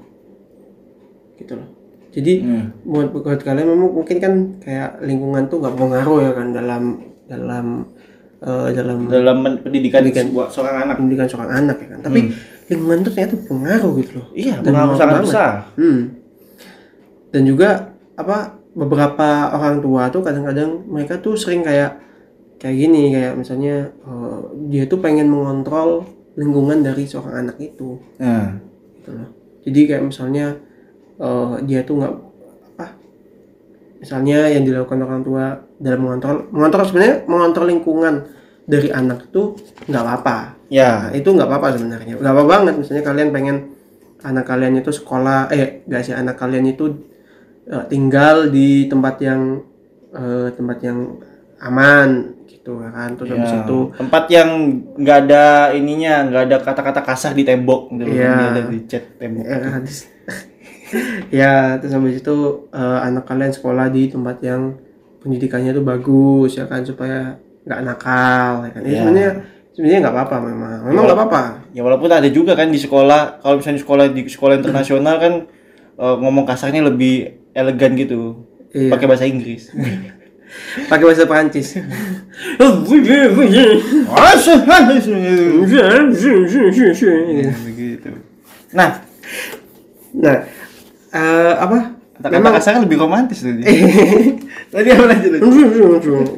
gitu 1.35 1.59
loh. 1.59 1.71
Jadi 2.09 2.33
Hmm. 2.41 2.73
buat 2.83 3.13
buat 3.13 3.39
kalian 3.39 3.69
memang 3.69 3.91
mungkin 3.93 4.17
kan 4.17 4.33
kayak 4.59 5.01
lingkungan 5.01 5.47
tuh 5.47 5.61
nggak 5.61 5.77
pengaruh 5.77 6.19
ya 6.21 6.33
kan 6.33 6.49
dalam 6.51 6.83
dalam 7.25 7.67
eh, 8.39 8.69
dalam 8.73 8.99
dalam 9.07 9.39
pendidikan, 9.59 10.01
Pendidikan. 10.01 10.31
sebuah 10.31 10.47
seorang 10.49 10.77
anak 10.83 10.95
pendidikan 10.97 11.27
seorang 11.27 11.51
anak 11.55 11.77
ya 11.79 11.89
kan. 11.91 12.01
Tapi 12.03 12.21
lingkungan 12.69 12.99
tuh 13.03 13.13
ternyata 13.13 13.37
pengaruh 13.43 13.93
gitu 13.99 14.11
loh. 14.17 14.27
iya 14.33 14.55
Dan 14.57 14.71
pengaruh 14.71 14.95
sangat 14.95 15.15
banget. 15.15 15.27
besar 15.27 15.51
Hmm. 15.75 16.01
Dan 17.29 17.43
juga 17.45 17.69
apa 18.15 18.37
beberapa 18.73 19.29
orang 19.51 19.79
tua 19.79 20.09
tuh 20.09 20.23
kadang-kadang 20.23 20.87
mereka 20.87 21.19
tuh 21.19 21.35
sering 21.35 21.61
kayak 21.61 21.99
kayak 22.57 22.77
gini 22.77 23.11
kayak 23.11 23.35
misalnya 23.35 23.91
eh, 23.93 24.39
dia 24.67 24.85
tuh 24.87 24.99
pengen 24.99 25.29
mengontrol 25.29 26.07
lingkungan 26.35 26.81
dari 26.81 27.05
seorang 27.05 27.43
anak 27.43 27.59
itu 27.59 27.99
nah 28.17 28.55
gitu 28.95 29.11
loh. 29.13 29.29
Jadi 29.61 29.81
kayak 29.85 30.05
misalnya 30.05 30.47
eh, 31.19 31.55
dia 31.67 31.81
tuh 31.83 31.95
nggak 31.99 32.13
apa 32.75 32.87
misalnya 33.99 34.39
yang 34.47 34.63
dilakukan 34.63 34.99
orang 35.03 35.23
tua 35.27 35.45
dalam 35.79 36.01
mengontrol 36.07 36.47
mengontrol 36.55 36.87
sebenarnya 36.87 37.17
mengontrol 37.27 37.67
lingkungan 37.67 38.15
dari 38.69 38.93
anak 38.93 39.33
itu 39.33 39.57
nggak 39.89 40.03
apa-apa. 40.05 40.39
Ya. 40.69 41.09
Nah, 41.09 41.17
itu 41.17 41.29
nggak 41.33 41.49
apa-apa 41.49 41.69
sebenarnya. 41.81 42.21
Nggak 42.21 42.35
apa 42.37 42.45
banget 42.45 42.75
misalnya 42.77 43.05
kalian 43.09 43.31
pengen 43.33 43.57
anak 44.21 44.45
kalian 44.45 44.77
itu 44.77 44.91
sekolah 44.93 45.49
eh 45.49 45.81
nggak 45.89 46.03
sih 46.05 46.13
anak 46.13 46.37
kalian 46.37 46.69
itu 46.69 46.85
eh, 47.65 47.85
tinggal 47.89 48.53
di 48.53 48.85
tempat 48.87 49.25
yang 49.25 49.65
eh, 50.13 50.49
tempat 50.53 50.79
yang 50.85 50.99
aman 51.59 52.37
gitu 52.45 52.77
ya 52.85 52.91
kan? 52.93 53.17
Terus 53.17 53.29
habis 53.35 53.53
Ya, 53.57 53.59
itu 53.65 53.79
tempat 53.97 54.25
yang 54.29 54.51
nggak 55.01 55.19
ada 55.27 55.45
ininya 55.73 56.13
nggak 56.29 56.43
ada 56.53 56.57
kata-kata 56.61 57.01
kasar 57.03 57.33
di 57.33 57.49
tembok 57.49 57.89
gitu. 57.97 58.05
Iya. 58.05 58.31
Nggak 58.37 58.51
ada 58.53 58.63
di 58.69 58.79
chat 58.85 59.05
tembok. 59.17 59.49
Ya, 59.49 59.81
terus- 59.81 60.07
ya 61.31 61.77
terus 61.77 61.93
habis 61.93 62.19
itu 62.19 62.37
eh, 62.71 62.99
anak 63.03 63.25
kalian 63.25 63.51
sekolah 63.51 63.89
di 63.89 64.09
tempat 64.09 64.41
yang 64.41 64.77
pendidikannya 65.19 65.73
tuh 65.73 65.83
bagus 65.83 66.55
ya 66.55 66.65
kan 66.65 66.81
supaya 66.83 67.37
nggak 67.65 67.81
nakal 67.83 68.65
ya 68.65 68.71
kan 68.71 68.81
Ya, 68.81 68.89
Iya. 68.89 68.99
sebenarnya 68.99 69.31
sebenarnya 69.75 69.99
nggak 70.01 70.15
apa-apa 70.15 70.37
memang 70.41 70.71
memang 70.85 71.05
nggak 71.05 71.19
apa-apa 71.19 71.43
ya 71.71 71.81
walaupun 71.83 72.09
ada 72.09 72.29
juga 72.29 72.53
kan 72.53 72.69
di 72.69 72.79
sekolah 72.79 73.39
kalau 73.39 73.59
misalnya 73.59 73.77
di 73.77 73.85
sekolah 73.85 74.05
di 74.09 74.23
sekolah 74.27 74.55
internasional 74.57 75.15
kan 75.17 75.33
eh, 75.95 76.17
ngomong 76.19 76.45
kasarnya 76.45 76.83
lebih 76.83 77.15
elegan 77.53 77.93
gitu 77.95 78.45
Iya. 78.69 78.93
pakai 78.93 79.07
bahasa 79.07 79.25
Inggris 79.25 79.73
pakai 80.91 81.05
bahasa 81.05 81.25
Prancis 81.25 81.69
Ya, 87.45 87.53
begitu. 87.67 88.11
Nah, 88.69 89.01
nah 90.13 90.37
eh, 91.11 91.55
apa 91.55 91.79
kata-kata 92.17 92.49
kasarnya 92.53 92.81
lebih 92.83 92.99
romantis 92.99 93.41
tadi. 93.41 93.63
tadi 94.75 94.89
apa 94.89 95.05
lanjut? 95.07 95.41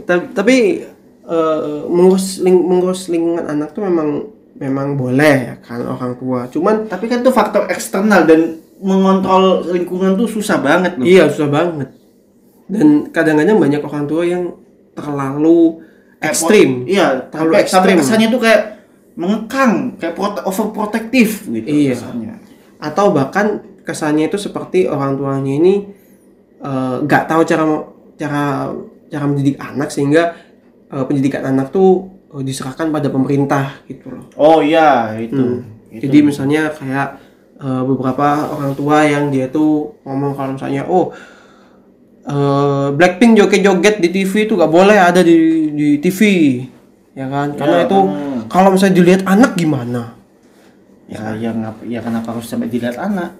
Ta- 0.04 0.28
tapi 0.34 0.84
eh, 1.24 1.60
mengurus 1.86 2.38
ling- 2.38 2.62
mengurus 2.62 3.06
lingkungan 3.06 3.44
anak 3.44 3.72
tuh 3.72 3.82
memang 3.82 4.08
memang 4.54 4.92
boleh 4.92 5.36
ya 5.42 5.54
kan 5.58 5.80
orang 5.80 6.14
tua 6.14 6.44
cuman 6.46 6.84
Tapi 6.84 7.08
kan 7.08 7.20
itu 7.20 7.32
faktor 7.32 7.64
eksternal 7.66 8.24
dan 8.24 8.60
mengontrol 8.76 9.64
lingkungan 9.66 10.14
tuh 10.14 10.28
susah 10.28 10.56
banget 10.58 10.96
loh. 10.96 11.04
iya 11.04 11.28
susah 11.28 11.48
banget 11.48 11.88
dan 12.66 13.08
kadang-kadang 13.08 13.56
banyak 13.56 13.80
orang 13.80 14.04
tua 14.04 14.22
yang 14.22 14.52
terlalu 14.92 15.80
ekstrim 16.20 16.84
Iya, 16.84 17.28
Terlalu 17.28 17.52
ekstrim. 17.56 17.96
kesannya 17.96 18.28
tuh 18.28 18.38
kayak 18.38 18.62
mengekang, 19.16 19.96
kayak 19.96 20.12
prote- 20.12 20.44
overprotective 20.44 21.32
gitu 21.50 21.66
Iya. 21.66 21.96
kesannya. 21.96 22.34
atau 22.78 23.12
bahkan 23.12 23.60
kesannya 23.90 24.30
itu 24.30 24.38
seperti 24.38 24.86
orang 24.86 25.18
tuanya 25.18 25.50
ini 25.50 25.74
eh, 26.62 26.94
nggak 27.02 27.26
tahu 27.26 27.42
cara 27.42 27.64
cara 28.14 28.44
cara 29.10 29.24
mendidik 29.26 29.58
anak 29.58 29.90
sehingga 29.90 30.38
eh, 30.86 31.04
pendidikan 31.04 31.42
anak 31.42 31.74
tuh 31.74 32.06
eh, 32.30 32.42
diserahkan 32.46 32.88
pada 32.88 33.10
pemerintah 33.10 33.82
gitu 33.84 34.06
loh 34.14 34.24
Oh 34.38 34.58
iya, 34.62 35.18
itu. 35.18 35.34
Hmm. 35.34 35.66
Itu. 35.90 36.06
Jadi 36.06 36.18
misalnya 36.22 36.70
kayak 36.70 37.08
eh, 37.58 37.82
beberapa 37.82 38.26
orang 38.54 38.72
tua 38.72 39.02
yang 39.02 39.28
dia 39.28 39.50
tuh 39.50 39.98
ngomong 40.06 40.32
kalau 40.32 40.54
misalnya 40.54 40.86
oh 40.86 41.10
eh, 42.24 42.88
Blackpink 42.94 43.32
joget-joget 43.36 43.98
di 43.98 44.08
TV 44.10 44.32
itu 44.46 44.54
gak 44.54 44.70
boleh 44.70 44.96
ada 44.96 45.20
di 45.20 45.36
di 45.74 45.88
TV 45.98 46.20
ya 47.10 47.26
kan 47.26 47.52
karena 47.58 47.82
Ya, 47.82 47.84
itu 47.90 47.98
hmm. 47.98 48.38
kalau 48.46 48.70
misalnya 48.70 48.94
dilihat 48.96 49.22
anak 49.26 49.58
gimana 49.58 50.14
ya, 51.10 51.34
ya, 51.34 51.50
ngap- 51.50 51.82
ya 51.84 51.98
kenapa 51.98 52.30
harus 52.30 52.46
sampai 52.46 52.70
dilihat 52.70 52.94
anak? 52.94 53.34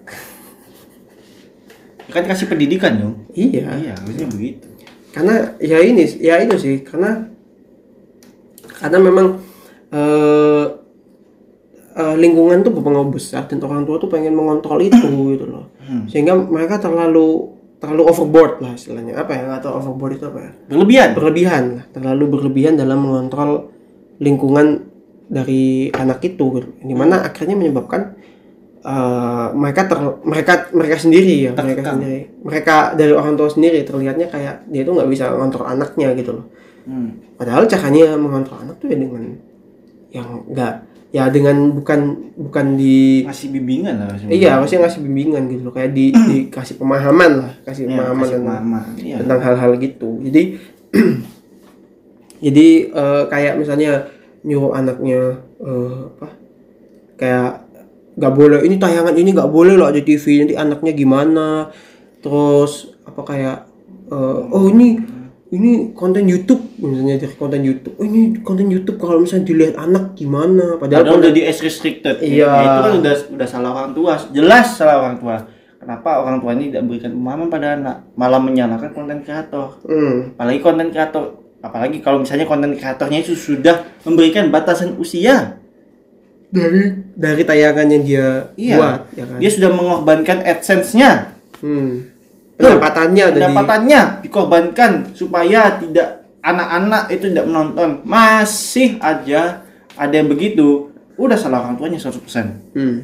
Kan 2.11 2.25
kasih 2.25 2.47
pendidikan 2.47 2.93
dong. 2.97 3.15
iya 3.33 3.71
Iya, 3.73 3.93
harusnya 3.97 4.27
begitu. 4.27 4.67
karena 5.11 5.35
ya 5.59 5.79
ini 5.81 6.07
ya 6.19 6.39
itu 6.39 6.55
sih 6.55 6.77
karena 6.81 7.27
karena 8.73 8.99
memang 9.01 9.27
eh 9.91 10.65
eh, 11.93 12.15
lingkungan 12.17 12.63
tuh 12.63 12.71
berpengaruh 12.71 13.11
besar 13.11 13.45
dan 13.45 13.59
orang 13.61 13.83
tua 13.83 13.99
tuh 13.99 14.07
pengen 14.07 14.33
mengontrol 14.33 14.79
itu 14.79 15.03
gitu 15.35 15.47
loh 15.47 15.67
Hmm. 15.81 16.07
sehingga 16.07 16.39
mereka 16.39 16.79
terlalu 16.79 17.51
terlalu 17.77 18.07
overboard 18.07 18.63
lah 18.63 18.79
istilahnya 18.79 19.19
apa 19.19 19.35
ya 19.35 19.59
tahu 19.59 19.75
overboard 19.75 20.13
itu 20.15 20.25
apa 20.25 20.39
ya 20.39 20.51
Berlebihan. 20.69 21.09
berlebihan 21.11 21.65
lah 21.73 21.85
terlalu 21.91 22.25
berlebihan 22.31 22.79
dalam 22.79 23.03
mengontrol 23.03 23.75
lingkungan 24.19 24.87
dari 25.27 25.91
anak 25.91 26.23
itu 26.23 26.45
gitu. 26.55 26.69
di 26.79 26.95
mana 26.95 27.27
akhirnya 27.27 27.59
menyebabkan 27.59 28.15
eh, 28.83 29.47
mereka 29.53 29.83
ter, 29.85 29.99
mereka 30.23 30.53
mereka 30.71 30.97
sendiri 30.97 31.35
ya 31.43 31.53
mereka 31.53 31.83
sendiri 31.91 32.21
mereka 32.41 32.75
dari 32.93 33.13
orang 33.13 33.35
tua 33.35 33.47
sendiri 33.47 33.83
terlihatnya 33.83 34.27
kayak 34.27 34.65
dia 34.67 34.83
tuh 34.83 34.95
nggak 34.95 35.09
bisa 35.09 35.29
mengontrol 35.29 35.67
anaknya 35.67 36.13
gitu 36.15 36.33
loh 36.35 36.47
Hmm. 36.81 37.13
padahal 37.37 37.67
caranya 37.67 38.17
mengontrol 38.17 38.57
anak 38.59 38.77
tuh 38.77 38.89
ya 38.89 38.97
dengan 38.97 39.37
yang 40.09 40.49
enggak 40.49 40.81
ya 41.11 41.29
dengan 41.29 41.57
bukan 41.73 42.01
bukan 42.35 42.67
di 42.75 43.21
Ngasih 43.23 43.49
bimbingan 43.51 43.95
lah. 44.01 44.17
iya 44.25 44.57
maksudnya 44.57 44.89
ngasih 44.89 45.01
bimbingan 45.03 45.43
gitu 45.47 45.63
loh 45.63 45.75
kayak 45.75 45.93
di 45.93 46.09
dikasih 46.09 46.79
pemahaman 46.79 47.31
lah 47.37 47.53
kasih 47.63 47.85
Iya, 47.85 47.91
pemahaman 47.93 48.23
kasih 48.23 48.33
tentang- 48.33 48.49
pemahaman. 48.57 48.85
Iya. 48.97 49.17
tentang 49.21 49.41
hal-hal 49.41 49.71
gitu 49.77 50.11
jadi 50.23 50.43
jadi 52.41 52.67
eh, 52.89 53.23
kayak 53.29 53.55
misalnya 53.57 54.09
nyuruh 54.41 54.73
anaknya 54.73 55.21
eh, 55.61 55.99
apa 56.17 56.29
kayak 57.19 57.51
nggak 58.17 58.33
boleh 58.35 58.61
ini 58.67 58.77
tayangan 58.77 59.15
ini 59.15 59.31
nggak 59.35 59.51
boleh 59.51 59.75
loh 59.79 59.91
di 59.95 60.03
TV 60.03 60.43
nanti 60.43 60.55
anaknya 60.59 60.93
gimana 60.95 61.49
terus 62.21 62.91
apa 63.07 63.21
kayak 63.23 63.59
eh, 64.11 64.39
oh 64.51 64.67
ini 64.71 64.99
ini 65.51 65.91
konten 65.99 66.31
YouTube 66.31 66.63
misalnya 66.79 67.27
dari 67.27 67.35
konten 67.35 67.63
YouTube 67.67 67.99
oh 67.99 68.07
ini 68.07 68.39
konten 68.43 68.71
YouTube 68.71 69.03
kalau 69.03 69.19
misalnya 69.19 69.47
dilihat 69.51 69.75
anak 69.83 70.15
gimana 70.15 70.79
padahal 70.79 71.03
Padahal 71.03 71.23
udah 71.27 71.33
di 71.35 71.43
age 71.43 71.63
restricted. 71.67 72.23
Iya. 72.23 72.47
Ya, 72.47 72.63
itu 72.63 72.81
kan 72.87 72.93
udah 73.03 73.15
udah 73.35 73.49
salah 73.51 73.71
orang 73.75 73.93
tua. 73.93 74.15
Jelas 74.31 74.67
salah 74.79 75.03
orang 75.03 75.19
tua. 75.19 75.37
Kenapa 75.81 76.11
orang 76.21 76.39
tua 76.45 76.53
ini 76.55 76.69
tidak 76.69 76.93
berikan 76.93 77.11
pemahaman 77.17 77.49
pada 77.49 77.67
anak, 77.73 77.97
malah 78.13 78.37
menyalahkan 78.37 78.93
konten 78.93 79.25
kreator. 79.25 79.81
Hmm, 79.89 80.37
Apalagi 80.37 80.61
konten 80.61 80.87
kreator, 80.93 81.41
apalagi 81.65 82.05
kalau 82.05 82.21
misalnya 82.21 82.45
konten 82.45 82.77
kreatornya 82.77 83.25
itu 83.25 83.33
sudah 83.33 83.89
memberikan 84.05 84.53
batasan 84.53 85.01
usia. 85.01 85.57
Dari 86.51 86.83
dari 87.15 87.43
tayangan 87.43 87.87
yang 87.87 88.03
dia 88.03 88.29
Iya. 88.55 88.77
buat 88.77 89.01
ya 89.15 89.25
kan 89.25 89.39
Dia 89.39 89.51
sudah 89.51 89.71
mengorbankan 89.71 90.39
AdSense-nya. 90.43 91.11
hmm. 91.61 91.93
pendapatannya 92.57 93.23
ada 93.25 93.33
di 93.33 93.41
Pendapatannya 93.41 94.01
dikorbankan 94.21 94.91
supaya 95.15 95.79
tidak 95.79 96.09
anak-anak 96.41 97.09
itu 97.09 97.25
tidak 97.29 97.47
menonton. 97.47 97.91
Masih 98.03 98.99
aja 98.99 99.65
ada 99.95 100.13
yang 100.13 100.27
begitu. 100.27 100.91
Udah 101.15 101.37
salah 101.37 101.63
orang 101.63 101.77
tuanya 101.77 101.97
100%. 101.97 102.75
hmm. 102.75 102.97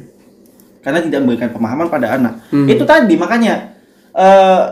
karena 0.77 0.99
tidak 1.01 1.19
memberikan 1.19 1.49
pemahaman 1.49 1.87
pada 1.87 2.13
anak. 2.13 2.33
Hmm. 2.47 2.63
Itu 2.65 2.83
tadi 2.83 3.15
makanya 3.15 3.75
eh 4.13 4.63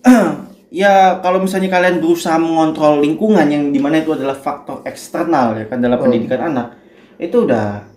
ya 0.72 1.18
kalau 1.18 1.42
misalnya 1.42 1.66
kalian 1.68 1.98
berusaha 1.98 2.36
mengontrol 2.36 2.98
lingkungan 2.98 3.44
yang 3.44 3.68
di 3.68 3.78
mana 3.78 3.98
itu 3.98 4.14
adalah 4.14 4.34
faktor 4.34 4.80
eksternal 4.82 5.54
ya 5.54 5.66
kan 5.66 5.78
dalam 5.78 5.98
Hmm. 5.98 6.06
pendidikan 6.06 6.40
anak 6.46 6.78
itu 7.18 7.44
udah 7.44 7.89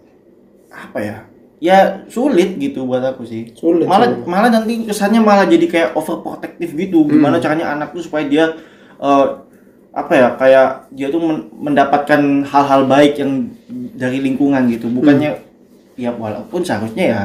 apa 0.74 1.00
ya 1.00 1.18
ya 1.60 1.78
sulit 2.08 2.58
gitu 2.58 2.84
buat 2.84 3.00
aku 3.02 3.24
sih 3.24 3.54
Sulit, 3.56 3.88
malah 3.88 4.12
sulit. 4.12 4.28
malah 4.28 4.50
nanti 4.52 4.84
kesannya 4.84 5.22
malah 5.22 5.46
jadi 5.46 5.64
kayak 5.64 5.90
overprotective 5.94 6.74
gitu 6.74 7.08
gimana 7.08 7.38
Hmm. 7.38 7.44
caranya 7.44 7.66
anak 7.72 7.94
tuh 7.94 8.04
supaya 8.04 8.26
dia 8.26 8.52
eh, 8.98 9.26
apa 9.94 10.12
ya 10.12 10.28
kayak 10.36 10.68
dia 10.90 11.08
tuh 11.08 11.22
men- 11.22 11.48
mendapatkan 11.54 12.20
hal-hal 12.44 12.82
baik 12.84 13.14
yang 13.16 13.48
dari 13.94 14.20
lingkungan 14.20 14.66
gitu 14.68 14.90
bukannya 14.90 15.32
Hmm. 15.32 15.44
ya 15.96 16.12
walaupun 16.12 16.62
seharusnya 16.62 17.06
ya 17.06 17.22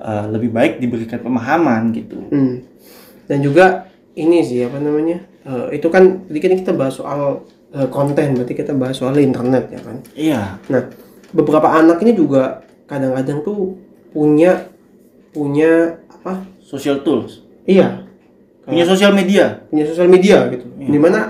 eh, 0.00 0.24
lebih 0.26 0.50
baik 0.50 0.78
diberikan 0.78 1.20
pemahaman 1.20 1.92
gitu 1.92 2.18
Hmm. 2.28 2.64
Dan 3.28 3.38
juga 3.40 3.84
ini 4.14 4.40
sih 4.40 4.64
apa 4.64 4.80
namanya? 4.80 5.20
eh, 5.44 5.76
itu 5.76 5.86
kan 5.86 6.24
tadi 6.24 6.38
kan 6.38 6.56
kita 6.56 6.72
bahas 6.72 6.96
soal 6.96 7.44
eh, 7.68 7.86
konten, 7.86 8.34
berarti 8.34 8.56
kita 8.56 8.72
bahas 8.72 8.96
soal 8.96 9.14
internet 9.14 9.68
ya 9.68 9.78
kan. 9.78 9.96
iya 10.16 10.40
Nah, 10.66 10.88
beberapa 11.30 11.68
anak 11.68 12.00
ini 12.00 12.16
juga 12.16 12.64
kadang-kadang 12.88 13.44
tuh 13.44 13.76
punya 14.10 14.72
punya 15.30 16.00
apa? 16.08 16.42
social 16.64 17.04
tools 17.04 17.44
Iya, 17.68 18.08
punya 18.64 18.84
sosial 18.88 19.12
media 19.12 19.60
punya 19.68 19.84
sosial 19.84 20.08
media 20.08 20.48
gitu. 20.48 20.64
Iya. 20.80 20.88
Di 20.88 20.98
mana 20.98 21.20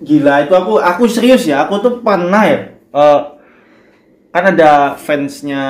gila 0.00 0.48
itu 0.48 0.54
aku 0.56 0.80
aku 0.80 1.02
serius 1.04 1.44
ya 1.44 1.68
aku 1.68 1.76
tuh 1.84 1.92
pernah 2.00 2.48
ya 2.48 2.72
eh, 2.72 3.20
kan 4.32 4.44
ada 4.56 4.96
fansnya 4.96 5.62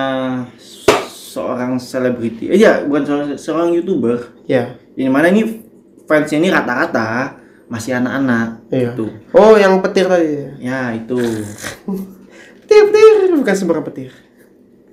seorang 1.11 1.83
selebriti 1.83 2.47
eh 2.51 2.59
ya 2.59 2.87
bukan 2.87 3.03
seorang, 3.07 3.29
seorang 3.39 3.69
youtuber 3.75 4.31
ya, 4.47 4.75
ini 4.95 5.11
mana 5.11 5.31
ini 5.31 5.62
fansnya 6.07 6.39
ini 6.43 6.51
rata-rata 6.51 7.39
masih 7.71 7.95
anak-anak 7.99 8.67
iya. 8.75 8.91
gitu 8.91 9.07
Oh, 9.31 9.55
yang 9.55 9.79
petir 9.79 10.11
tadi. 10.11 10.59
ya 10.59 10.91
itu 10.95 11.19
Petir, 12.71 12.87
petir, 12.95 13.35
bukan 13.35 13.55
sembarang 13.59 13.83
petir. 13.83 14.15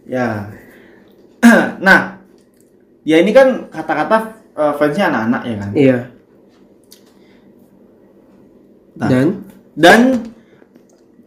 ya. 0.10 0.50
Nah 1.86 2.18
ya 3.06 3.22
ini 3.22 3.30
kan 3.30 3.70
kata-kata 3.70 4.42
eh, 4.58 4.74
fansnya 4.82 5.14
anak-anak 5.14 5.42
ya 5.46 5.56
kan? 5.62 5.72
Iya. 5.78 6.00
Nah. 8.98 9.10
Dan? 9.14 9.28
Dan 9.78 10.00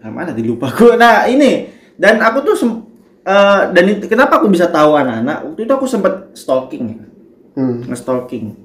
nah, 0.02 0.10
mana 0.10 0.34
tadi 0.34 0.42
lupa 0.42 0.74
gue 0.74 0.98
nah 0.98 1.30
ini. 1.30 1.70
Dan 1.94 2.18
aku 2.18 2.42
tuh 2.42 2.54
sem- 2.58 2.82
eh, 3.22 3.62
dan 3.70 3.84
itu, 3.86 4.10
kenapa 4.10 4.42
aku 4.42 4.50
bisa 4.50 4.66
tahu 4.66 4.98
anak-anak? 4.98 5.46
Waktu 5.46 5.60
itu 5.70 5.72
aku 5.78 5.86
sempat 5.86 6.34
stalking. 6.34 6.98
Ya 6.98 7.06
hmm. 7.54 7.86
nge-stalking. 7.86 8.58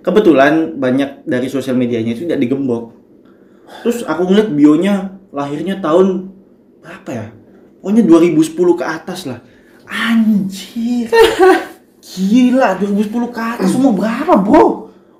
Kebetulan 0.00 0.80
banyak 0.80 1.28
dari 1.28 1.52
sosial 1.52 1.76
medianya 1.76 2.16
itu 2.16 2.24
tidak 2.24 2.40
digembok. 2.40 2.96
Terus 3.84 4.06
aku 4.08 4.24
ngeliat 4.24 4.48
bionya 4.54 4.94
lahirnya 5.34 5.82
tahun 5.82 6.35
berapa 6.86 7.10
ya 7.10 7.26
pokoknya 7.76 8.02
2010 8.06 8.46
ke 8.72 8.84
atas 8.86 9.20
lah 9.26 9.42
anjir 9.84 11.10
gila 12.06 12.78
2010 12.78 13.10
ke 13.28 13.40
atas 13.42 13.74
umur 13.74 13.98
berapa 13.98 14.38
bro 14.38 14.64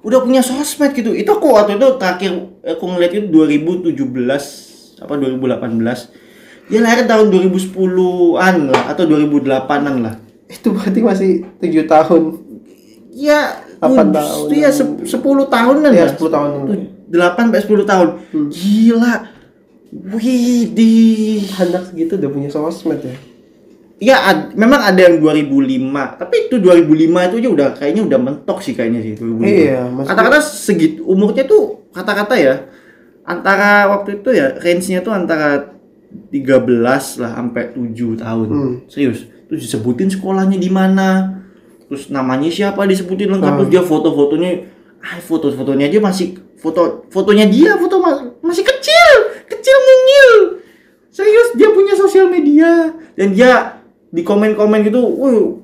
udah 0.01 0.23
punya 0.23 0.39
sosmed 0.39 0.95
gitu 0.95 1.11
itu 1.11 1.27
aku 1.27 1.51
waktu 1.51 1.75
itu 1.75 1.99
terakhir 1.99 2.33
aku 2.63 2.85
ngeliat 2.87 3.13
itu 3.13 3.27
2017 3.27 3.99
apa 4.97 5.13
2018 5.13 6.15
dia 6.67 6.81
lahir 6.81 7.05
tahun 7.05 7.27
2010-an 7.29 8.57
lah 8.69 8.83
atau 8.89 9.03
2008-an 9.05 9.95
lah 9.99 10.15
itu 10.47 10.71
berarti 10.71 11.01
masih 11.01 11.31
tujuh 11.59 11.85
tahun. 11.85 12.23
ya 13.11 13.59
Delapan 13.77 14.07
tuj- 14.07 14.15
tahun. 14.17 14.47
iya 14.53 14.69
se- 14.71 15.03
10 15.03 15.19
tahunan 15.49 15.91
Ya, 15.91 16.07
lah 16.07 16.11
10 16.13 16.31
tahun. 16.31 16.51
Tu- 16.63 16.87
8 17.09 17.19
sampai 17.37 17.61
10 17.61 17.83
tahun. 17.85 18.09
Hmm. 18.31 18.49
Gila. 18.49 19.15
Widih. 19.93 21.47
anak 21.57 21.93
gitu 21.93 22.17
udah 22.17 22.31
punya 22.31 22.49
sosmed 22.49 23.01
ya 23.01 23.17
Ya 23.97 24.21
ad- 24.21 24.53
memang 24.53 24.85
ada 24.85 25.01
yang 25.01 25.17
2005, 25.17 25.81
tapi 26.21 26.37
itu 26.47 26.61
2005 26.61 26.85
itu 27.25 27.37
aja 27.41 27.49
udah 27.49 27.69
kayaknya 27.73 28.03
udah 28.05 28.19
mentok 28.21 28.61
sih 28.61 28.77
kayaknya 28.77 29.01
sih 29.01 29.17
2005. 29.17 29.41
Iya, 29.41 29.81
Kata-kata 30.05 30.39
segitu 30.39 31.01
umurnya 31.03 31.49
tuh 31.49 31.81
kata-kata 31.91 32.37
ya 32.37 32.69
antara 33.25 33.89
waktu 33.89 34.21
itu 34.21 34.31
ya 34.31 34.53
range-nya 34.55 35.01
tuh 35.01 35.17
antara 35.17 35.73
13 36.29 36.77
lah 37.17 37.33
sampai 37.33 37.73
7 37.73 37.89
tahun. 38.15 38.47
Hmm. 38.47 38.75
Serius. 38.85 39.25
Terus 39.49 39.65
disebutin 39.65 40.13
sekolahnya 40.13 40.57
di 40.57 40.69
mana. 40.69 41.41
Terus 41.89 42.13
namanya 42.13 42.53
siapa 42.53 42.85
disebutin 42.85 43.33
lengkap 43.33 43.49
Hmm. 43.49 43.59
terus 43.59 43.71
dia 43.71 43.81
foto-fotonya 43.81 44.51
ah 44.99 45.17
foto-fotonya 45.19 45.87
aja 45.87 46.03
masih 46.03 46.35
foto 46.57 47.09
fotonya 47.09 47.47
dia 47.47 47.73
foto 47.75 47.97
ma- 47.97 48.29
masih 48.43 48.61
kecil, 48.61 48.96
kecil 49.67 49.79
mungil. 49.83 50.31
Serius 51.11 51.49
dia 51.59 51.69
punya 51.75 51.99
sosial 51.99 52.31
media 52.31 52.95
dan 53.19 53.35
dia 53.35 53.83
di 54.15 54.23
komen-komen 54.23 54.87
gitu, 54.87 55.03
wah 55.03 55.59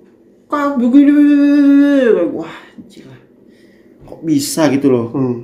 kak 0.51 0.75
begini, 0.81 1.15
wah 2.35 2.57
gila. 2.91 3.17
Kok 4.03 4.21
bisa 4.27 4.67
gitu 4.75 4.91
loh? 4.91 5.07
hmm. 5.15 5.37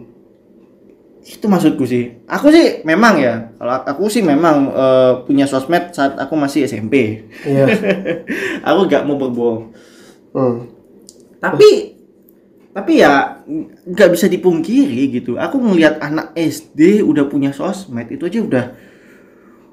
Itu 1.28 1.44
maksudku 1.44 1.84
sih. 1.84 2.24
Aku 2.24 2.48
sih 2.48 2.82
memang 2.88 3.20
ya, 3.20 3.52
kalau 3.60 3.84
aku 3.84 4.08
sih 4.08 4.24
memang 4.24 4.72
eh, 4.72 5.12
punya 5.28 5.44
sosmed 5.44 5.92
saat 5.92 6.16
aku 6.16 6.34
masih 6.34 6.64
SMP. 6.64 7.28
iya 7.44 7.68
aku 8.68 8.88
gak 8.90 9.04
mau 9.06 9.20
berbohong. 9.20 9.70
hmm. 10.34 10.56
Tapi 11.38 11.97
tapi 12.78 13.02
ya 13.02 13.42
nggak 13.90 14.10
bisa 14.14 14.30
dipungkiri 14.30 15.10
gitu. 15.18 15.34
Aku 15.34 15.58
ngelihat 15.58 15.98
anak 15.98 16.30
SD 16.38 17.02
udah 17.02 17.26
punya 17.26 17.50
sosmed 17.50 18.06
itu 18.06 18.22
aja 18.22 18.38
udah 18.38 18.64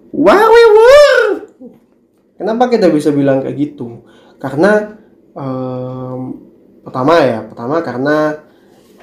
wow 0.10 0.34
wow. 0.49 0.69
wow. 0.73 1.26
Kenapa 2.41 2.65
kita 2.73 2.90
bisa 2.90 3.14
bilang 3.14 3.45
kayak 3.45 3.61
gitu? 3.61 4.02
Karena 4.41 4.98
em, 5.38 6.19
pertama 6.82 7.14
ya, 7.22 7.45
pertama 7.45 7.86
karena 7.86 8.18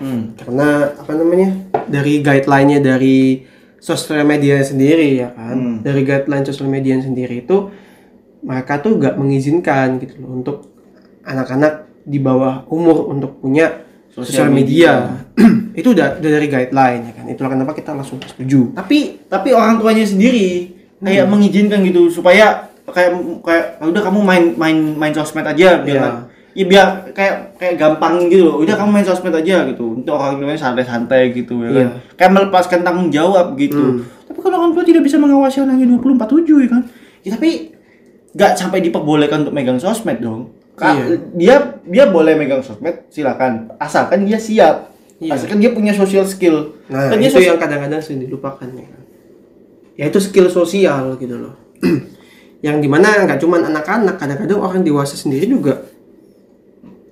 Hmm. 0.03 0.35
karena 0.35 0.99
apa 0.99 1.15
namanya 1.15 1.55
dari 1.87 2.19
guideline-nya 2.27 2.83
dari 2.83 3.47
sosial 3.79 4.27
media 4.27 4.59
sendiri 4.59 5.21
ya 5.23 5.31
kan, 5.31 5.55
Hmm. 5.55 5.77
dari 5.79 6.03
guideline 6.03 6.43
sosial 6.43 6.67
media 6.67 6.99
sendiri 6.99 7.47
itu 7.47 7.71
mereka 8.43 8.83
tuh 8.83 8.99
gak 8.99 9.15
mengizinkan 9.15 10.03
gitu 10.03 10.19
loh 10.27 10.43
untuk 10.43 10.57
anak-anak 11.23 11.87
di 12.03 12.19
bawah 12.19 12.67
umur 12.67 13.15
untuk 13.15 13.39
punya 13.39 13.85
Sosial 14.13 14.29
sosial 14.29 14.49
media. 14.53 14.93
itu 15.81 15.89
udah, 15.89 16.21
udah 16.21 16.31
dari 16.37 16.47
guideline 16.53 17.03
ya 17.09 17.13
kan. 17.17 17.25
Itulah 17.33 17.51
kenapa 17.57 17.73
kita 17.73 17.97
langsung 17.97 18.21
setuju. 18.21 18.77
Tapi 18.77 19.25
tapi 19.25 19.57
orang 19.57 19.81
tuanya 19.81 20.05
sendiri 20.05 20.69
kayak 21.03 21.27
mengizinkan 21.27 21.81
gitu 21.83 22.13
supaya 22.13 22.69
kayak 22.85 23.11
kayak 23.43 23.65
"Ah, 23.81 23.89
udah 23.89 24.03
kamu 24.05 24.21
main 24.21 24.45
main 24.55 24.77
main 24.95 25.13
sosmed 25.17 25.43
aja 25.43 25.81
biar 25.81 25.97
Iya. 25.97 26.11
ya 26.53 26.65
biar 26.69 26.87
kayak 27.17 27.57
kayak 27.57 27.75
gampang 27.81 28.29
gitu. 28.29 28.61
Udah 28.61 28.77
kamu 28.77 29.01
main 29.01 29.07
sosmed 29.09 29.33
aja 29.33 29.65
gitu. 29.65 30.05
Untuk 30.05 30.13
orang 30.13 30.37
tuanya 30.37 30.61
santai-santai 30.61 31.33
gitu 31.33 31.65
ya 31.65 31.71
kan. 31.73 31.81
Iya. 31.81 31.89
Kayak 32.21 32.33
melepaskan 32.37 32.81
tanggung 32.85 33.09
jawab 33.09 33.57
gitu. 33.57 33.81
Hmm. 33.81 34.05
Tapi 34.29 34.39
kalau 34.45 34.57
orang 34.61 34.73
tua 34.77 34.85
tidak 34.85 35.03
bisa 35.03 35.17
mengawasi 35.17 35.65
anaknya 35.65 35.89
24/7 35.89 36.61
ya 36.61 36.69
kan. 36.69 36.83
Ya 37.25 37.31
tapi 37.33 37.51
nggak 38.37 38.53
sampai 38.61 38.79
diperbolehkan 38.85 39.49
untuk 39.49 39.57
megang 39.57 39.81
sosmed 39.81 40.21
dong. 40.21 40.53
Ka- 40.73 40.91
Iya. 40.91 41.05
Dia 41.33 41.57
dia 41.83 42.05
boleh 42.07 42.33
megang 42.33 42.61
sosmed 42.61 43.07
silakan 43.09 43.73
asalkan 43.77 44.25
dia 44.25 44.37
siap. 44.37 44.89
Iya. 45.19 45.37
Asalkan 45.37 45.59
dia 45.59 45.71
punya 45.71 45.93
social 45.93 46.25
skill. 46.25 46.75
Nah, 46.87 47.09
Kan 47.09 47.19
dia 47.19 47.29
itu 47.29 47.37
sos- 47.37 47.47
yang 47.47 47.57
kadang-kadang 47.57 48.01
sering 48.01 48.21
dilupakan 48.21 48.69
ya. 48.73 48.89
Ya 49.95 50.05
itu 50.09 50.19
skill 50.19 50.49
sosial 50.49 51.17
gitu 51.17 51.37
loh. 51.37 51.55
yang 52.65 52.79
di 52.79 52.87
mana 52.87 53.23
nggak 53.23 53.39
cuma 53.39 53.59
anak-anak, 53.59 54.17
kadang-kadang 54.17 54.59
orang 54.59 54.81
dewasa 54.81 55.13
sendiri 55.13 55.45
juga 55.47 55.85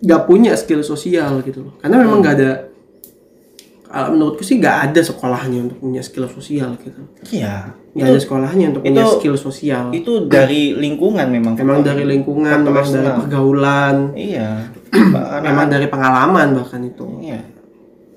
nggak 0.00 0.22
punya 0.24 0.56
skill 0.56 0.80
sosial 0.80 1.44
gitu 1.44 1.60
loh. 1.60 1.74
Karena 1.78 2.00
memang 2.00 2.18
nggak 2.18 2.34
ada 2.34 2.50
kalau 3.90 4.14
menurutku 4.14 4.40
sih 4.40 4.56
nggak 4.56 4.76
ada 4.86 5.00
sekolahnya 5.02 5.66
untuk 5.66 5.78
punya 5.78 5.98
skill 5.98 6.24
sosial 6.24 6.78
gitu. 6.78 7.02
Iya. 7.28 7.74
Nggak 7.90 8.06
ada 8.06 8.20
sekolahnya 8.20 8.64
untuk 8.70 8.82
punya 8.82 9.02
itu- 9.02 9.14
skill 9.18 9.34
sosial. 9.36 9.84
itu 9.90 10.12
dari 10.24 10.72
lingkungan 10.72 11.26
memang 11.26 11.58
Memang 11.58 11.82
dari 11.82 12.06
lingkungan, 12.06 12.62
memang 12.62 12.86
dari 12.86 13.10
pergaulan, 13.10 13.96
iya 14.14 14.70
memang 15.42 15.66
dari 15.66 15.86
pengalaman 15.86 16.54
bahkan 16.54 16.80
itu. 16.80 17.18
iya 17.20 17.42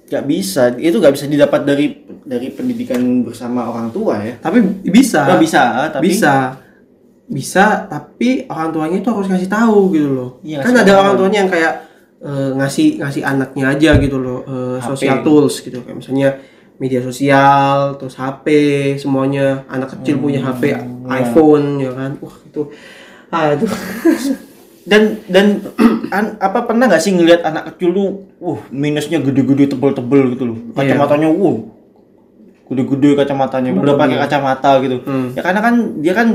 nggak 0.03 0.29
bisa 0.29 0.69
itu 0.77 0.93
nggak 0.93 1.09
bisa 1.11 1.25
didapat 1.25 1.65
dari 1.65 1.85
dari 2.21 2.53
pendidikan 2.53 3.01
bersama 3.25 3.65
orang 3.65 3.89
tua 3.89 4.21
ya 4.21 4.37
Tapi 4.37 4.61
bisa. 4.85 5.25
nggak 5.25 5.41
bisa 5.41 5.61
tapi 5.89 6.05
bisa 6.05 6.33
bisa 7.25 7.87
tapi 7.89 8.45
orang 8.45 8.69
tuanya 8.69 8.97
itu 8.99 9.09
harus 9.09 9.25
ngasih 9.25 9.49
tahu 9.49 9.89
gitu 9.89 10.09
loh 10.13 10.29
Iya, 10.43 10.61
kan 10.61 10.75
ada 10.75 10.91
orang 10.93 11.15
tuanya 11.17 11.37
yang 11.41 11.49
kayak 11.49 11.73
eh, 12.23 12.49
ngasih 12.55 13.03
ngasih 13.03 13.21
anaknya 13.21 13.75
aja 13.75 13.91
gitu 13.99 14.17
loh 14.17 14.39
eh, 14.43 14.77
HP. 14.79 14.87
social 14.89 15.17
tools 15.21 15.59
gitu. 15.59 15.83
Kayak 15.83 15.97
misalnya 15.99 16.29
media 16.79 17.03
sosial 17.03 17.99
terus 17.99 18.15
HP 18.15 18.45
semuanya. 18.97 19.67
Anak 19.67 19.99
kecil 19.99 20.17
punya 20.17 20.39
HP 20.41 20.73
iPhone 21.05 21.77
ya 21.77 21.91
kan? 21.91 22.15
Wah 22.17 22.35
itu 22.41 22.61
itu. 23.59 23.65
Dan 24.83 25.15
dan 25.31 25.63
an- 26.11 26.35
apa 26.43 26.67
pernah 26.67 26.91
nggak 26.91 26.99
sih 26.99 27.15
ngelihat 27.15 27.47
anak 27.47 27.71
kecil 27.71 27.95
tuh 27.95 28.07
uh 28.43 28.59
minusnya 28.67 29.23
gede-gede 29.23 29.71
tebel-tebel 29.71 30.35
gitu 30.35 30.43
loh. 30.43 30.57
Iya. 30.75 30.75
kacamatanya 30.75 31.31
uh 31.31 31.57
gede-gede 32.67 33.15
kacamatanya. 33.15 33.71
Udah 33.79 33.95
pakai 33.95 34.17
kacamata 34.19 34.71
gitu. 34.83 34.99
Hmm. 35.07 35.31
ya 35.35 35.41
karena 35.43 35.61
kan 35.63 35.75
dia 36.03 36.11
kan 36.11 36.27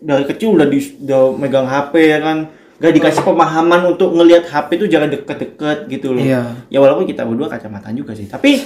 dari 0.00 0.24
kecil 0.24 0.56
udah 0.56 0.64
di 0.64 0.80
udah 0.80 1.22
megang 1.36 1.68
HP 1.68 1.92
ya 2.08 2.18
kan 2.24 2.48
gak 2.80 2.92
dikasih 2.96 3.22
pemahaman 3.22 3.92
untuk 3.92 4.16
ngelihat 4.16 4.48
HP 4.48 4.80
itu 4.80 4.86
jangan 4.88 5.12
deket-deket 5.12 5.78
gitu 5.86 6.16
loh. 6.16 6.24
Iya. 6.24 6.56
ya 6.72 6.78
walaupun 6.80 7.04
kita 7.04 7.28
berdua 7.28 7.52
kacamata 7.52 7.92
juga 7.92 8.16
sih 8.16 8.24
tapi 8.24 8.64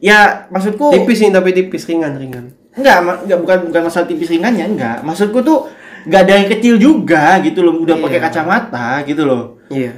ya 0.00 0.48
maksudku 0.48 0.92
tipis 0.92 1.20
nih 1.20 1.32
tapi 1.32 1.52
tipis 1.52 1.84
ringan 1.84 2.16
ringan. 2.16 2.44
Enggak 2.76 3.24
enggak 3.24 3.38
bukan 3.40 3.58
bukan 3.72 3.82
masalah 3.88 4.08
tipis 4.08 4.32
ringannya 4.32 4.64
enggak 4.64 4.96
maksudku 5.04 5.44
tuh 5.44 5.68
enggak 6.08 6.24
dari 6.24 6.44
kecil 6.48 6.80
juga 6.80 7.40
gitu 7.44 7.60
loh 7.60 7.76
udah 7.80 8.00
pakai 8.00 8.18
Iya. 8.20 8.24
kacamata 8.28 8.88
gitu 9.04 9.22
loh. 9.28 9.60
Iya 9.68 9.92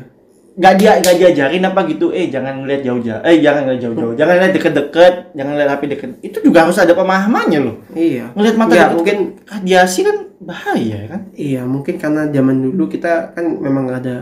nggak 0.59 0.75
dia 0.75 0.93
nggak 0.99 1.17
diajarin 1.23 1.63
apa 1.63 1.81
gitu. 1.87 2.11
Eh 2.11 2.27
jangan 2.27 2.67
ngeliat 2.67 2.83
jauh-jauh. 2.83 3.23
Eh 3.23 3.39
jangan 3.39 3.63
ngeliat 3.65 3.83
jauh-jauh. 3.87 4.13
Jangan 4.19 4.35
ngeliat 4.43 4.55
deket-deket. 4.59 5.15
Jangan 5.39 5.51
ngeliat 5.55 5.71
HP 5.71 5.83
deket. 5.87 6.11
Itu 6.19 6.39
juga 6.43 6.67
harus 6.67 6.79
ada 6.83 6.93
pemahamannya 6.99 7.61
loh. 7.63 7.77
Iya. 7.95 8.35
Ngeliat 8.35 8.57
mata 8.59 8.75
deket 8.75 8.95
mungkin 8.99 9.19
radiasi 9.47 10.01
kan 10.03 10.17
bahaya 10.43 10.99
kan? 11.07 11.21
Iya 11.39 11.63
mungkin 11.63 11.95
karena 12.03 12.27
zaman 12.27 12.57
dulu 12.59 12.91
kita 12.91 13.39
kan 13.39 13.45
memang 13.47 13.87
nggak 13.87 14.01
ada 14.03 14.17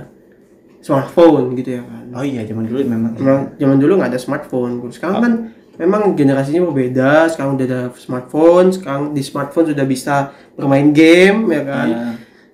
smartphone 0.85 1.57
gitu 1.57 1.81
ya 1.81 1.83
kan. 1.83 2.05
Oh 2.13 2.25
iya 2.25 2.45
zaman 2.45 2.69
dulu 2.69 2.79
memang 2.85 3.13
Memang 3.17 3.43
zaman 3.57 3.77
dulu 3.81 3.93
nggak 3.97 4.11
ada 4.13 4.21
smartphone. 4.21 4.85
Sekarang 4.93 5.17
kan 5.25 5.33
memang 5.81 6.13
generasinya 6.17 6.69
berbeda. 6.69 7.33
Sekarang 7.33 7.57
udah 7.57 7.67
ada 7.67 7.81
smartphone. 7.97 8.77
Sekarang 8.77 9.17
di 9.17 9.23
smartphone 9.25 9.73
sudah 9.73 9.87
bisa 9.89 10.37
bermain 10.53 10.93
game, 10.93 11.49
ya 11.53 11.63
kan? 11.65 11.89
Iya. 11.89 12.05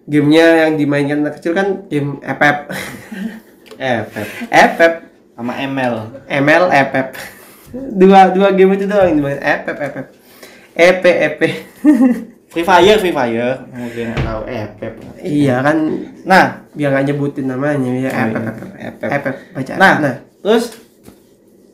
Gamenya 0.02 0.46
yang 0.66 0.72
dimainkan 0.74 1.22
anak 1.22 1.38
kecil 1.38 1.54
kan 1.54 1.86
game 1.86 2.18
FF, 2.26 2.58
eh 3.82 4.06
Pep. 4.06 4.28
FF, 4.46 4.92
sama 5.34 5.52
ML 5.58 5.94
ML, 6.30 6.64
FF. 6.70 7.08
Dua 7.98 8.30
dua 8.30 8.48
game 8.54 8.78
itu 8.78 8.86
doang 8.86 9.10
dimain 9.10 9.42
FF, 9.42 9.74
FF, 9.74 10.06
EP, 10.78 11.02
EP. 11.04 11.40
Free 12.52 12.68
Fire 12.68 13.00
Free 13.00 13.16
Fire 13.16 13.64
mungkin 13.72 14.12
nggak 14.12 14.24
tahu 14.28 14.40
eh 14.44 14.64
Pep 14.76 14.94
iya 15.24 15.64
kan, 15.64 15.76
nah 16.28 16.68
biar 16.76 16.92
nggak 16.92 17.04
nyebutin 17.08 17.48
namanya 17.48 17.88
ya 17.96 18.10
Oh, 18.12 18.26
iya. 18.28 18.50
FF, 18.52 18.70
FF. 19.00 19.10
FF, 19.10 19.36
baca. 19.56 19.72
nah, 19.80 19.94
nah 19.98 20.14
terus 20.44 20.64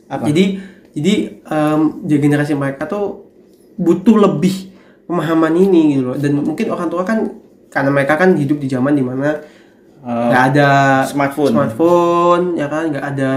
apa 0.09 0.23
Jadi 0.25 0.43
jadi 0.97 1.13
di 2.01 2.15
generasi 2.17 2.57
mereka 2.57 2.89
tuh 2.89 3.29
butuh 3.77 4.17
lebih 4.17 4.73
pemahaman 5.05 5.53
ini 5.53 5.95
gitu 5.95 6.11
loh. 6.11 6.17
Dan 6.17 6.41
mungkin 6.41 6.65
orang 6.73 6.89
tua 6.89 7.05
kan 7.05 7.29
karena 7.69 7.89
mereka 7.93 8.17
kan 8.17 8.33
hidup 8.33 8.57
di 8.57 8.67
zaman 8.67 8.97
di 8.97 9.05
mana 9.05 9.37
Eh, 9.99 10.27
nggak 10.31 10.43
ada 10.55 10.69
smartphone. 11.03 11.51
smartphone 11.51 12.45
ya 12.55 12.67
kan 12.67 12.87
nggak 12.87 13.05
ada 13.05 13.31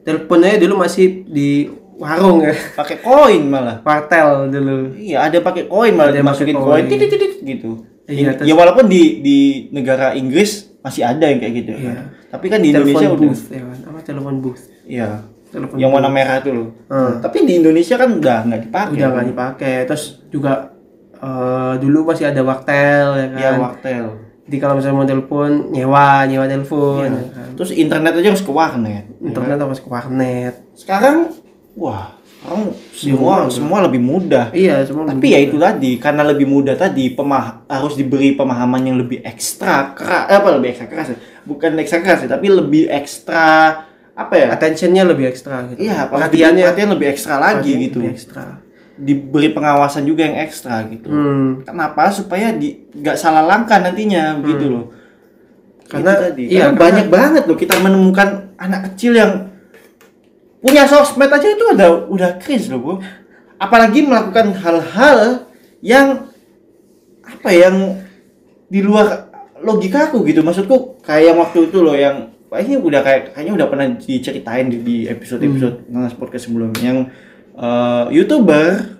teleponnya 0.00 0.60
dulu 0.60 0.84
masih 0.84 1.24
di 1.24 1.64
warung 1.96 2.44
ya 2.44 2.52
pakai 2.78 3.00
koin 3.00 3.42
malah 3.48 3.80
wartel 3.80 4.52
dulu 4.52 4.92
Iya, 4.92 5.24
ada 5.24 5.40
pakai 5.40 5.64
koin 5.64 5.96
malah 5.96 6.12
Ada 6.12 6.20
yang 6.20 6.26
dimasukin 6.28 6.56
koin, 6.56 6.66
koin. 6.66 6.84
titit 6.86 7.08
titit 7.08 7.32
gitu. 7.40 7.70
Iya, 8.04 8.36
ya, 8.36 8.44
ya 8.44 8.54
walaupun 8.54 8.84
di 8.84 9.24
di 9.24 9.38
negara 9.72 10.12
Inggris 10.12 10.76
masih 10.84 11.08
ada 11.08 11.24
yang 11.24 11.40
kayak 11.40 11.54
gitu. 11.56 11.72
Iya. 11.72 11.92
kan. 11.96 12.06
Tapi 12.36 12.46
kan 12.52 12.58
di 12.60 12.68
Indonesia 12.68 12.98
telepon 13.00 13.16
udah 13.16 13.30
booth 13.32 13.44
ya 13.48 13.62
kan 13.64 13.78
apa 13.88 13.98
telepon 14.02 14.34
booth 14.42 14.62
iya. 14.84 15.08
telepon 15.48 15.76
Yang 15.80 15.90
warna 15.94 16.10
merah 16.12 16.36
tuh 16.44 16.52
loh. 16.52 16.68
Hmm. 16.90 17.12
Tapi 17.24 17.36
di 17.48 17.54
Indonesia 17.56 17.96
kan 17.96 18.10
udah 18.12 18.38
nggak 18.44 18.60
dipakai. 18.68 18.92
udah 18.92 19.06
nggak 19.08 19.26
dipakai 19.32 19.76
terus 19.88 20.04
juga 20.28 20.52
eh, 21.16 21.72
dulu 21.80 21.98
masih 22.04 22.28
ada 22.28 22.42
waktel 22.44 23.06
ya 23.16 23.26
kan 23.32 23.38
Iya, 23.40 23.50
waktel. 23.56 24.04
Jadi 24.44 24.56
kalau 24.60 24.76
misalnya 24.76 24.96
mau 25.00 25.08
telepon 25.08 25.72
nyewa 25.72 26.28
nyewa 26.28 26.44
telepon. 26.44 27.08
Ya 27.08 27.24
kan. 27.32 27.48
Terus 27.56 27.70
internet 27.72 28.12
aja 28.12 28.28
harus 28.28 28.44
ke 28.44 28.52
warnet. 28.52 29.04
internet 29.24 29.56
harus 29.56 29.80
ke 29.80 29.88
warnet. 29.88 30.54
Sekarang 30.76 31.32
wah, 31.80 32.12
orang 32.44 32.76
semua 32.92 33.48
rumah, 33.48 33.48
semua 33.48 33.78
lebih 33.88 34.04
mudah. 34.04 34.52
Iya 34.52 34.84
semua 34.84 35.08
tapi 35.08 35.32
ya 35.32 35.40
itu 35.40 35.56
tadi 35.56 35.96
karena 35.96 36.28
lebih 36.28 36.44
mudah 36.44 36.76
tadi 36.76 37.16
pemah 37.16 37.64
harus 37.72 37.96
diberi 37.96 38.36
pemahaman 38.36 38.84
yang 38.84 38.96
lebih 39.00 39.24
ekstra 39.24 39.96
keras 39.96 40.28
apa 40.28 40.48
lebih 40.60 40.76
ekstra 40.76 40.86
keras 40.92 41.08
ya? 41.16 41.18
bukan 41.48 41.70
ekstra 41.80 41.98
keras 42.04 42.20
ya, 42.24 42.28
tapi 42.28 42.46
lebih 42.52 42.92
ekstra 42.92 43.44
apa 44.12 44.34
ya? 44.36 44.52
Attentionnya 44.52 45.08
lebih 45.08 45.24
ekstra 45.32 45.72
gitu. 45.72 45.88
Iya 45.88 46.04
perhatiannya. 46.12 46.68
perhatian 46.68 46.88
lebih 46.92 47.06
ekstra 47.08 47.34
lagi 47.40 47.72
perhatian 47.72 47.84
gitu. 47.88 47.98
lebih 48.04 48.12
ekstra 48.12 48.63
diberi 48.94 49.50
pengawasan 49.50 50.06
juga 50.06 50.22
yang 50.26 50.38
ekstra 50.38 50.86
gitu. 50.86 51.10
Hmm. 51.10 51.66
kenapa? 51.66 52.14
Supaya 52.14 52.54
di 52.54 52.86
nggak 52.94 53.18
salah 53.18 53.42
langkah 53.42 53.82
nantinya 53.82 54.38
begitu 54.38 54.70
loh. 54.70 54.86
Karena- 55.90 56.16
tadi. 56.30 56.48
iya, 56.48 56.70
Karena 56.70 56.78
karena- 56.78 56.80
banyak 56.80 57.06
banget 57.10 57.42
loh 57.50 57.58
kita 57.58 57.76
menemukan 57.82 58.28
anak 58.56 58.94
kecil 58.94 59.12
yang 59.18 59.32
punya 60.64 60.88
sosmed 60.88 61.28
aja 61.28 61.44
itu 61.44 61.64
ada 61.76 62.08
udah 62.08 62.40
cringe 62.40 62.72
loh 62.72 62.80
bro 62.80 62.94
apalagi 63.60 64.00
melakukan 64.00 64.56
hal-hal 64.56 65.44
yang 65.84 66.32
apa 67.20 67.50
yang 67.52 68.00
di 68.72 68.80
luar 68.80 69.28
logika 69.60 70.08
aku 70.08 70.24
gitu. 70.24 70.40
Maksudku 70.40 71.00
kayak 71.04 71.36
waktu 71.36 71.68
itu 71.68 71.78
loh 71.80 71.96
yang 71.96 72.32
ini 72.54 72.78
udah 72.78 73.02
kayak 73.02 73.34
kayaknya 73.34 73.52
udah 73.58 73.66
pernah 73.66 73.86
diceritain 73.98 74.70
di, 74.70 74.78
di 74.80 74.96
episode-episode 75.10 75.90
Nanas 75.90 76.14
Podcast 76.14 76.46
sebelumnya 76.46 76.80
yang 76.80 77.00
eh, 77.54 78.04
youtuber 78.10 78.98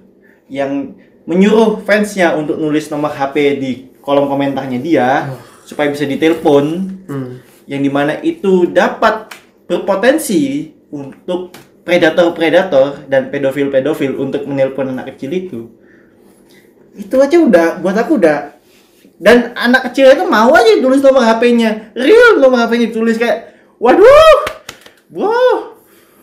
yang 0.48 0.94
menyuruh 1.24 1.80
fansnya 1.82 2.36
untuk 2.36 2.60
nulis 2.60 2.88
nomor 2.92 3.10
HP 3.10 3.34
di 3.58 3.72
kolom 4.04 4.28
komentarnya 4.28 4.78
dia 4.78 5.08
supaya 5.64 5.88
bisa 5.88 6.04
ditelepon 6.04 6.92
Hmm. 7.04 7.36
yang 7.68 7.84
di 7.84 7.92
mana 7.92 8.16
itu 8.24 8.64
dapat 8.64 9.28
berpotensi 9.68 10.72
untuk 10.88 11.52
predator-predator 11.84 13.04
dan 13.12 13.28
pedofil-pedofil 13.28 14.16
untuk 14.16 14.48
menelpon 14.48 14.88
anak 14.88 15.12
kecil 15.12 15.30
itu. 15.36 15.60
Itu 16.96 17.20
aja 17.20 17.36
udah 17.36 17.84
buat 17.84 17.92
aku 17.92 18.16
udah. 18.16 18.56
Dan 19.20 19.52
anak 19.52 19.92
kecil 19.92 20.16
itu 20.16 20.24
mau 20.24 20.48
aja 20.56 20.80
tulis 20.80 21.04
nomor 21.04 21.28
HP-nya 21.28 21.92
real 21.92 22.40
nomor 22.40 22.64
HP-nya 22.64 22.88
tulis 22.88 23.20
kayak 23.20 23.52
waduh! 23.76 24.40
Bro! 25.12 25.76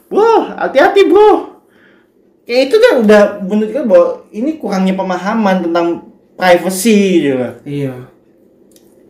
Bro! 0.10 0.58
Hati-hati 0.58 1.06
bro 1.06 1.51
kayak 2.44 2.62
itu 2.68 2.76
kan 2.78 2.94
udah 3.00 3.22
menunjukkan 3.42 3.86
bahwa 3.86 4.08
ini 4.30 4.52
kurangnya 4.56 4.94
pemahaman 4.94 5.58
tentang 5.62 5.88
privacy 6.34 7.00
gitu 7.22 7.38
loh. 7.38 7.54
iya 7.64 7.94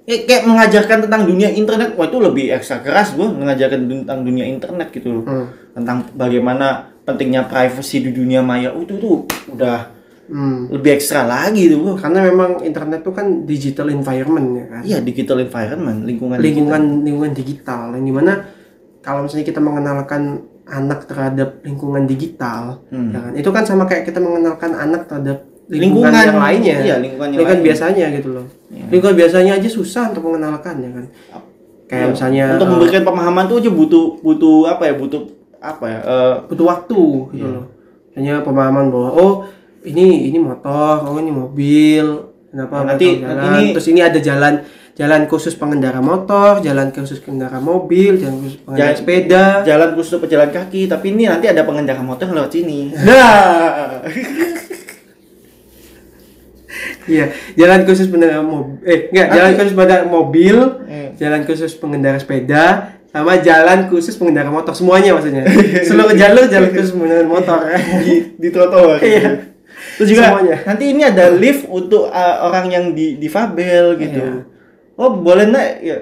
Kayak, 0.02 0.22
kayak 0.28 0.44
mengajarkan 0.44 0.98
tentang 1.08 1.22
dunia 1.24 1.48
internet, 1.48 1.94
wah 1.94 2.10
itu 2.10 2.18
lebih 2.20 2.52
ekstra 2.52 2.82
keras 2.82 3.14
gue 3.14 3.24
mengajarkan 3.24 3.80
tentang 3.86 4.20
dunia 4.26 4.44
internet 4.44 4.90
gitu 4.92 5.22
loh. 5.22 5.24
Hmm. 5.24 5.46
Tentang 5.72 6.10
bagaimana 6.12 6.90
pentingnya 7.02 7.46
privacy 7.46 8.02
di 8.02 8.12
dunia 8.12 8.42
maya, 8.42 8.74
oh, 8.74 8.82
itu 8.82 8.98
tuh 8.98 9.24
udah 9.48 10.02
Hmm. 10.32 10.72
lebih 10.72 10.96
ekstra 10.96 11.28
lagi 11.28 11.68
tuh 11.68 11.84
bro. 11.84 12.00
karena 12.00 12.24
memang 12.24 12.64
internet 12.64 13.04
itu 13.04 13.12
kan 13.12 13.44
digital 13.44 13.92
environment 13.92 14.48
ya 14.56 14.66
kan 14.66 14.82
Iya 14.82 14.98
digital 15.04 15.44
environment, 15.44 16.08
lingkungan. 16.08 16.40
lingkungan 16.40 16.84
lingkungan 17.04 17.32
digital 17.36 17.92
yang 17.92 18.06
di 18.08 18.14
mana 18.16 18.34
kalau 19.04 19.28
misalnya 19.28 19.44
kita 19.44 19.60
mengenalkan 19.60 20.40
anak 20.72 21.04
terhadap 21.06 21.60
lingkungan 21.62 22.04
digital 22.06 22.80
Hmm. 22.88 23.12
ya 23.12 23.20
kan 23.20 23.34
itu 23.34 23.50
kan 23.50 23.64
sama 23.64 23.84
kayak 23.84 24.04
kita 24.04 24.18
mengenalkan 24.18 24.72
anak 24.74 25.06
terhadap 25.06 25.44
Lingkungan, 25.68 26.12
lingkungan, 26.12 26.26
yang 26.26 26.40
lainnya 26.42 26.76
iya, 26.78 26.96
lingkungan 26.98 27.28
yang 27.28 27.38
lingkungan 27.38 27.58
lain. 27.58 27.68
biasanya 27.68 28.06
gitu 28.12 28.30
loh 28.32 28.46
Iya. 28.68 28.86
lingkungan 28.90 29.16
biasanya 29.16 29.52
aja 29.54 29.70
susah 29.70 30.04
untuk 30.10 30.24
mengenalkan 30.26 30.76
ya 30.78 30.90
kan 30.90 31.06
kayak 31.86 32.02
Iya. 32.02 32.12
misalnya 32.12 32.46
untuk 32.54 32.66
eh, 32.66 32.72
memberikan 32.74 33.04
pemahaman 33.04 33.44
tuh 33.46 33.58
aja 33.58 33.70
butuh 33.70 34.06
butuh 34.20 34.58
apa 34.68 34.84
ya 34.86 34.94
butuh 34.94 35.22
apa 35.62 35.86
ya 35.86 36.00
eh, 36.02 36.36
butuh 36.46 36.66
waktu 36.66 37.00
gitu 37.30 37.40
Iya. 37.42 37.54
loh 37.54 37.66
hanya 38.12 38.34
pemahaman 38.42 38.86
bahwa 38.88 39.10
oh 39.14 39.34
ini 39.82 40.28
ini 40.28 40.38
motor 40.38 41.04
oh 41.04 41.16
ini 41.18 41.32
mobil 41.32 42.06
kenapa 42.48 42.74
Nah, 42.78 42.86
nanti- 42.90 43.16
mereka 43.18 43.28
nanti 43.30 43.40
jalan 43.42 43.56
ini- 43.58 43.72
terus 43.72 43.88
ini 43.88 44.02
ada 44.02 44.20
jalan 44.20 44.54
jalan 45.02 45.26
khusus 45.26 45.54
pengendara 45.54 45.98
motor 46.00 46.62
jalan 46.62 46.94
khusus 46.94 47.18
pengendara 47.18 47.58
mobil 47.58 48.16
jalan 48.16 48.38
khusus 48.40 48.58
pengendara 48.60 48.86
Jalan- 48.86 49.00
sepeda 49.00 49.44
jalan 49.66 49.90
khusus 49.92 50.16
pejalan 50.16 50.50
kaki, 50.50 50.86
tapi 50.86 51.06
ini 51.10 51.26
nanti 51.26 51.50
ada 51.50 51.66
pengendara 51.66 52.00
motor 52.00 52.30
yang 52.30 52.38
lewat 52.38 52.52
sini. 52.54 52.80
Nah, 53.02 54.06
iya 57.04 57.26
jalan 57.54 57.84
khusus 57.84 58.08
pengendara 58.08 58.40
mobil 58.42 58.80
eh 58.86 59.12
enggak 59.12 59.28
jalan 59.30 59.52
khusus 59.54 59.74
pengendara 59.74 60.06
mobil 60.08 60.56
Eh. 60.88 61.10
jalan 61.18 61.42
khusus 61.44 61.72
pengendara 61.74 62.18
sepeda 62.18 62.66
sama 63.12 63.36
jalan 63.38 63.92
khusus 63.92 64.16
pengendara 64.16 64.48
motor 64.48 64.72
semuanya 64.72 65.12
maksudnya 65.12 65.44
seluruh 65.84 66.16
jalur 66.16 66.48
jalan 66.48 66.70
khusus 66.72 66.94
pengendara 66.94 67.26
motor 67.26 67.58
di 68.00 68.14
di 68.38 68.48
trotoar. 68.50 69.02
Iya. 69.02 69.52
Terus 69.92 70.08
juga 70.08 70.24
Semuanya. 70.30 70.56
nanti 70.64 70.84
ini 70.88 71.02
ada 71.04 71.26
lift 71.30 71.68
untuk 71.68 72.08
uh, 72.08 72.36
orang 72.42 72.70
yang 72.70 72.86
di 72.94 73.18
difabel 73.18 74.00
gitu. 74.00 74.22
Iya. 74.22 74.61
Oh 75.02 75.18
boleh 75.18 75.50
naik 75.50 75.76
ya? 75.82 75.98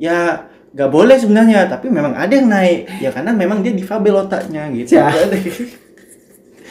Ya 0.00 0.18
nggak 0.72 0.88
boleh 0.88 1.18
sebenarnya, 1.18 1.68
tapi 1.68 1.92
memang 1.92 2.16
ada 2.16 2.32
yang 2.32 2.48
naik. 2.48 2.88
Ya 2.96 3.12
karena 3.12 3.36
memang 3.36 3.60
dia 3.60 3.76
difabel 3.76 4.16
otaknya 4.16 4.72
gitu. 4.72 4.96
Ya. 4.96 5.12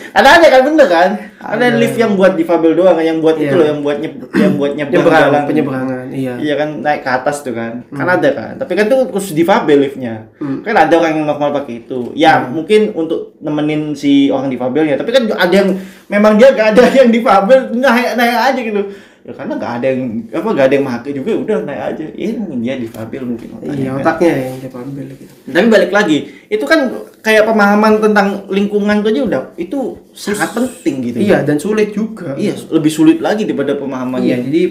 ada 0.09 0.39
aja 0.39 0.47
kan 0.47 0.61
bener 0.63 0.87
kan? 0.87 1.09
Ada, 1.37 1.65
Ada. 1.69 1.77
lift 1.77 1.93
yang 1.93 2.15
buat 2.15 2.33
difabel 2.33 2.71
doang, 2.71 2.97
yang 2.97 3.19
buat 3.19 3.35
itu 3.35 3.51
Iya. 3.51 3.59
loh, 3.59 3.65
yang 3.67 3.79
buat 3.83 3.97
nyeb 3.99 4.13
yang 4.31 4.53
buat 4.55 4.71
nyebrang 4.73 4.95
penyeberangan 5.05 5.27
jalan. 5.29 5.43
penyeberangan 5.45 6.03
iya 6.09 6.33
Iya 6.39 6.53
kan 6.55 6.69
naik 6.79 7.01
ke 7.03 7.09
atas 7.11 7.37
tuh 7.43 7.53
kan. 7.53 7.83
Kan 7.91 8.07
ada 8.07 8.29
kan. 8.31 8.53
Tapi 8.57 8.73
kan 8.73 8.85
tuh 8.87 9.11
khusus 9.11 9.35
difabel 9.35 9.77
liftnya. 9.77 10.31
Hmm. 10.39 10.63
Kan 10.63 10.73
ada 10.73 10.93
orang 10.95 11.19
yang 11.19 11.27
normal 11.27 11.51
pakai 11.51 11.83
itu. 11.85 12.15
Ya 12.15 12.47
mungkin 12.47 12.95
untuk 12.95 13.35
nemenin 13.43 13.91
si 13.93 14.31
orang 14.31 14.47
difabelnya. 14.49 14.95
Tapi 14.95 15.11
kan 15.11 15.23
ada 15.29 15.53
yang 15.53 15.75
memang 16.07 16.39
dia 16.39 16.55
gak 16.55 16.79
ada 16.79 16.83
yang 17.03 17.11
difabel 17.11 17.59
naik 17.75 18.15
naik 18.15 18.37
aja 18.55 18.59
gitu. 18.63 18.81
Ya 19.29 19.37
karena 19.37 19.53
gak 19.61 19.73
ada 19.77 19.87
yang 19.93 20.01
apa 20.25 20.47
gak 20.57 20.65
ada 20.65 20.73
yang 20.73 20.85
pakai 20.89 21.11
juga 21.13 21.31
udah 21.37 21.57
naik 21.61 21.81
aja. 21.93 22.05
Iya 22.17 22.29
mungkin 22.41 22.59
dia 22.65 22.75
difabel 22.81 23.21
mungkin 23.29 23.47
otaknya. 23.61 23.77
iya 23.77 23.89
kan. 23.93 24.01
otaknya 24.01 24.31
yang 24.41 24.57
dipambil 24.57 25.05
gitu 25.13 25.33
Tapi 25.53 25.65
balik 25.69 25.91
lagi, 25.93 26.17
itu 26.49 26.65
kan 26.65 26.79
kayak 27.21 27.43
pemahaman 27.45 27.93
tentang 28.01 28.27
lingkungan 28.49 29.05
tuh 29.05 29.09
aja 29.13 29.21
udah 29.21 29.41
itu 29.53 29.79
sangat 30.17 30.49
penting 30.57 30.95
gitu. 31.13 31.17
iya 31.21 31.45
dan 31.45 31.61
sulit 31.61 31.93
juga 31.93 32.33
Iya, 32.33 32.57
lebih 32.73 32.89
sulit 32.89 33.21
lagi 33.21 33.45
daripada 33.45 33.77
pemahaman 33.77 34.17
Iya, 34.17 34.33
yang 34.33 34.41
jadi 34.49 34.61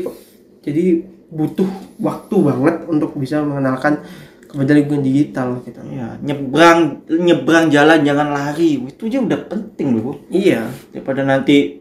jadi 0.67 0.85
butuh 1.29 1.69
waktu 2.03 2.37
banget 2.41 2.77
untuk 2.91 3.15
bisa 3.15 3.45
mengenalkan 3.47 4.03
kepada 4.49 4.73
lingkungan 4.73 5.05
digital 5.05 5.61
gitu. 5.63 5.77
Iya, 5.87 6.17
nyebrang 6.25 7.05
nyebrang 7.07 7.69
jalan 7.69 8.01
jangan 8.01 8.33
lari. 8.33 8.81
Itu 8.81 9.07
aja 9.07 9.21
udah 9.21 9.41
penting 9.45 9.93
loh, 9.93 10.03
Bu. 10.03 10.13
Iya. 10.33 10.73
Daripada 10.89 11.21
nanti 11.21 11.78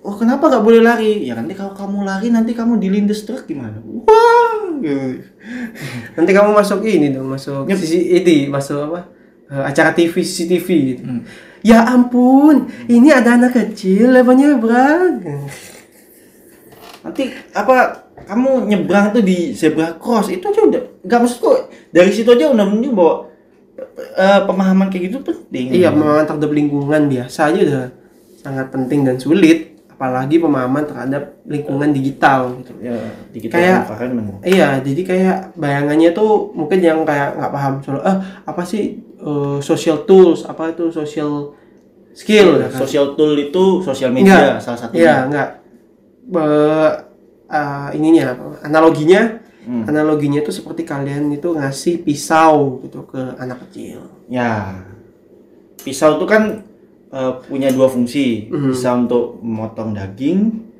oh 0.00 0.14
kenapa 0.16 0.50
nggak 0.50 0.64
boleh 0.64 0.80
lari? 0.82 1.26
Ya 1.26 1.34
nanti 1.34 1.54
kalau 1.54 1.72
kamu 1.72 2.02
lari 2.02 2.28
nanti 2.28 2.52
kamu 2.52 2.78
dilindas 2.78 3.22
truk 3.22 3.46
gimana? 3.46 3.78
Wah, 3.80 4.70
gitu. 4.80 5.22
Nanti 6.16 6.30
kamu 6.32 6.50
masuk 6.52 6.80
ini 6.84 7.12
dong, 7.12 7.28
masuk 7.28 7.64
Yep. 7.68 7.78
sisi 7.78 7.98
ini, 8.16 8.48
masuk 8.48 8.92
apa? 8.92 9.00
eh, 9.50 9.62
acara 9.66 9.90
TV 9.90 10.14
CCTV 10.22 10.68
gitu. 10.94 11.02
Hmm. 11.04 11.22
Ya 11.60 11.84
ampun, 11.84 12.70
ini 12.88 13.12
ada 13.12 13.36
anak 13.36 13.52
kecil 13.52 14.14
levelnya 14.14 14.56
berang. 14.56 15.20
Nanti 17.04 17.32
apa 17.52 18.06
kamu 18.24 18.68
nyebrang 18.68 19.12
tuh 19.12 19.24
di 19.24 19.52
zebra 19.52 19.96
cross 19.96 20.28
itu 20.30 20.44
aja 20.44 20.60
udah 20.62 20.82
nggak 21.02 21.18
maksudku 21.20 21.50
dari 21.90 22.12
situ 22.12 22.28
aja 22.30 22.52
udah 22.52 22.64
menunjuk 22.68 22.92
bahwa 22.94 23.14
eh, 24.16 24.40
pemahaman 24.44 24.88
kayak 24.88 25.02
gitu 25.10 25.18
penting. 25.20 25.72
Iya, 25.72 25.92
pemahaman 25.92 26.24
terhadap 26.24 26.50
lingkungan 26.52 27.02
biasa 27.08 27.52
aja 27.52 27.60
udah 27.60 27.84
sangat 28.40 28.72
penting 28.72 29.04
dan 29.04 29.20
sulit, 29.20 29.76
apalagi 29.92 30.40
pemahaman 30.40 30.88
terhadap 30.88 31.36
lingkungan 31.44 31.92
digital 31.92 32.56
gitu. 32.64 32.72
Ya, 32.80 32.96
digital 33.36 33.60
Kayak-. 33.60 33.84
Iya, 34.40 34.68
jadi 34.80 35.02
kayak 35.04 35.36
bayangannya 35.60 36.10
tuh 36.10 36.48
mungkin 36.56 36.80
yang 36.80 37.04
kayak 37.04 37.36
nggak 37.36 37.52
paham 37.52 37.74
soal 37.84 38.00
eh 38.00 38.16
apa 38.48 38.62
sih 38.64 38.96
eh, 39.20 39.58
social 39.60 40.08
tools, 40.08 40.48
apa 40.48 40.72
itu 40.72 40.88
social 40.88 41.52
skill, 42.16 42.64
ya 42.64 42.72
kan? 42.72 42.80
Social 42.80 43.12
tool 43.12 43.36
itu 43.36 43.84
sosial 43.84 44.08
media 44.10 44.56
Enggak. 44.56 44.64
salah 44.64 44.80
satunya. 44.80 45.00
Iya, 45.04 45.16
enggak. 45.28 45.48
Be- 46.24 46.96
eh, 47.46 47.88
ininya? 47.94 48.26
Analoginya, 48.64 49.36
Hmm. 49.60 49.84
analoginya 49.84 50.40
itu 50.40 50.48
seperti 50.48 50.88
kalian 50.88 51.28
itu 51.28 51.52
ngasih 51.52 52.00
pisau 52.00 52.80
gitu 52.80 53.04
ke 53.04 53.36
anak 53.36 53.60
kecil. 53.68 54.00
Ya, 54.32 54.80
pisau 55.84 56.16
itu 56.16 56.24
kan 56.24 56.64
eh, 57.10 57.32
punya 57.44 57.68
dua 57.70 57.86
fungsi, 57.86 58.46
Mhm. 58.48 58.70
bisa 58.70 58.94
untuk 58.94 59.38
memotong 59.42 59.92
daging, 59.92 60.70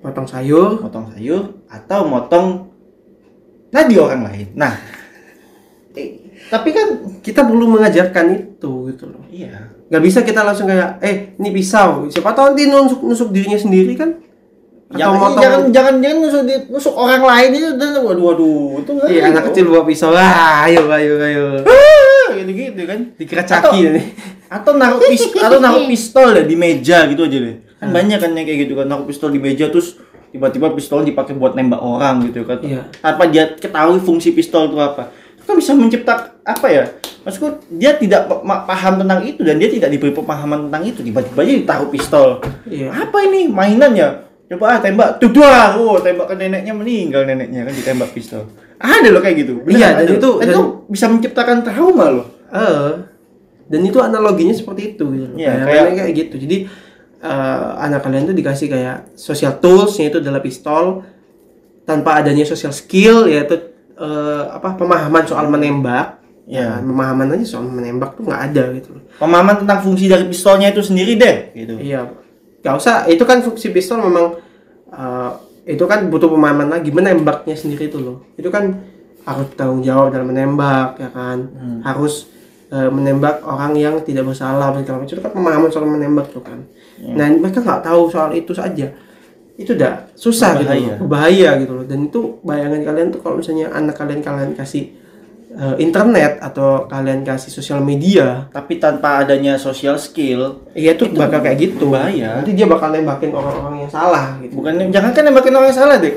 Potong 0.00 0.24
sayur, 0.24 0.80
motong 0.80 1.12
sayur, 1.12 1.60
atau 1.68 2.08
motong 2.08 2.72
nadi 3.68 4.00
orang 4.00 4.24
lain. 4.24 4.48
Nah, 4.56 4.72
eh, 5.92 6.40
tapi 6.48 6.72
kan 6.72 7.20
kita 7.20 7.44
perlu 7.44 7.68
mengajarkan 7.68 8.32
itu 8.32 8.88
gitu 8.88 9.04
loh. 9.12 9.20
iya, 9.28 9.68
Nggak 9.92 10.00
bisa 10.00 10.18
kita 10.24 10.40
langsung 10.40 10.72
kayak, 10.72 11.04
eh 11.04 11.36
ini 11.36 11.52
pisau. 11.52 12.08
Siapa 12.08 12.32
tahu 12.32 12.56
nanti 12.56 12.64
nusuk 12.64 13.04
nusuk 13.04 13.28
dirinya 13.28 13.60
sendiri 13.60 13.92
kan? 13.92 14.16
Atau 14.90 14.98
jangan, 14.98 15.16
motong 15.16 15.38
jangan 15.38 15.60
jangan 15.70 15.94
jangan 15.98 16.16
nusuk, 16.18 16.42
di- 16.44 16.66
nusuk 16.66 16.94
orang 16.94 17.22
lain 17.22 17.50
itu 17.54 17.68
dan 17.78 17.94
waduh 17.96 18.24
waduh 18.26 18.82
itu 18.82 18.90
kan 18.92 19.06
Iya 19.06 19.22
anak 19.30 19.42
kecil 19.48 19.64
bawa 19.70 19.82
pisau. 19.86 20.10
Ah, 20.10 20.66
ayo 20.66 20.82
ayo 20.90 21.14
ayo. 21.16 21.44
gitu-gitu 22.32 22.82
kan. 22.84 22.98
Dikira 23.14 23.42
Atau- 23.42 23.70
caki 23.70 23.78
nih 23.88 24.06
atau 24.50 24.74
naruh 24.74 24.98
pis 24.98 25.22
atau 25.46 25.58
naruh 25.58 25.86
pistol 25.86 26.34
deh 26.34 26.42
di 26.42 26.54
meja 26.54 27.06
gitu 27.06 27.22
aja 27.22 27.38
deh. 27.38 27.56
Kan 27.78 27.88
banyak 27.90 28.18
kan 28.18 28.30
yang 28.32 28.42
kayak 28.44 28.66
gitu 28.66 28.74
kan 28.74 28.86
naruh 28.86 29.06
pistol 29.06 29.30
di 29.30 29.38
meja 29.38 29.70
terus 29.70 29.94
tiba-tiba 30.30 30.70
pistol 30.70 31.02
dipakai 31.02 31.34
buat 31.34 31.54
nembak 31.54 31.78
orang 31.78 32.26
gitu 32.26 32.42
kan. 32.42 32.58
Iya. 32.58 32.82
tanpa 32.98 33.26
dia 33.26 33.46
ketahui 33.52 33.98
fungsi 33.98 34.30
pistol 34.30 34.66
itu 34.66 34.76
apa. 34.76 35.10
Itu 35.38 35.44
kan 35.44 35.54
bisa 35.54 35.70
menciptakan 35.72 36.42
apa 36.42 36.66
ya? 36.66 36.84
Maksudku 37.20 37.48
dia 37.70 37.94
tidak 37.94 38.26
paham 38.42 38.94
tentang 38.96 39.22
itu 39.22 39.44
dan 39.44 39.54
dia 39.54 39.68
tidak 39.68 39.86
diberi 39.88 40.10
pemahaman 40.10 40.66
tentang 40.66 40.82
itu. 40.84 41.00
Tiba-tiba 41.00 41.38
aja 41.40 41.52
ditaruh 41.56 41.88
pistol. 41.88 42.28
Iya. 42.66 42.90
apa 42.90 43.18
ini 43.22 43.46
mainan 43.46 43.94
ya 43.94 44.29
coba 44.50 44.64
ah 44.66 44.78
tembak 44.78 45.08
tuh 45.16 45.30
dua 45.30 45.78
oh 45.78 45.96
tembak 45.96 46.26
ke 46.26 46.34
neneknya 46.36 46.74
meninggal 46.74 47.22
neneknya 47.22 47.62
kan 47.62 47.72
ditembak 47.72 48.10
pistol 48.10 48.50
ada 48.76 49.08
loh 49.08 49.20
kayak 49.20 49.36
gitu 49.38 49.52
Iya, 49.64 50.02
dan 50.02 50.08
itu- 50.10 50.38
dan 50.38 50.46
itu 50.50 50.62
bisa 50.88 51.06
menciptakan 51.06 51.62
trauma 51.62 52.06
loh 52.10 52.28
Eh, 52.50 52.92
dan 53.66 53.80
itu 53.80 54.02
analoginya 54.02 54.50
seperti 54.50 54.90
itu 54.90 55.04
gitu. 55.06 55.38
Iya, 55.38 55.62
kayak, 55.62 55.66
kayak- 55.86 55.94
kayak 55.94 56.12
gitu. 56.18 56.34
Jadi 56.40 56.56
eh, 57.20 57.66
anak 57.78 58.02
kalian 58.02 58.26
tuh 58.26 58.34
dikasih 58.34 58.66
kayak 58.66 59.14
social 59.14 59.54
tools 59.54 59.94
yaitu 59.94 60.18
adalah 60.18 60.40
pistol 60.40 61.06
tanpa 61.84 62.18
adanya 62.18 62.42
social 62.42 62.72
skill 62.72 63.30
yaitu 63.30 63.54
eh, 63.94 64.44
apa 64.48 64.74
pemahaman 64.74 65.22
soal 65.22 65.46
menembak. 65.46 66.18
Ya, 66.42 66.82
pemahaman 66.82 67.30
aja 67.30 67.46
soal 67.46 67.62
menembak 67.64 68.18
tuh 68.18 68.26
nggak 68.26 68.42
ada 68.50 68.64
gitu. 68.74 68.98
pemahaman 69.14 69.62
tentang 69.62 69.78
fungsi 69.78 70.10
dari 70.10 70.26
pistolnya 70.26 70.74
itu 70.74 70.82
sendiri 70.82 71.14
deh 71.14 71.36
gitu 71.54 71.78
Iya. 71.78 72.10
Gak 72.60 72.74
usah, 72.76 73.08
itu 73.08 73.24
kan 73.24 73.40
fungsi 73.40 73.72
pistol 73.72 74.04
memang 74.04 74.36
eh, 74.92 75.30
itu 75.70 75.84
kan 75.88 76.08
butuh 76.08 76.28
pemahaman 76.28 76.68
lagi 76.68 76.90
menembaknya 76.92 77.56
sendiri 77.56 77.88
itu 77.88 77.98
loh. 78.00 78.26
Itu 78.36 78.52
kan 78.52 78.80
harus 79.24 79.48
tanggung 79.56 79.84
jawab 79.84 80.12
dalam 80.12 80.28
menembak 80.32 81.00
ya 81.00 81.08
kan. 81.12 81.38
Harus 81.84 82.28
eh, 82.68 82.90
menembak 82.92 83.40
orang 83.44 83.72
yang 83.76 83.94
tidak 84.04 84.28
bersalah 84.28 84.76
segala 84.76 85.04
macam. 85.04 85.16
Itu 85.16 85.22
kan 85.24 85.32
pemahaman 85.32 85.68
soal 85.72 85.88
menembak 85.88 86.32
tuh 86.32 86.44
kan. 86.44 86.64
Nah, 87.00 87.32
mereka 87.32 87.64
nggak 87.64 87.80
tahu 87.80 88.12
soal 88.12 88.36
itu 88.36 88.52
saja. 88.52 88.92
Itu 89.56 89.76
udah 89.76 90.08
susah 90.16 90.56
gitu 90.60 90.68
Berbahaya. 90.68 90.92
loh. 91.00 91.08
Bahaya 91.08 91.50
gitu 91.60 91.72
loh. 91.80 91.84
Dan 91.88 92.08
itu 92.08 92.20
bayangan 92.44 92.80
kalian 92.84 93.08
tuh 93.12 93.20
kalau 93.24 93.40
misalnya 93.40 93.72
anak 93.72 93.96
kalian 93.96 94.20
kalian 94.20 94.52
kasih 94.52 94.99
eh, 95.50 95.76
internet 95.78 96.38
atau 96.38 96.86
kalian 96.86 97.20
kasih 97.20 97.50
sosial 97.50 97.80
media 97.80 98.46
tapi 98.48 98.76
tanpa 98.76 99.20
adanya 99.20 99.54
social 99.54 99.94
skill 99.96 100.62
Iya 100.72 100.94
tuh 100.94 101.10
bakal 101.10 101.40
kayak 101.40 101.58
gitu. 101.58 101.90
bahaya. 101.90 102.38
Nanti 102.38 102.54
dia 102.54 102.64
bakal 102.64 102.90
nembakin 102.90 103.30
orang-orang 103.30 103.82
yang 103.82 103.90
salah 103.90 104.38
gitu. 104.38 104.54
bukan 104.56 104.78
jangan 104.88 105.10
kan 105.10 105.22
nembakin 105.22 105.52
orang 105.52 105.68
yang 105.68 105.78
salah 105.78 105.96
deh 105.96 106.14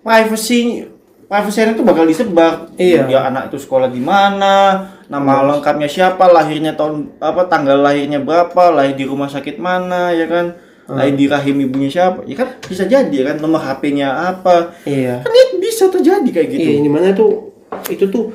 privacy 0.00 0.86
privacy 1.28 1.60
itu 1.62 1.82
bakal 1.82 2.04
disebar 2.04 2.72
Iya. 2.74 3.04
dia 3.04 3.20
anak 3.22 3.48
itu 3.48 3.60
sekolah 3.60 3.88
di 3.88 4.00
mana 4.00 4.88
nama 5.06 5.44
lengkapnya 5.46 5.84
siapa 5.84 6.24
lahirnya 6.26 6.72
tahun 6.72 7.16
apa 7.18 7.44
tanggal 7.46 7.76
lahirnya 7.78 8.16
berapa 8.18 8.72
lahir 8.72 8.94
di 8.94 9.04
rumah 9.04 9.28
sakit 9.28 9.56
mana 9.56 10.08
ya 10.10 10.24
kan 10.24 10.56
lahir 10.86 11.14
di 11.14 11.28
rahim 11.28 11.60
ibunya 11.60 11.88
siapa 11.88 12.24
ya 12.24 12.32
kan 12.34 12.56
bisa 12.62 12.84
jadi 12.84 13.12
ya 13.12 13.24
kan 13.26 13.36
nomor 13.38 13.60
HP-nya 13.60 14.08
apa 14.32 14.72
Iya. 14.84 15.20
kan 15.20 15.28
itu 15.28 15.56
bisa 15.58 15.84
terjadi 15.88 16.28
kayak 16.30 16.48
gitu 16.50 16.64
Iya, 16.66 16.76
ini 16.80 16.88
mana 16.88 17.12
tuh 17.12 17.52
itu 17.88 18.04
tuh 18.08 18.32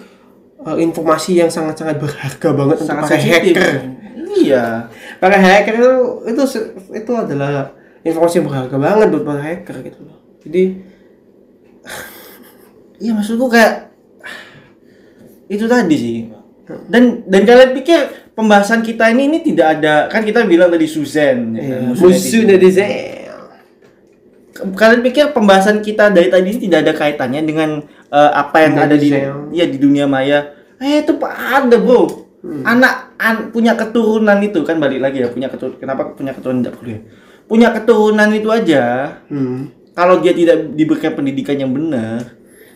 uh, 0.63 0.77
informasi 0.79 1.39
yang 1.39 1.49
sangat-sangat 1.51 1.99
berharga 1.99 2.49
banget 2.55 2.75
untuk 2.81 2.87
sangat 2.87 3.03
para 3.05 3.11
sensitif 3.15 3.55
hacker. 3.57 3.73
iya 4.33 4.65
Para 5.19 5.37
hacker 5.39 5.73
itu 5.79 5.93
itu 6.31 6.43
itu 6.93 7.11
adalah 7.15 7.71
informasi 8.03 8.41
yang 8.41 8.47
berharga 8.51 8.77
banget 8.79 9.07
buat 9.13 9.23
para 9.23 9.41
hacker 9.41 9.75
gitu 9.85 9.99
loh. 10.03 10.17
Jadi 10.43 10.63
Iya 13.03 13.11
maksudku 13.19 13.51
kayak 13.51 13.91
itu 15.55 15.65
tadi 15.67 15.95
sih. 15.95 16.19
Dan 16.87 17.27
dan 17.27 17.41
kalian 17.43 17.75
pikir 17.75 17.99
pembahasan 18.33 18.81
kita 18.81 19.11
ini 19.11 19.27
ini 19.29 19.39
tidak 19.43 19.79
ada 19.79 20.07
kan 20.09 20.23
kita 20.23 20.47
bilang 20.47 20.71
tadi 20.71 20.87
Susan 20.89 21.53
ya 21.53 21.61
iya, 21.61 21.77
musuh 21.85 22.09
musuh 22.09 22.41
netizen. 22.47 23.22
Kalian 24.53 25.01
pikir 25.01 25.33
pembahasan 25.33 25.81
kita 25.81 26.13
dari 26.13 26.29
tadi 26.29 26.45
ini 26.45 26.59
tidak 26.61 26.79
ada 26.85 26.93
kaitannya 26.93 27.41
dengan 27.41 27.69
eh, 28.07 28.31
apa 28.31 28.57
yang 28.61 28.73
ada 28.77 28.93
di 28.93 29.09
ya 29.51 29.65
di 29.65 29.77
dunia 29.77 30.05
maya? 30.05 30.53
Eh 30.77 31.01
itu 31.01 31.17
ada 31.25 31.73
bro. 31.75 32.29
Anak 32.43 33.15
an- 33.17 33.49
punya 33.49 33.73
keturunan 33.73 34.35
itu 34.39 34.61
kan 34.61 34.77
balik 34.77 34.99
lagi 34.99 35.23
ya 35.23 35.31
punya 35.31 35.47
keturunan. 35.47 35.79
Kenapa 35.79 36.11
punya 36.11 36.35
keturunan 36.35 36.61
tidak 36.61 36.75
perlu 36.77 36.91
ya? 36.91 37.01
Punya 37.43 37.67
keturunan 37.71 38.29
itu 38.29 38.49
aja 38.49 38.83
Hmm. 39.27 39.71
kalau 39.93 40.19
dia 40.19 40.33
tidak 40.33 40.73
diberikan 40.73 41.13
pendidikan 41.13 41.53
yang 41.55 41.69
benar 41.69 42.33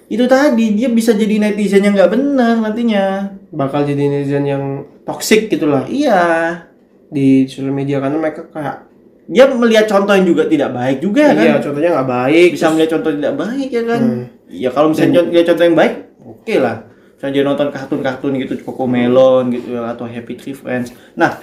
itu 0.07 0.23
tadi 0.23 0.71
dia 0.71 0.87
bisa 0.87 1.11
jadi 1.11 1.35
netizen 1.39 1.83
yang 1.83 1.91
nggak 1.91 2.11
benar 2.15 2.55
nantinya 2.61 3.35
Bakal 3.51 3.83
jadi 3.83 4.07
netizen 4.07 4.47
yang 4.47 4.63
toxic 5.03 5.51
gitu 5.51 5.67
lah 5.67 5.83
iya 5.87 6.63
di 7.07 7.43
sosial 7.43 7.71
media 7.71 7.99
karena 7.99 8.15
mereka 8.15 8.47
kayak 8.47 8.86
dia 9.27 9.43
melihat 9.45 9.85
contoh 9.85 10.11
yang 10.11 10.25
juga 10.25 10.43
tidak 10.45 10.69
baik 10.71 10.97
juga 10.99 11.21
iya 11.29 11.53
kan 11.53 11.61
contohnya 11.61 11.89
nggak 11.93 12.09
baik 12.09 12.47
bisa 12.55 12.65
melihat 12.71 12.89
contoh 12.95 13.11
tidak 13.11 13.33
baik 13.35 13.69
ya 13.69 13.81
kan 13.83 13.99
Hmm. 13.99 14.23
ya 14.47 14.69
kalau 14.71 14.87
misalnya 14.89 15.19
lihat 15.25 15.45
contoh 15.45 15.63
yang 15.63 15.75
baik 15.75 15.93
oke 16.21 16.53
lah 16.57 16.75
misalnya 17.13 17.33
dia 17.33 17.43
nonton 17.43 17.67
kartun-kartun 17.67 18.31
gitu 18.37 18.53
Cocomelon 18.61 19.43
gitu 19.51 19.67
ya, 19.73 19.89
atau 19.89 20.05
Happy 20.05 20.33
Tree 20.33 20.53
Friends 20.53 20.93
nah 21.13 21.35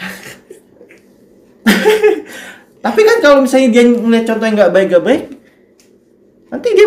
tapi 2.81 3.01
kan 3.01 3.17
kalau 3.21 3.37
misalnya 3.41 3.69
dia 3.71 3.83
melihat 3.87 4.25
contoh 4.31 4.45
yang 4.45 4.57
nggak 4.57 4.73
baik 4.73 4.87
nggak 4.89 5.05
baik 5.05 5.23
nanti 6.49 6.69
dia 6.73 6.87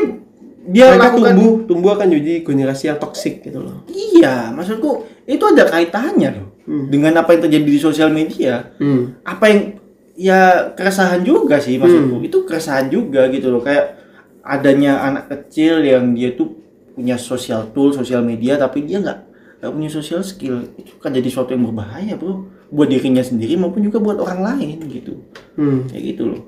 dia 0.67 0.83
mereka 0.91 1.03
lakukan 1.09 1.33
tumbuh 1.33 1.53
tumbuh 1.63 1.89
akan 1.93 2.07
jadi 2.11 2.31
generasi 2.41 2.83
yang 2.87 2.97
toxic 2.97 3.39
gitu 3.39 3.59
loh 3.59 3.83
Iya, 3.87 4.51
maksudku 4.51 5.05
itu 5.23 5.43
ada 5.45 5.63
kaitannya 5.65 6.29
loh 6.33 6.47
Hmm. 6.67 6.91
dengan 6.91 7.15
apa 7.15 7.31
yang 7.31 7.47
terjadi 7.47 7.63
di 7.63 7.79
sosial 7.79 8.11
media. 8.11 8.75
hmm. 8.75 9.23
Apa 9.23 9.47
yang 9.47 9.79
ya 10.17 10.73
keresahan 10.73 11.21
juga 11.21 11.61
sih 11.61 11.77
maksudku. 11.77 12.25
Itu 12.25 12.43
keresahan 12.43 12.89
juga 12.89 13.29
gitu 13.29 13.53
loh 13.53 13.61
kayak 13.61 13.95
adanya 14.41 15.05
anak 15.05 15.29
kecil 15.29 15.85
yang 15.85 16.11
dia 16.17 16.33
tuh 16.33 16.57
punya 16.97 17.15
sosial 17.15 17.69
tool, 17.71 17.93
sosial 17.93 18.25
media 18.25 18.57
tapi 18.57 18.81
dia 18.83 18.97
nggak 18.97 19.19
nggak 19.61 19.71
punya 19.71 19.89
social 19.93 20.25
skill. 20.25 20.65
Itu 20.75 20.97
kan 20.97 21.13
jadi 21.13 21.29
suatu 21.29 21.53
yang 21.53 21.69
berbahaya, 21.69 22.17
Bro. 22.17 22.49
Buat 22.73 22.91
dirinya 22.91 23.23
sendiri 23.23 23.55
maupun 23.55 23.79
juga 23.85 24.01
buat 24.01 24.17
orang 24.19 24.43
lain 24.43 24.81
gitu. 24.91 25.21
Hmm. 25.55 25.87
Kayak 25.87 26.03
gitu 26.03 26.23
loh. 26.35 26.41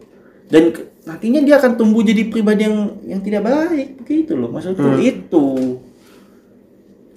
Dan 0.50 0.74
nantinya 1.06 1.40
dia 1.46 1.56
akan 1.62 1.78
tumbuh 1.78 2.02
jadi 2.02 2.28
pribadi 2.28 2.66
yang 2.66 2.98
yang 3.06 3.22
tidak 3.22 3.46
baik 3.46 4.02
begitu 4.04 4.34
loh. 4.34 4.50
Maksudku 4.52 4.82
Hmm. 4.82 5.00
itu 5.00 5.46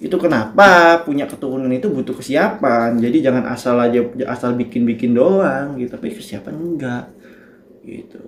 itu 0.03 0.15
kenapa 0.19 0.99
punya 1.07 1.23
keturunan 1.23 1.71
itu 1.71 1.87
butuh 1.87 2.11
kesiapan? 2.19 2.99
Jadi 2.99 3.23
jangan 3.23 3.47
asal 3.47 3.79
aja 3.79 4.03
asal 4.27 4.51
bikin 4.59 4.83
bikin 4.83 5.15
doang 5.15 5.79
gitu 5.79 5.95
tapi 5.95 6.11
kesiapan 6.11 6.53
enggak 6.59 7.07
gitu. 7.87 8.19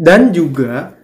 Dan 0.00 0.32
juga 0.32 0.96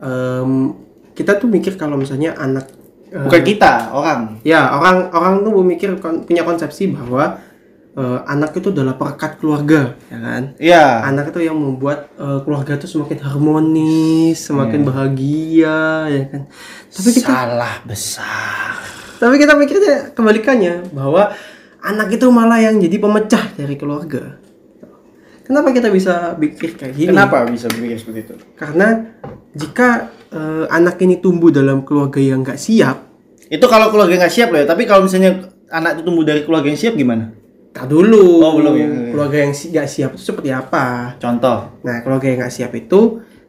em, 0.00 0.72
kita 1.12 1.36
tuh 1.36 1.52
mikir 1.52 1.76
kalau 1.76 2.00
misalnya 2.00 2.32
anak 2.40 2.72
bukan 3.12 3.42
kita 3.44 3.92
orang. 3.92 4.40
Ya 4.40 4.72
orang 4.72 5.12
orang 5.12 5.34
tuh 5.44 5.52
memikir 5.60 6.00
kon- 6.00 6.24
punya 6.24 6.40
konsepsi 6.40 6.88
bahwa 6.88 7.44
eh, 7.92 8.20
anak 8.24 8.56
itu 8.56 8.70
adalah 8.70 8.94
perekat 8.94 9.36
keluarga 9.36 9.94
ya 10.08 10.18
kan? 10.18 10.42
Ya 10.56 10.84
anak 11.02 11.30
itu 11.30 11.44
yang 11.44 11.56
membuat 11.56 12.12
eh, 12.14 12.40
keluarga 12.42 12.76
itu 12.76 12.86
semakin 12.86 13.18
harmonis 13.20 14.36
semakin 14.42 14.80
Iya. 14.80 14.88
bahagia 14.88 15.78
ya 16.08 16.22
kan? 16.28 16.42
Tapi 16.88 17.08
kita 17.12 17.28
salah 17.28 17.74
besar. 17.84 18.80
Tapi 19.16 19.34
kita 19.38 19.52
mikirnya 19.54 20.10
kebalikannya 20.12 20.90
bahwa 20.90 21.30
anak 21.78 22.08
itu 22.10 22.26
malah 22.28 22.58
yang 22.58 22.78
jadi 22.78 22.96
pemecah 22.96 23.54
dari 23.54 23.76
keluarga. 23.76 24.40
Kenapa 25.42 25.74
kita 25.74 25.90
bisa 25.90 26.38
pikir 26.38 26.78
kayak 26.78 26.94
gini? 26.94 27.10
Kenapa 27.10 27.42
bisa 27.44 27.66
berpikir 27.66 27.98
seperti 27.98 28.20
itu? 28.24 28.34
Karena 28.54 29.04
jika 29.52 30.08
eh, 30.30 30.64
anak 30.70 30.96
ini 31.02 31.18
tumbuh 31.18 31.52
dalam 31.52 31.84
keluarga 31.84 32.16
yang 32.18 32.40
nggak 32.40 32.56
siap 32.56 33.10
itu 33.46 33.60
kalau 33.68 33.92
keluarga 33.92 34.16
nggak 34.16 34.32
siap 34.32 34.48
loh 34.48 34.64
ya 34.64 34.66
tapi 34.66 34.88
kalau 34.88 35.04
misalnya 35.04 35.44
anak 35.68 36.00
itu 36.00 36.08
tumbuh 36.08 36.24
dari 36.24 36.40
keluarga 36.40 36.72
yang 36.72 36.80
siap 36.80 36.96
gimana 36.96 37.36
tak 37.72 37.88
dulu 37.88 38.38
Oh, 38.38 38.52
belum 38.54 38.74
ya. 38.76 38.86
keluarga 39.10 39.38
yang 39.40 39.52
si- 39.52 39.68
nggak 39.68 39.88
siap 39.88 40.10
itu 40.12 40.22
seperti 40.22 40.48
apa 40.48 41.16
contoh 41.16 41.80
nah 41.80 42.00
keluarga 42.00 42.26
yang 42.26 42.38
nggak 42.40 42.52
siap 42.52 42.72
itu 42.72 43.00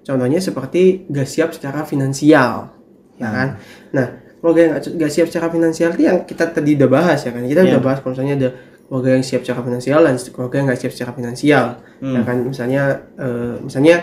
contohnya 0.01 0.39
seperti 0.39 1.07
nggak 1.07 1.27
siap 1.27 1.49
secara 1.51 1.83
finansial 1.83 2.71
ya 3.13 3.21
Nah. 3.21 3.31
kan 3.31 3.47
nah 3.91 4.07
keluarga 4.39 4.59
yang 4.61 4.73
nggak 4.79 5.11
siap 5.11 5.27
secara 5.27 5.47
finansial 5.47 5.91
itu 5.91 6.03
yang 6.03 6.23
kita 6.23 6.49
tadi 6.49 6.73
udah 6.73 6.89
bahas 6.89 7.19
ya 7.21 7.31
kan 7.31 7.43
kita 7.43 7.61
Iya. 7.61 7.69
udah 7.69 7.81
bahas 7.81 7.97
kalau 7.99 8.13
misalnya 8.13 8.35
ada 8.37 8.49
keluarga 8.83 9.09
yang 9.11 9.23
siap 9.23 9.41
secara 9.41 9.61
finansial 9.61 9.99
dan 10.01 10.15
keluarga 10.27 10.55
yang 10.55 10.67
nggak 10.67 10.79
siap 10.79 10.91
secara 10.91 11.11
finansial 11.11 11.65
Hmm. 11.97 12.13
ya 12.13 12.21
kan 12.21 12.37
misalnya 12.43 12.81
eh, 13.15 13.55
misalnya 13.59 13.95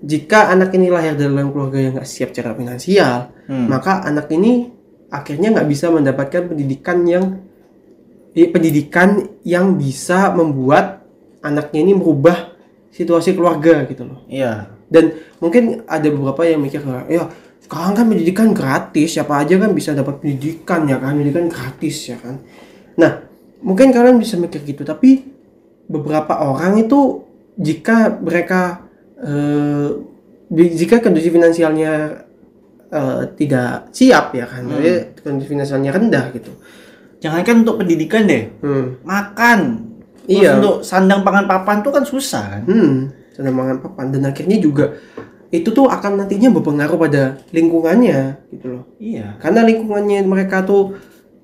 jika 0.00 0.48
anak 0.48 0.72
ini 0.72 0.88
lahir 0.88 1.12
dalam 1.12 1.50
keluarga 1.50 1.76
yang 1.78 1.92
nggak 1.94 2.08
siap 2.08 2.30
secara 2.30 2.54
finansial 2.54 3.30
Hmm. 3.46 3.66
maka 3.66 4.00
anak 4.00 4.30
ini 4.30 4.70
akhirnya 5.08 5.50
nggak 5.50 5.66
bisa 5.66 5.86
mendapatkan 5.88 6.46
pendidikan 6.46 7.02
yang 7.02 7.24
pendidikan 8.34 9.26
yang 9.42 9.74
bisa 9.74 10.30
membuat 10.30 11.02
anaknya 11.42 11.80
ini 11.82 11.92
merubah 11.98 12.54
situasi 12.94 13.34
keluarga 13.34 13.86
gitu 13.90 14.06
loh. 14.06 14.22
Iya. 14.30 14.70
Dan 14.90 15.14
mungkin 15.38 15.86
ada 15.86 16.06
beberapa 16.10 16.42
yang 16.46 16.62
mikir 16.62 16.82
ya 17.06 17.30
sekarang 17.62 17.94
kan 17.94 18.06
pendidikan 18.10 18.48
gratis 18.50 19.14
siapa 19.14 19.46
aja 19.46 19.54
kan 19.54 19.70
bisa 19.70 19.94
dapat 19.94 20.18
pendidikan 20.22 20.86
ya 20.90 20.98
kan? 20.98 21.14
Pendidikan 21.14 21.46
gratis 21.46 21.96
ya 22.10 22.18
kan? 22.18 22.42
Nah 22.98 23.22
mungkin 23.62 23.94
kalian 23.94 24.18
bisa 24.18 24.34
mikir 24.38 24.62
gitu 24.66 24.82
tapi 24.82 25.26
beberapa 25.86 26.42
orang 26.42 26.82
itu 26.82 27.26
jika 27.58 28.18
mereka 28.18 28.86
eh, 29.22 29.90
jika 30.50 30.98
kondisi 30.98 31.30
finansialnya 31.30 31.92
eh, 32.90 33.22
tidak 33.38 33.94
siap 33.94 34.34
ya 34.34 34.46
kan? 34.50 34.66
Jadi 34.66 35.22
kondisi 35.22 35.48
finansialnya 35.50 35.90
rendah 35.94 36.26
gitu 36.34 36.50
Jangankan 37.20 37.62
untuk 37.62 37.76
pendidikan 37.84 38.24
deh, 38.24 38.48
hmm. 38.64 39.04
makan. 39.04 39.58
Terus 40.24 40.40
Iya. 40.40 40.50
untuk 40.56 40.80
sandang 40.80 41.20
pangan 41.20 41.44
papan 41.44 41.84
tuh 41.84 41.92
kan 41.92 42.04
susah 42.04 42.44
kan? 42.56 42.62
Hmm, 42.64 42.96
sedang 43.34 43.56
makan 43.56 43.76
papan 43.84 44.06
dan 44.08 44.30
akhirnya 44.30 44.56
juga 44.56 44.96
itu 45.50 45.68
tuh 45.68 45.90
akan 45.90 46.22
nantinya 46.22 46.54
berpengaruh 46.54 46.94
pada 46.96 47.22
lingkungannya 47.50 48.38
gitu 48.48 48.66
loh. 48.70 48.84
Iya. 48.96 49.36
Karena 49.42 49.66
lingkungannya 49.66 50.24
mereka 50.24 50.64
tuh 50.64 50.94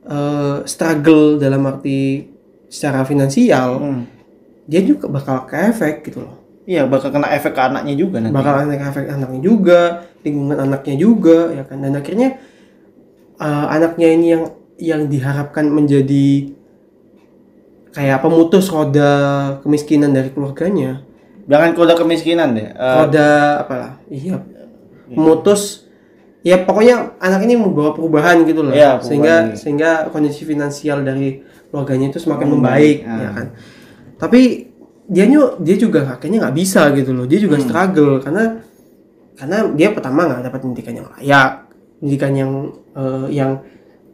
eh, 0.07 0.63
struggle 0.65 1.35
dalam 1.37 1.67
arti 1.67 2.31
secara 2.71 3.03
finansial, 3.03 3.83
Hmm. 3.83 4.03
dia 4.65 4.79
juga 4.81 5.11
bakal 5.11 5.51
ke 5.51 5.59
efek 5.75 6.07
gitu 6.07 6.23
loh. 6.23 6.39
Iya, 6.63 6.87
bakal 6.87 7.11
kena 7.11 7.27
efek 7.35 7.55
ke 7.55 7.63
anaknya 7.63 7.95
juga 7.99 8.23
nanti. 8.23 8.35
Bakal 8.35 8.55
ada 8.71 8.75
efek 8.87 9.07
anaknya 9.07 9.41
juga, 9.43 9.81
lingkungan 10.23 10.59
anaknya 10.63 10.95
juga 10.95 11.51
ya 11.51 11.67
kan. 11.67 11.83
Dan 11.83 11.99
akhirnya 11.99 12.39
eh, 13.37 13.67
anaknya 13.67 14.09
ini 14.15 14.27
yang 14.31 14.45
yang 14.79 15.07
diharapkan 15.07 15.67
menjadi 15.67 16.53
kayak 17.91 18.21
pemutus 18.21 18.69
roda 18.69 19.11
kemiskinan 19.61 20.13
dari 20.13 20.29
keluarganya. 20.29 21.01
Jangan 21.47 21.73
kode 21.73 21.95
kemiskinan 21.95 22.53
deh. 22.53 22.69
Eh, 22.69 22.95
roda 22.97 23.29
apalah 23.63 23.93
iya 24.07 24.43
memutus 25.07 25.87
ya 26.43 26.59
pokoknya 26.61 27.15
anak 27.17 27.43
ini 27.43 27.55
membawa 27.55 27.95
perubahan 27.95 28.43
gitu 28.43 28.67
loh 28.67 28.75
Iya, 28.75 28.99
sehingga 28.99 29.35
ini. 29.47 29.55
sehingga 29.55 30.11
kondisi 30.11 30.43
finansial 30.43 31.03
dari 31.03 31.39
keluarganya 31.71 32.11
itu 32.11 32.19
semakin 32.19 32.47
Membaik, 32.51 32.97
membaik 32.99 32.99
ah. 33.07 33.19
ya 33.23 33.31
kan 33.31 33.47
tapi 34.17 34.41
dia 35.07 35.25
nyu- 35.25 35.55
dia 35.59 35.77
juga 35.77 36.11
akhirnya 36.11 36.43
nggak 36.43 36.57
bisa 36.57 36.91
gitu 36.91 37.15
loh 37.15 37.23
dia 37.23 37.39
Hmm. 37.39 37.47
juga 37.47 37.57
struggle 37.63 38.19
karena 38.19 38.45
karena 39.37 39.57
dia 39.71 39.89
pertama 39.91 40.27
nggak 40.27 40.43
dapat 40.43 40.59
pendidikan 40.61 40.95
yang 40.97 41.07
layak 41.15 41.51
pendidikan 41.99 42.33
yang 42.35 42.51
eh, 42.93 43.27
yang 43.31 43.51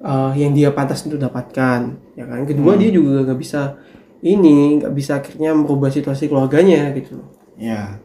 eh, 0.02 0.32
yang 0.36 0.52
dia 0.52 0.70
pantas 0.70 1.02
untuk 1.02 1.16
dapatkan 1.16 1.80
ya 2.12 2.24
kan 2.24 2.38
Hmm. 2.38 2.48
kedua 2.48 2.74
dia 2.74 2.90
juga 2.90 3.22
nggak 3.22 3.38
bisa 3.38 3.78
ini 4.20 4.78
nggak 4.78 4.92
bisa 4.92 5.12
akhirnya 5.16 5.50
merubah 5.52 5.88
situasi 5.88 6.26
keluarganya 6.26 6.90
gitu 6.92 7.22
Iya. 7.54 7.98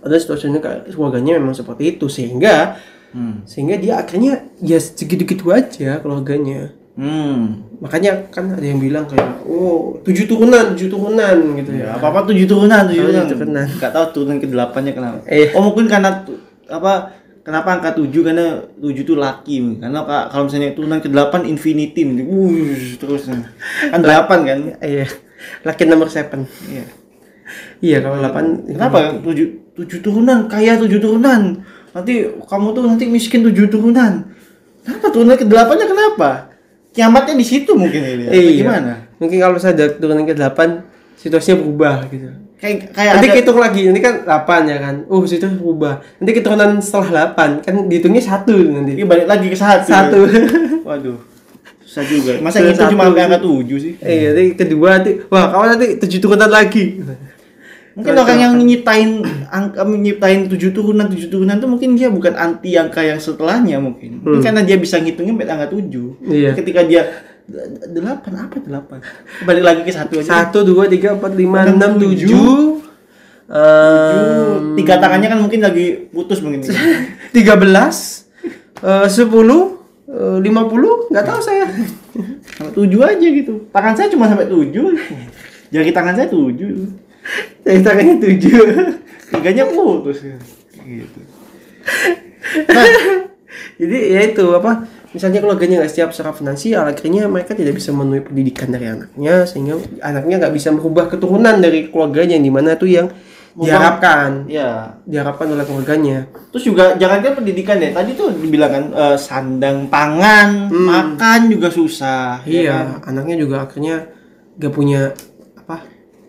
ada 0.00 0.16
situasinya 0.16 0.58
keluarganya 0.86 1.36
memang 1.36 1.52
seperti 1.52 1.94
itu 1.94 2.06
sehingga 2.06 2.78
Hmm. 3.10 3.42
sehingga 3.44 3.74
dia 3.74 3.98
akhirnya 3.98 4.32
ya 4.58 4.78
segitu-gitu 4.78 5.50
aja 5.50 5.98
keluarganya 5.98 6.70
Hmm. 6.94 7.66
makanya 7.78 8.28
kan 8.28 8.50
ada 8.50 8.62
yang 8.62 8.76
bilang 8.76 9.02
kayak 9.04 9.40
oh 9.42 9.98
tujuh 10.00 10.26
turunan 10.26 10.74
tujuh 10.74 10.86
turunan 10.88 11.36
gitu 11.56 11.70
ya 11.74 11.96
Apa 11.96 12.06
apa 12.08 12.20
tujuh 12.24 12.44
turunan 12.44 12.86
tujuh 12.86 13.02
turunan. 13.02 13.24
tujuh 13.24 13.38
turunan. 13.40 13.66
Gak 13.78 13.90
tahu 13.90 14.04
turunan 14.12 14.36
ke 14.36 14.46
delapannya 14.46 14.92
kenapa. 14.92 15.16
Eh. 15.26 15.48
Oh 15.52 15.62
mungkin 15.64 15.86
karena 15.86 16.22
apa? 16.68 16.92
Kenapa 17.50 17.68
angka 17.74 17.90
tujuh? 17.98 18.22
Karena 18.22 18.62
tujuh 18.78 19.02
tuh 19.02 19.18
laki 19.18 19.82
karena 19.82 20.06
ka- 20.06 20.30
kalau 20.30 20.46
misalnya 20.46 20.70
turunan 20.70 21.02
ke 21.02 21.10
delapan 21.10 21.42
infinity 21.50 22.06
wuh 22.22 22.94
terus 22.94 23.26
kan 23.26 23.98
delapan 23.98 24.38
kan? 24.46 24.58
Iya. 24.78 25.10
Laki 25.66 25.82
nomor 25.90 26.06
seven. 26.06 26.46
Iya. 26.70 26.84
Iya 27.82 27.96
kalau 28.06 28.22
delapan 28.22 28.44
kenapa? 28.70 29.18
Tujuh 29.18 29.74
tujuh 29.74 29.98
turunan 29.98 30.46
kaya 30.46 30.78
tujuh 30.78 31.02
turunan. 31.02 31.58
Nanti 31.90 32.30
kamu 32.46 32.66
tuh 32.70 32.82
nanti 32.86 33.10
miskin 33.10 33.42
tujuh 33.42 33.66
turunan. 33.66 34.30
Kenapa 34.86 35.10
turunan 35.10 35.34
ke 35.34 35.42
delapannya 35.42 35.90
kenapa? 35.90 36.54
Kiamatnya 36.94 37.34
di 37.34 37.42
situ 37.42 37.74
mungkin 37.74 37.98
atau 37.98 38.30
iya. 38.30 38.62
gimana? 38.62 38.92
Mungkin 39.18 39.42
kalau 39.42 39.58
saya 39.58 39.74
turunan 39.98 40.22
ke 40.22 40.38
delapan 40.38 40.86
situasinya 41.18 41.66
berubah 41.66 42.06
gitu 42.14 42.30
kayak 42.60 42.92
kayak 42.92 43.12
nanti 43.16 43.28
ada 43.32 43.38
hitung 43.40 43.58
lagi 43.58 43.80
ini 43.88 44.00
kan 44.04 44.14
8 44.22 44.70
ya 44.70 44.78
kan? 44.78 44.94
Oh 45.08 45.24
situ 45.24 45.48
berubah 45.48 46.04
nanti 46.20 46.32
keturunan 46.36 46.78
setelah 46.78 47.32
8 47.32 47.64
kan 47.64 47.74
dihitungnya 47.88 48.22
satu 48.22 48.52
nanti. 48.52 49.00
Ini 49.00 49.04
balik 49.08 49.26
lagi 49.26 49.46
ke 49.48 49.56
satu. 49.56 49.88
Satu. 49.88 50.20
Waduh 50.88 51.30
susah 51.90 52.06
juga. 52.06 52.32
Masa 52.38 52.62
itu 52.62 52.78
cuma 52.78 53.10
sampai 53.10 53.26
angka 53.26 53.42
tujuh 53.42 53.78
sih? 53.82 53.92
Eh 53.98 54.30
nanti 54.30 54.54
kedua 54.54 55.02
nanti 55.02 55.10
wah 55.26 55.50
kawan 55.50 55.74
nanti 55.74 55.98
tujuh 55.98 56.22
turunan 56.22 56.46
lagi. 56.46 57.02
Mungkin 57.98 58.14
orang 58.14 58.38
yang 58.38 58.54
nyiptain 58.62 59.26
angka 59.50 59.82
nyiptain 59.82 60.46
tujuh 60.46 60.70
turunan 60.70 61.10
tujuh 61.10 61.26
turunan 61.26 61.58
tuh 61.58 61.66
mungkin 61.66 61.98
dia 61.98 62.06
bukan 62.06 62.38
anti 62.38 62.78
angka 62.78 63.02
yang 63.02 63.18
setelahnya 63.18 63.82
mungkin. 63.82 64.22
Mungkin 64.22 64.38
karena 64.38 64.62
dia 64.62 64.78
bisa 64.78 65.02
ngitungnya 65.02 65.34
sampai 65.34 65.50
angka 65.50 65.66
tujuh. 65.74 66.08
Iya. 66.30 66.54
Ketika 66.54 66.86
dia 66.86 67.02
delapan 67.90 68.32
apa 68.46 68.56
delapan? 68.62 68.98
Balik 69.44 69.64
lagi 69.64 69.80
ke 69.84 69.92
satu 69.92 70.22
aja. 70.22 70.28
satu 70.46 70.62
dua 70.62 70.86
tiga 70.86 71.18
empat 71.18 71.32
lima 71.34 71.66
Enam, 71.66 71.76
enam 71.76 71.92
tujuh. 71.98 72.80
Tiga 74.78 74.94
tangannya 75.02 75.28
kan 75.28 75.38
mungkin 75.42 75.60
lagi 75.60 76.06
putus 76.14 76.38
mungkin. 76.40 76.64
tiga 77.36 77.58
belas 77.58 78.26
eh, 78.80 79.08
sepuluh 79.10 79.82
eh, 80.06 80.38
lima 80.38 80.70
puluh 80.70 81.10
nggak 81.10 81.26
tahu 81.26 81.40
saya 81.42 81.66
Sampai 82.60 82.72
tujuh 82.76 83.00
aja 83.00 83.26
gitu. 83.26 83.66
Tangan 83.72 83.94
saya 83.96 84.08
cuma 84.12 84.28
sampai 84.28 84.46
tujuh. 84.46 84.92
Jari 85.72 85.90
tangan 85.94 86.14
saya 86.14 86.28
tujuh. 86.28 86.86
saya 87.62 87.78
tangannya 87.84 88.16
tujuh 88.16 88.64
Tiganya 89.30 89.64
putus. 89.70 90.26
Gitu. 90.80 91.20
jadi 93.80 93.98
ya 94.10 94.20
itu 94.32 94.44
apa 94.56 94.84
misalnya 95.10 95.42
keluarganya 95.42 95.82
nggak 95.82 95.90
siap 95.90 96.08
secara 96.14 96.30
finansial 96.30 96.86
akhirnya 96.86 97.26
mereka 97.26 97.58
tidak 97.58 97.74
bisa 97.74 97.90
memenuhi 97.90 98.22
pendidikan 98.22 98.70
dari 98.70 98.86
anaknya 98.86 99.42
sehingga 99.42 99.74
anaknya 100.06 100.46
nggak 100.46 100.54
bisa 100.54 100.70
merubah 100.70 101.10
keturunan 101.10 101.58
dari 101.58 101.90
keluarganya 101.90 102.38
yang 102.38 102.46
di 102.46 102.52
mana 102.54 102.78
tuh 102.78 102.90
yang 102.90 103.06
diharapkan 103.50 104.46
Ya, 104.46 104.94
diharapkan 105.02 105.50
oleh 105.50 105.66
keluarganya 105.66 106.30
Terus 106.54 106.70
juga 106.70 106.94
jangankan 106.94 107.42
pendidikan 107.42 107.82
ya, 107.82 107.90
tadi 107.90 108.14
tuh 108.14 108.30
dibilang 108.30 108.70
kan 108.70 108.84
eh, 108.94 109.16
sandang 109.18 109.90
pangan, 109.90 110.70
makan 110.70 111.40
juga 111.50 111.66
susah. 111.66 112.46
ya 112.46 112.46
kan? 112.46 112.62
iya 112.62 112.76
anaknya 113.10 113.36
juga 113.42 113.66
akhirnya 113.66 114.06
gak 114.54 114.70
punya 114.70 115.10
apa 115.58 115.82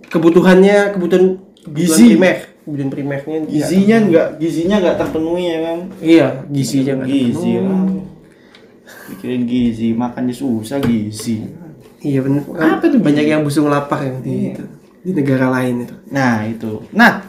kebutuhannya 0.09 0.97
kebutuhan 0.97 1.37
kebutuhan 1.61 1.77
Gizi. 1.77 2.17
primer 2.17 2.37
kebutuhan 2.65 2.89
primernya 2.89 3.37
Gizinya 3.45 3.97
nggak, 4.01 4.27
gizinya 4.41 4.75
nggak 4.81 4.97
terpenuhi 4.97 5.43
ya 5.45 5.59
kan? 5.61 5.79
Iya, 6.01 6.27
gizinya 6.49 6.93
nggak 6.97 7.07
Gizi 7.09 7.51
terpenuhi. 7.53 8.10
Pikirin 9.11 9.43
gizi, 9.43 9.91
makannya 9.91 10.31
susah 10.31 10.79
gizi. 10.79 11.43
Iya 12.01 12.25
benar. 12.25 12.41
Apa 12.79 12.89
tuh 12.89 12.97
banyak 12.97 13.25
yang 13.27 13.41
busung 13.45 13.69
lapar 13.69 14.01
yang 14.01 14.23
di 14.23 14.55
itu 14.55 14.63
di 15.01 15.11
negara 15.13 15.49
lain 15.49 15.85
itu. 15.85 15.95
Nah 16.09 16.45
itu. 16.45 16.81
Nah, 16.93 17.25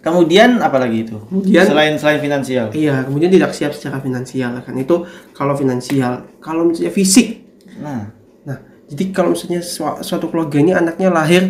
kemudian 0.00 0.58
apa 0.62 0.78
lagi 0.78 1.06
itu? 1.06 1.18
Kemudian- 1.26 1.66
selain 1.66 1.94
selain 1.98 2.20
finansial. 2.22 2.70
Iya, 2.70 3.06
kemudian 3.06 3.30
tidak 3.30 3.50
siap 3.54 3.74
secara 3.74 3.98
finansial 3.98 4.62
kan 4.62 4.74
itu 4.74 5.02
kalau 5.34 5.54
finansial. 5.54 6.26
Kalau 6.38 6.66
misalnya 6.66 6.94
fisik, 6.94 7.42
Nah, 7.76 8.08
nah 8.42 8.56
jadi 8.88 9.12
kalau 9.12 9.36
misalnya 9.36 9.60
sua- 9.60 10.00
suatu 10.00 10.32
keluarga 10.32 10.56
ini 10.56 10.72
anaknya 10.72 11.12
lahir 11.12 11.42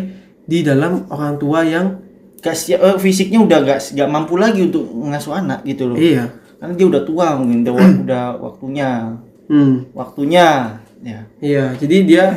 di 0.43 0.59
dalam 0.59 1.07
orang 1.07 1.39
tua 1.39 1.63
yang 1.63 2.03
gak 2.37 2.51
siap, 2.51 2.79
eh, 2.83 2.97
fisiknya 2.99 3.39
udah 3.39 3.63
gak, 3.63 3.79
gak 3.95 4.09
mampu 4.11 4.35
lagi 4.35 4.67
untuk 4.67 4.85
mengasuh 4.91 5.33
anak 5.33 5.63
gitu 5.63 5.87
loh. 5.87 5.95
iya, 5.95 6.29
Karena 6.57 6.73
dia 6.73 6.87
udah 6.87 7.03
tua 7.03 7.27
mungkin, 7.37 7.61
udah, 7.61 7.73
udah 8.05 8.25
waktunya, 8.37 8.89
hmm, 9.45 9.93
waktunya. 9.93 10.47
Ya. 10.97 11.19
iya. 11.37 11.65
Jadi 11.77 11.97
dia 12.03 12.33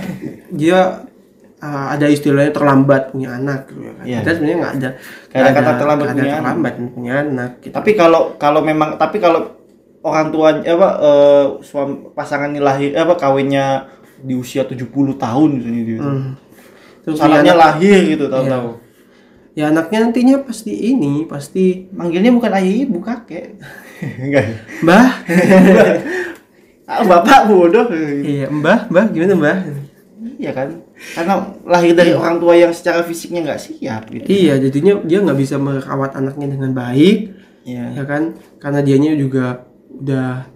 dia 0.52 1.08
uh, 1.58 1.86
ada 1.88 2.06
istilahnya 2.06 2.52
terlambat 2.52 3.10
punya 3.10 3.34
anak 3.34 3.68
gitu 3.68 3.80
ya 3.80 3.92
kan. 3.96 4.04
Iya. 4.04 4.18
Kita 4.20 4.30
sebenarnya 4.36 4.58
nggak 4.60 4.74
ada 4.76 4.90
Kayak 5.26 5.40
ada 5.42 5.52
kata 5.52 5.72
terlambat 5.76 6.06
ada 6.06 6.12
punya 6.12 6.24
anak. 6.26 6.38
terlambat 6.38 6.72
punya 6.92 7.12
anak. 7.18 7.50
Gitu. 7.60 7.72
Tapi 7.72 7.90
kalau 7.94 8.22
kalau 8.36 8.60
memang 8.60 8.88
tapi 8.96 9.16
kalau 9.16 9.40
orang 10.00 10.26
tua 10.28 10.48
apa 10.56 10.88
eh, 11.00 11.44
suami 11.60 11.94
pasangannya 12.12 12.60
lahir 12.60 12.92
apa 12.94 13.16
kawinnya 13.16 13.88
di 14.20 14.36
usia 14.36 14.68
70 14.68 14.92
tahun 15.16 15.48
misalnya 15.56 15.82
dia. 15.82 15.98
Hmm. 15.98 16.36
Terus 17.00 17.16
Salahnya 17.16 17.40
dia 17.40 17.54
anak- 17.56 17.64
lahir 17.64 17.98
gitu 18.06 18.24
tahu-tahu. 18.28 18.68
ya 19.50 19.64
anaknya 19.66 19.98
nantinya 20.04 20.36
pasti 20.44 20.72
ini 20.72 21.24
pasti 21.24 21.88
Manggilnya 21.90 22.28
bukan 22.30 22.52
ayah 22.54 22.74
ibu 22.84 23.00
kakek. 23.00 23.56
Enggak. 24.00 24.44
mbah 24.80 25.06
Ah, 26.84 27.06
bapak 27.06 27.46
bodoh. 27.46 27.86
iya 28.20 28.50
mbah 28.50 28.90
mbah 28.90 29.06
gimana 29.08 29.34
mbah 29.34 29.58
Iya 30.40 30.52
kan? 30.52 30.68
Karena 31.14 31.34
lahir 31.64 31.92
dari 31.92 32.12
orang 32.12 32.36
tua 32.36 32.52
yang 32.52 32.72
secara 32.72 33.00
fisiknya 33.00 33.40
nggak 33.42 33.60
siap 33.60 34.08
gitu. 34.08 34.24
iya 34.26 34.56
jadinya 34.56 35.00
dia 35.00 35.20
nggak 35.20 35.38
bisa 35.38 35.56
merawat 35.56 36.12
anaknya 36.12 36.50
dengan 36.50 36.72
baik 36.72 37.36
Iya. 37.60 37.92
ya 37.92 38.04
kan 38.04 38.22
karena 38.56 38.80
dianya 38.80 39.12
juga 39.14 39.68
udah 39.92 40.48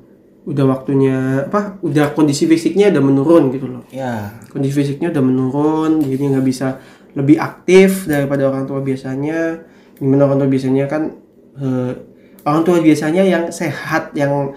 udah 0.45 0.65
waktunya 0.67 1.17
apa 1.45 1.77
udah 1.81 2.13
kondisi 2.13 2.45
fisiknya 2.45 2.89
udah 2.91 3.03
menurun 3.03 3.45
gitu 3.51 3.69
loh 3.69 3.85
Ya. 3.89 4.33
kondisi 4.49 4.73
fisiknya 4.75 5.13
udah 5.13 5.23
menurun 5.23 6.01
jadi 6.03 6.33
nggak 6.33 6.45
bisa 6.45 6.81
lebih 7.13 7.37
aktif 7.39 8.05
daripada 8.05 8.49
orang 8.49 8.65
tua 8.65 8.81
biasanya 8.81 9.63
gimana 9.95 10.27
orang 10.27 10.39
tua 10.41 10.51
biasanya 10.51 10.85
kan 10.89 11.13
eh, 11.57 11.93
orang 12.45 12.63
tua 12.63 12.79
biasanya 12.81 13.25
yang 13.25 13.49
sehat 13.49 14.13
yang 14.13 14.55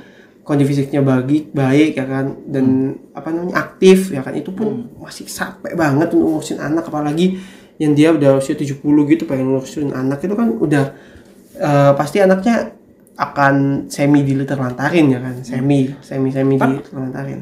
kondisi 0.48 0.80
fisiknya 0.80 1.04
bagi 1.04 1.48
baik 1.52 2.00
ya 2.00 2.06
kan? 2.08 2.26
Dan 2.48 2.96
apa 3.12 3.32
namanya 3.32 3.68
aktif 3.68 4.16
ya 4.16 4.24
kan? 4.24 4.36
Itu 4.36 4.56
pun 4.56 4.92
masih 5.00 5.28
capek 5.28 5.76
banget 5.76 6.08
untuk 6.16 6.38
ngurusin 6.38 6.60
anak 6.64 6.88
apalagi 6.88 7.40
yang 7.78 7.94
dia 7.94 8.16
udah 8.16 8.40
usia 8.42 8.58
70 8.58 8.80
gitu 8.84 9.24
pengen 9.30 9.54
ngurusin 9.54 9.92
anak 9.92 10.24
itu 10.24 10.34
kan 10.34 10.50
udah 10.56 10.86
eh, 11.60 11.92
pasti 11.94 12.24
anaknya 12.24 12.74
akan 13.18 13.88
semi 13.90 14.24
ditelantarin 14.24 15.08
ya 15.12 15.20
kan? 15.20 15.36
Semi 15.44 15.92
semi 16.00 16.30
semi 16.32 16.56
ditelantarin 16.56 17.42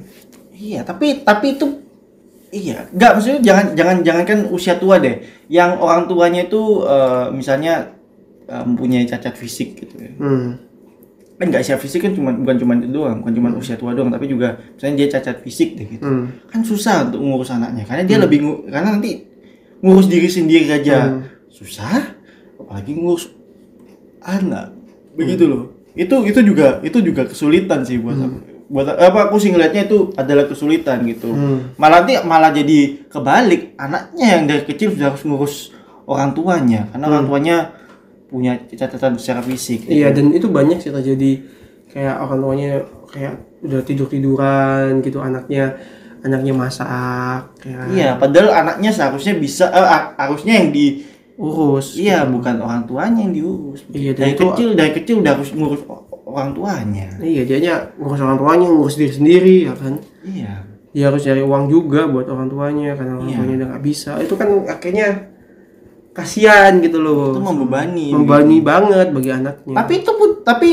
Iya, 0.56 0.88
tapi 0.88 1.28
tapi 1.28 1.60
itu 1.60 1.68
iya, 2.56 2.88
nggak 2.96 3.12
maksudnya 3.20 3.42
jangan 3.44 3.66
jangan 3.76 3.98
jangan 4.08 4.24
kan 4.24 4.40
usia 4.48 4.80
tua 4.80 5.04
deh. 5.04 5.20
Yang 5.52 5.72
orang 5.84 6.08
tuanya 6.08 6.48
itu 6.48 6.88
eh, 6.88 7.28
misalnya 7.36 7.95
mempunyai 8.46 9.04
cacat 9.04 9.34
fisik 9.34 9.74
gitu 9.76 9.96
ya. 9.98 10.12
hmm. 10.16 10.50
Kan 11.36 11.46
nggak 11.52 11.64
siap 11.64 11.80
fisik 11.80 12.00
kan 12.00 12.16
cuma 12.16 12.32
bukan 12.32 12.56
cuma 12.56 12.74
itu 12.76 12.88
doang, 12.88 13.20
bukan 13.20 13.34
cuma 13.34 13.48
usia 13.54 13.76
tua 13.76 13.92
doang, 13.92 14.08
tapi 14.08 14.26
juga 14.26 14.56
misalnya 14.72 15.04
dia 15.04 15.08
cacat 15.12 15.42
fisik 15.42 15.76
deh 15.76 15.88
gitu. 15.92 16.06
Hmm. 16.06 16.32
Kan 16.48 16.64
susah 16.64 17.10
untuk 17.10 17.20
ngurus 17.20 17.52
anaknya 17.52 17.84
karena 17.84 18.04
dia 18.04 18.18
lebih 18.18 18.40
ngu- 18.40 18.62
karena 18.70 18.96
nanti 18.96 19.28
ngurus 19.82 20.08
diri 20.08 20.30
sendiri 20.30 20.70
aja 20.70 21.20
susah, 21.50 22.16
apalagi 22.56 22.96
ngurus 22.96 23.34
anak. 24.22 24.72
Begitu 25.16 25.44
loh. 25.46 25.64
Itu 25.92 26.24
itu 26.24 26.40
juga 26.40 26.80
itu 26.84 26.98
juga 27.00 27.24
kesulitan 27.24 27.84
sih 27.84 27.96
buat 27.98 28.16
aku. 28.16 28.38
buat 28.66 28.88
apa 28.90 29.30
aku 29.30 29.38
sih 29.38 29.54
ngelihatnya 29.54 29.86
itu 29.86 30.10
adalah 30.18 30.50
kesulitan 30.50 31.06
gitu 31.06 31.30
malah 31.78 32.02
nanti 32.02 32.18
malah 32.26 32.50
jadi 32.50 33.06
kebalik 33.06 33.78
anaknya 33.78 34.26
yang 34.26 34.44
dari 34.50 34.66
kecil 34.66 34.90
sudah 34.90 35.14
harus 35.14 35.22
ngurus 35.22 35.56
orang 36.10 36.34
tuanya 36.34 36.90
karena 36.90 37.06
orang 37.06 37.30
tuanya 37.30 37.58
punya 38.26 38.58
catatan 38.68 39.16
secara 39.16 39.42
fisik 39.42 39.86
Iya 39.86 40.10
dan 40.10 40.34
itu 40.34 40.50
banyak 40.50 40.82
sih 40.82 40.90
terjadi 40.90 41.46
kayak 41.88 42.16
orang 42.18 42.40
tuanya 42.42 42.72
kayak 43.08 43.34
udah 43.62 43.82
tidur 43.82 44.08
tiduran 44.08 45.00
gitu 45.00 45.22
anaknya 45.22 45.78
anaknya 46.22 46.54
masak 46.54 47.54
kayak 47.62 47.86
iya 47.94 48.10
padahal 48.18 48.50
anaknya 48.52 48.90
seharusnya 48.90 49.38
bisa 49.38 49.70
eh, 49.70 49.86
harusnya 50.18 50.58
yang 50.58 50.70
di 50.74 51.06
urus 51.36 51.96
iya 51.96 52.24
bukan 52.24 52.64
orang 52.64 52.88
tuanya 52.88 53.28
yang 53.28 53.36
diurus. 53.36 53.84
Iya, 53.92 54.16
dari 54.16 54.34
itu- 54.34 54.48
kecil 54.48 54.70
dari 54.72 54.92
kecil 54.96 55.16
udah 55.20 55.32
harus 55.36 55.52
ngurus 55.52 55.84
orang 56.26 56.56
tuanya. 56.56 57.08
Iya 57.20 57.44
dianya 57.44 57.74
ngurus 58.00 58.24
orang 58.24 58.40
tuanya 58.40 58.68
ngurus 58.72 58.96
diri 58.96 59.12
sendiri 59.12 59.56
ya 59.68 59.76
kan? 59.76 60.00
Iya. 60.24 60.54
Dia 60.96 61.04
harus 61.12 61.22
cari 61.22 61.44
uang 61.44 61.68
juga 61.68 62.08
buat 62.08 62.24
orang 62.26 62.48
tuanya 62.48 62.96
karena 62.96 63.20
orang 63.20 63.28
Iya. 63.28 63.36
tuanya 63.36 63.54
udah 63.60 63.68
nggak 63.68 63.84
bisa. 63.84 64.12
Itu 64.18 64.40
kan 64.40 64.48
akhirnya 64.64 65.08
kasihan 66.16 66.80
gitu 66.80 66.98
loh 67.04 67.36
itu 67.36 67.44
membebani 67.44 68.08
membebani 68.16 68.58
banget 68.64 69.08
bagi 69.12 69.30
anaknya 69.36 69.76
tapi 69.76 69.94
itu 70.00 70.12
pun 70.16 70.30
tapi 70.48 70.70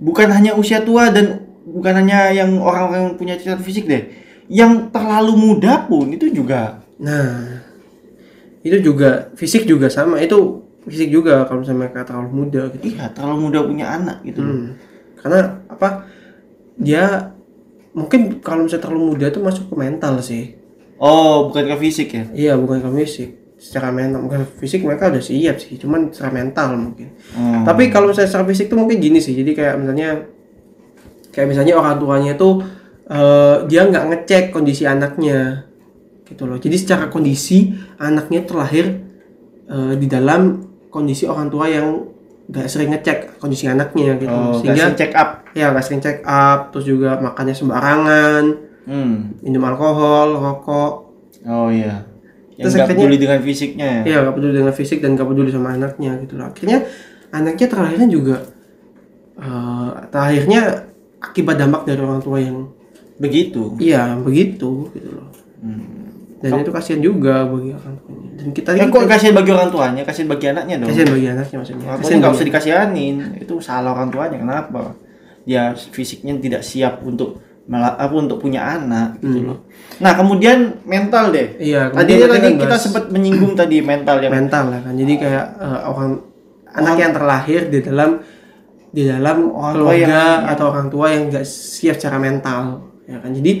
bukan 0.00 0.28
hanya 0.32 0.56
usia 0.56 0.80
tua 0.80 1.12
dan 1.12 1.44
bukan 1.68 1.92
hanya 2.00 2.32
yang 2.32 2.56
orang-orang 2.56 3.12
yang 3.12 3.16
punya 3.20 3.34
cacat 3.36 3.60
fisik 3.60 3.84
deh 3.84 4.08
yang 4.48 4.88
terlalu 4.88 5.36
muda 5.36 5.84
pun 5.84 6.08
itu 6.08 6.32
juga 6.32 6.80
nah 6.96 7.60
itu 8.64 8.80
juga 8.80 9.28
fisik 9.36 9.68
juga 9.68 9.92
sama 9.92 10.18
itu 10.24 10.64
fisik 10.88 11.12
juga 11.12 11.44
kalau 11.44 11.60
misalnya 11.62 11.86
mereka 11.86 12.08
terlalu 12.08 12.30
muda 12.32 12.62
gitu 12.72 12.96
iya 12.96 13.12
terlalu 13.12 13.36
muda 13.52 13.58
punya 13.60 13.86
anak 13.92 14.24
gitu 14.24 14.40
loh. 14.40 14.56
Hmm. 14.56 14.70
Karena 15.18 15.40
apa? 15.66 15.88
Dia 16.78 17.34
mungkin 17.92 18.38
kalau 18.38 18.64
misalnya 18.64 18.84
terlalu 18.86 19.02
muda 19.14 19.26
itu 19.28 19.40
masuk 19.42 19.64
ke 19.68 19.74
mental 19.76 20.14
sih. 20.22 20.54
oh 20.98 21.50
bukan 21.50 21.62
ke 21.74 21.76
fisik 21.78 22.08
ya 22.10 22.24
Iya, 22.34 22.52
bukan 22.58 22.82
ke 22.82 22.90
fisik. 23.02 23.30
Secara 23.58 23.90
mental, 23.90 24.22
bukan 24.22 24.46
fisik 24.62 24.86
mereka 24.86 25.10
udah 25.10 25.18
siap 25.18 25.58
sih, 25.58 25.74
cuman 25.76 26.14
secara 26.14 26.30
mental 26.30 26.78
mungkin. 26.78 27.10
Hmm. 27.34 27.66
Tapi 27.66 27.90
kalau 27.90 28.10
misalnya 28.10 28.30
secara 28.30 28.46
fisik 28.46 28.70
tuh 28.70 28.78
mungkin 28.78 29.02
gini 29.02 29.18
sih. 29.18 29.34
Jadi 29.34 29.50
kayak 29.52 29.74
misalnya 29.82 30.08
kayak 31.34 31.48
misalnya 31.50 31.74
orang 31.74 31.98
tuanya 31.98 32.32
tuh 32.38 32.62
eh, 33.10 33.56
dia 33.66 33.82
nggak 33.90 34.04
ngecek 34.14 34.44
kondisi 34.54 34.86
anaknya 34.86 35.66
gitu 36.30 36.46
loh. 36.46 36.56
Jadi 36.62 36.76
secara 36.78 37.10
kondisi 37.10 37.74
anaknya 37.98 38.46
terlahir 38.46 39.02
eh, 39.66 39.94
di 39.98 40.06
dalam 40.06 40.62
kondisi 40.88 41.26
orang 41.26 41.50
tua 41.50 41.66
yang 41.66 42.06
nggak 42.48 42.64
sering 42.64 42.88
ngecek 42.96 43.36
kondisi 43.36 43.68
anaknya 43.68 44.16
gitu. 44.16 44.32
oh 44.32 44.56
Sehingga 44.64 44.96
check 44.96 45.12
up 45.12 45.44
ya 45.52 45.68
nggak 45.68 45.84
sering 45.84 46.00
check 46.00 46.24
up 46.24 46.72
terus 46.72 46.88
juga 46.88 47.20
makannya 47.20 47.52
sembarangan 47.52 48.44
hmm. 48.88 49.44
minum 49.44 49.68
alkohol 49.68 50.40
rokok 50.40 50.92
oh 51.44 51.68
iya 51.68 52.07
yang 52.58 52.66
Terus 52.66 52.74
nggak 52.74 52.86
akhirnya- 52.90 53.06
peduli 53.06 53.16
dengan 53.22 53.40
fisiknya 53.40 53.86
ya? 53.86 54.02
Ya 54.02 54.16
nggak 54.26 54.34
peduli 54.34 54.54
dengan 54.58 54.74
fisik 54.74 54.98
dan 54.98 55.10
nggak 55.14 55.28
peduli 55.30 55.50
sama 55.54 55.68
anaknya 55.78 56.12
gitu 56.26 56.34
loh. 56.34 56.46
Akhirnya 56.50 56.78
anaknya 57.30 57.66
terlahirnya 57.70 58.08
juga 58.10 58.36
eh 59.38 59.90
terlahirnya 60.10 60.60
akibat 61.22 61.56
dampak 61.56 61.86
dari 61.86 62.00
orang 62.02 62.18
tua 62.18 62.38
yang 62.42 62.66
begitu? 63.16 63.78
Iya 63.78 64.18
begitu 64.18 64.90
gitu 64.90 65.10
loh. 65.14 65.30
Hmm. 65.58 65.98
dan 66.38 66.62
itu 66.62 66.70
kasihan 66.70 67.02
juga 67.02 67.42
bagi 67.50 67.74
orang 67.74 67.98
tuanya. 67.98 68.30
Dan 68.38 68.48
kita 68.54 68.70
ya 68.78 68.86
kok 68.86 69.10
kasihan 69.10 69.34
bagi 69.34 69.50
orang 69.50 69.70
tuanya? 69.74 70.02
Kasihan 70.06 70.30
bagi 70.30 70.46
anaknya 70.46 70.74
dong. 70.78 70.88
Kasihan 70.94 71.08
bagi 71.10 71.26
anaknya 71.26 71.56
maksudnya. 71.58 71.86
Kasihan 71.98 72.18
nggak 72.22 72.34
usah 72.38 72.46
dikasihanin. 72.46 73.16
Itu 73.42 73.54
salah 73.58 73.90
orang 73.90 74.10
tuanya 74.14 74.38
kenapa? 74.38 74.94
Dia 75.42 75.74
fisiknya 75.74 76.38
tidak 76.38 76.62
siap 76.62 77.02
untuk 77.02 77.42
mela- 77.68 77.94
apa 77.94 78.14
untuk 78.16 78.40
punya 78.40 78.64
anak 78.64 79.20
gitu 79.20 79.44
loh. 79.44 79.58
Nah 80.00 80.16
kemudian 80.16 80.80
mental 80.88 81.28
deh. 81.30 81.54
Hmm. 81.54 81.60
iya 81.60 81.82
tadi 81.92 82.12
tadi 82.16 82.40
kan 82.40 82.52
kita 82.56 82.66
bahas 82.66 82.82
sempat 82.82 83.04
menyinggung 83.12 83.52
tadi 83.52 83.84
mental 83.84 84.16
yang 84.18 84.32
mental 84.32 84.64
lah 84.72 84.80
kan. 84.80 84.94
Jadi 84.96 85.14
kayak 85.14 85.46
eh, 85.60 85.80
orang 85.84 86.10
anak 86.68 86.96
yang 86.96 87.12
terlahir 87.12 87.60
di 87.68 87.78
dalam 87.80 88.10
di 88.88 89.04
dalam 89.04 89.52
Orang 89.52 89.76
tua 89.76 89.92
keluarga 89.92 90.20
yang- 90.24 90.44
atau 90.48 90.66
orang 90.72 90.88
tua 90.88 91.06
yang 91.12 91.22
nggak 91.28 91.44
siap 91.44 92.00
secara 92.00 92.16
mental 92.16 92.88
ya 93.04 93.20
kan. 93.20 93.30
Jadi 93.30 93.52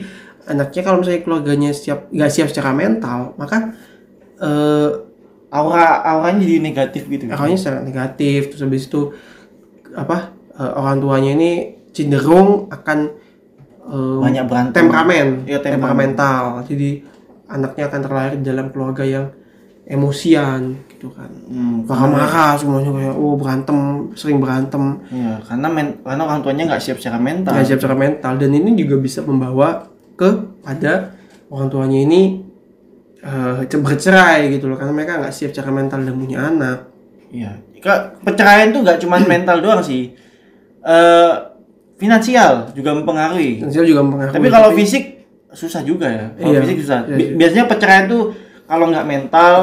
anaknya 0.48 0.80
kalau 0.80 0.96
misalnya 0.98 1.22
keluarganya 1.22 1.70
siap 1.70 2.08
nggak 2.08 2.30
siap 2.32 2.48
secara 2.48 2.72
mental 2.72 3.36
maka 3.36 3.76
eh 4.40 4.90
aura 5.48 6.04
auranya 6.04 6.44
jadi 6.44 6.60
negatif 6.60 7.08
gitu 7.08 7.28
akhirnya 7.28 7.60
secara 7.60 7.78
negatif. 7.84 8.52
Terus 8.52 8.62
habis 8.64 8.88
itu 8.88 9.12
apa 9.92 10.32
eh, 10.56 10.72
orang 10.72 10.96
tuanya 10.98 11.30
ini 11.36 11.50
cenderung 11.92 12.72
akan 12.72 12.98
eh, 13.88 14.18
banyak 14.20 14.44
berantem 14.44 14.74
temperamen, 14.84 15.26
Iya, 15.44 15.58
temperamen. 15.58 15.72
temperamental. 16.14 16.42
Jadi 16.68 16.90
anaknya 17.48 17.84
akan 17.88 18.00
terlahir 18.04 18.32
di 18.36 18.44
dalam 18.44 18.66
keluarga 18.68 19.04
yang 19.04 19.26
emosian 19.88 20.76
gitu 20.92 21.08
kan. 21.16 21.30
hmm, 21.32 21.88
Marah-marah 21.88 22.60
semuanya 22.60 22.92
kayak 22.92 23.14
oh 23.16 23.34
berantem, 23.40 23.78
sering 24.12 24.36
berantem, 24.36 25.00
Iya, 25.08 25.40
karena 25.48 25.68
men- 25.72 25.96
karena 26.04 26.22
orang 26.28 26.40
tuanya 26.44 26.62
nggak 26.68 26.82
siap 26.84 26.96
secara 27.00 27.16
mental 27.16 27.56
nggak 27.56 27.66
siap 27.66 27.80
secara 27.80 27.96
mental 27.96 28.32
dan 28.36 28.50
ini 28.52 28.76
juga 28.76 29.00
bisa 29.00 29.24
membawa 29.24 29.88
ke 30.18 30.28
pada 30.60 31.16
orang 31.48 31.68
tuanya 31.72 31.98
ini 32.04 32.44
eh, 33.18 33.64
bercerai 33.64 34.52
gitu 34.52 34.68
loh 34.68 34.76
karena 34.76 34.92
mereka 34.92 35.18
nggak 35.24 35.32
siap 35.32 35.50
secara 35.56 35.72
mental 35.72 36.04
dan 36.04 36.14
punya 36.14 36.38
anak. 36.44 36.78
Iya, 37.32 37.56
perceraian 38.20 38.68
tuh 38.72 38.80
nggak 38.84 39.00
cuma 39.00 39.16
mental 39.24 39.64
doang 39.64 39.80
sih. 39.80 40.12
Eh 40.84 41.32
finansial 41.98 42.70
juga 42.72 42.94
mempengaruhi. 42.94 43.60
Dan 43.60 43.70
juga 43.70 44.00
mempengaruhi. 44.00 44.34
Tapi 44.34 44.48
kalau 44.48 44.70
fisik 44.72 45.04
susah 45.50 45.82
juga 45.82 46.06
ya. 46.06 46.26
Kalau 46.32 46.52
Iya. 46.52 46.60
fisik 46.62 46.76
susah. 46.80 47.00
Iya, 47.04 47.16
iya. 47.18 47.30
Biasanya 47.34 47.64
perceraian 47.66 48.06
tuh 48.06 48.22
kalau 48.64 48.86
nggak 48.88 49.04
mental, 49.04 49.54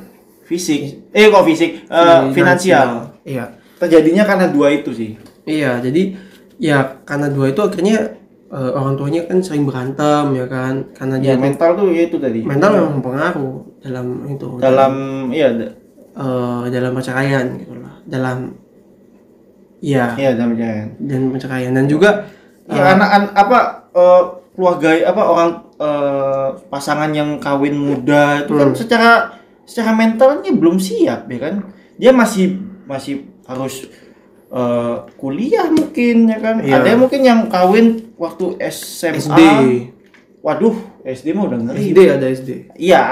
fisik. 0.42 0.80
Eh 1.10 1.28
kok 1.28 1.44
fisik? 1.44 1.70
Eh, 1.82 1.98
Finansial. 2.32 2.32
finansial. 2.32 2.88
Iya. 3.22 3.44
Terjadinya 3.76 4.24
karena 4.24 4.46
dua 4.48 4.70
itu 4.70 4.90
sih. 4.90 5.18
Iya, 5.42 5.78
jadi 5.78 6.14
ya 6.56 7.02
karena 7.02 7.26
dua 7.26 7.50
itu 7.50 7.58
akhirnya 7.58 8.14
eh, 8.48 8.70
orang 8.70 8.94
tuanya 8.94 9.24
kan 9.24 9.40
sering 9.40 9.64
berantem 9.64 10.24
ya 10.32 10.44
kan 10.44 10.86
karena 10.92 11.16
Ya 11.18 11.34
dia 11.34 11.34
mental 11.36 11.72
tuh 11.72 11.88
ya 11.88 12.04
itu 12.04 12.16
tadi. 12.16 12.40
mental 12.42 12.70
memang 12.70 12.92
mempengaruh 12.94 13.54
dalam 13.80 14.06
itu 14.28 14.46
Dalam 14.60 14.92
iya 15.30 15.48
da- 15.50 15.74
eh, 16.14 16.62
dalam 16.68 16.92
perceraian 16.92 17.46
gitu 17.56 17.74
lah 17.74 17.96
dalam 18.04 18.52
ya 19.82 20.14
iya 20.14 20.32
dalam 20.32 20.54
perceraian. 20.54 20.88
dan 20.96 21.20
perceraian 21.28 21.72
dan 21.74 21.86
juga 21.86 22.10
Ya 22.62 22.94
anak 22.94 23.10
an- 23.10 23.34
apa 23.34 23.58
eh, 23.90 24.22
keluarga 24.54 24.94
apa 25.02 25.22
orang 25.24 25.50
eh, 25.76 26.48
pasangan 26.68 27.10
yang 27.10 27.36
kawin 27.36 27.74
muda 27.74 28.40
itu 28.40 28.54
kan 28.54 28.70
Hmm. 28.70 28.78
secara 28.78 29.12
secara 29.62 29.90
mentalnya 29.92 30.48
belum 30.48 30.78
siap 30.78 31.26
ya 31.26 31.38
kan. 31.40 31.54
Dia 31.94 32.10
masih 32.10 32.56
masih 32.84 33.14
harus 33.44 33.90
eh, 34.48 34.96
kuliah 35.16 35.66
mungkin 35.68 36.28
ya 36.28 36.38
kan. 36.38 36.56
Iya. 36.60 36.74
Ada 36.76 36.88
yang 36.88 37.00
mungkin 37.02 37.20
yang 37.20 37.40
kawin 37.48 37.86
waktu 38.14 38.56
SMA. 38.62 39.18
SD 39.18 39.40
Waduh, 40.40 40.74
SD 41.04 41.26
mah 41.32 41.44
udah 41.44 41.58
ngeri. 41.60 41.82
SD 41.84 41.98
ada 42.08 42.26
SD 42.28 42.50
Iya. 42.76 43.02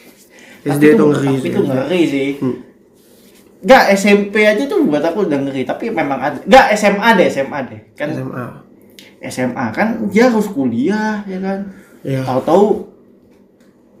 SD 0.72 0.84
itu 0.90 1.04
ngeri 1.06 1.28
Tapi 1.30 1.38
sih. 1.38 1.50
itu 1.50 1.60
ngeri 1.62 2.00
sih. 2.06 2.28
Hmm. 2.38 2.56
Enggak 3.60 3.84
SMP 3.92 4.44
aja 4.48 4.64
tuh 4.64 4.88
buat 4.88 5.04
aku 5.04 5.28
udah 5.28 5.36
ngeri, 5.36 5.68
tapi 5.68 5.92
memang 5.92 6.16
ada. 6.16 6.38
Enggak 6.40 6.66
SMA 6.80 7.08
deh, 7.20 7.28
SMA 7.28 7.58
deh. 7.68 7.80
Kan. 7.92 8.08
SMA 8.16 8.70
SMA 9.20 9.66
kan 9.76 10.08
dia 10.08 10.32
harus 10.32 10.48
kuliah 10.48 11.20
ya 11.28 11.38
kan. 11.38 11.58
Ya 12.00 12.24
tahu-tahu 12.24 12.88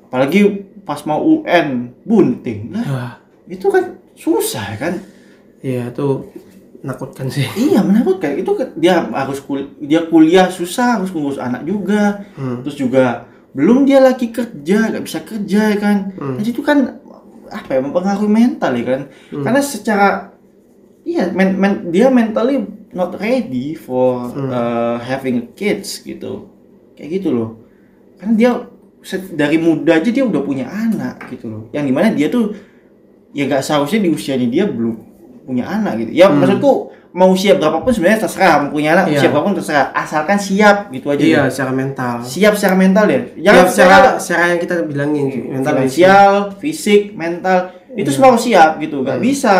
apalagi 0.08 0.64
pas 0.88 1.04
mau 1.04 1.20
UN 1.20 1.92
bunting 2.02 2.72
nah 2.72 2.86
Wah, 2.88 3.14
itu 3.44 3.68
kan 3.68 4.00
susah 4.16 4.80
kan. 4.80 4.96
Ya 5.60 5.92
tuh 5.92 6.32
menakutkan 6.80 7.28
sih. 7.28 7.44
Iya 7.52 7.84
menakutkan. 7.84 8.40
Itu 8.40 8.56
dia 8.80 9.04
harus 9.12 9.44
kul 9.44 9.76
dia 9.84 10.08
kuliah 10.08 10.48
susah 10.48 10.96
harus 10.96 11.12
ngurus 11.12 11.36
anak 11.36 11.68
juga. 11.68 12.24
Hmm. 12.40 12.64
terus 12.64 12.80
juga 12.80 13.28
belum 13.52 13.84
dia 13.84 14.00
lagi 14.00 14.32
kerja 14.32 14.88
nggak 14.88 15.04
bisa 15.04 15.20
kerja 15.20 15.76
ya 15.76 15.76
kan. 15.76 16.16
Hmm. 16.16 16.40
jadi 16.40 16.48
itu 16.48 16.64
kan 16.64 16.96
apa 17.50 17.76
ya 17.76 17.80
mempengaruhi 17.82 18.30
mental 18.30 18.72
ya 18.72 18.84
kan 18.86 19.00
Hmm. 19.30 19.44
karena 19.44 19.60
secara 19.60 20.08
iya 21.02 21.28
men, 21.32 21.58
men- 21.58 21.82
dia 21.90 22.08
mentally 22.08 22.62
not 22.92 23.14
ready 23.16 23.74
for 23.74 24.30
Hmm. 24.30 24.50
uh, 24.50 24.96
having 24.98 25.50
kids 25.54 26.00
gitu 26.00 26.48
kayak 26.94 27.20
gitu 27.20 27.28
loh 27.30 27.50
kan 28.16 28.34
dia 28.34 28.66
dari 29.32 29.56
muda 29.56 29.96
aja 29.96 30.10
dia 30.12 30.22
udah 30.22 30.42
punya 30.44 30.68
anak 30.68 31.24
gitu 31.32 31.48
loh 31.48 31.62
yang 31.72 31.84
di 31.84 31.92
mana 31.94 32.12
dia 32.12 32.28
tuh 32.28 32.52
ya 33.32 33.46
nggak 33.46 33.62
seharusnya 33.62 34.04
di 34.04 34.10
usianya 34.10 34.46
dia 34.46 34.64
belum 34.68 34.94
punya 35.46 35.64
anak 35.66 36.04
gitu 36.04 36.12
ya 36.12 36.28
Hmm. 36.28 36.38
maksudku 36.38 36.72
mau 37.10 37.34
usia 37.34 37.58
berapapun 37.58 37.90
sebenarnya 37.90 38.22
terserah 38.22 38.62
mau 38.62 38.70
punya 38.70 38.94
anak 38.94 39.04
Iya. 39.06 39.18
usia 39.18 39.28
berapapun 39.28 39.54
terserah. 39.56 39.86
Asalkan 39.90 40.38
siap 40.38 40.76
gitu 40.88 41.10
aja 41.10 41.18
iya 41.18 41.38
deh. 41.42 41.50
secara 41.50 41.72
mental. 41.72 42.14
Siap 42.22 42.52
secara 42.54 42.74
mental 42.74 43.04
ya. 43.04 43.12
Ya, 43.12 43.22
jangan 43.44 43.64
secara 43.66 43.66
secara 43.66 44.10
secara 44.16 44.42
yang 44.48 44.60
kita 44.60 44.74
bilangin 44.84 45.24
sih, 45.26 45.42
mental 45.44 45.72
finansial 45.74 46.30
fisik 46.56 47.02
mental 47.12 47.58
itu 47.92 48.08
semua 48.08 48.30
harus 48.30 48.44
siap 48.44 48.78
gitu. 48.78 49.02
Nggak 49.02 49.18
Hmm. 49.18 49.26
bisa. 49.26 49.54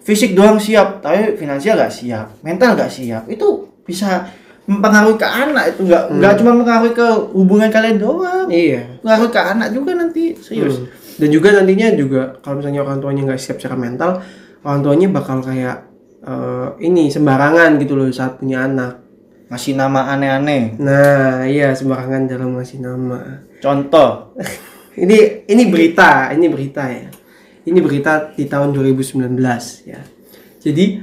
Fisik 0.00 0.32
doang 0.32 0.56
siap 0.56 1.00
tapi 1.00 1.36
finansial 1.36 1.76
nggak 1.76 1.92
siap 1.92 2.26
mental 2.40 2.72
nggak 2.72 2.88
siap. 2.88 3.22
Itu 3.26 3.68
bisa 3.84 4.32
mempengaruhi 4.64 5.16
ke 5.16 5.26
anak 5.26 5.64
itu 5.70 5.84
nggak 5.84 6.04
nggak 6.10 6.32
cuma 6.36 6.50
mempengaruhi 6.54 6.94
ke 6.94 7.06
hubungan 7.30 7.68
kalian 7.68 7.98
doang. 7.98 8.48
Iya. 8.48 8.96
Pengaruh 9.04 9.28
ke 9.28 9.40
anak 9.40 9.68
juga 9.70 9.92
nanti 9.92 10.32
serius. 10.36 10.80
Hmm. 10.80 10.88
Dan 11.20 11.28
juga 11.28 11.52
nantinya 11.52 11.92
juga 11.92 12.32
kalau 12.40 12.58
misalnya 12.58 12.80
orang 12.80 12.96
tuanya 12.96 13.22
nggak 13.28 13.36
siap 13.38 13.60
secara 13.60 13.76
mental, 13.76 14.24
orang 14.64 14.80
tuanya 14.80 15.06
bakal 15.10 15.44
kayak 15.44 15.89
eh, 16.24 16.68
ini 16.84 17.08
sembarangan 17.08 17.80
gitu 17.80 17.96
loh 17.96 18.08
saat 18.12 18.40
punya 18.40 18.64
anak. 18.66 19.08
ngasih 19.50 19.74
nama 19.74 20.14
aneh-aneh 20.14 20.78
Nah, 20.78 21.42
iya 21.42 21.74
sembarangan 21.74 22.30
dalam 22.30 22.54
ngasih 22.54 22.78
nama. 22.78 23.42
contoh 23.58 24.30
Ini 25.00 25.46
ini 25.46 25.62
berita, 25.70 26.28
ini 26.34 26.50
berita 26.50 26.84
ya. 26.90 27.08
Ini 27.62 27.78
berita 27.78 28.34
di 28.34 28.44
tahun 28.44 28.74
2019 28.76 29.38
ya. 29.86 30.02
Jadi 30.60 30.98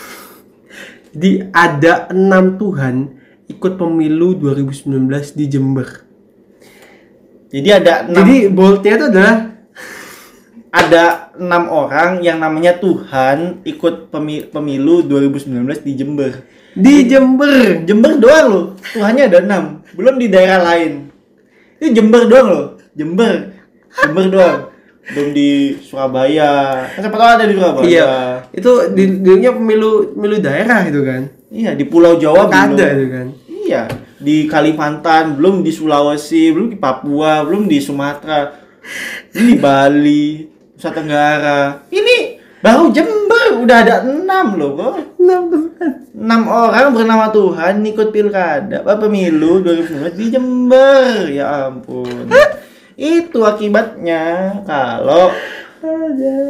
jadi 1.14 1.30
ada 1.52 2.08
enam 2.10 2.56
Tuhan 2.56 2.94
ikut 3.46 3.76
pemilu 3.76 4.34
2019 4.40 5.38
di 5.38 5.44
Jember. 5.50 6.08
jadi 7.50 7.82
ada 7.82 8.06
enam, 8.06 8.22
Jadi 8.22 8.36
boldnya 8.46 8.94
itu 8.94 9.06
adalah 9.10 9.36
ada 10.70 11.34
enam 11.34 11.66
orang 11.66 12.22
yang 12.22 12.38
namanya 12.38 12.78
Tuhan 12.78 13.62
ikut 13.66 14.14
pemi- 14.14 14.46
pemilu 14.46 15.02
2019 15.02 15.82
di 15.82 15.92
Jember. 15.98 16.32
Di 16.78 17.10
Jember. 17.10 17.82
Jember 17.82 18.14
doang 18.22 18.46
loh. 18.46 18.64
Tuhannya 18.94 19.26
ada 19.26 19.38
enam. 19.42 19.82
Belum 19.98 20.14
di 20.14 20.30
daerah 20.30 20.62
lain. 20.62 21.10
Itu 21.82 21.90
Jember 21.90 22.30
doang 22.30 22.46
loh. 22.46 22.66
Jember. 22.94 23.50
Jember 23.98 24.26
doang. 24.30 24.58
Belum 25.10 25.34
di 25.34 25.74
Surabaya. 25.82 26.86
Kan 26.94 27.02
siapa 27.02 27.16
tahu 27.18 27.30
ada 27.34 27.44
di 27.50 27.54
Surabaya. 27.58 27.86
Iya, 27.90 28.10
itu 28.54 28.70
di 28.94 29.04
dunia 29.18 29.50
pemilu 29.50 30.14
pemilu 30.14 30.38
daerah 30.38 30.86
itu 30.86 31.02
kan. 31.02 31.22
Iya, 31.50 31.74
di 31.74 31.82
Pulau 31.82 32.14
Jawa 32.14 32.46
belum. 32.46 32.78
Ada 32.78 32.86
itu 32.94 33.06
kan. 33.10 33.26
iya. 33.66 33.82
Di 34.20 34.46
Kalimantan 34.46 35.34
belum 35.34 35.66
di 35.66 35.74
Sulawesi 35.74 36.54
belum 36.54 36.70
di 36.70 36.78
Papua 36.78 37.42
belum 37.42 37.66
di 37.66 37.82
Sumatera. 37.82 38.54
Belum 39.34 39.46
di 39.50 39.56
Bali 39.58 40.26
Nusa 40.80 40.96
Tenggara 40.96 41.84
ini 41.92 42.40
baru 42.64 42.88
Jember 42.88 43.60
udah 43.60 43.76
ada 43.84 44.00
enam 44.00 44.56
loh 44.56 44.70
bro. 44.72 44.88
Enam 45.20 45.68
enam 46.16 46.40
orang 46.48 46.96
bernama 46.96 47.28
Tuhan 47.28 47.84
ikut 47.84 48.08
pilkada. 48.08 48.80
Apa 48.80 48.96
pemilu 48.96 49.60
2019 49.60 50.16
di 50.16 50.26
Jember 50.32 51.28
ya 51.28 51.68
ampun. 51.68 52.32
Itu 52.96 53.44
akibatnya 53.44 54.56
kalau 54.64 55.28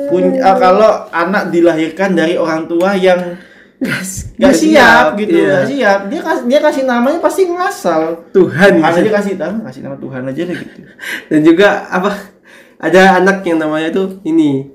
punya 0.06 0.54
kalau 0.54 1.10
anak 1.10 1.50
dilahirkan 1.50 2.14
dari 2.14 2.38
orang 2.38 2.70
tua 2.70 2.94
yang 2.94 3.34
nggak 3.82 4.54
siap, 4.54 5.18
gitu 5.18 5.42
iya. 5.42 5.50
nggak 5.50 5.66
siap. 5.74 5.98
Dia 6.06 6.20
kasih 6.22 6.44
dia 6.46 6.60
kasih 6.62 6.82
namanya 6.86 7.18
pasti 7.18 7.50
ngasal. 7.50 8.30
Tuhan. 8.30 8.78
Aja 8.78 9.10
kasih 9.10 9.34
tahu 9.34 9.66
kasih 9.66 9.80
nama 9.82 9.98
Tuhan 9.98 10.22
aja 10.22 10.42
deh 10.46 10.54
gitu. 10.54 10.80
Dan 11.26 11.40
juga 11.42 11.90
apa? 11.90 12.38
Ada 12.80 13.20
anak 13.20 13.44
yang 13.44 13.60
namanya 13.60 13.92
tuh 13.92 14.24
ini 14.24 14.72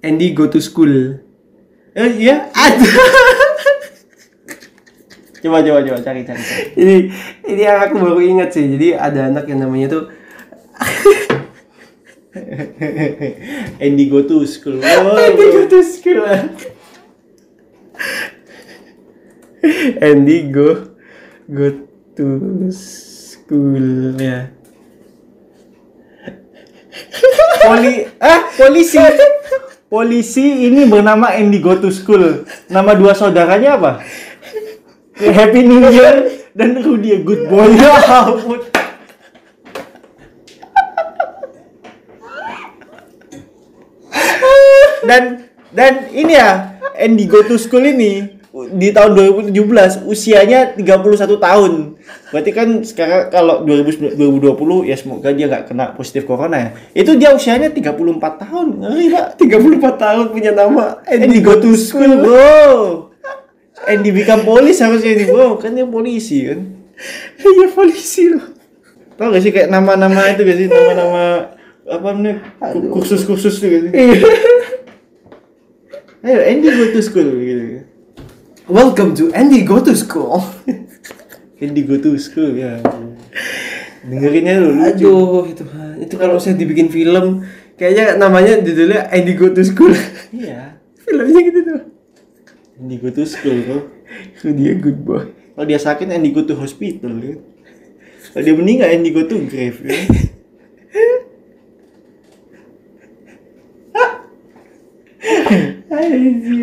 Andy 0.00 0.32
go 0.32 0.48
to 0.48 0.56
school. 0.58 1.20
eh, 1.92 2.10
iya 2.16 2.48
Ada. 2.48 2.88
coba 5.42 5.58
coba 5.60 5.82
coba 5.82 5.98
cari 6.00 6.22
cari, 6.24 6.38
cari. 6.38 6.64
ini 6.80 6.96
ini 7.44 7.60
yang 7.60 7.84
aku 7.84 8.00
baru 8.00 8.24
ingat 8.24 8.56
sih. 8.56 8.64
Jadi 8.72 8.96
ada 8.96 9.28
anak 9.28 9.44
yang 9.52 9.68
namanya 9.68 9.92
tuh 9.92 10.04
Andy 13.84 14.08
go 14.08 14.24
to 14.24 14.48
school 14.48 14.80
Andy 14.80 15.44
go 15.52 15.62
to 15.68 15.80
school. 15.84 16.24
Andy 20.00 20.48
go 20.48 20.68
go 21.52 21.66
to 22.16 22.26
school 22.72 24.16
ya. 24.16 24.48
Poli 27.62 27.94
ah 28.18 28.40
polisi. 28.58 28.98
Polisi 29.92 30.72
ini 30.72 30.88
bernama 30.88 31.36
Andy 31.36 31.60
Go 31.60 31.76
to 31.76 31.92
School. 31.92 32.48
Nama 32.72 32.96
dua 32.96 33.12
saudaranya 33.12 33.76
apa? 33.76 34.00
Happy 35.20 35.60
New 35.68 35.84
Year 35.92 36.48
dan 36.56 36.80
Rudy 36.80 37.20
Good 37.20 37.52
Boy. 37.52 37.76
Ya 37.80 37.92
ampun. 38.24 38.60
Dan 45.02 45.44
dan 45.74 45.92
ini 46.14 46.32
ya 46.40 46.80
Andy 46.96 47.28
Go 47.28 47.44
to 47.44 47.60
School 47.60 47.84
ini 47.84 48.41
di 48.52 48.92
tahun 48.92 49.16
2017 49.48 50.04
usianya 50.04 50.76
31 50.76 51.40
tahun. 51.40 51.72
Berarti 52.28 52.50
kan 52.52 52.68
sekarang 52.84 53.32
kalau 53.32 53.64
2020 53.64 54.88
ya 54.88 54.96
semoga 55.00 55.32
dia 55.32 55.48
nggak 55.48 55.72
kena 55.72 55.96
positif 55.96 56.28
corona 56.28 56.56
ya. 56.60 56.70
Itu 56.92 57.16
dia 57.16 57.32
usianya 57.32 57.72
34 57.72 58.20
tahun 58.20 58.66
ngeri 58.84 59.06
pak 59.08 59.26
34 59.40 60.04
tahun 60.04 60.24
punya 60.36 60.52
nama 60.52 61.00
Andy 61.08 61.40
go 61.40 61.56
to 61.56 61.72
school 61.80 62.12
bro. 62.20 63.08
Andy 63.88 64.12
become 64.12 64.44
police 64.44 64.84
harusnya 64.84 65.16
ini 65.16 65.32
bro. 65.32 65.56
Kan 65.56 65.72
dia 65.72 65.88
polisi 65.88 66.44
kan? 66.44 66.60
Iya 67.40 67.66
polisi 67.72 68.36
loh. 68.36 68.46
tau 69.12 69.28
gak 69.28 69.44
sih 69.44 69.52
kayak 69.52 69.68
nama-nama 69.68 70.32
itu 70.32 70.42
gak 70.44 70.56
sih 70.56 70.66
nama-nama 70.68 71.52
apa 71.84 72.08
namanya? 72.16 72.34
Kursus-kursus 72.92 73.60
itu 73.60 73.66
gak 73.68 73.80
sih 73.86 73.92
ayo 76.22 76.38
Andy 76.38 76.68
go 76.70 76.84
to 76.94 77.00
school 77.02 77.28
gitu 77.42 77.81
Welcome 78.72 79.12
to 79.20 79.28
Andy 79.36 79.68
go 79.68 79.84
to 79.84 79.92
school. 79.92 80.40
Andy 81.60 81.84
go 81.84 82.00
to 82.00 82.16
school 82.16 82.56
ya 82.56 82.80
dengerinnya 84.02 84.58
lu 84.58 84.74
lucu 84.74 85.06
Aduh 85.06 85.46
itu 85.46 85.62
itu 86.02 86.14
kalau 86.18 86.34
saya 86.40 86.58
dibikin 86.58 86.90
film 86.90 87.46
kayaknya 87.78 88.18
namanya 88.18 88.58
judulnya 88.58 89.06
Andy 89.12 89.36
go 89.36 89.52
to 89.52 89.62
school. 89.62 89.92
iya 90.34 90.80
Filmnya 91.04 91.40
gitu 91.44 91.60
tuh. 91.62 91.80
Andy 92.80 92.96
go 92.98 93.12
to 93.12 93.22
school 93.28 93.56
bro 93.62 93.78
Dia 94.42 94.74
good 94.74 95.04
boy. 95.04 95.30
kalau 95.54 95.66
dia 95.68 95.78
sakit 95.78 96.08
Andy 96.08 96.32
go 96.32 96.42
to 96.42 96.56
hospital 96.56 97.12
kan 97.14 97.38
kalau 98.32 98.42
dia 98.42 98.54
meninggal 98.56 98.88
Andy 98.88 99.12
go 99.12 99.22
to 99.22 99.36
grave 99.46 99.84
kan 99.84 100.02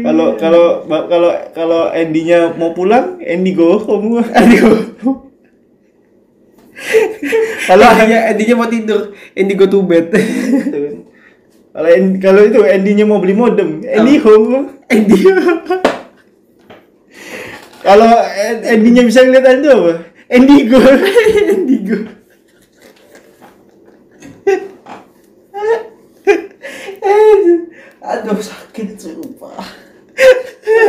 kalau 0.03 0.35
kalau 0.35 0.65
kalau 0.87 1.31
kalau 1.55 1.81
Andy-nya 1.91 2.55
mau 2.59 2.75
pulang 2.75 3.19
Andy 3.23 3.55
go 3.55 3.79
home 3.79 4.19
Andy 4.37 4.57
go. 4.59 4.71
Kalau 7.67 7.85
Andy 7.85 8.15
Andy 8.15 8.43
mau 8.55 8.69
tidur, 8.71 9.13
Andy 9.35 9.53
go 9.55 9.65
to 9.67 9.83
bed. 9.83 10.11
kalau 11.75 11.89
kalau 12.19 12.41
itu 12.43 12.59
Andy-nya 12.65 13.05
mau 13.07 13.21
beli 13.21 13.35
modem 13.37 13.79
Andy 13.85 14.19
home 14.19 14.83
Andy. 14.91 15.17
kalau 17.87 18.11
Andy-nya 18.63 19.03
bisa 19.07 19.23
ngeliat 19.23 19.63
itu 19.63 19.69
apa 19.71 19.93
Andy 20.27 20.57
go 20.67 20.79
Andy 20.83 21.77
go. 21.87 22.18
Aduh 28.09 28.41
sakit 28.41 28.97
sumpah. 28.97 29.61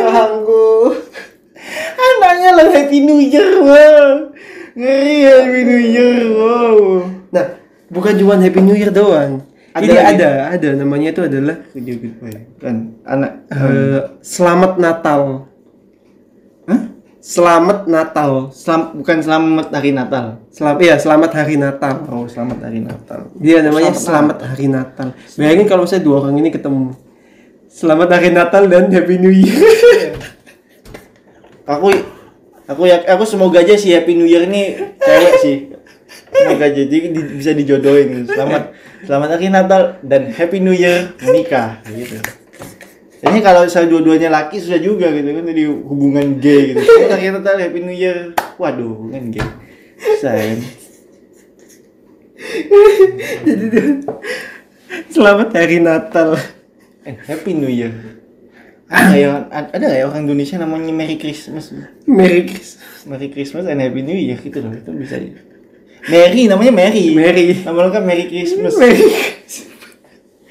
Aku. 0.00 0.96
anaknya 2.00 2.50
lah 2.56 2.68
Happy 2.72 3.04
New 3.04 3.20
Year 3.20 3.60
wow 3.60 4.32
ngeri 4.72 5.16
Happy 5.28 5.60
New 5.62 5.82
Year 5.84 6.32
wow 6.32 7.04
Nah, 7.30 7.46
bukan 7.92 8.16
cuma 8.16 8.40
Happy 8.40 8.64
New 8.64 8.74
Year 8.74 8.88
doang. 8.90 9.44
Ada 9.70 9.84
Ini 9.86 9.92
lagi? 9.94 10.08
ada, 10.18 10.30
ada 10.50 10.68
namanya 10.74 11.14
itu 11.14 11.22
adalah 11.22 11.56
video 11.70 11.94
goodbye 12.00 12.42
kan 12.58 12.96
anak 13.06 13.46
eh, 13.52 14.00
Selamat 14.24 14.80
Natal. 14.80 15.46
Hah? 16.66 16.80
Selamat 17.20 17.84
Natal. 17.84 18.48
Selam, 18.50 18.96
bukan 18.96 19.20
selamat 19.20 19.68
hari 19.76 19.92
Natal 19.92 20.40
Selamat 20.48 20.80
ya, 20.80 20.96
selamat 20.96 21.30
hari 21.36 21.54
Natal. 21.60 21.94
oh 22.08 22.24
selamat 22.24 22.58
hari 22.64 22.80
Natal 22.80 23.20
Dia 23.36 23.60
namanya 23.60 23.92
Selamat 23.92 24.40
Selamat, 24.40 24.56
Hari 24.56 24.66
Natal. 24.72 25.08
Bayangin 25.36 25.66
kalau 25.68 25.84
misalnya 25.84 26.04
dua 26.08 26.16
orang 26.24 26.34
ini 26.40 26.48
ketemu. 26.48 27.09
Selamat 27.70 28.18
Hari 28.18 28.34
Natal 28.34 28.66
dan 28.66 28.90
Happy 28.90 29.14
New 29.22 29.30
Year. 29.30 29.54
aku 31.70 31.94
aku 32.66 32.82
ya 32.82 32.98
aku 33.06 33.22
semoga 33.22 33.62
aja 33.62 33.78
si 33.78 33.94
Happy 33.94 34.18
New 34.18 34.26
Year 34.26 34.42
ini 34.42 34.74
cewek 34.98 35.34
sih. 35.38 35.56
Semoga 36.34 36.66
jadi 36.66 36.96
di- 37.14 37.30
bisa 37.38 37.54
dijodohin. 37.54 38.26
Selamat 38.26 38.74
selamat 39.06 39.28
hari 39.38 39.54
Natal 39.54 40.02
dan 40.02 40.34
Happy 40.34 40.58
New 40.58 40.74
Year 40.74 41.14
menikah 41.22 41.78
gitu. 41.94 42.18
Ini 43.22 43.38
kalau 43.38 43.62
misalnya 43.62 43.94
dua-duanya 43.94 44.28
laki 44.34 44.58
susah 44.58 44.82
juga 44.82 45.06
gitu 45.14 45.30
kan 45.30 45.46
jadi 45.46 45.64
hubungan 45.70 46.42
gay 46.42 46.74
gitu. 46.74 46.82
Selamat 46.82 47.10
hari 47.14 47.30
Natal 47.30 47.54
Happy 47.54 47.80
New 47.86 47.94
Year. 47.94 48.34
Waduh 48.58 48.98
hubungan 48.98 49.30
gay. 49.30 49.46
Kan 50.18 50.58
Jadi 53.46 53.66
Selamat 55.06 55.54
Hari 55.54 55.78
Natal. 55.78 56.34
And 57.04 57.16
Happy 57.24 57.52
New 57.52 57.70
Year 57.70 57.92
ada 58.90 59.14
ya 59.14 59.30
ada 59.50 59.86
ya 59.86 60.04
orang 60.04 60.26
Indonesia 60.26 60.58
namanya 60.58 60.90
Merry 60.90 61.14
Christmas 61.14 61.70
Merry 62.04 62.42
Christmas. 62.42 63.06
Merry 63.06 63.28
Christmas 63.30 63.64
and 63.64 63.78
Happy 63.78 64.02
New 64.02 64.18
Year 64.18 64.34
gitu 64.36 64.58
loh 64.58 64.74
itu 64.74 64.90
bisa. 64.90 65.14
Mary 66.10 66.48
namanya 66.48 66.72
Mary 66.74 67.14
Mary. 67.14 67.62
nama 67.62 67.86
lengkap 67.86 68.02
Merry 68.02 68.24
Christmas 68.26 68.74
Merry 68.74 69.06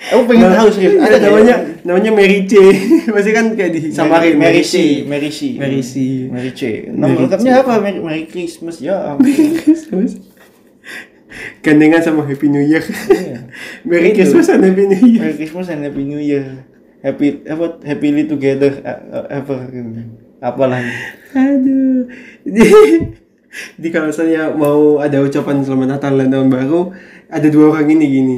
aku 0.09 0.21
pengen 0.25 0.49
tahu 0.55 0.69
serius 0.71 0.95
Ada 0.97 1.17
namanya 1.19 1.45
ya? 1.45 1.57
namanya 1.83 2.11
Mary 2.15 2.47
C. 2.47 2.53
Masih 3.13 3.31
kan 3.35 3.45
kayak 3.53 3.71
di 3.75 3.79
samarin 3.91 4.39
Mary 4.39 4.63
C 4.63 5.03
Mary 5.03 5.29
C 5.29 5.59
Mary 5.59 5.83
C. 5.83 5.93
Mary 6.31 6.51
C 6.55 6.61
nama 6.87 7.11
Mary 7.11 7.19
lengkapnya 7.27 7.51
apa 7.61 7.73
Merry, 7.77 7.99
Merry 7.99 8.23
Christmas 8.25 8.79
ya 8.79 9.13
ampun. 9.13 9.27
Christmas. 9.59 10.17
Gandengan 11.61 12.01
sama 12.01 12.25
Happy 12.25 12.49
New 12.49 12.63
Year. 12.63 12.81
Iya. 13.09 13.47
Merry. 13.87 14.11
Christmas 14.17 14.49
and 14.49 14.65
Happy 14.65 14.83
New 14.85 15.01
Year. 15.01 15.21
Merry 15.21 15.35
Christmas 15.37 15.67
and 15.69 15.81
Happy 15.85 16.03
New 16.03 16.21
Year 16.21 16.45
happy 16.99 17.47
apa 17.47 17.79
happily 17.87 18.27
together 18.27 18.75
ever 19.31 19.57
apalah 20.43 20.83
Aduh. 21.31 22.11
Jadi, 22.43 22.59
jadi 23.79 23.89
kalau 23.91 24.11
saya 24.11 24.51
mau 24.51 24.99
ada 24.99 25.23
ucapan 25.23 25.63
selamat 25.63 25.87
Natal 25.95 26.13
dan 26.17 26.27
tahun 26.27 26.49
baru, 26.49 26.91
ada 27.29 27.47
dua 27.47 27.71
orang 27.71 27.87
ini 27.93 28.05
gini. 28.09 28.37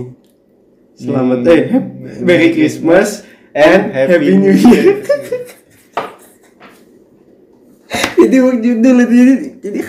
Selamat 0.94 1.42
Hmm. 1.42 1.50
eh 1.50 1.62
hap- 1.72 1.94
Merry 2.22 2.50
Christmas 2.52 3.24
and 3.56 3.96
Happy, 3.96 4.36
New 4.36 4.54
Year. 4.54 5.02
jadi 8.22 8.38
judul 8.38 8.96
itu 9.02 9.14
jadi, 9.18 9.34
jadi 9.58 9.80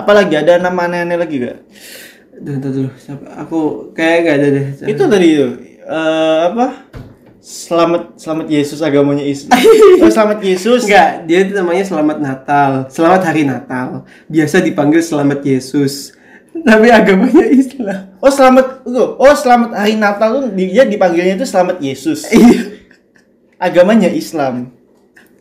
apalagi 0.00 0.34
ada 0.40 0.56
nama 0.56 0.88
aneh-aneh 0.88 1.18
lagi 1.20 1.36
gak 1.40 1.58
ntar 2.40 2.70
dulu. 2.72 2.88
Siapa? 2.96 3.24
Aku 3.44 3.60
kayak 3.92 4.18
gak 4.24 4.36
ada 4.40 4.48
deh. 4.48 4.66
itu 4.88 5.02
tadi 5.04 5.26
itu 5.28 5.48
eh, 5.84 6.38
apa 6.48 6.88
selamat 7.40 8.20
selamat 8.20 8.46
Yesus 8.52 8.84
agamanya 8.84 9.24
Islam 9.24 9.56
oh, 10.04 10.12
selamat 10.12 10.38
Yesus 10.44 10.84
Enggak, 10.84 11.24
dia 11.24 11.38
itu 11.44 11.52
namanya 11.56 11.84
Selamat 11.88 12.18
Natal. 12.20 12.70
Selamat 12.92 13.20
Hari 13.24 13.42
Natal. 13.48 14.04
Biasa 14.28 14.60
dipanggil 14.60 15.00
Selamat 15.00 15.40
Yesus. 15.40 16.16
Tapi 16.50 16.92
agamanya 16.92 17.46
Islam. 17.48 18.00
Oh 18.20 18.28
selamat, 18.28 18.84
oh 19.16 19.34
selamat 19.38 19.70
hari 19.72 19.94
Natal 19.96 20.28
tuh 20.36 20.44
dia 20.52 20.84
dipanggilnya 20.84 21.38
itu 21.38 21.46
selamat 21.48 21.80
Yesus. 21.80 22.28
Iya. 22.28 22.76
Agamanya 23.56 24.10
Islam. 24.12 24.68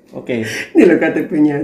Oke, 0.10 0.41
Ini 0.73 0.90
loh 0.90 0.98
KTP-nya 0.98 1.61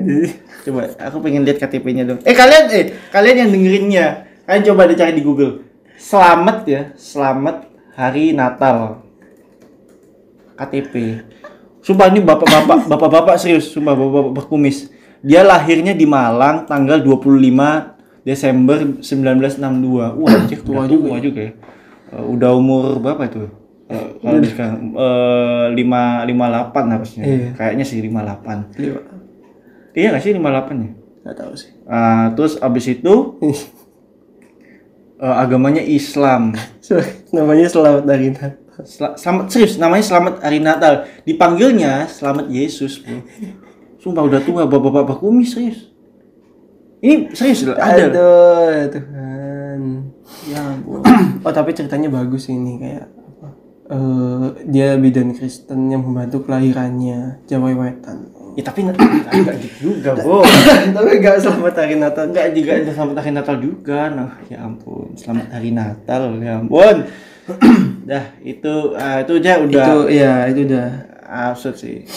coba 0.66 0.90
aku 1.02 1.18
pengen 1.22 1.46
lihat 1.46 1.62
KTP-nya 1.62 2.04
dong. 2.06 2.20
Eh 2.26 2.34
kalian, 2.34 2.64
eh 2.74 2.86
kalian 3.10 3.46
yang 3.46 3.50
dengerinnya, 3.54 4.06
kalian 4.46 4.64
coba 4.70 4.90
deh 4.90 4.98
cari 4.98 5.14
di 5.14 5.26
Google. 5.26 5.66
Selamat 5.98 6.66
ya, 6.66 6.82
selamat 6.94 7.70
hari 7.98 8.34
Natal. 8.34 9.02
KTP. 10.58 11.26
Sumpah 11.86 12.10
ini 12.10 12.22
bapak-bapak, 12.22 12.86
bapak-bapak 12.92 13.36
serius, 13.38 13.70
sumpah 13.70 13.94
bapak-bapak 13.94 14.34
berkumis. 14.42 14.90
Dia 15.26 15.42
lahirnya 15.42 15.98
di 15.98 16.06
Malang 16.06 16.70
tanggal 16.70 17.02
25 17.02 18.26
Desember 18.26 18.78
1962. 19.02 20.22
Wah, 20.22 20.34
anjir 20.34 20.62
tua 20.62 20.86
juga, 20.86 21.14
tua 21.14 21.18
juga 21.22 21.42
ya. 21.50 21.54
Eh, 22.14 22.26
udah 22.26 22.52
umur 22.54 23.02
berapa 23.02 23.26
itu? 23.26 23.65
Eh, 23.86 24.08
kalau 24.18 24.42
sekarang 24.42 24.98
eh, 24.98 25.66
lima 25.78 26.26
lima 26.26 26.46
delapan 26.50 26.86
harusnya. 26.98 27.24
Iya. 27.24 27.50
Kayaknya 27.54 27.86
sih 27.86 28.00
lima 28.02 28.26
delapan. 28.26 28.58
Iya. 29.94 30.10
Nggak 30.12 30.24
sih 30.26 30.34
lima 30.34 30.50
delapan 30.50 30.76
ya? 30.82 30.90
Gak 31.26 31.36
tahu 31.42 31.54
sih. 31.58 31.72
Ah, 31.86 32.30
terus 32.34 32.58
abis 32.58 32.86
itu 32.90 33.14
eh, 35.26 35.36
agamanya 35.38 35.82
Islam. 35.86 36.54
Namanya 37.36 37.70
Selamat 37.70 38.04
Hari 38.10 38.34
Natal. 38.34 38.52
Sel- 38.84 39.16
selamat 39.16 39.46
serius 39.56 39.80
namanya 39.80 40.04
Selamat 40.04 40.44
Hari 40.44 40.60
Natal. 40.60 41.08
Dipanggilnya 41.24 42.12
Selamat 42.12 42.52
Yesus, 42.52 43.00
Bro. 43.00 43.24
Sumpah 44.04 44.20
udah 44.28 44.44
tua 44.44 44.68
bapak-bapak 44.68 45.24
kumis 45.24 45.56
serius. 45.56 45.96
Ini 47.00 47.32
serius 47.32 47.64
ada. 47.64 47.80
Aduh, 47.80 48.92
Tuhan. 48.92 49.82
Ya 50.52 50.60
ampun. 50.60 51.00
Oh, 51.46 51.54
tapi 51.54 51.78
ceritanya 51.78 52.10
bagus 52.10 52.50
ini 52.50 52.82
kayak 52.82 53.06
Eh, 53.86 54.46
dia 54.66 54.98
bidan 54.98 55.38
Kristen 55.38 55.94
yang 55.94 56.02
membantu 56.02 56.42
kelahirannya 56.42 57.46
Jawa 57.46 57.70
Wetan. 57.70 58.34
Ya 58.58 58.66
tapi 58.66 58.82
nggak 58.82 58.98
nggak 58.98 59.56
gitu 59.62 59.78
juga, 59.94 60.18
Bro. 60.18 60.42
tapi 60.96 61.22
gak 61.22 61.38
Selamat 61.38 61.86
Hari 61.86 62.02
Natal. 62.02 62.34
Enggak 62.34 62.50
juga 62.58 62.72
ada 62.82 62.92
Selamat 62.98 63.16
Hari 63.22 63.32
Natal 63.38 63.56
juga. 63.62 64.00
Nah, 64.10 64.32
ya 64.50 64.66
ampun. 64.66 65.14
Selamat 65.14 65.48
Hari 65.54 65.70
Natal, 65.70 66.24
ya 66.42 66.66
ampun. 66.66 66.98
Dah, 68.10 68.26
itu 68.42 68.74
ah, 68.98 69.22
itu 69.22 69.34
aja 69.38 69.62
udah 69.62 69.86
Itu 69.86 69.98
ya, 70.10 70.34
itu 70.50 70.60
udah. 70.66 70.88
absurd 71.26 71.78
sih. 71.78 72.10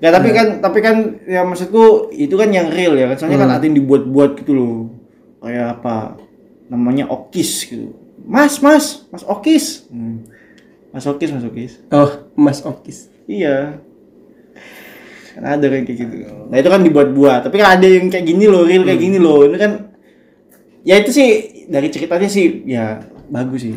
Ya 0.00 0.08
tapi 0.12 0.32
kan 0.32 0.64
tapi 0.64 0.80
kan 0.80 0.96
ya 1.28 1.44
maksudku 1.44 2.08
itu 2.12 2.40
kan 2.40 2.48
yang 2.48 2.72
real 2.72 2.96
ya 2.96 3.12
kan. 3.12 3.20
Soalnya 3.20 3.44
kan 3.44 3.50
ada 3.60 3.64
yang 3.68 3.76
dibuat-buat 3.76 4.40
gitu 4.40 4.56
loh. 4.56 4.76
Kayak 5.44 5.76
apa? 5.76 6.16
Namanya 6.72 7.04
Okis 7.12 7.68
gitu. 7.68 7.92
Mas, 8.24 8.64
Mas, 8.64 9.04
Mas 9.12 9.24
Okis. 9.28 9.84
Hmm. 9.92 10.24
Mas 10.92 11.08
Okis, 11.08 11.32
Mas 11.32 11.44
Okis. 11.48 11.72
Oh, 11.88 12.10
Mas 12.36 12.60
Okis. 12.60 13.08
Iya. 13.24 13.80
Kan 15.32 15.44
ada 15.48 15.64
kayak 15.72 15.88
gitu. 15.88 16.16
Nah, 16.52 16.56
itu 16.60 16.68
kan 16.68 16.84
dibuat-buat. 16.84 17.48
Tapi 17.48 17.56
kan 17.56 17.80
ada 17.80 17.86
yang 17.88 18.12
kayak 18.12 18.28
gini 18.28 18.44
loh, 18.44 18.68
real 18.68 18.84
kayak 18.84 19.00
gini 19.00 19.16
loh. 19.16 19.48
Ini 19.48 19.56
kan 19.56 19.72
ya 20.84 21.00
itu 21.00 21.10
sih 21.14 21.28
dari 21.72 21.88
ceritanya 21.88 22.28
sih 22.28 22.68
ya 22.68 23.00
bagus 23.32 23.64
sih. 23.64 23.72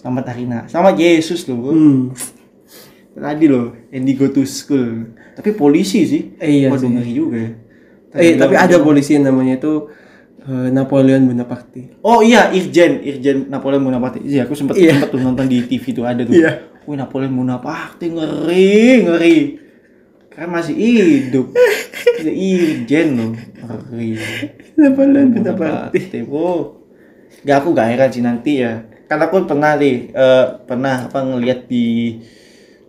Selamat 0.00 0.32
hari 0.32 0.48
Na. 0.48 0.64
Selamat 0.64 0.96
Yesus 0.96 1.44
loh. 1.44 1.76
Hmm. 1.76 2.16
Tadi 3.12 3.44
loh, 3.52 3.76
Andy 3.92 4.16
go 4.16 4.32
to 4.32 4.48
school. 4.48 5.12
Tapi 5.36 5.52
polisi 5.52 6.08
sih. 6.08 6.22
Eh, 6.40 6.64
iya 6.64 6.68
Waduh, 6.72 6.88
sih. 6.88 6.88
ngeri 6.88 7.12
juga 7.12 7.36
ya. 7.36 7.50
Eh, 8.16 8.34
tapi 8.40 8.56
ada 8.56 8.80
polisi 8.80 9.14
yang 9.20 9.28
namanya 9.28 9.60
itu 9.60 9.92
Napoleon 10.48 11.28
Bonaparte. 11.28 12.00
Oh 12.00 12.24
iya, 12.24 12.48
Irjen, 12.48 13.04
Irjen 13.04 13.52
Napoleon 13.52 13.84
Bonaparte. 13.84 14.24
Iya, 14.24 14.48
aku 14.48 14.56
sempat 14.56 14.80
Iya. 14.80 14.96
sempat 14.96 15.12
tuh 15.12 15.20
nonton 15.20 15.44
di 15.44 15.60
TV 15.64 15.92
tuh 15.92 16.08
ada 16.08 16.24
tuh. 16.24 16.32
Iya. 16.32 16.64
Wih, 16.88 16.96
Napoleon 16.96 17.34
Bonaparte 17.36 18.08
ngeri, 18.08 19.04
ngeri. 19.04 19.36
Kan 20.32 20.48
masih 20.48 20.72
hidup. 20.74 21.52
Irjen 22.24 23.08
loh, 23.20 23.30
ngeri. 23.92 24.16
Napoleon 24.80 25.28
Bonaparte. 25.36 26.24
Bro. 26.24 26.80
Gak 27.40 27.56
aku 27.64 27.68
gak 27.72 27.88
heran 27.92 28.10
sih 28.10 28.24
nanti 28.24 28.64
ya. 28.64 28.84
Karena 29.08 29.26
aku 29.28 29.44
pernah 29.44 29.74
nih, 29.76 30.12
eh, 30.12 30.44
pernah 30.64 31.08
apa 31.08 31.18
ngeliat 31.20 31.66
di 31.66 32.16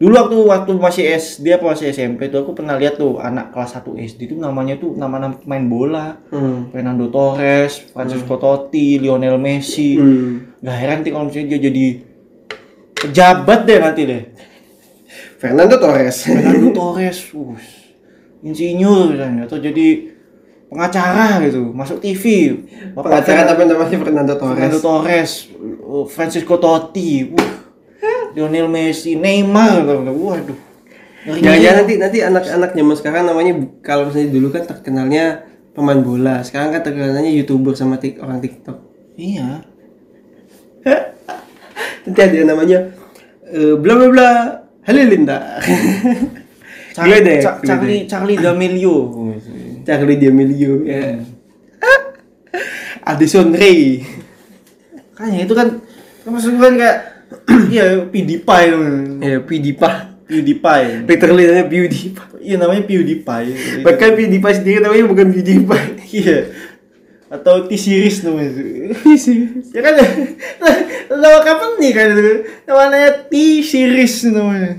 dulu 0.02 0.18
waktu 0.18 0.38
waktu 0.49 0.72
masih 0.82 1.03
SD 1.14 1.61
apa 1.61 1.78
masih 1.78 1.94
SMP 1.94 2.26
tuh 2.34 2.41
aku 2.41 2.57
pernah 2.57 2.73
lihat 2.73 2.98
tuh 2.98 3.22
anak 3.22 3.53
kelas 3.53 3.78
1 3.78 4.02
SD 4.10 4.34
tuh 4.34 4.38
namanya 4.41 4.82
tuh 4.82 4.98
nama-nama 4.98 5.38
pemain 5.38 5.61
bola. 5.61 6.18
Hmm. 6.34 6.73
Fernando 6.73 7.06
Torres, 7.14 7.94
Francisco 7.94 8.41
Totti, 8.41 8.98
Lionel 8.98 9.38
Messi. 9.38 10.02
Hmm. 10.02 10.57
Gak 10.57 10.73
heran 10.73 11.06
nanti 11.06 11.14
kalau 11.14 11.30
misalnya 11.30 11.53
dia 11.53 11.69
jadi 11.69 11.86
pejabat 12.98 13.60
deh 13.69 13.78
nanti 13.78 14.02
deh. 14.10 14.23
Fernando 15.38 15.78
Torres. 15.78 16.18
Fernando 16.26 16.69
Torres, 16.82 17.18
us, 17.38 17.65
insinyur 18.41 19.14
misalnya, 19.14 19.45
atau 19.45 19.61
jadi 19.61 20.18
pengacara 20.65 21.45
gitu, 21.45 21.69
masuk 21.78 22.02
TV. 22.02 22.57
Pengacara 22.98 23.53
tapi 23.53 23.69
namanya 23.69 23.98
Fernando 24.02 24.34
Torres. 24.34 24.57
Fernando 24.57 24.80
Torres, 24.82 25.32
Francisco 26.10 26.57
Totti, 26.57 27.30
uh, 27.38 27.60
Lionel 28.33 28.67
Messi, 28.67 29.15
Neymar, 29.19 29.83
waduh. 29.87 30.57
Ngeri. 31.21 31.41
Jangan-jangan 31.45 31.77
nanti 31.85 31.93
nanti 32.01 32.17
anak-anak 32.25 32.71
zaman 32.73 32.95
sekarang 32.97 33.23
namanya 33.29 33.53
kalau 33.85 34.09
misalnya 34.09 34.29
dulu 34.33 34.47
kan 34.49 34.63
terkenalnya 34.65 35.45
pemain 35.77 36.01
bola, 36.01 36.41
sekarang 36.41 36.73
kan 36.73 36.81
terkenalnya 36.81 37.29
youtuber 37.29 37.77
sama 37.77 38.01
tik, 38.01 38.17
orang 38.17 38.41
TikTok. 38.41 38.77
Iya. 39.19 39.61
nanti 42.01 42.19
ada 42.21 42.33
yang 42.33 42.49
namanya 42.49 42.89
eh, 43.45 43.77
bla 43.77 43.93
bla 43.93 44.07
bla 44.09 44.29
Halilinda 44.81 45.61
Charlie, 46.97 47.21
deh, 47.21 47.39
Ca- 47.39 47.61
gue 47.61 47.67
Charlie, 47.69 48.01
Charlie 48.09 48.39
D'Amelio. 48.41 48.95
Charlie 49.87 50.17
D'Amelio 50.17 50.81
ya 50.83 51.21
Addison 53.05 53.53
Ray 53.53 54.01
Kayaknya 55.13 55.41
itu 55.45 55.53
kan, 55.53 55.67
kan 56.25 56.29
maksud 56.33 56.57
gue 56.57 56.65
kan 56.65 56.75
kayak, 56.81 56.97
iya 57.71 57.85
PewDiePie 58.03 58.65
dong. 58.67 58.85
ya 59.19 59.39
PewDiePie 59.39 59.97
PewDiePie. 60.25 60.87
literally 61.05 61.43
namanya 61.45 61.67
PewDiePie 61.67 62.29
Iya 62.41 62.55
namanya 62.57 62.83
PewDiePie. 62.83 63.81
bahkan 63.81 64.09
PewDiePie 64.11 64.55
sendiri 64.55 64.77
namanya 64.79 65.05
bukan 65.05 65.27
PewDiePie 65.29 65.85
Iya. 66.17 66.37
Atau 67.29 67.63
T-Series 67.63 68.27
namanya. 68.27 68.51
sih 69.15 69.37
ya 69.71 69.79
kan 69.79 69.95
nama 71.21 71.39
kapan 71.39 71.71
nih 71.77 71.91
kan 71.91 72.07
itu 72.11 72.33
namanya 72.65 72.99
T-Series 73.25 74.15
namanya. 74.29 74.71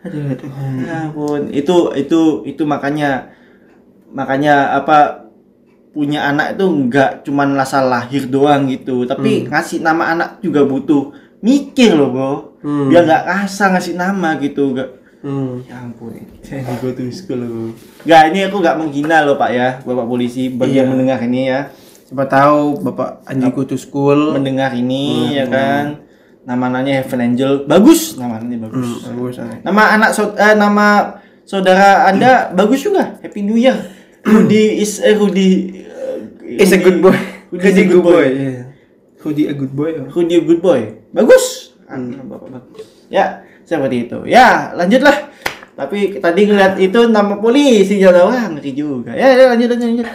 aduh 0.00 0.22
aduh 0.26 0.50
Ya 0.80 0.96
ampun, 1.04 1.50
itu 1.50 1.76
itu 1.92 2.20
itu 2.46 2.62
makanya 2.64 3.34
makanya 4.08 4.72
apa 4.74 5.28
punya 5.90 6.24
anak 6.24 6.54
itu 6.54 6.64
nggak 6.64 7.26
cuman 7.26 7.58
asal 7.58 7.84
lahir 7.84 8.24
doang 8.24 8.64
gitu, 8.64 9.04
tapi 9.04 9.44
ngasih 9.44 9.82
nama 9.82 10.08
anak 10.08 10.30
juga 10.38 10.62
butuh 10.62 11.10
mikir 11.40 11.92
loh, 11.92 12.08
Bro. 12.10 12.32
Hmm. 12.60 12.88
Biar 12.88 13.04
nggak 13.04 13.22
kasar 13.24 13.72
ngasih 13.72 13.94
nama 13.94 14.36
gitu, 14.36 14.72
nggak 14.72 14.88
hmm. 15.20 15.64
Ya 15.64 15.76
ampun, 15.80 16.12
ini 16.12 16.76
gue 16.76 16.92
tuh 16.92 17.08
school 17.08 17.40
loh. 17.40 17.72
Nggak, 18.04 18.22
ini 18.28 18.38
aku 18.44 18.56
nggak 18.58 18.76
menghina 18.76 19.24
loh 19.24 19.34
Pak 19.34 19.50
ya, 19.50 19.68
Bapak 19.80 20.04
polisi 20.04 20.48
bagi 20.48 20.76
Iya. 20.76 20.84
yang 20.84 20.88
mendengar 20.92 21.18
ini 21.20 21.48
ya, 21.48 21.60
siapa 22.04 22.24
tahu 22.26 22.80
bapak 22.82 23.24
Anji 23.24 23.48
go 23.48 23.62
to 23.62 23.76
school 23.76 24.34
mendengar 24.34 24.72
ini 24.72 25.32
ya 25.32 25.46
kan, 25.46 26.04
namanya 26.42 27.00
Heaven 27.00 27.20
Angel, 27.22 27.52
bagus 27.64 28.16
namanya 28.16 28.60
bagus. 28.60 29.04
hmm, 29.04 29.16
bagus. 29.16 29.34
Nama 29.62 29.82
anak 29.94 30.10
so- 30.12 30.34
eh, 30.34 30.54
nama 30.54 31.16
saudara 31.44 32.06
Anda 32.06 32.50
bagus 32.50 32.82
juga. 32.82 33.16
Happy 33.20 33.40
New 33.40 33.56
Year. 33.56 33.76
Rudy 34.20 34.78
is 34.78 35.00
eh 35.00 35.16
Rudy 35.16 35.80
eh, 35.80 36.60
is 36.60 36.68
a 36.70 36.78
good 36.78 37.00
boy 37.00 37.16
Rudy 37.48 37.64
is 37.64 37.78
a 37.78 37.84
good 37.88 38.04
boy. 38.04 38.26
yeah. 38.28 38.68
Rudy 39.20 39.48
a 39.48 39.54
good 39.54 39.72
boy 39.76 39.90
oh. 40.00 40.06
Rudy 40.08 40.40
a 40.40 40.42
good 40.42 40.60
boy. 40.64 40.80
Bagus. 41.12 41.76
Anak 41.90 42.24
Bapak 42.24 42.48
bagus. 42.48 42.86
Ya, 43.12 43.44
seperti 43.68 44.08
itu. 44.08 44.18
Ya, 44.24 44.72
lanjutlah. 44.72 45.28
Tapi 45.76 46.20
tadi 46.20 46.40
ngeliat 46.44 46.76
itu 46.76 47.08
nama 47.08 47.40
polisi 47.40 47.96
jadi 47.96 48.20
wah 48.20 48.52
ngeri 48.52 48.72
juga. 48.76 49.16
Ya, 49.16 49.32
ya 49.32 49.52
lanjut 49.52 49.68
lanjut. 49.72 49.88
lanjut. 50.04 50.08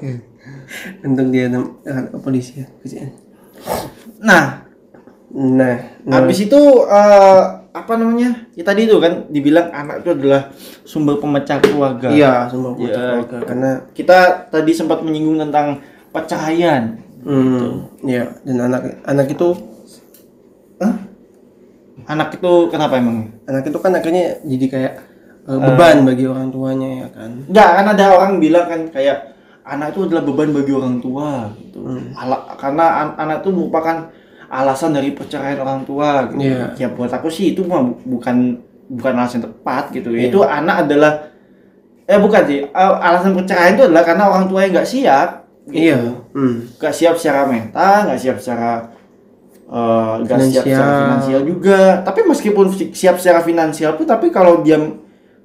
untung 1.04 1.34
dia 1.34 1.50
nam 1.50 1.82
eh, 1.82 2.14
polisi 2.22 2.62
ya. 2.62 2.66
Nah, 4.22 4.62
nah, 5.34 5.74
nah 6.06 6.16
habis 6.22 6.46
itu 6.46 6.60
eh, 6.86 7.42
apa 7.70 7.92
namanya? 7.98 8.46
Ya 8.54 8.62
tadi 8.62 8.86
itu 8.86 8.98
kan 9.02 9.26
dibilang 9.30 9.70
anak 9.74 10.06
itu 10.06 10.14
adalah 10.14 10.50
sumber 10.86 11.18
pemecah 11.18 11.58
keluarga. 11.62 12.08
iya 12.10 12.46
semua 12.50 12.74
Ya. 12.78 13.18
keluarga 13.18 13.38
karena 13.46 13.70
Kita 13.94 14.18
tadi 14.50 14.70
sempat 14.74 15.02
menyinggung 15.02 15.38
tentang 15.38 15.82
perceraian. 16.14 16.98
Hmm, 17.22 17.64
ya 18.02 18.24
dan 18.42 18.56
anak 18.66 18.82
anak 19.04 19.26
itu 19.28 19.48
Hah? 20.80 20.94
Anak 22.08 22.32
itu 22.34 22.52
kenapa 22.72 22.96
emang? 22.96 23.28
anak 23.44 23.68
itu 23.68 23.78
kan 23.78 23.92
akhirnya 23.92 24.40
jadi 24.42 24.66
kayak 24.66 24.92
eh, 25.44 25.58
beban 25.60 26.02
bagi 26.02 26.24
orang 26.24 26.48
tuanya 26.48 26.88
ya 27.04 27.08
kan 27.12 27.30
Enggak, 27.44 27.70
kan 27.76 27.86
ada 27.92 28.04
orang 28.16 28.32
bilang 28.40 28.66
kan 28.66 28.80
kayak 28.88 29.36
anak 29.60 29.92
itu 29.92 30.08
adalah 30.08 30.24
beban 30.24 30.50
bagi 30.50 30.72
orang 30.72 30.96
tua 30.98 31.52
gitu. 31.60 31.84
Ala- 32.16 32.56
karena 32.56 32.84
an- 33.04 33.16
anak 33.18 33.44
itu 33.44 33.50
merupakan 33.52 34.08
alasan 34.50 34.90
dari 34.90 35.12
perceraian 35.12 35.60
orang 35.60 35.84
tua 35.84 36.26
gitu. 36.32 36.42
Iya. 36.42 36.64
Ya 36.74 36.88
buat 36.90 37.12
aku 37.12 37.28
sih 37.30 37.52
itu 37.54 37.62
mah 37.62 37.84
bu- 37.84 38.00
bukan 38.18 38.58
bukan 38.90 39.12
alasan 39.14 39.44
tepat 39.44 39.92
gitu. 39.94 40.10
Itu 40.10 40.42
anak 40.42 40.88
adalah 40.88 41.28
eh 42.08 42.18
bukan 42.18 42.42
sih 42.48 42.58
eh, 42.64 42.94
alasan 42.98 43.36
perceraian 43.36 43.76
itu 43.76 43.84
adalah 43.86 44.02
karena 44.02 44.24
orang 44.26 44.48
tua 44.48 44.64
yang 44.64 44.72
nggak 44.74 44.88
siap. 44.88 45.28
Gitu. 45.70 45.80
iya 45.80 45.98
hmm. 46.30 46.54
Nggak 46.76 46.92
siap 46.92 47.14
secara 47.14 47.42
mental, 47.44 47.96
nggak 48.04 48.20
siap 48.20 48.36
secara 48.36 48.70
eh, 49.66 50.14
nggak 50.20 50.38
siap 50.44 50.64
secara 50.64 50.96
Finansial. 51.00 51.40
juga. 51.44 51.80
Tapi 52.00 52.20
meskipun 52.24 52.66
si- 52.70 52.92
siap 52.92 53.16
secara 53.16 53.40
finansial 53.40 53.94
pun, 53.94 54.04
tapi 54.04 54.28
kalau 54.28 54.60
dia 54.60 54.78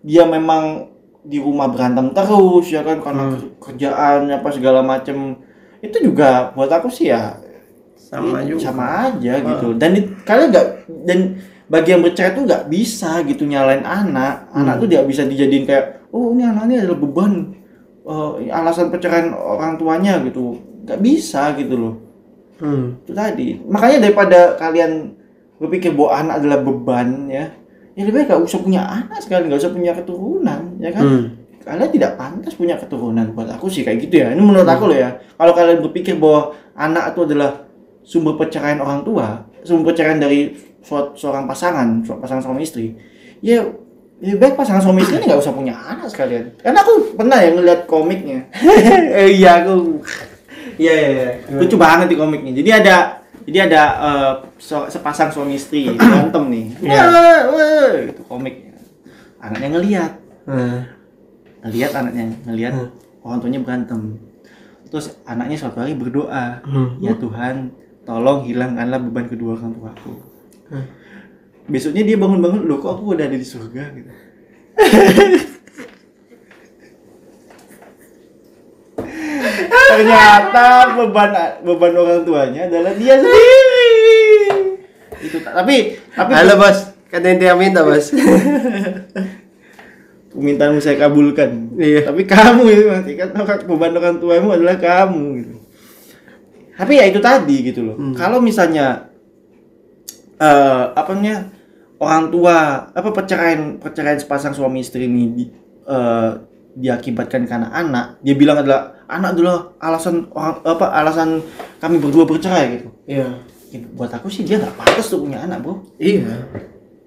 dia 0.01 0.23
memang 0.23 0.89
di 1.21 1.37
rumah 1.37 1.65
berantem 1.65 2.09
terus 2.11 2.65
ya 2.67 2.81
kan 2.81 2.97
karena 2.99 3.23
Hmm. 3.23 3.33
ke- 3.35 3.49
kerjaan 3.59 4.29
apa 4.29 4.49
segala 4.51 4.81
macem 4.81 5.33
itu 5.79 5.97
juga 5.99 6.53
buat 6.53 6.69
aku 6.69 6.85
sih 6.87 7.09
ya 7.09 7.41
sama 7.95 8.41
juga 8.41 8.61
sama 8.63 8.85
aja 9.09 9.33
gitu 9.39 9.73
dan 9.73 9.89
di- 9.91 10.05
kalian 10.21 10.49
nggak 10.49 10.67
dan 11.01 11.19
bagi 11.65 11.89
yang 11.89 12.05
bercerai 12.05 12.29
tuh 12.31 12.45
nggak 12.45 12.63
bisa 12.67 13.25
gitu 13.25 13.41
nyalain 13.43 13.81
anak 13.81 14.45
anak 14.51 14.77
tuh 14.77 14.85
tidak 14.85 15.09
bisa 15.09 15.25
dijadiin 15.25 15.65
kayak 15.65 16.05
oh 16.09 16.29
ini 16.29 16.45
anak 16.45 16.69
ini 16.69 16.75
adalah 16.77 16.99
beban 16.99 17.33
eh, 18.05 18.53
alasan 18.53 18.93
perceraian 18.93 19.33
orang 19.33 19.75
tuanya 19.75 20.21
gitu. 20.23 20.61
Nggak 20.85 20.99
bisa 21.01 21.53
gitu 21.57 21.75
loh. 21.75 21.95
Hmm. 22.55 22.95
itu 23.03 23.11
tadi. 23.11 23.59
Makanya 23.67 24.07
daripada 24.07 24.55
kalian 24.55 25.11
berpikir 25.59 25.91
bahwa 25.91 26.09
anak 26.15 26.35
adalah 26.39 26.59
beban 26.63 27.27
ya. 27.27 27.51
Ya 27.95 28.03
lebih 28.07 28.23
baik 28.23 28.31
gak 28.31 28.43
usah 28.43 28.59
punya 28.59 28.83
anak 28.83 29.19
sekali 29.23 29.47
nggak 29.47 29.59
usah 29.59 29.71
punya 29.71 29.91
keturunan 29.95 30.61
ya 30.79 30.91
kan? 30.91 31.03
Hmm. 31.03 31.25
kalian 31.65 31.89
tidak 31.91 32.11
pantas 32.15 32.53
punya 32.55 32.77
keturunan. 32.79 33.25
Buat 33.35 33.57
aku 33.59 33.67
sih 33.67 33.81
kayak 33.83 34.07
gitu 34.07 34.21
ya. 34.23 34.31
Ini 34.31 34.39
menurut 34.39 34.69
aku 34.69 34.87
loh 34.87 34.95
ya. 34.95 35.19
Kalau 35.35 35.51
kalian 35.51 35.81
berpikir 35.83 36.15
bahwa 36.15 36.53
anak 36.77 37.11
itu 37.11 37.27
adalah 37.27 37.65
sumber 38.05 38.37
perceraian 38.37 38.79
orang 38.79 39.01
tua 39.01 39.49
sumber 39.65 39.91
perceraian 39.91 40.21
dari 40.21 40.53
seorang 41.17 41.49
pasangan 41.49 42.05
su- 42.05 42.21
pasangan 42.21 42.45
suami 42.45 42.61
istri 42.61 42.93
ya 43.41 43.65
lebih 44.15 44.37
baik 44.37 44.55
pasangan 44.55 44.81
suami 44.81 45.03
istri 45.03 45.19
ini 45.19 45.27
nggak 45.27 45.41
usah 45.41 45.51
punya 45.51 45.75
anak 45.75 46.07
sekalian 46.07 46.55
karena 46.57 46.79
aku 46.79 46.93
pernah 47.13 47.37
ya 47.37 47.49
ngeliat 47.51 47.81
komiknya 47.85 48.47
eh, 49.19 49.29
iya 49.33 49.61
aku 49.61 49.99
Iya 50.75 50.91
iya 50.91 51.07
iya. 51.07 51.29
Lucu 51.55 51.79
banget 51.79 52.11
di 52.11 52.19
komiknya. 52.19 52.51
Jadi 52.51 52.67
ada 52.67 52.95
jadi 53.47 53.59
ada 53.63 53.81
eh, 53.95 54.31
so- 54.59 54.89
sepasang 54.91 55.31
suami 55.31 55.55
istri 55.55 55.87
berantem 55.95 56.43
nih. 56.51 56.65
Iya. 56.83 56.99
Wah, 56.99 57.41
wah, 57.47 57.91
itu 58.03 58.21
komiknya. 58.27 58.75
Anaknya 59.39 59.69
ngelihat, 59.71 60.11
Hmm. 60.43 60.83
ngelihat 61.63 61.91
anaknya, 61.95 62.25
ngelihat 62.43 62.73
Hmm. 62.75 62.89
orang 63.23 63.39
tuanya 63.39 63.59
berantem. 63.63 64.19
Terus 64.91 65.15
anaknya 65.23 65.55
suatu 65.55 65.79
hari 65.79 65.95
berdoa, 65.95 66.59
Hmm. 66.65 66.99
ya 66.99 67.15
Tuhan, 67.15 67.71
tolong 68.03 68.43
hilangkanlah 68.43 68.99
beban 68.99 69.31
kedua 69.31 69.55
orang 69.55 69.71
tuaku. 69.71 70.11
Hmm. 70.67 70.85
Besoknya 71.65 72.05
dia 72.05 72.17
bangun-bangun, 72.17 72.69
loh 72.69 72.77
kok 72.77 73.01
aku 73.01 73.17
udah 73.17 73.25
ada 73.25 73.37
di 73.37 73.47
surga 73.47 73.83
gitu. 73.97 74.11
Ternyata 79.65 80.65
beban 80.97 81.31
beban 81.63 81.93
orang 81.95 82.21
tuanya 82.27 82.61
adalah 82.67 82.91
dia 82.93 83.15
sendiri. 83.15 83.89
Itu 85.23 85.37
tapi 85.41 85.75
tapi 86.11 86.31
halo 86.35 86.59
bos 86.59 86.91
yang 87.15 87.39
dia 87.39 87.55
minta 87.55 87.79
bos 87.79 88.11
permintaanmu 90.35 90.83
saya 90.83 90.99
kabulkan. 90.99 91.79
Iya. 91.79 92.11
Tapi 92.11 92.27
kamu 92.27 92.63
itu 92.67 92.83
nanti 92.91 93.11
kan 93.15 93.31
orang- 93.39 93.63
beban 93.63 93.95
orang 93.95 94.19
tuamu 94.19 94.51
adalah 94.51 94.75
kamu 94.75 95.23
gitu. 95.39 95.55
Tapi 96.75 96.93
ya 96.99 97.07
itu 97.07 97.23
tadi 97.23 97.71
gitu 97.71 97.87
loh. 97.87 97.95
Kalau 98.19 98.43
misalnya 98.43 99.07
eh 100.35 100.83
apa 100.91 101.15
namanya 101.15 101.54
orang 101.97 102.27
tua 102.27 102.55
apa 102.89 103.09
perceraian 103.09 103.77
perceraian 103.77 104.17
sepasang 104.17 104.51
suami 104.51 104.79
istri 104.79 105.05
ini 105.05 105.23
di- 105.31 105.51
eh, 105.85 106.31
diakibatkan 106.75 107.47
karena 107.47 107.71
anak, 107.71 108.19
dia 108.19 108.35
bilang 108.35 108.59
adalah 108.59 108.99
anak 109.07 109.31
adalah 109.31 109.57
alasan 109.79 110.27
orang 110.29 110.59
apa 110.61 110.85
alasan 110.91 111.39
kami 111.77 111.95
berdua 111.97 112.23
bercerai 112.23 112.79
gitu. 112.79 112.89
iya 113.05 113.29
Ya, 113.65 113.81
buat 113.91 114.07
aku 114.09 114.27
sih 114.27 114.43
dia 114.43 114.55
nggak 114.55 114.71
pantas 114.73 115.07
tuh 115.07 115.19
punya 115.19 115.39
anak 115.41 115.59
bro. 115.59 115.83
iya 115.95 116.47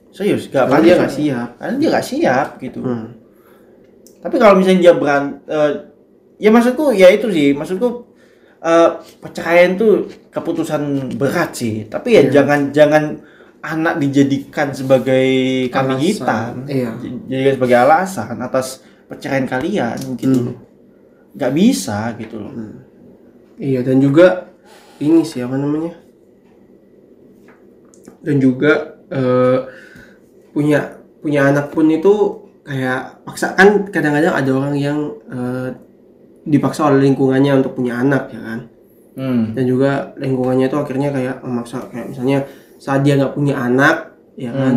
Serius, 0.09 0.48
Karena 0.48 0.69
pantas. 0.69 0.85
dia 0.85 0.94
nggak 0.97 1.15
siap 1.15 1.48
Karena 1.56 1.74
dia 1.77 1.89
nggak 1.89 2.06
siap 2.06 2.48
gitu. 2.59 2.81
hmm. 2.81 3.06
Tapi 4.19 4.36
kalau 4.36 4.55
misalnya 4.59 4.81
dia 4.82 4.93
beran, 4.93 5.24
eh, 5.47 5.73
ya 6.36 6.51
maksudku 6.51 6.90
ya 6.93 7.09
itu 7.09 7.28
sih, 7.31 7.52
maksudku 7.52 8.09
eh, 8.59 8.89
perceraian 9.19 9.77
tuh 9.77 10.09
keputusan 10.28 10.82
berat 11.15 11.55
sih. 11.55 11.86
Tapi 11.86 12.19
ya 12.19 12.23
Iya. 12.27 12.31
jangan 12.43 12.60
jangan 12.74 13.02
anak 13.60 13.98
dijadikan 13.98 14.70
sebagai 14.70 15.26
kambing 15.68 15.98
hitam, 16.01 16.62
iya. 16.66 16.94
J- 16.97 17.22
jadikan 17.26 17.55
sebagai 17.59 17.78
alasan 17.78 18.36
atas 18.39 18.66
perceraian 19.05 19.44
kalian 19.44 19.98
gitu. 20.14 20.40
Hmm. 20.48 20.56
Nggak 21.35 21.52
bisa 21.52 22.14
gitu 22.14 22.39
loh. 22.39 22.52
Iya 23.56 23.82
dan 23.82 23.98
juga 23.98 24.47
ini 24.98 25.22
sih 25.22 25.43
apa 25.43 25.55
namanya 25.55 25.98
dan 28.20 28.36
juga 28.39 28.98
eh, 29.09 29.59
punya 30.51 30.98
punya 31.18 31.51
anak 31.51 31.70
pun 31.70 31.86
itu 31.89 32.14
kayak 32.62 33.22
paksa 33.24 33.55
kan 33.55 33.89
kadang-kadang 33.89 34.35
ada 34.35 34.51
orang 34.52 34.74
yang 34.74 34.98
eh, 35.26 35.68
dipaksa 36.44 36.89
oleh 36.89 37.05
lingkungannya 37.05 37.59
untuk 37.59 37.74
punya 37.74 37.98
anak 37.98 38.30
ya 38.30 38.43
kan 38.43 38.60
Hmm. 39.18 39.51
dan 39.51 39.66
juga 39.66 40.14
lingkungannya 40.14 40.70
itu 40.70 40.78
akhirnya 40.78 41.10
kayak 41.10 41.43
memaksa 41.43 41.90
kayak 41.90 42.06
misalnya 42.06 42.47
saat 42.78 43.02
dia 43.02 43.14
nggak 43.14 43.34
punya 43.34 43.55
anak 43.55 44.14
ya 44.34 44.50
kan 44.50 44.74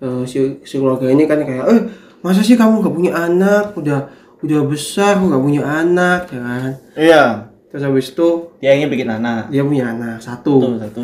Hmm. 0.00 0.22
eh, 0.22 0.22
si, 0.24 0.38
si 0.62 0.74
keluarga 0.76 1.06
ini 1.06 1.24
kan 1.24 1.38
kayak 1.38 1.66
eh 1.66 1.80
masa 2.20 2.40
sih 2.40 2.54
kamu 2.54 2.80
nggak 2.80 2.94
punya 2.94 3.12
anak 3.12 3.74
udah 3.74 4.08
udah 4.40 4.60
besar 4.64 5.14
kok 5.14 5.26
nggak 5.26 5.44
punya 5.44 5.62
anak 5.62 6.20
ya 6.26 6.40
kan 6.40 6.70
Iya. 6.94 7.24
terus 7.68 7.82
habis 7.82 8.08
itu 8.08 8.28
Dia 8.58 8.72
ingin 8.72 8.88
bikin 8.88 9.08
anak. 9.08 9.46
dia 9.46 9.60
punya 9.60 9.84
anak 9.88 10.18
satu 10.18 10.54
Tuh, 10.58 10.78
satu. 10.78 11.00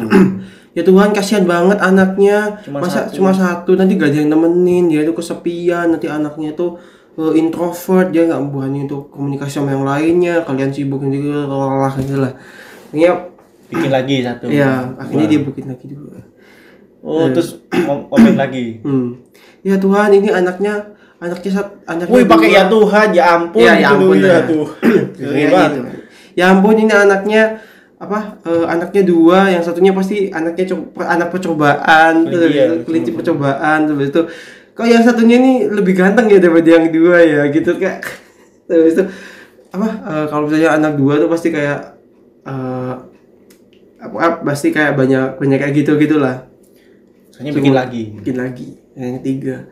ya 0.73 0.83
Tuhan 0.83 1.11
kasihan 1.11 1.45
banget 1.45 1.79
anaknya 1.79 2.59
Cuma 2.61 2.81
masa 2.81 3.05
satu. 3.05 3.13
cuma 3.15 3.31
satu 3.33 3.71
nanti 3.75 3.95
gak 3.95 4.09
ada 4.09 4.19
yang 4.19 4.31
nemenin 4.31 4.85
dia 4.87 5.01
tuh 5.03 5.15
kesepian 5.15 5.91
nanti 5.91 6.07
anaknya 6.07 6.53
tuh 6.53 6.77
eh, 7.15 7.33
introvert 7.35 8.09
dia 8.09 8.25
nggak 8.25 8.41
berani 8.47 8.85
untuk 8.85 9.09
komunikasi 9.09 9.53
sama 9.55 9.73
yang 9.73 9.85
lainnya 9.85 10.41
kalian 10.43 10.69
sibuk 10.69 11.01
juga 11.03 11.45
lelah 11.45 11.93
gitu 11.97 12.17
lah 12.19 12.33
akhirnya 12.87 13.13
bikin 13.67 13.91
lagi 13.91 14.17
satu. 14.23 14.45
ya 14.49 14.71
akhirnya 14.95 15.27
dia 15.27 15.41
bikin 15.43 15.65
lagi 15.67 15.85
dua 15.89 16.16
Oh, 17.07 17.31
terus 17.31 17.63
ngom- 17.71 18.11
komen 18.11 18.35
lagi. 18.35 18.83
hmm. 18.83 19.09
ya 19.63 19.79
Tuhan 19.79 20.11
ini 20.11 20.29
anaknya 20.35 20.91
anaknya 21.23 21.51
sat, 21.55 21.69
anaknya 21.87 22.11
Wih, 22.13 22.27
pakai 22.27 22.51
ya 22.51 22.67
Tuhan, 22.67 23.09
ya 23.15 23.25
ampun. 23.39 23.63
ya, 23.63 23.73
ya 23.79 23.95
gitu, 23.95 23.95
ampun 23.95 24.17
ya 24.19 24.27
ya. 24.27 24.39
tuh. 24.43 24.67
Kayak 25.17 25.49
gitu. 25.71 25.81
ya 26.35 26.45
ampun 26.51 26.75
ini 26.77 26.93
anaknya 26.93 27.43
apa 27.97 28.37
eh, 28.45 28.65
anaknya 28.69 29.03
dua 29.09 29.49
yang 29.49 29.65
satunya 29.65 29.89
pasti 29.97 30.29
anaknya 30.29 30.77
anak 31.01 31.33
percobaan 31.33 32.29
terus 32.29 32.53
Iya, 32.53 32.85
kelinci 32.85 33.17
percobaan 33.17 33.89
terus 33.89 34.13
itu 34.13 34.23
kok 34.77 34.85
yang 34.85 35.01
satunya 35.01 35.41
ini 35.41 35.53
lebih 35.73 35.97
ganteng 35.97 36.29
ya 36.29 36.37
daripada 36.37 36.69
yang 36.77 36.93
dua 36.93 37.25
ya 37.25 37.41
gitu 37.49 37.81
kayak 37.81 38.05
terus 38.69 38.93
itu 38.93 39.03
apa 39.73 39.89
eh, 40.13 40.27
kalau 40.29 40.45
misalnya 40.45 40.77
anak 40.77 40.93
dua 41.01 41.17
tuh 41.25 41.29
pasti 41.33 41.49
kayak 41.49 41.97
eh, 42.45 42.95
apa, 43.97 44.17
apa, 44.21 44.37
pasti 44.45 44.69
kayak 44.77 44.93
banyak 44.93 45.41
banyak 45.41 45.57
kayak 45.57 45.75
gitu 45.81 45.97
gitulah 45.97 46.45
Soalnya 47.37 47.53
bikin 47.53 47.75
lagi. 47.75 48.03
bikin 48.17 48.35
lagi 48.35 48.69
yang 48.95 49.21
ketiga 49.21 49.69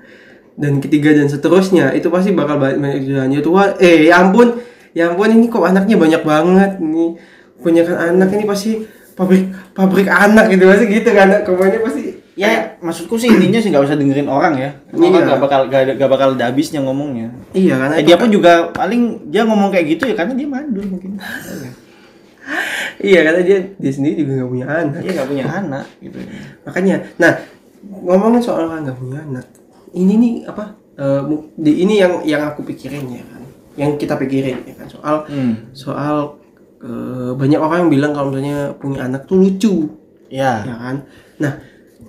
dan 0.55 0.78
ketiga 0.78 1.11
dan 1.12 1.27
seterusnya 1.27 1.91
itu 1.91 2.07
pasti 2.07 2.31
bakal 2.31 2.61
banyak 2.61 3.03
jalannya 3.03 3.41
Tuhan 3.41 3.69
eh 3.78 4.07
ya 4.07 4.20
ampun 4.20 4.61
ya 4.93 5.09
ampun 5.09 5.27
ini 5.28 5.49
kok 5.49 5.65
anaknya 5.65 5.97
banyak 5.97 6.23
banget 6.23 6.70
ini 6.78 7.16
kebanyakan 7.57 7.97
anak 8.12 8.28
ini 8.31 8.45
pasti 8.45 8.70
pabrik 9.15 9.45
pabrik 9.73 10.07
anak 10.07 10.47
gitu 10.49 10.69
pasti 10.69 10.85
gitu 10.86 11.11
kan 11.11 11.41
kebanyakan 11.41 11.82
pasti 11.82 12.03
Ya, 12.35 12.51
maksudku 12.78 13.15
sih 13.15 13.31
intinya 13.31 13.57
sih 13.57 13.70
nggak 13.70 13.85
usah 13.85 13.95
dengerin 13.95 14.27
orang 14.27 14.59
ya. 14.59 14.74
Orang 14.91 15.07
Iya. 15.07 15.23
nggak 15.24 15.39
bakal 15.39 15.61
ada- 15.65 15.95
nggak 15.95 16.11
bakal 16.11 16.28
ada 16.35 16.45
habisnya 16.45 16.82
ngomongnya. 16.82 17.31
iya 17.53 17.78
karena 17.78 17.95
Eh, 17.95 18.03
dia 18.03 18.19
pun 18.19 18.27
juga 18.28 18.53
paling 18.69 19.31
dia 19.31 19.47
ngomong 19.47 19.70
kayak 19.70 19.86
gitu 19.89 20.11
ya 20.11 20.19
karena 20.19 20.35
dia 20.35 20.49
mandul 20.49 20.82
mungkin. 20.85 21.15
iya 23.01 23.20
karena 23.23 23.41
dia 23.41 23.59
dia 23.73 23.93
sendiri 23.93 24.19
juga 24.19 24.32
nggak 24.36 24.51
punya 24.51 24.66
anak 24.66 24.99
Dia 24.99 25.12
nggak 25.15 25.28
punya 25.28 25.45
anak 25.47 25.85
gitu. 25.99 26.19
makanya 26.62 26.97
nah 27.16 27.32
ngomongin 27.85 28.40
soal 28.40 28.65
nggak 28.66 28.97
punya 28.97 29.20
anak 29.20 29.47
ini 29.93 30.12
nih 30.16 30.32
apa 30.44 30.65
eh, 30.94 31.23
di 31.55 31.73
ini 31.82 31.94
yang 31.97 32.23
yang 32.23 32.43
aku 32.47 32.62
pikirin 32.62 33.05
ya 33.09 33.24
kan 33.24 33.43
yang 33.74 33.90
kita 33.94 34.15
pikirin 34.15 34.62
ya 34.62 34.74
kan 34.74 34.86
soal 34.86 35.16
Hmm. 35.27 35.70
soal 35.73 36.39
eh, 36.81 37.32
banyak 37.32 37.59
orang 37.59 37.86
yang 37.86 37.93
bilang 37.93 38.12
kalau 38.12 38.28
misalnya 38.28 38.73
punya 38.74 39.05
anak 39.05 39.24
tuh 39.24 39.39
lucu 39.39 39.89
Ya. 40.28 40.66
ya 40.66 40.74
kan 40.74 40.97
nah 41.39 41.52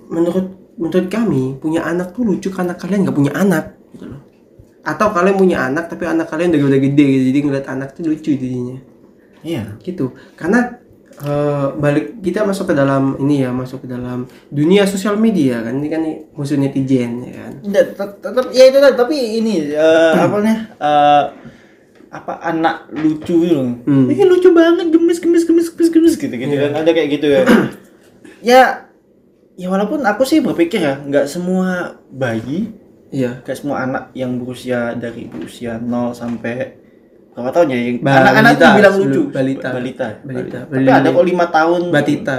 menurut 0.08 0.46
menurut 0.74 1.06
kami 1.06 1.56
punya 1.56 1.82
anak 1.82 2.10
tuh 2.10 2.22
lucu 2.22 2.48
karena 2.48 2.74
kalian 2.74 3.06
nggak 3.06 3.14
punya 3.14 3.32
anak 3.32 3.78
gitu 3.94 4.10
loh 4.10 4.20
atau 4.82 5.10
kalian 5.10 5.36
punya 5.36 5.62
anak 5.62 5.86
tapi 5.86 6.06
anak 6.06 6.26
kalian 6.26 6.50
udah 6.50 6.62
udah 6.62 6.80
gede 6.80 7.04
gitu 7.06 7.24
jadi 7.30 7.38
ngeliat 7.42 7.66
anak 7.66 7.88
tuh 7.92 8.06
lucu 8.06 8.34
jadinya 8.34 8.78
Iya. 9.42 9.78
gitu 9.80 10.10
karena 10.34 10.74
eh, 11.18 11.66
balik 11.74 12.20
kita 12.20 12.44
masuk 12.44 12.70
ke 12.70 12.74
dalam 12.74 13.16
ini 13.16 13.40
ya 13.40 13.50
masuk 13.50 13.84
ke 13.84 13.88
dalam 13.88 14.24
dunia 14.48 14.84
sosial 14.84 15.16
media 15.16 15.60
kan 15.60 15.76
ini 15.76 15.88
kan 15.88 16.00
nih 16.02 16.16
musuh 16.32 16.56
netizen 16.56 17.24
ya 17.24 17.34
kan 17.48 17.52
tetap 18.20 18.44
ya 18.50 18.64
itu 18.68 18.78
tapi 18.92 19.16
ini 19.40 19.72
eh, 19.72 20.12
apa 20.12 20.36
namanya? 20.36 20.56
eh, 20.76 21.24
apa 22.06 22.32
anak 22.40 22.88
lucu 22.96 23.44
gitu. 23.44 23.52
loh. 23.52 23.76
Hmm. 23.84 24.08
Ini 24.08 24.24
lucu 24.24 24.48
banget 24.50 24.88
gemes 24.88 25.18
gemes 25.18 25.44
gemes 25.44 25.68
gemes 25.68 25.90
gemes 25.90 26.14
gitu 26.16 26.32
gitu 26.32 26.48
Iya. 26.48 26.70
kan 26.70 26.80
ada 26.80 26.90
kayak 26.92 27.08
gitu 27.12 27.26
ya. 27.28 27.42
ya 28.54 28.62
ya 29.56 29.66
walaupun 29.68 30.04
aku 30.04 30.22
sih 30.22 30.40
berpikir 30.40 30.80
ya 30.80 31.00
nggak 31.00 31.26
semua 31.26 31.96
bayi 32.08 32.72
iya 33.08 33.40
nggak 33.40 33.56
semua 33.56 33.84
anak 33.84 34.04
yang 34.12 34.36
berusia 34.36 34.92
dari 34.92 35.24
berusia 35.28 35.80
0 35.80 36.12
sampai 36.12 36.76
berapa 37.36 37.52
tahun 37.52 37.66
ya 37.68 37.78
anak-anak 38.00 38.52
tuh 38.56 38.68
bilang 38.80 38.94
lucu. 38.96 39.22
balita. 39.28 39.68
balita. 39.76 40.08
Balita. 40.24 40.58
tapi 40.64 40.80
Balita. 40.80 40.96
ada 40.96 41.08
kok 41.12 41.24
lima 41.28 41.44
tahun. 41.52 41.82
Batita 41.92 42.38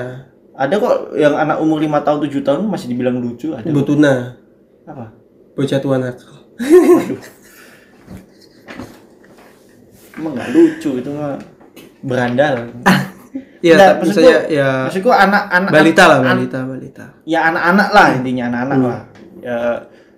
ada 0.58 0.74
kok 0.82 1.14
yang 1.14 1.38
anak 1.38 1.62
umur 1.62 1.78
lima 1.78 2.02
tahun 2.02 2.26
tujuh 2.26 2.42
tahun 2.42 2.66
masih 2.66 2.90
dibilang 2.90 3.22
lucu 3.22 3.54
ada. 3.54 3.70
Botuna 3.70 4.34
apa? 4.90 5.14
Bocah 5.54 5.78
tua 5.78 6.02
nakal 6.02 6.50
Waduh. 6.58 7.22
emang 10.18 10.34
nggak 10.34 10.50
lucu 10.50 10.90
itu 10.98 11.10
mah. 11.14 11.38
Berandal. 12.02 12.74
Iya, 13.58 13.74
tapi 13.98 14.14
misalnya 14.14 14.38
ya 14.50 14.70
maksudku 14.86 15.10
anak-anak 15.10 15.72
balita 15.74 16.04
lah, 16.06 16.20
balita, 16.22 16.60
balita. 16.62 17.06
ya 17.26 17.50
anak-anak 17.50 17.90
lah 17.90 18.08
intinya 18.14 18.44
anak-anak 18.54 18.80
lah. 18.86 19.02
Ya 19.42 19.58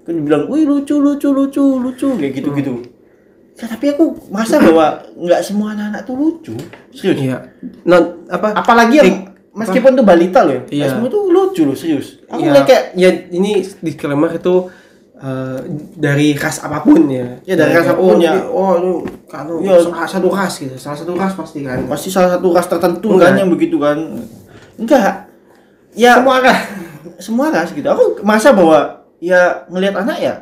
kan 0.04 0.14
dibilang 0.16 0.44
wih 0.52 0.64
lucu 0.68 1.00
lucu 1.00 1.32
lucu 1.32 1.64
lucu 1.80 2.10
kayak 2.20 2.34
gitu 2.36 2.50
gitu 2.56 2.74
ya, 2.84 2.89
tapi 3.66 3.86
aku 3.90 4.04
merasa 4.30 4.56
bahwa 4.58 4.88
nggak 5.12 5.42
semua 5.42 5.74
anak-anak 5.74 6.02
tuh 6.04 6.16
lucu 6.16 6.56
serius 6.90 7.18
Iya. 7.20 7.38
Non 7.84 8.24
apa? 8.28 8.56
apalagi 8.56 8.96
yang 8.96 9.12
meskipun 9.52 9.92
tuh 9.94 10.06
balita 10.06 10.46
loh 10.46 10.54
ya 10.54 10.64
Iya. 10.70 10.88
semua 10.94 11.08
tuh 11.08 11.28
lucu 11.28 11.66
loh 11.66 11.74
serius 11.74 12.24
aku 12.26 12.40
ya, 12.40 12.46
ngeliat 12.48 12.66
kayak 12.66 12.84
ya 12.94 13.10
ini 13.30 13.52
disclaimer 13.80 14.32
itu 14.32 14.56
eh, 15.16 15.60
dari 15.94 16.32
ras 16.32 16.64
apa 16.64 16.80
pun 16.80 17.04
ya. 17.06 17.44
Ya, 17.44 17.60
dari 17.60 17.76
ras 17.76 17.92
apa 17.92 18.00
pun, 18.00 18.24
ya. 18.24 18.40
Oh, 18.48 18.80
ini 18.80 18.92
kalau 19.28 19.60
Ya. 19.60 19.76
salah 19.84 20.08
satu 20.08 20.32
ras 20.32 20.54
gitu, 20.56 20.80
salah 20.80 20.96
satu 20.96 21.12
ras 21.12 21.36
pasti 21.36 21.60
kan. 21.60 21.84
pasti 21.84 22.08
salah 22.08 22.40
satu 22.40 22.56
ras 22.56 22.64
tertentu 22.64 23.12
Enggak. 23.12 23.36
kan 23.36 23.44
yang 23.44 23.52
begitu 23.52 23.76
kan 23.76 24.00
enggak 24.80 25.28
ya 25.92 26.24
Semua 26.24 26.40
ras. 26.40 26.60
semua 27.20 27.46
ras 27.52 27.70
gitu 27.70 27.84
aku 27.84 28.24
merasa 28.24 28.56
bahwa 28.56 28.80
ya 29.20 29.68
ngelihat 29.68 30.00
anak 30.00 30.18
ya 30.24 30.36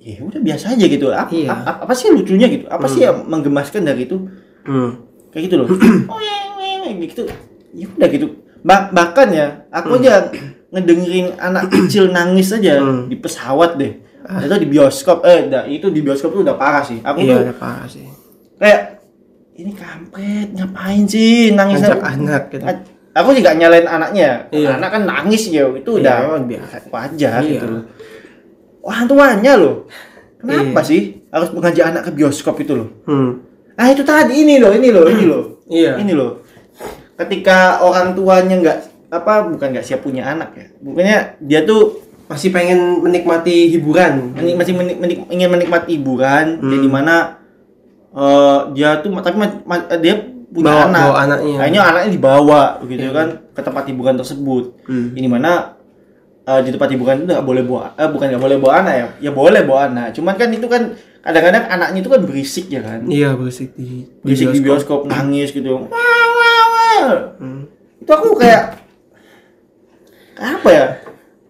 ya 0.00 0.16
udah 0.18 0.40
biasa 0.40 0.72
aja 0.72 0.84
gitu 0.86 1.12
apa, 1.12 1.28
Iya. 1.28 1.52
apa, 1.52 1.84
apa 1.84 1.92
sih 1.92 2.08
lucunya 2.08 2.48
gitu 2.48 2.64
apa 2.66 2.88
sih 2.88 3.04
yang 3.04 3.24
menggemaskan 3.24 3.84
dari 3.84 4.04
itu 4.04 4.16
Hmm. 4.64 4.96
kayak 5.28 5.42
gitu 5.46 5.56
loh 5.60 5.68
oh 6.12 6.18
ya 6.18 6.36
gitu 6.98 7.22
ya 7.70 7.86
udah 7.86 8.08
gitu 8.08 8.26
Bah- 8.60 8.88
bahkan 8.90 9.28
ya 9.28 9.64
aku 9.68 9.96
aja 9.96 10.28
ngedengerin 10.68 11.36
anak 11.36 11.68
kecil 11.72 12.08
nangis 12.08 12.48
aja 12.50 12.80
Hmm. 12.80 13.06
di 13.06 13.16
pesawat 13.16 13.76
deh 13.76 13.92
itu 14.20 14.54
di 14.56 14.68
bioskop 14.68 15.20
eh 15.22 15.48
itu 15.66 15.86
di 15.88 16.00
bioskop 16.00 16.30
tuh 16.30 16.42
udah 16.44 16.54
parah 16.54 16.80
sih 16.80 17.00
aku 17.00 17.20
Iya, 17.20 17.34
tuh 17.34 17.42
ada 17.42 17.54
parah 17.56 17.86
sih. 17.86 18.04
kayak 18.56 19.00
ini 19.56 19.72
kampret 19.72 20.48
ngapain 20.50 21.04
sih 21.04 21.52
nangis 21.52 21.80
Ajak 21.82 22.00
anak 22.00 22.42
gitu. 22.48 22.64
A- 22.64 22.84
aku 23.12 23.36
gak 23.36 23.56
nyalain 23.58 23.84
anaknya 23.84 24.48
Iya. 24.48 24.76
anak 24.76 24.88
kan 24.92 25.02
nangis 25.04 25.48
ya 25.48 25.68
itu 25.68 25.90
Iya, 25.98 26.24
udah 26.24 26.40
biasa. 26.40 26.76
wajar 26.88 27.40
Iya. 27.42 27.50
gitu 27.50 27.66
loh 27.68 27.82
orang 28.82 29.04
tuanya 29.04 29.52
loh 29.54 29.86
kenapa 30.36 30.80
Iya. 30.80 30.86
sih 30.86 31.00
harus 31.26 31.48
mengajak 31.50 31.84
anak 31.86 32.02
ke 32.02 32.12
bioskop 32.12 32.56
itu 32.58 32.72
loh 32.74 32.88
Hmm. 33.04 33.44
ah 33.74 33.86
itu 33.86 34.02
tadi 34.02 34.34
ini 34.38 34.56
loh 34.56 34.70
ini 34.70 34.88
loh 34.88 35.04
ini 35.04 35.24
loh 35.24 35.44
Iya. 35.70 35.96
ini 35.96 36.12
loh 36.12 36.40
ketika 37.16 37.78
orang 37.78 38.12
tuanya 38.12 38.56
nggak 38.56 38.78
apa 39.10 39.32
bukan 39.46 39.68
nggak 39.70 39.84
siap 39.84 40.00
punya 40.00 40.24
anak 40.24 40.54
ya 40.54 40.66
bukannya 40.78 41.18
dia 41.40 41.62
tuh 41.62 42.06
Masih 42.26 42.54
pengen 42.54 43.02
menikmati 43.02 43.66
hiburan. 43.68 44.30
menik- 44.32 44.54
masih 44.54 44.70
menik- 44.72 44.96
menik- 44.96 45.26
ingin 45.28 45.50
menikmati 45.50 45.98
hiburan 45.98 46.62
Hmm. 46.62 46.70
jadi 46.70 46.86
mana 46.86 47.16
eh, 48.08 48.58
dia 48.72 48.98
tuh 48.98 49.10
tapi 49.16 49.34
ma- 49.34 49.62
ma- 49.64 49.90
dia 49.96 50.14
punya 50.46 50.66
Bawa- 50.68 50.86
anak 50.88 51.02
bawa 51.04 51.16
anaknya. 51.20 51.56
akhirnya 51.58 51.82
anaknya 51.84 52.10
dibawa 52.10 52.62
gitu 52.84 53.02
Iya. 53.04 53.10
kan 53.12 53.26
ke 53.50 53.60
tempat 53.60 53.84
hiburan 53.84 54.14
tersebut 54.14 54.64
Hmm. 54.84 55.10
ini 55.12 55.26
mana 55.26 55.74
eh, 56.50 56.60
di 56.60 56.70
tempat 56.70 56.88
hiburan 56.90 57.16
itu 57.20 57.26
nggak 57.28 57.44
boleh 57.44 57.62
bawa 57.62 57.94
eh, 57.94 58.08
bukan 58.08 58.26
nggak 58.26 58.42
boleh 58.42 58.56
bawa 58.58 58.72
anak 58.80 58.94
ya? 58.94 59.06
Ya 59.20 59.30
boleh 59.30 59.62
bawa 59.62 59.80
anak. 59.86 60.06
Cuman 60.12 60.34
kan 60.34 60.50
itu 60.50 60.66
kan 60.66 60.82
kadang-kadang 61.20 61.64
anaknya 61.68 61.98
itu 62.00 62.10
kan 62.10 62.20
berisik 62.20 62.66
ya 62.66 62.80
kan? 62.80 63.00
Iya, 63.06 63.36
berisik 63.36 63.70
di 63.74 64.08
berisik 64.20 64.50
di 64.50 64.60
bioskop. 64.60 65.06
nangis 65.06 65.50
gitu. 65.50 65.86
Wah 65.86 65.94
wah 66.28 66.62
wah 66.66 67.06
Hmm. 67.38 67.70
itu 67.96 68.10
aku 68.10 68.34
kayak 68.34 68.74
apa 70.36 70.68
ya? 70.68 70.86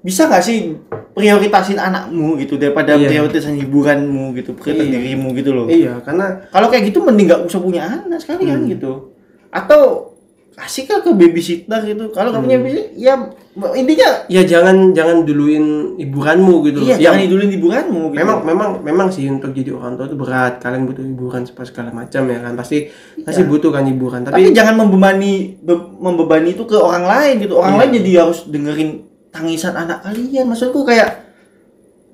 Bisa 0.00 0.24
nggak 0.26 0.40
sih 0.40 0.74
prioritasin 1.12 1.76
anakmu 1.76 2.40
gitu 2.40 2.56
daripada 2.56 2.96
Iya. 2.96 3.06
prioritasin 3.06 3.56
hiburanmu 3.56 4.32
gitu 4.34 4.56
prioritas 4.56 4.88
Iya. 4.88 4.94
dirimu 4.96 5.28
gitu 5.34 5.50
loh? 5.52 5.66
Iya, 5.68 6.00
karena 6.00 6.48
kalau 6.48 6.66
kayak 6.66 6.88
gitu 6.88 7.04
mending 7.04 7.28
nggak 7.28 7.42
usah 7.44 7.60
punya 7.60 7.82
anak 7.86 8.18
sekalian 8.18 8.64
Hmm. 8.64 8.70
gitu. 8.72 8.92
Atau 9.50 10.09
kasih 10.60 10.84
ke 10.84 11.10
babysitter 11.10 11.80
gitu? 11.82 12.04
Kalau 12.10 12.36
punya 12.36 12.60
Hmm. 12.60 12.68
babysitter 12.68 12.92
ya 12.94 13.14
intinya 13.72 14.08
ya 14.28 14.42
jangan 14.44 14.92
jangan 14.92 15.24
duluin 15.24 15.96
hiburanmu 15.96 16.54
gitu 16.64 16.78
iya 16.80 16.94
Yang 16.94 17.00
jangan 17.02 17.20
idulin 17.24 17.50
hiburanmu 17.50 18.00
gitu. 18.06 18.16
memang 18.16 18.38
memang 18.44 18.68
memang 18.80 19.08
sih 19.08 19.24
untuk 19.26 19.50
jadi 19.50 19.72
orang 19.72 19.96
tua 19.96 20.06
itu 20.06 20.14
berat. 20.14 20.60
Kalian 20.60 20.84
butuh 20.84 21.02
hiburan 21.02 21.42
segala 21.44 21.90
macam 21.90 22.22
ya 22.24 22.38
kan. 22.38 22.52
Pasti 22.54 22.92
pasti 23.20 23.42
butuh 23.42 23.70
kan 23.70 23.84
hiburan. 23.84 24.20
Tapi, 24.22 24.36
tapi, 24.38 24.52
jangan 24.52 24.74
membebani 24.78 25.56
be- 25.58 25.90
membebani 25.96 26.52
itu 26.52 26.62
ke 26.62 26.76
orang 26.76 27.04
lain 27.04 27.34
gitu. 27.40 27.56
Orang 27.56 27.74
Iya. 27.74 27.80
lain 27.80 27.90
jadi 27.96 28.10
harus 28.20 28.44
dengerin 28.46 28.90
tangisan 29.30 29.74
anak 29.74 30.04
kalian. 30.04 30.44
Maksudku 30.44 30.84
kayak 30.84 31.29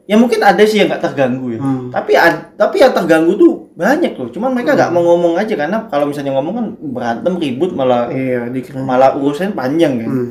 ya 0.07 0.15
mungkin 0.15 0.39
ada 0.39 0.63
sih 0.63 0.79
yang 0.79 0.87
nggak 0.87 1.03
terganggu 1.03 1.51
ya. 1.51 1.59
Hmm. 1.59 1.91
tapi 1.91 2.15
tapi 2.55 2.77
yang 2.79 2.95
terganggu 2.95 3.35
tuh 3.35 3.53
banyak 3.75 4.15
loh. 4.15 4.31
Cuman 4.31 4.55
mereka 4.55 4.79
nggak 4.79 4.91
mau 4.91 5.03
ngomong 5.05 5.35
aja 5.35 5.53
karena 5.53 5.83
kalau 5.87 6.07
misalnya 6.07 6.31
ngomong 6.33 6.55
kan 6.55 6.67
berantem 6.81 7.35
ribut 7.37 7.75
malah 7.75 8.07
iya 8.09 8.47
dikira. 8.47 8.81
malah 8.81 9.19
urusan 9.19 9.53
panjang 9.53 9.99
kan. 9.99 10.09
Hmm. 10.09 10.31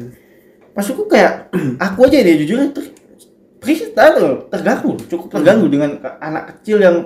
maksudku 0.71 1.05
kayak 1.05 1.51
aku 1.85 2.07
aja 2.07 2.19
deh 2.19 2.35
jujur 2.37 2.71
ter 2.71 2.83
berisik 3.59 3.91
tahu, 3.91 4.45
terganggu 4.47 4.93
cukup 5.09 5.27
terganggu 5.33 5.65
dengan 5.67 5.97
ke- 5.97 6.17
anak 6.21 6.43
kecil 6.53 6.77
yang 6.77 6.97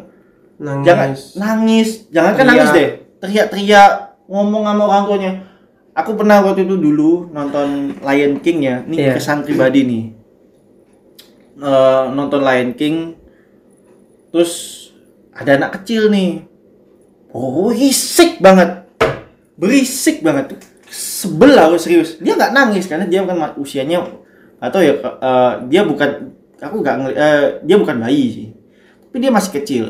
nangis. 0.60 0.84
jangan 0.84 1.10
nangis 1.34 1.90
jangan 2.12 2.32
kan 2.36 2.46
nangis 2.46 2.70
deh. 2.70 2.90
Teriak-teriak 3.20 3.92
ngomong 4.28 4.64
sama 4.64 4.84
orang 4.86 5.04
tuanya. 5.06 5.32
Aku 5.96 6.14
pernah 6.14 6.40
waktu 6.40 6.64
itu 6.64 6.76
dulu 6.76 7.28
nonton 7.32 7.96
Lion 8.00 8.40
King 8.40 8.60
ya. 8.62 8.76
Ini 8.84 8.96
Iya. 8.96 9.12
kesan 9.16 9.42
pribadi 9.44 9.84
nih 9.84 10.04
Eh, 11.60 12.04
nonton 12.16 12.40
Lion 12.40 12.72
King 12.72 13.20
terus 14.32 14.88
ada 15.36 15.60
anak 15.60 15.82
kecil 15.82 16.08
nih. 16.08 16.48
Berisik 17.36 18.40
banget. 18.40 18.88
Berisik 19.60 20.24
banget. 20.24 20.56
Sebel 20.88 21.60
aku 21.60 21.76
serius. 21.76 22.16
Dia 22.24 22.40
nggak 22.40 22.56
nangis 22.56 22.88
karena 22.88 23.04
dia 23.12 23.28
kan 23.28 23.60
usianya 23.60 24.08
atau 24.60 24.80
ya 24.80 24.96
eh, 25.04 25.54
dia 25.68 25.84
bukan 25.84 26.32
aku 26.64 26.80
nggak 26.80 26.96
eh, 27.20 27.48
dia 27.68 27.76
bukan 27.76 28.08
bayi 28.08 28.26
sih. 28.32 28.48
Tapi 29.12 29.18
dia 29.20 29.32
masih 29.36 29.52
kecil. 29.60 29.86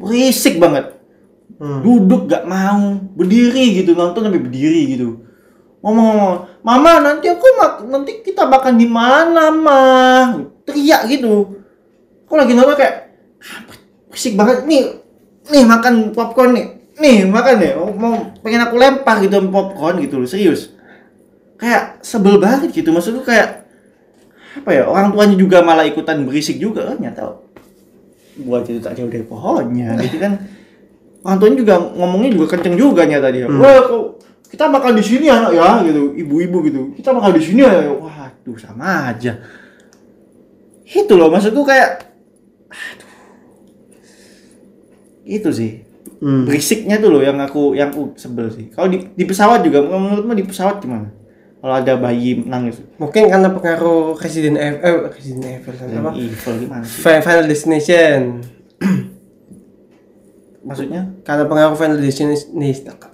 Berisik 0.00 0.56
banget. 0.56 0.96
Hmm. 1.54 1.86
duduk 1.86 2.26
gak 2.26 2.50
mau 2.50 2.98
berdiri 3.14 3.78
gitu 3.78 3.94
nonton 3.94 4.26
sampai 4.26 4.42
berdiri 4.42 4.96
gitu. 4.96 5.22
Ngomong-ngomong 5.84 6.53
mama 6.64 6.96
nanti 7.04 7.28
aku 7.28 7.44
nanti 7.92 8.24
kita 8.24 8.48
makan 8.48 8.80
di 8.80 8.88
mana 8.88 9.52
mah 9.52 10.40
teriak 10.64 11.06
gitu. 11.12 11.60
Aku 12.24 12.34
lagi 12.40 12.56
nonton 12.56 12.72
kayak 12.74 13.12
"Ah, 13.44 13.60
berisik 14.08 14.32
banget 14.34 14.64
nih. 14.64 14.96
Nih 15.52 15.62
makan 15.68 16.16
popcorn 16.16 16.56
nih. 16.56 16.66
Nih 16.96 17.28
makan 17.28 17.54
nih 17.60 17.72
mau, 17.76 18.32
pengen 18.40 18.64
aku 18.64 18.80
lempar 18.80 19.20
gitu 19.20 19.44
popcorn 19.52 20.00
gitu 20.00 20.24
loh 20.24 20.28
serius. 20.28 20.72
Kayak 21.60 22.00
sebel 22.00 22.40
banget 22.40 22.72
gitu. 22.72 22.88
Maksudku 22.90 23.28
kayak 23.28 23.68
apa 24.54 24.70
ya 24.70 24.86
orang 24.88 25.12
tuanya 25.12 25.36
juga 25.36 25.60
malah 25.60 25.84
ikutan 25.84 26.24
berisik 26.24 26.62
juga 26.62 26.94
kan 26.94 26.96
nyata 27.02 27.42
buat 28.38 28.62
itu 28.66 28.78
tak 28.78 28.94
jauh 28.98 29.10
dari 29.10 29.22
pohonnya 29.26 29.94
gitu 30.00 30.18
kan. 30.18 30.32
Orang 31.24 31.40
tuanya 31.40 31.56
juga 31.56 31.74
ngomongnya 31.80 32.30
juga 32.36 32.46
kenceng 32.52 32.76
juga 32.76 33.02
nyata 33.08 33.28
dia 33.32 33.48
wah 33.48 33.80
kok 33.88 34.04
kita 34.54 34.70
makan 34.70 34.94
di 34.94 35.02
sini 35.02 35.26
anak 35.26 35.50
ya 35.50 35.82
gitu. 35.82 36.14
Ibu-ibu 36.14 36.58
gitu. 36.70 36.80
Kita 36.94 37.10
makan 37.10 37.34
di 37.34 37.42
sini 37.42 37.66
ya 37.66 37.90
waduh 37.90 38.54
sama 38.54 39.10
aja. 39.10 39.42
Itu 40.86 41.18
loh 41.18 41.26
maksudku 41.34 41.66
kayak 41.66 42.06
aduh. 42.70 43.10
Itu 45.26 45.50
sih. 45.50 45.82
Hmm. 46.24 46.48
berisiknya 46.48 46.96
tuh 47.02 47.12
loh 47.12 47.20
yang 47.20 47.36
aku 47.36 47.76
yang 47.76 47.92
aku 47.92 48.16
sebel 48.16 48.48
sih. 48.48 48.72
Kalau 48.72 48.88
di, 48.88 49.12
di 49.12 49.24
pesawat 49.28 49.60
juga 49.60 49.84
menurutmu 49.84 50.32
di 50.32 50.46
pesawat 50.46 50.80
gimana? 50.80 51.12
Kalau 51.60 51.74
ada 51.74 52.00
bayi 52.00 52.40
nangis. 52.44 52.80
Mungkin 52.96 53.28
karena 53.28 53.52
pengaruh 53.52 54.16
Resident 54.16 54.56
Evil 54.56 54.80
eh 54.80 54.94
Resident 55.12 55.44
Evil 55.44 55.74
apa? 56.00 56.10
Evil 56.16 56.54
gimana 56.64 56.84
sih? 56.86 56.96
Fi- 57.02 57.20
Final 57.20 57.44
Destination 57.44 58.20
maksudnya 60.64 61.12
karena 61.22 61.44
pengaruh 61.44 61.76
Final 61.76 61.98
Destination 62.00 62.48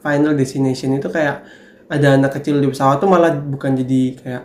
Final 0.01 0.33
Destination 0.35 0.91
itu 0.95 1.09
kayak 1.11 1.43
ada 1.91 2.15
anak 2.15 2.39
kecil 2.39 2.63
di 2.63 2.71
pesawat 2.71 3.03
tuh 3.03 3.11
malah 3.11 3.35
bukan 3.35 3.75
jadi 3.75 4.03
kayak 4.17 4.43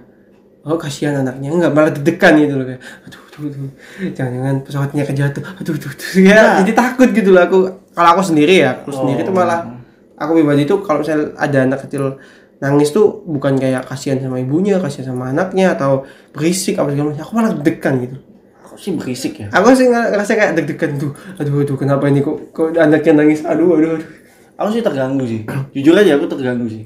oh 0.66 0.82
kasihan 0.82 1.14
anaknya 1.22 1.54
enggak 1.54 1.72
malah 1.72 1.94
deg-degan 1.94 2.34
gitu 2.42 2.54
loh 2.58 2.66
kayak 2.66 2.82
aduh 3.06 3.22
aduh, 3.22 3.40
aduh. 3.46 3.72
jangan-jangan 4.18 4.56
pesawatnya 4.66 5.04
kejatuh 5.06 5.44
aduh 5.62 5.74
aduh, 5.78 5.92
aduh. 5.94 6.10
ya 6.18 6.36
Nah. 6.36 6.56
jadi 6.66 6.72
takut 6.74 7.10
gitu 7.14 7.30
loh 7.30 7.44
aku 7.46 7.58
kalau 7.94 8.10
aku 8.18 8.22
sendiri 8.26 8.66
ya 8.66 8.82
aku 8.82 8.90
sendiri 8.90 9.22
tuh 9.22 9.34
Oh. 9.34 9.38
malah 9.38 9.62
aku 10.18 10.32
pribadi 10.42 10.66
tuh 10.66 10.82
kalau 10.82 11.06
misalnya 11.06 11.38
ada 11.38 11.58
anak 11.62 11.80
kecil 11.86 12.18
nangis 12.58 12.90
tuh 12.90 13.22
bukan 13.28 13.60
kayak 13.60 13.86
kasihan 13.86 14.18
sama 14.18 14.42
ibunya 14.42 14.82
kasihan 14.82 15.14
sama 15.14 15.30
anaknya 15.30 15.76
atau 15.78 16.08
berisik 16.34 16.80
apa 16.82 16.90
segala 16.90 17.14
macam 17.14 17.24
aku 17.28 17.34
malah 17.36 17.52
deg-degan 17.54 17.94
gitu 18.02 18.18
aku 18.76 18.84
sih 18.84 18.92
berisik 18.92 19.34
ya. 19.40 19.48
Aku 19.56 19.72
sih 19.72 19.88
ngerasa 19.88 20.36
kayak 20.36 20.60
deg-degan 20.60 21.00
tuh. 21.00 21.16
Aduh 21.40 21.64
aduh 21.64 21.80
kenapa 21.80 22.12
ini 22.12 22.20
kok 22.20 22.52
kok 22.52 22.76
anaknya 22.76 23.24
nangis? 23.24 23.48
Aduh 23.48 23.80
aduh 23.80 23.96
aduh. 23.96 24.10
Aku 24.60 24.70
sih 24.76 24.84
terganggu 24.84 25.24
sih. 25.24 25.48
Jujur 25.72 25.96
aja 25.96 26.20
aku 26.20 26.28
terganggu 26.28 26.68
sih. 26.68 26.84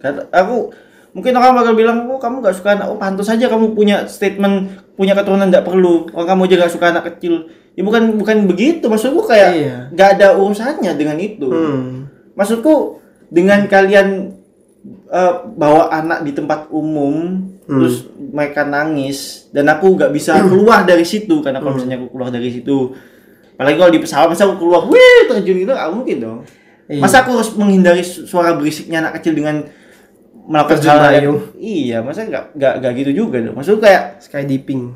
Kata 0.00 0.32
aku 0.32 0.72
mungkin 1.12 1.36
orang 1.36 1.52
bakal 1.52 1.76
bilang 1.76 2.08
oh 2.08 2.16
kamu 2.16 2.40
gak 2.40 2.56
suka 2.56 2.72
anak. 2.72 2.88
Oh 2.88 2.96
pantas 2.96 3.28
saja 3.28 3.52
kamu 3.52 3.76
punya 3.76 4.08
statement 4.08 4.80
punya 4.96 5.12
keturunan 5.12 5.52
tidak 5.52 5.68
perlu. 5.68 6.08
Oh 6.16 6.24
kamu 6.24 6.48
aja 6.48 6.64
gak 6.64 6.72
suka 6.72 6.88
anak 6.88 7.04
kecil. 7.12 7.52
Ya 7.76 7.84
bukan 7.84 8.16
bukan 8.16 8.48
begitu. 8.48 8.88
Maksudku 8.88 9.28
kayak 9.28 9.50
Iya. 9.52 9.76
nggak 9.92 10.08
ada 10.16 10.26
urusannya 10.40 10.96
dengan 10.96 11.20
itu. 11.20 11.52
Hmm. 11.52 12.08
maksudku 12.32 13.00
dengan 13.28 13.64
kalian 13.64 14.32
eh, 15.08 15.34
bawa 15.56 15.88
anak 15.88 16.20
di 16.20 16.32
tempat 16.36 16.68
umum 16.68 17.48
terus 17.66 18.06
mereka 18.14 18.62
nangis 18.62 19.50
dan 19.50 19.66
aku 19.66 19.98
nggak 19.98 20.14
bisa 20.14 20.38
keluar 20.46 20.86
dari 20.86 21.02
situ 21.02 21.42
karena 21.42 21.58
kalau 21.58 21.74
misalnya 21.74 21.98
aku 21.98 22.08
keluar 22.14 22.30
dari 22.30 22.48
situ 22.54 22.94
apalagi 23.58 23.76
kalau 23.80 23.90
di 23.90 24.00
pesawat 24.00 24.26
masa 24.30 24.46
aku 24.46 24.56
keluar 24.62 24.86
wih 24.86 25.26
terjun 25.26 25.56
gitu 25.66 25.72
nggak 25.74 25.90
mungkin 25.90 26.16
dong. 26.22 26.40
Iya. 26.86 27.02
masa 27.02 27.26
aku 27.26 27.34
harus 27.34 27.50
menghindari 27.58 28.06
su- 28.06 28.30
suara 28.30 28.54
berisiknya 28.54 29.02
anak 29.02 29.18
kecil 29.18 29.34
dengan 29.34 29.66
melakukan 30.46 30.78
Terjun 30.78 30.94
hal 30.94 31.12
yang 31.18 31.38
iya 31.58 31.98
masa 32.06 32.22
nggak 32.22 32.54
nggak 32.54 32.74
nggak 32.78 32.92
gitu 33.02 33.10
juga 33.26 33.42
dong. 33.42 33.58
Maksudku 33.58 33.82
kayak 33.82 34.22
skydiving 34.22 34.94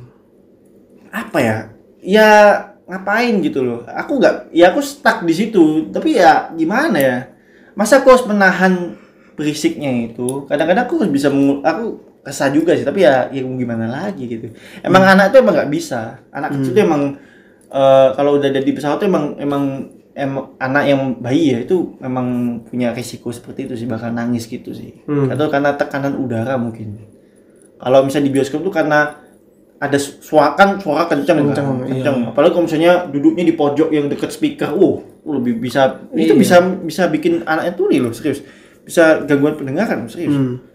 apa 1.11 1.39
ya? 1.43 1.57
Ya 1.99 2.29
ngapain 2.87 3.43
gitu 3.43 3.67
loh. 3.67 3.83
Aku 3.91 4.23
nggak 4.23 4.55
ya 4.55 4.71
aku 4.71 4.79
stuck 4.79 5.27
di 5.27 5.35
situ 5.35 5.91
tapi 5.91 6.15
ya 6.23 6.55
gimana 6.55 6.99
ya? 7.03 7.17
Masa 7.75 7.99
aku 7.99 8.15
harus 8.15 8.23
menahan 8.31 8.95
berisiknya 9.35 9.91
itu? 10.07 10.47
Kadang-kadang 10.47 10.87
aku 10.87 11.03
harus 11.03 11.11
bisa 11.11 11.27
aku 11.67 12.10
kesah 12.21 12.49
juga 12.49 12.73
sih 12.73 12.83
tapi 12.83 13.01
ya 13.01 13.29
ya 13.29 13.41
gimana 13.41 13.87
lagi 13.87 14.25
gitu 14.27 14.53
emang 14.81 15.03
anak 15.07 15.31
tuh 15.31 15.41
emang 15.41 15.55
nggak 15.55 15.71
bisa 15.71 16.01
anak 16.29 16.53
kecil 16.53 16.73
tuh 16.73 16.83
emang 16.83 17.03
eh, 17.67 18.09
kalau 18.13 18.37
udah 18.37 18.47
ada 18.47 18.61
di 18.61 18.71
pesawat 18.71 18.97
tuh 18.97 19.07
emang 19.07 19.37
emang 19.37 19.63
emang 20.13 20.53
anak 20.57 20.85
yang 20.85 21.01
bayi 21.17 21.45
ya 21.51 21.59
itu 21.61 21.97
memang 21.97 22.27
punya 22.63 22.91
risiko 22.91 23.31
seperti 23.31 23.65
itu 23.65 23.75
sih 23.75 23.87
bakal 23.87 24.11
nangis 24.11 24.45
gitu 24.45 24.71
sih 24.71 25.01
Hmm. 25.05 25.29
atau 25.29 25.49
karena 25.49 25.73
tekanan 25.73 26.13
udara 26.15 26.55
mungkin 26.55 27.09
kalau 27.77 28.05
misalnya 28.05 28.27
di 28.27 28.35
bioskop 28.35 28.61
tuh 28.61 28.71
karena 28.71 29.17
ada 29.77 29.97
su- 29.97 30.21
suara 30.21 30.53
kan 30.53 30.77
suara 30.77 31.09
kenceng, 31.09 31.41
Kenceng, 31.41 31.65
kan? 31.65 31.77
iya. 31.81 32.05
kenceng. 32.05 32.17
apalagi 32.29 32.53
kalau 32.53 32.65
misalnya 32.69 32.93
duduknya 33.07 33.45
di 33.45 33.55
pojok 33.55 33.89
yang 33.89 34.07
deket 34.07 34.29
speaker 34.29 34.69
wow 34.71 35.01
lebih 35.33 35.57
bisa 35.59 36.05
itu 36.13 36.33
Iya. 36.33 36.37
bisa 36.37 36.57
bisa 36.85 37.03
bikin 37.09 37.41
anaknya 37.43 37.73
tuli 37.73 37.97
loh 37.97 38.13
serius 38.13 38.45
bisa 38.83 39.25
gangguan 39.25 39.57
pendengaran 39.57 40.05
serius 40.05 40.37
hmm. 40.37 40.70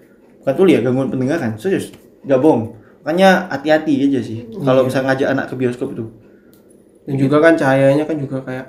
Bukan 0.46 0.54
tuli 0.54 0.78
ya 0.78 0.86
gangguan 0.86 1.10
pendengaran. 1.10 1.58
Serius 1.58 1.90
nggak 2.22 2.38
bohong. 2.38 2.78
Makanya 3.02 3.50
hati-hati 3.50 4.06
aja 4.06 4.22
sih 4.22 4.46
kalau 4.62 4.86
Iya. 4.86 4.88
misalnya 4.94 5.06
ngajak 5.10 5.28
anak 5.34 5.46
ke 5.50 5.56
bioskop 5.58 5.90
itu. 5.98 6.06
Dan 7.10 7.16
juga 7.18 7.38
kan 7.42 7.54
cahayanya 7.58 8.06
kan 8.06 8.18
juga 8.22 8.38
kayak 8.46 8.66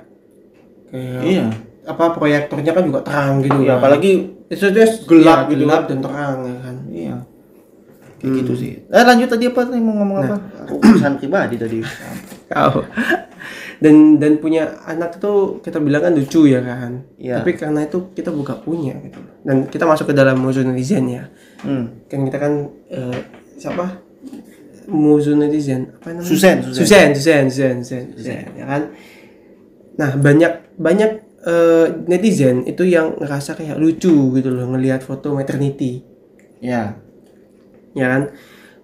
kayak 0.89 1.21
iya. 1.21 1.45
apa 1.85 2.17
proyektornya 2.17 2.73
kan 2.73 2.83
juga 2.85 2.99
terang 3.05 3.45
gitu 3.45 3.61
Iya, 3.61 3.77
kan. 3.77 3.77
apalagi 3.77 4.11
itu 4.49 4.65
gelap 5.05 5.45
iya, 5.45 5.51
gitu 5.53 5.61
gelap 5.65 5.81
kan. 5.85 5.89
dan 5.93 5.99
terang 6.01 6.37
ya 6.41 6.55
kan. 6.65 6.75
Iya. 6.89 7.15
Kayak 8.17 8.31
gitu 8.41 8.53
sih. 8.57 8.71
Eh 8.89 9.03
lanjut 9.05 9.29
tadi 9.29 9.45
apa? 9.45 9.61
Nih 9.69 9.81
mau 9.81 9.93
ngomong 10.01 10.17
apa? 10.25 10.35
Aku 10.65 10.73
urusan 10.81 11.13
pribadi 11.21 11.55
tadi. 11.61 11.77
Kau 12.49 12.81
dan 13.77 14.17
dan 14.17 14.41
punya 14.41 14.81
anak 14.89 15.21
tuh 15.21 15.61
kita 15.61 15.77
bilang 15.77 16.09
kan 16.09 16.13
lucu 16.17 16.49
ya 16.49 16.61
kan. 16.61 17.05
Iya. 17.17 17.41
tapi 17.41 17.53
karena 17.53 17.85
itu 17.85 18.09
kita 18.13 18.33
buka 18.33 18.57
punya 18.57 18.97
gitu. 19.05 19.21
Dan 19.45 19.69
kita 19.69 19.85
masuk 19.85 20.09
ke 20.09 20.15
dalam 20.17 20.41
musuh 20.41 20.65
netizen 20.65 21.05
ya. 21.09 21.29
Hmm. 21.61 22.05
kan 22.09 22.19
kita 22.25 22.37
kan 22.37 22.53
eh, 22.89 23.19
siapa? 23.57 24.01
Musuh 24.89 25.37
netizen. 25.37 25.93
Apa 26.01 26.13
namanya? 26.15 26.25
Susen, 26.25 26.55
Susen. 26.73 26.73
Susen 26.73 27.07
Susen 27.13 27.45
Susen 27.49 27.75
Susen, 27.83 28.05
Susen, 28.17 28.45
ya 28.57 28.65
kan? 28.65 28.81
Nah 29.97 30.11
banyak 30.17 30.53
banyak 30.77 31.11
eh, 31.45 31.87
netizen 32.09 32.65
itu 32.65 32.81
yang 32.85 33.13
ngerasa 33.17 33.53
kayak 33.53 33.77
lucu 33.77 34.33
gitu 34.33 34.49
loh 34.49 34.73
ngelihat 34.73 35.05
foto 35.05 35.37
maternity. 35.37 36.01
Ya 36.57 36.97
ya 37.97 38.07
kan? 38.13 38.23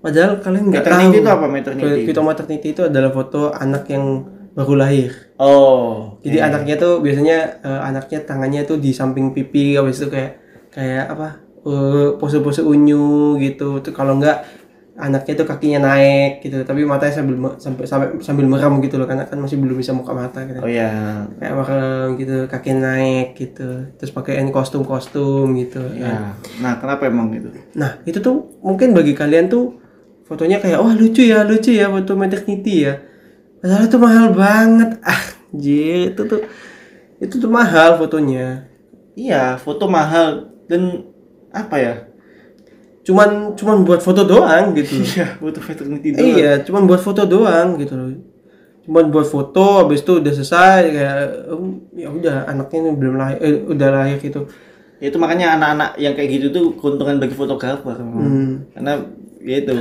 Padahal 0.03 0.41
kalian 0.43 0.65
nggak 0.73 0.83
tahu. 0.83 1.11
itu 1.15 1.29
apa 1.29 1.45
maternity? 1.47 2.01
foto 2.09 2.21
maternity 2.25 2.67
itu 2.75 2.81
adalah 2.83 3.11
foto 3.13 3.53
anak 3.53 3.87
yang 3.87 4.05
baru 4.53 4.73
lahir. 4.77 5.11
Oh 5.41 6.17
jadi 6.21 6.47
anaknya 6.47 6.75
tuh 6.79 7.01
biasanya 7.01 7.37
eh, 7.65 7.81
anaknya 7.83 8.23
tangannya 8.23 8.61
tuh 8.63 8.77
di 8.79 8.93
samping 8.93 9.33
pipi 9.33 9.75
habis 9.75 9.99
itu 9.99 10.07
kayak 10.13 10.31
kayak 10.69 11.05
apa 11.09 11.27
eh, 11.65 12.09
pose-pose 12.21 12.61
unyu 12.61 13.37
gitu. 13.41 13.81
Tuh 13.81 13.93
kalau 13.93 14.17
enggak 14.21 14.45
anaknya 14.93 15.33
tuh 15.41 15.47
kakinya 15.49 15.89
naik 15.89 16.45
gitu. 16.45 16.61
Tapi 16.61 16.85
matanya 16.85 17.17
sambil 17.17 17.35
sampai 17.57 17.85
sampai 17.89 18.07
sambil 18.21 18.45
merem 18.45 18.77
gitu 18.85 19.01
loh. 19.01 19.09
Karena 19.09 19.25
kan 19.25 19.41
masih 19.41 19.57
belum 19.57 19.75
bisa 19.75 19.91
buka 19.97 20.13
mata 20.13 20.45
gitu. 20.45 20.61
Oh 20.61 20.69
ya 20.69 21.25
kayak 21.41 21.53
merem 21.57 22.07
gitu 22.21 22.37
kaki 22.45 22.71
naik 22.77 23.27
gitu. 23.33 23.89
Terus 23.97 24.13
pakaiin 24.13 24.53
kostum-kostum 24.53 25.49
gitu. 25.59 25.81
Ya 25.97 26.37
nah 26.61 26.77
kenapa 26.77 27.09
emang 27.09 27.33
gitu? 27.33 27.49
Nah, 27.73 27.99
itu 28.05 28.21
tuh 28.21 28.61
mungkin 28.61 28.93
bagi 28.93 29.17
kalian 29.17 29.49
tuh 29.49 29.81
fotonya 30.23 30.61
kayak 30.63 30.79
wah 30.79 30.93
lucu 30.95 31.25
ya 31.25 31.43
lucu 31.43 31.75
ya 31.75 31.91
foto 31.91 32.15
maternity 32.15 32.87
ya 32.87 32.95
padahal 33.63 33.87
itu 33.87 33.95
mahal 33.95 34.27
banget. 34.35 34.89
Ah 34.99 35.23
jir 35.55 36.11
itu 36.11 36.21
tuh 36.27 36.41
itu 37.23 37.35
tuh 37.39 37.47
mahal 37.47 37.95
fotonya. 37.95 38.67
Iya 39.15 39.55
foto 39.55 39.87
mahal 39.87 40.51
dan 40.67 41.07
apa 41.55 41.75
ya? 41.79 41.93
Cuman 43.07 43.55
cuman 43.55 43.87
buat 43.87 44.03
foto 44.03 44.27
doang 44.27 44.75
gitu. 44.75 44.99
Iya 45.15 45.39
foto 45.39 45.63
maternity 45.63 46.11
doang. 46.11 46.27
iya 46.27 46.51
cuman 46.59 46.83
buat 46.83 46.99
foto 46.99 47.23
doang 47.23 47.79
gitu 47.79 47.95
loh. 47.95 48.11
Cuman 48.83 49.07
buat 49.15 49.31
foto 49.31 49.87
habis 49.87 50.03
itu 50.03 50.19
udah 50.19 50.33
selesai 50.35 50.81
kayak 50.91 51.19
"Oh, 51.55 51.79
ya 51.95 52.11
udah 52.11 52.51
anaknya 52.51 52.91
belum 52.91 53.15
lahir 53.15 53.39
eh, 53.39 53.63
udah 53.63 53.87
lahir 53.95 54.19
gitu. 54.19 54.43
Ya, 54.99 55.07
itu 55.11 55.19
makanya 55.19 55.55
anak-anak 55.55 55.89
yang 55.99 56.15
kayak 56.15 56.29
gitu 56.35 56.47
tuh 56.51 56.65
keuntungan 56.79 57.15
bagi 57.19 57.35
fotografer. 57.35 57.95
Hmm. 57.95 58.67
karena 58.75 59.03
gitu 59.39 59.75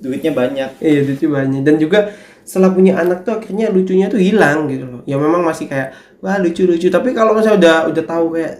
duitnya 0.00 0.32
banyak. 0.32 0.70
Iya 0.80 1.00
lucu 1.04 1.26
banyak. 1.28 1.60
Dan 1.60 1.76
juga 1.76 2.12
setelah 2.42 2.70
punya 2.70 2.96
anak 2.96 3.22
tuh 3.22 3.36
akhirnya 3.36 3.68
lucunya 3.68 4.06
tuh 4.06 4.18
hilang 4.18 4.66
gitu 4.66 4.84
loh. 4.84 5.00
Ya 5.04 5.16
memang 5.16 5.40
masih 5.40 5.66
kayak 5.66 5.92
wah 6.20 6.36
lucu-lucu 6.36 6.88
tapi 6.88 7.12
kalau 7.12 7.32
misalnya 7.32 7.58
udah 7.58 7.76
udah 7.88 8.04
tahu 8.04 8.26
kayak 8.34 8.54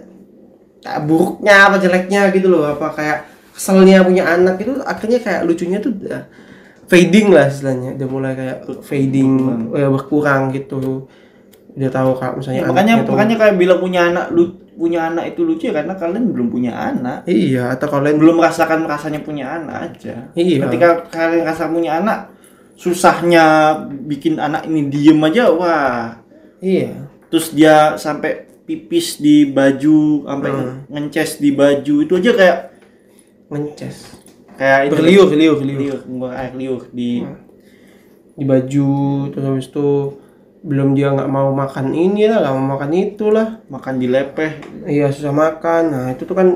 kayak 0.81 0.99
buruknya 1.05 1.55
apa 1.67 1.75
jeleknya 1.77 2.21
gitu 2.33 2.47
loh 2.49 2.65
apa 2.65 2.87
kayak 2.91 3.17
keselnya 3.53 4.01
punya 4.01 4.23
anak 4.25 4.57
itu 4.57 4.73
akhirnya 4.81 5.19
kayak 5.21 5.41
lucunya 5.45 5.77
tuh 5.77 5.93
udah 5.93 6.21
fading 6.87 7.27
lah 7.29 7.45
istilahnya. 7.47 7.89
Udah 7.95 8.07
mulai 8.07 8.33
kayak 8.33 8.57
fading 8.81 9.31
eh, 9.71 9.89
berkurang 9.89 10.49
gitu. 10.51 11.05
Udah 11.71 11.87
tahu 11.87 12.11
kalau 12.17 12.33
misalnya 12.35 12.61
Ya, 12.61 12.67
makanya 12.67 12.93
tuh- 13.05 13.15
makanya 13.15 13.35
kayak 13.39 13.55
bilang 13.55 13.79
punya 13.79 14.01
anak 14.09 14.25
lu 14.31 14.43
punya 14.71 15.07
anak 15.07 15.35
itu 15.35 15.45
lucu 15.45 15.69
ya 15.69 15.77
karena 15.77 15.93
kalian 15.93 16.33
belum 16.33 16.47
punya 16.49 16.73
anak. 16.73 17.23
Iya 17.23 17.71
atau 17.71 17.87
kalian 17.87 18.17
belum 18.17 18.41
merasakan 18.41 18.83
rasanya 18.89 19.21
punya 19.21 19.45
anak 19.55 19.93
aja. 19.93 20.15
Iya. 20.33 20.65
ketika 20.65 20.87
kalian 21.11 21.45
rasa 21.45 21.69
punya 21.69 22.01
anak 22.01 22.27
susahnya 22.81 23.77
bikin 24.09 24.41
anak 24.41 24.65
ini 24.65 24.89
diem 24.89 25.21
aja 25.21 25.53
wah. 25.53 26.17
Iya. 26.57 27.05
Terus 27.29 27.53
dia 27.53 27.93
sampai 28.01 28.49
pipis 28.65 29.21
di 29.21 29.45
baju 29.45 30.25
sampai 30.25 30.49
Hmm. 30.49 30.77
ngences 30.89 31.37
di 31.37 31.53
baju 31.53 31.95
itu 32.01 32.13
aja 32.17 32.31
kayak 32.33 32.59
ngeces. 33.53 33.97
kayak 34.57 34.79
itu. 34.89 34.93
Liur 34.97 35.29
liur. 35.29 35.57
Liur 35.61 35.99
air 36.33 36.53
liur 36.57 36.89
di 36.89 37.21
di 38.33 38.43
baju 38.45 38.89
terus 39.29 39.45
habis 39.45 39.67
itu 39.69 40.17
belum 40.61 40.93
dia 40.93 41.09
nggak 41.13 41.29
mau 41.29 41.49
makan 41.53 41.93
ini 41.93 42.29
lah 42.29 42.41
nggak 42.41 42.55
mau 42.57 42.67
makan 42.77 42.91
itu 42.97 43.25
lah. 43.29 43.61
Makan 43.69 43.93
di 44.01 44.07
lepeh. 44.09 44.51
Iya 44.89 45.13
susah 45.13 45.33
makan. 45.33 45.83
Nah 45.93 46.05
itu 46.17 46.25
tuh 46.25 46.33
kan 46.33 46.47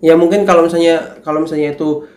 ya 0.00 0.16
mungkin 0.16 0.48
kalau 0.48 0.64
misalnya 0.64 1.20
kalau 1.20 1.44
misalnya 1.44 1.76
itu 1.76 2.08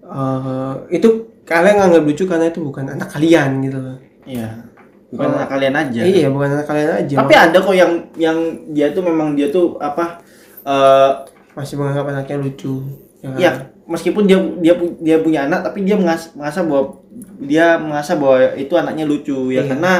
eh, 0.00 0.74
itu 0.96 1.35
kalian 1.46 1.74
nganggap 1.78 2.02
lucu 2.02 2.24
karena 2.26 2.46
itu 2.50 2.60
bukan 2.60 2.84
anak 2.90 3.08
kalian 3.08 3.50
gitu 3.62 3.78
loh 3.78 3.96
iya 4.26 4.66
bukan 5.08 5.28
anak 5.32 5.48
kalian 5.48 5.74
aja 5.74 6.00
iya 6.02 6.26
bukan 6.26 6.48
anak 6.52 6.66
kalian 6.66 6.90
aja 6.92 7.14
tapi 7.22 7.34
ada 7.34 7.56
kok 7.56 7.72
yang 7.72 7.92
yang 8.18 8.38
dia 8.74 8.90
tuh 8.90 9.00
memang 9.00 9.38
dia 9.38 9.46
tuh 9.48 9.78
apa 9.78 10.18
eh 10.66 11.10
masih 11.54 11.78
menganggap 11.78 12.10
anaknya 12.10 12.36
lucu 12.36 12.82
ya 13.22 13.28
kan? 13.30 13.38
ya 13.38 13.50
meskipun 13.86 14.26
dia 14.26 14.38
dia 14.58 14.74
dia 14.98 15.16
punya 15.22 15.46
anak 15.46 15.62
tapi 15.62 15.86
dia 15.86 15.94
mengas, 15.94 16.34
merasa 16.34 16.60
bahwa 16.60 16.98
dia 17.38 17.78
merasa 17.78 18.18
bahwa 18.18 18.52
itu 18.58 18.74
anaknya 18.74 19.06
lucu 19.06 19.54
ya 19.54 19.62
Iya. 19.62 19.70
karena 19.70 19.92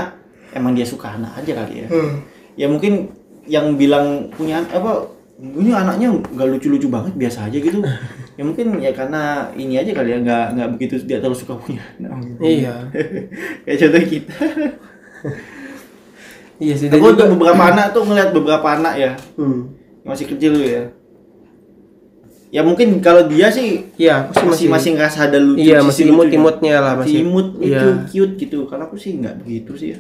emang 0.53 0.75
dia 0.75 0.85
suka 0.85 1.15
anak 1.15 1.39
aja 1.39 1.53
kali 1.55 1.87
ya 1.87 1.89
Hmm. 1.89 2.15
ya 2.59 2.67
mungkin 2.67 3.15
yang 3.47 3.79
bilang 3.79 4.27
punya 4.35 4.59
apa 4.67 5.07
ini 5.39 5.71
anaknya 5.71 6.11
nggak 6.13 6.49
lucu-lucu 6.51 6.91
banget 6.91 7.15
biasa 7.15 7.47
aja 7.47 7.57
gitu 7.57 7.79
ya 8.37 8.43
mungkin 8.45 8.77
ya 8.85 8.93
karena 8.93 9.49
ini 9.57 9.81
aja 9.81 9.97
kali 9.97 10.13
ya 10.13 10.19
nggak 10.21 10.47
nggak 10.61 10.69
begitu 10.77 10.95
dia 11.09 11.19
terlalu 11.25 11.41
suka 11.41 11.57
punya. 11.57 11.81
Anak 11.97 12.37
iya. 12.45 12.75
Kayak 13.65 13.79
contoh 13.81 14.03
kita. 14.05 14.37
Iya 16.57 16.75
sih 16.77 16.89
aku 16.89 17.13
juga 17.13 17.29
untuk 17.29 17.29
beberapa 17.37 17.65
anak 17.69 17.87
tuh 17.93 18.03
ngeliat 18.05 18.31
beberapa 18.33 18.69
anak 18.77 18.95
ya. 18.97 19.13
Hmm. 19.37 19.73
masih 20.07 20.31
kecil 20.31 20.57
tuh 20.57 20.65
ya. 20.65 20.85
Ya 22.55 22.63
mungkin 22.63 23.03
kalau 23.03 23.27
dia 23.27 23.51
sih 23.51 23.91
iya 23.99 24.31
aku 24.31 24.33
sih 24.39 24.47
masih 24.47 24.67
masih 24.71 24.91
ngerasa 24.95 25.19
ada 25.29 25.39
lucu 25.43 25.67
iya 25.67 25.83
masih 25.83 26.09
imut 26.09 26.31
imutnya 26.31 26.79
lah 26.79 26.95
masih 26.95 27.27
imut 27.27 27.59
lucu 27.59 27.73
iya. 27.75 28.07
cute 28.07 28.35
gitu. 28.39 28.65
Kalau 28.69 28.87
aku 28.87 28.97
sih 28.97 29.19
nggak 29.19 29.43
begitu 29.43 29.73
sih 29.75 29.89
ya. 29.97 29.99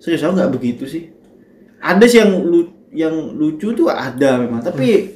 Serius 0.00 0.24
aku 0.24 0.34
nggak 0.38 0.52
begitu 0.54 0.86
sih. 0.86 1.12
Ada 1.78 2.04
sih 2.06 2.18
yang 2.22 2.32
lu 2.42 2.60
yang 2.90 3.14
lucu 3.36 3.74
tuh 3.76 3.90
ada 3.90 4.40
memang. 4.40 4.64
Tapi 4.64 5.14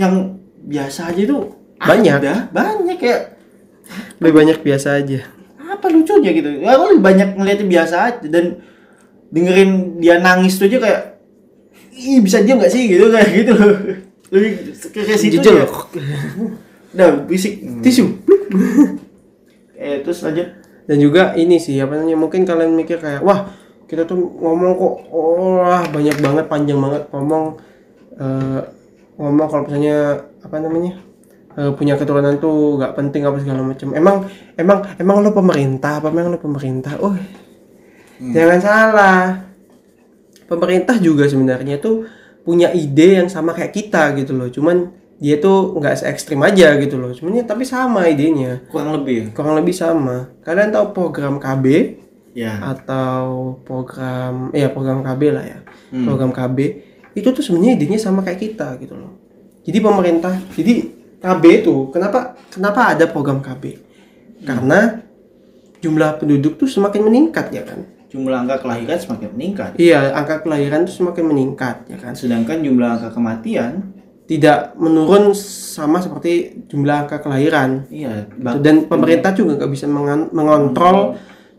yang 0.00 0.40
biasa 0.64 1.12
aja 1.12 1.22
tuh 1.28 1.59
Banyak. 1.80 2.16
ada? 2.20 2.34
Banyak 2.52 2.96
kayak 3.00 3.20
lebih 4.20 4.34
banyak 4.36 4.58
biasa 4.60 5.00
aja. 5.00 5.24
Apa 5.56 5.88
lucunya 5.88 6.30
gitu? 6.36 6.48
Ya 6.60 6.76
aku 6.76 6.84
lebih 6.94 7.04
banyak 7.04 7.28
ngeliatnya 7.40 7.66
biasa 7.66 7.96
aja 8.04 8.26
dan 8.28 8.60
dengerin 9.32 10.02
dia 10.02 10.20
nangis 10.20 10.60
tuh 10.60 10.68
aja 10.68 10.78
kayak 10.82 11.00
ih 11.96 12.20
bisa 12.20 12.44
diam 12.44 12.60
nggak 12.60 12.72
sih? 12.72 12.84
Gitu 12.84 13.08
kayak 13.08 13.28
gitu 13.32 13.52
loh. 13.56 13.74
Lebih 14.30 14.78
ke 14.94 15.00
ke 15.02 15.14
situ 15.18 15.42
Jujur 15.42 15.58
ya 15.58 15.66
loh. 15.66 15.90
udah 16.94 17.08
berisik. 17.26 17.64
Tisu. 17.82 18.04
Eh 19.80 20.04
terus 20.04 20.20
lanjut. 20.20 20.44
Dan 20.84 21.00
juga 21.00 21.32
ini 21.40 21.56
sih 21.56 21.80
apa 21.80 21.96
namanya 21.96 22.20
mungkin 22.20 22.44
kalian 22.44 22.76
mikir 22.76 23.00
kayak 23.00 23.24
wah 23.24 23.48
kita 23.88 24.04
tuh 24.04 24.20
ngomong 24.20 24.76
kok 24.76 24.94
oh, 25.08 25.56
wah 25.64 25.80
banyak 25.88 26.20
banget 26.20 26.44
panjang 26.52 26.76
banget 26.76 27.08
ngomong. 27.08 27.56
Eh, 28.20 28.60
ngomong 29.16 29.46
kalau 29.48 29.64
misalnya 29.64 30.20
apa 30.44 30.56
namanya 30.60 31.00
eh, 31.58 31.72
punya 31.74 31.94
keturunan 31.98 32.38
tuh 32.38 32.78
nggak 32.78 32.94
penting 32.94 33.22
apa 33.26 33.38
segala 33.42 33.60
macam. 33.66 33.88
Emang 33.96 34.16
emang 34.54 34.78
emang 34.98 35.16
lo 35.24 35.30
pemerintah 35.34 35.98
apa 35.98 36.10
emang 36.12 36.34
lo 36.34 36.38
pemerintah? 36.38 36.98
Oh 37.02 37.14
jangan 38.20 38.60
salah. 38.60 39.22
Pemerintah 40.50 40.98
juga 40.98 41.30
sebenarnya 41.30 41.78
tuh 41.78 42.10
punya 42.42 42.74
ide 42.74 43.22
yang 43.22 43.28
sama 43.30 43.54
kayak 43.54 43.72
kita 43.74 44.14
gitu 44.18 44.34
loh. 44.34 44.50
Cuman 44.50 44.90
dia 45.20 45.36
tuh 45.36 45.76
nggak 45.78 45.94
se 46.00 46.04
ekstrim 46.10 46.42
aja 46.42 46.74
gitu 46.80 46.98
loh. 46.98 47.14
Cuman 47.14 47.38
ya 47.38 47.44
tapi 47.46 47.62
sama 47.62 48.10
idenya. 48.10 48.66
Kurang 48.66 48.98
lebih 49.00 49.14
ya? 49.14 49.26
Kurang 49.30 49.54
lebih 49.62 49.74
sama. 49.76 50.32
Kalian 50.42 50.74
tahu 50.74 50.90
program 50.90 51.38
KB 51.38 51.64
ya. 52.34 52.58
Atau 52.74 53.58
program 53.62 54.50
ya 54.50 54.68
program 54.74 55.06
KB 55.06 55.22
lah 55.30 55.44
ya. 55.46 55.58
Hmm. 55.94 56.06
Program 56.06 56.34
KB 56.34 56.58
itu 57.14 57.28
tuh 57.30 57.42
sebenarnya 57.42 57.78
idenya 57.78 57.98
sama 57.98 58.22
kayak 58.22 58.40
kita 58.40 58.78
gitu 58.78 58.94
loh. 58.94 59.18
Jadi 59.60 59.78
pemerintah, 59.82 60.34
jadi 60.56 60.88
KB 61.20 61.42
itu 61.58 61.88
kenapa 61.88 62.18
kenapa 62.48 62.80
ada 62.90 63.04
program 63.06 63.38
KB? 63.38 63.76
Karena 64.40 65.04
jumlah 65.78 66.16
penduduk 66.16 66.56
tuh 66.56 66.66
semakin 66.66 67.02
meningkat 67.02 67.48
ya 67.50 67.62
kan. 67.62 67.80
jumlah 68.10 68.42
angka 68.42 68.58
kelahiran 68.58 68.98
semakin 68.98 69.30
meningkat 69.30 69.70
Iya, 69.78 70.10
angka 70.12 70.42
kelahiran 70.42 70.82
tuh 70.82 70.94
semakin 70.96 71.24
meningkat 71.24 71.86
ya 71.86 71.94
kan. 71.94 72.10
sedangkan 72.12 72.58
jumlah 72.58 72.98
angka 72.98 73.10
kematian 73.10 73.94
Tidak 74.26 74.74
menurun 74.74 75.30
sama 75.32 75.98
seperti 75.98 76.32
jumlah 76.66 77.06
angka 77.06 77.18
kelahiran. 77.18 77.86
iya 77.86 78.26
Gitu. 78.26 78.34
bak- 78.40 78.58
Dan 78.60 78.76
pemerintah 78.84 79.30
juga 79.30 79.54
nggak 79.56 79.70
bisa 79.70 79.86
mengontrol 80.26 81.14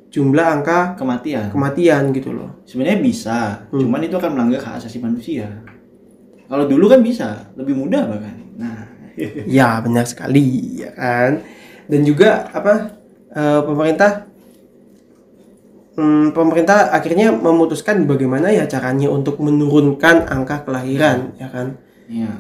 jumlah 0.08 0.44
angka 0.54 0.80
kematian 0.94 1.48
kematian 1.50 2.12
gitu 2.12 2.32
loh. 2.32 2.60
sebenarnya 2.66 3.00
bisa 3.00 3.40
Hmm. 3.70 3.80
cuman 3.80 4.02
itu 4.02 4.12
akan 4.14 4.32
melanggar 4.34 4.60
hak 4.62 4.76
asasi 4.78 5.00
manusia 5.00 5.48
kalau 6.46 6.68
dulu 6.68 6.86
kan 6.86 7.00
bisa 7.00 7.48
lebih 7.56 7.76
mudah 7.78 8.04
bahkan 8.06 8.36
nah 8.54 8.91
ya 9.60 9.80
benar 9.84 10.06
sekali 10.08 10.82
ya 10.82 10.92
kan. 10.94 11.44
Dan 11.88 12.02
juga 12.08 12.48
apa 12.52 12.96
eh, 13.32 13.62
pemerintah 13.68 14.12
hmm, 15.98 16.32
pemerintah 16.36 16.92
akhirnya 16.92 17.36
memutuskan 17.36 18.08
bagaimana 18.08 18.52
ya 18.52 18.68
caranya 18.68 19.12
untuk 19.12 19.40
menurunkan 19.44 20.28
angka 20.28 20.68
kelahiran 20.68 21.36
ya 21.38 21.48
kan. 21.52 21.78
iya 22.08 22.32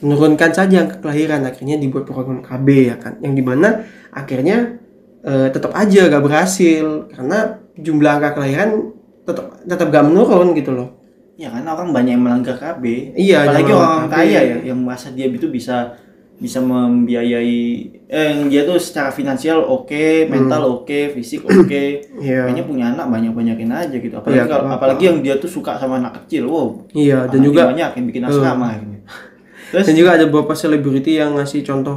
Menurunkan 0.00 0.50
saja 0.56 0.88
angka 0.88 1.04
kelahiran 1.04 1.44
akhirnya 1.44 1.76
dibuat 1.76 2.08
program 2.08 2.40
KB 2.40 2.66
ya 2.88 2.96
kan. 2.96 3.20
Yang 3.20 3.34
di 3.36 3.44
mana 3.44 3.68
akhirnya 4.10 4.80
eh, 5.24 5.48
tetap 5.52 5.72
aja 5.76 6.08
gak 6.08 6.24
berhasil 6.24 7.10
karena 7.12 7.60
jumlah 7.76 8.12
angka 8.20 8.30
kelahiran 8.36 8.96
tetap 9.24 9.46
tetap 9.64 9.86
gak 9.92 10.04
menurun 10.08 10.56
gitu 10.56 10.72
loh. 10.72 10.99
Ya 11.40 11.48
karena 11.48 11.72
orang 11.72 11.88
banyak 11.90 12.12
yang 12.12 12.20
melanggar 12.20 12.52
KB 12.54 12.84
Iya, 13.16 13.36
apalagi 13.42 13.72
orang 13.72 14.04
KB. 14.04 14.12
kaya 14.12 14.40
ya 14.44 14.56
yang 14.62 14.78
merasa 14.78 15.08
dia 15.08 15.24
itu 15.24 15.48
bisa 15.48 15.96
bisa 16.36 16.56
membiayai 16.56 17.60
eh 18.06 18.32
dia 18.46 18.64
tuh 18.64 18.76
secara 18.76 19.08
finansial 19.08 19.60
oke 19.60 20.24
mental 20.26 20.62
oke 20.78 21.12
fisik 21.12 21.44
oke. 21.44 21.82
Hmm. 22.12 22.20
Iya. 22.24 22.44
kayaknya 22.44 22.64
punya 22.64 22.84
anak 22.92 23.06
banyak 23.08 23.32
banyakin 23.32 23.70
aja 23.70 23.96
gitu. 23.96 24.12
Apalagi 24.14 24.36
Iya, 24.38 24.44
kalau- 24.46 24.68
apalagi 24.70 25.02
yang 25.02 25.18
dia 25.20 25.34
tuh 25.36 25.48
suka 25.48 25.76
sama 25.76 25.96
anak 25.96 26.24
kecil 26.24 26.44
wow. 26.44 26.68
Iya, 26.92 27.24
dan 27.24 27.40
anaknya 27.40 27.44
juga 27.44 27.60
banyak 27.68 27.90
yang 27.96 28.06
bikin 28.08 28.22
asrama 28.24 28.66
ini 28.74 28.98
terus? 29.72 29.84
Dan 29.88 29.94
juga 29.96 30.10
ada 30.16 30.24
beberapa 30.26 30.52
selebriti 30.52 31.16
yang 31.16 31.36
ngasih 31.36 31.60
contoh 31.62 31.96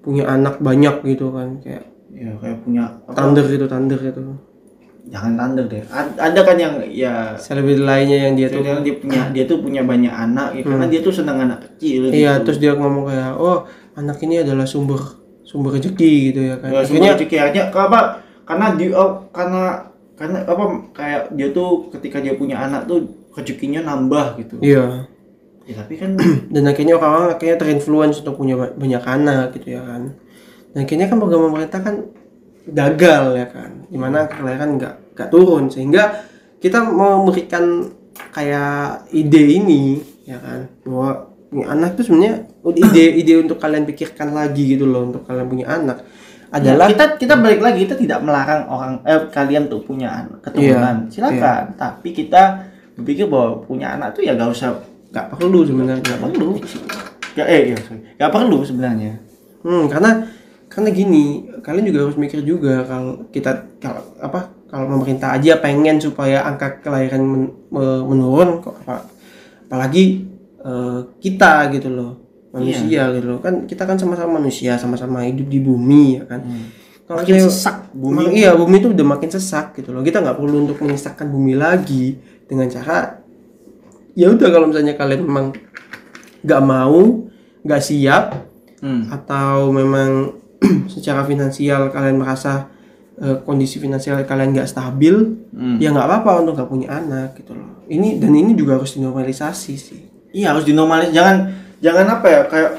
punya 0.00 0.28
anak 0.28 0.60
banyak 0.60 1.00
gitu 1.06 1.32
kan 1.32 1.56
kayak 1.60 1.84
ya 2.12 2.30
kayak 2.36 2.60
punya 2.60 2.84
apa, 3.04 3.16
Thunder 3.16 3.44
gitu, 3.48 3.64
Thunder 3.64 3.96
gitu. 3.98 4.20
Jangan 5.04 5.32
tanda 5.36 5.62
deh. 5.68 5.84
Ad- 5.92 6.16
ada 6.16 6.40
kan 6.40 6.56
yang 6.56 6.74
ya 6.88 7.36
Selebriti 7.36 7.84
lainnya 7.84 8.28
yang 8.28 8.34
dia 8.34 8.48
tuh 8.48 8.64
Dia, 8.64 8.80
dia 8.80 8.94
punya 8.96 9.20
dia 9.30 9.44
tuh 9.44 9.58
punya 9.60 9.82
banyak 9.84 10.08
anak 10.10 10.48
ya, 10.56 10.62
karena 10.64 10.86
dia 10.88 11.00
tuh 11.04 11.12
senang 11.12 11.38
anak 11.44 11.58
kecil 11.60 12.08
Iya, 12.08 12.40
gitu. 12.40 12.44
terus 12.48 12.58
dia 12.58 12.72
ngomong 12.72 13.12
kayak, 13.12 13.32
"Oh, 13.36 13.68
anak 13.94 14.16
ini 14.24 14.40
adalah 14.40 14.64
sumber 14.64 14.98
sumber 15.44 15.76
rezeki 15.76 16.12
gitu 16.32 16.40
ya 16.50 16.56
kan. 16.58 16.68
Ya, 16.72 16.80
akhirnya 16.82 17.10
semua 17.12 17.16
rezeki 17.20 17.36
aja 17.38 17.60
apa 17.68 18.00
karena 18.42 18.66
di 18.74 18.86
oh, 18.90 19.10
karena 19.30 19.62
karena 20.14 20.38
apa 20.42 20.64
kayak 20.90 21.22
dia 21.36 21.48
tuh 21.50 21.90
ketika 21.92 22.18
dia 22.18 22.34
punya 22.34 22.58
anak 22.58 22.88
tuh 22.88 23.04
rezekinya 23.34 23.84
nambah 23.84 24.40
gitu. 24.40 24.56
iya. 24.58 25.04
Ya, 25.64 25.80
tapi 25.80 25.96
kan 25.96 26.16
dan 26.52 26.64
akhirnya 26.64 26.96
orang-orang 26.96 27.36
akhirnya 27.36 27.56
terinfluence 27.56 28.20
untuk 28.20 28.36
punya 28.36 28.56
ba- 28.56 28.74
banyak 28.74 29.00
anak 29.00 29.52
gitu 29.54 29.76
ya 29.76 29.82
kan. 29.84 30.16
Dan 30.74 30.78
akhirnya 30.84 31.06
kan 31.06 31.16
program 31.20 31.40
pemerintah 31.48 31.80
kan 31.80 31.94
gagal 32.64 33.24
ya 33.36 33.46
kan 33.48 33.70
di 33.88 33.98
mana 34.00 34.24
angka 34.24 34.40
kelahiran 34.40 34.70
nggak 34.80 34.94
nggak 35.14 35.28
turun 35.28 35.68
sehingga 35.68 36.24
kita 36.58 36.80
mau 36.80 37.20
memberikan 37.20 37.92
kayak 38.32 39.04
ide 39.12 39.42
ini 39.60 40.00
ya 40.24 40.40
kan 40.40 40.68
bahwa 40.82 41.28
punya 41.52 41.66
anak 41.70 41.88
itu 41.94 42.02
sebenarnya 42.08 42.34
ide 42.88 43.04
ide 43.20 43.32
untuk 43.44 43.60
kalian 43.60 43.84
pikirkan 43.84 44.32
lagi 44.32 44.76
gitu 44.76 44.88
loh 44.88 45.12
untuk 45.12 45.28
kalian 45.28 45.46
punya 45.46 45.66
anak 45.68 46.02
adalah 46.54 46.86
kita 46.86 47.04
kita 47.18 47.34
balik 47.34 47.58
lagi 47.58 47.82
kita 47.82 47.98
tidak 47.98 48.22
melarang 48.22 48.62
orang 48.70 49.02
eh 49.02 49.26
kalian 49.26 49.66
tuh 49.66 49.82
punya 49.82 50.22
anak 50.22 50.38
keturunan. 50.38 51.10
Iya, 51.10 51.10
Silakan. 51.10 51.62
Tapi 51.74 52.08
kita 52.14 52.42
berpikir 52.94 53.26
bahwa 53.26 53.58
punya 53.66 53.98
anak 53.98 54.14
tuh 54.14 54.22
ya 54.22 54.38
gak 54.38 54.54
usah 54.54 54.78
nggak 55.10 55.34
perlu 55.34 55.66
sebenarnya 55.66 56.02
gak 56.14 56.22
perlu. 56.22 56.62
Gak 57.34 57.46
eh 57.50 57.74
iya, 57.74 57.76
sorry. 57.82 58.00
Gak 58.14 58.30
perlu 58.30 58.58
sebenarnya. 58.62 59.18
Hmm, 59.66 59.90
karena 59.90 60.30
karena 60.74 60.90
gini, 60.90 61.24
kalian 61.62 61.86
juga 61.86 61.98
harus 62.02 62.18
mikir 62.18 62.42
juga 62.42 62.82
kalau 62.82 63.30
kita 63.30 63.78
kalau 63.78 64.02
apa 64.18 64.50
kalau 64.66 64.90
pemerintah 64.90 65.30
aja 65.30 65.56
pengen 65.56 65.96
supaya 65.96 66.42
angka 66.42 66.82
kelahiran 66.82 67.22
men- 67.22 67.54
me- 67.70 68.04
menurun 68.04 68.58
kok 68.58 68.74
apa 68.82 69.06
apalagi 69.64 70.26
eh, 70.58 70.98
kita 71.20 71.70
gitu 71.70 71.88
loh 71.88 72.12
manusia 72.50 73.06
gitu 73.12 73.26
loh. 73.28 73.38
Kan 73.38 73.64
kita 73.64 73.82
kan 73.82 73.94
sama-sama 73.94 74.38
manusia 74.38 74.74
sama-sama 74.74 75.22
hidup 75.22 75.46
di 75.46 75.58
bumi 75.58 76.18
ya 76.18 76.24
kan? 76.26 76.42
Kalau 77.04 77.20
Makin 77.20 77.34
saya- 77.36 77.46
sesak 77.46 77.76
bumi. 77.92 78.34
Iya 78.34 78.50
bumi 78.54 78.80
itu 78.80 78.88
udah 78.90 79.06
makin 79.06 79.28
sesak 79.28 79.76
gitu 79.76 79.92
loh. 79.92 80.00
Kita 80.00 80.18
nggak 80.18 80.34
perlu 80.34 80.64
untuk 80.64 80.78
menyesakkan 80.80 81.28
bumi 81.28 81.54
lagi 81.54 82.18
dengan 82.46 82.66
cara 82.66 83.22
ya 84.14 84.26
udah 84.26 84.48
kalau 84.48 84.70
misalnya 84.70 84.94
kalian 84.94 85.22
memang 85.22 85.46
nggak 86.42 86.62
mau 86.62 87.26
nggak 87.62 87.82
siap 87.82 88.24
Hmm. 88.78 89.08
atau 89.08 89.72
memang 89.72 90.36
secara 90.94 91.22
finansial 91.22 91.88
kalian 91.88 92.16
merasa 92.16 92.68
eh, 93.16 93.36
kondisi 93.40 93.78
finansial 93.78 94.18
kalian 94.22 94.52
nggak 94.52 94.66
stabil 94.66 95.14
Hmm. 95.54 95.78
ya 95.78 95.88
nggak 95.88 96.02
apa-apa 96.04 96.42
untuk 96.42 96.52
nggak 96.54 96.66
punya 96.68 96.88
anak 96.92 97.38
gitu 97.38 97.54
loh 97.54 97.86
ini 97.86 98.18
dan 98.18 98.32
ini 98.32 98.52
juga 98.52 98.76
harus 98.76 98.94
dinormalisasi 98.94 99.74
sih 99.74 100.02
Iya 100.34 100.50
harus 100.50 100.66
dinormalis. 100.66 101.14
Jangan 101.14 101.46
jangan 101.78 102.06
apa 102.10 102.26
ya 102.26 102.40
kayak 102.44 102.70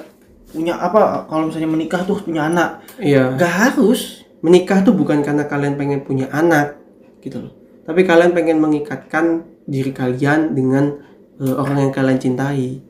punya 0.51 0.75
apa 0.75 1.23
kalau 1.23 1.47
misalnya 1.47 1.71
menikah 1.71 2.03
tuh 2.03 2.19
punya 2.19 2.45
anak. 2.45 2.83
iya 2.97 3.31
Gak 3.33 3.47
harus. 3.71 4.27
menikah 4.39 4.83
tuh 4.83 4.91
bukan 4.91 5.23
karena 5.23 5.47
kalian 5.47 5.73
pengen 5.73 6.03
punya 6.03 6.27
anak 6.29 6.77
gitu 7.19 7.41
loh 7.41 7.55
tapi 7.81 8.03
kalian 8.03 8.29
pengen 8.29 8.59
mengikatkan 8.59 9.25
diri 9.63 9.89
kalian 9.89 10.51
dengan 10.51 10.99
eh, 11.37 11.49
orang 11.49 11.79
yang 11.79 11.91
kalian 11.91 12.19
cintai 12.19 12.83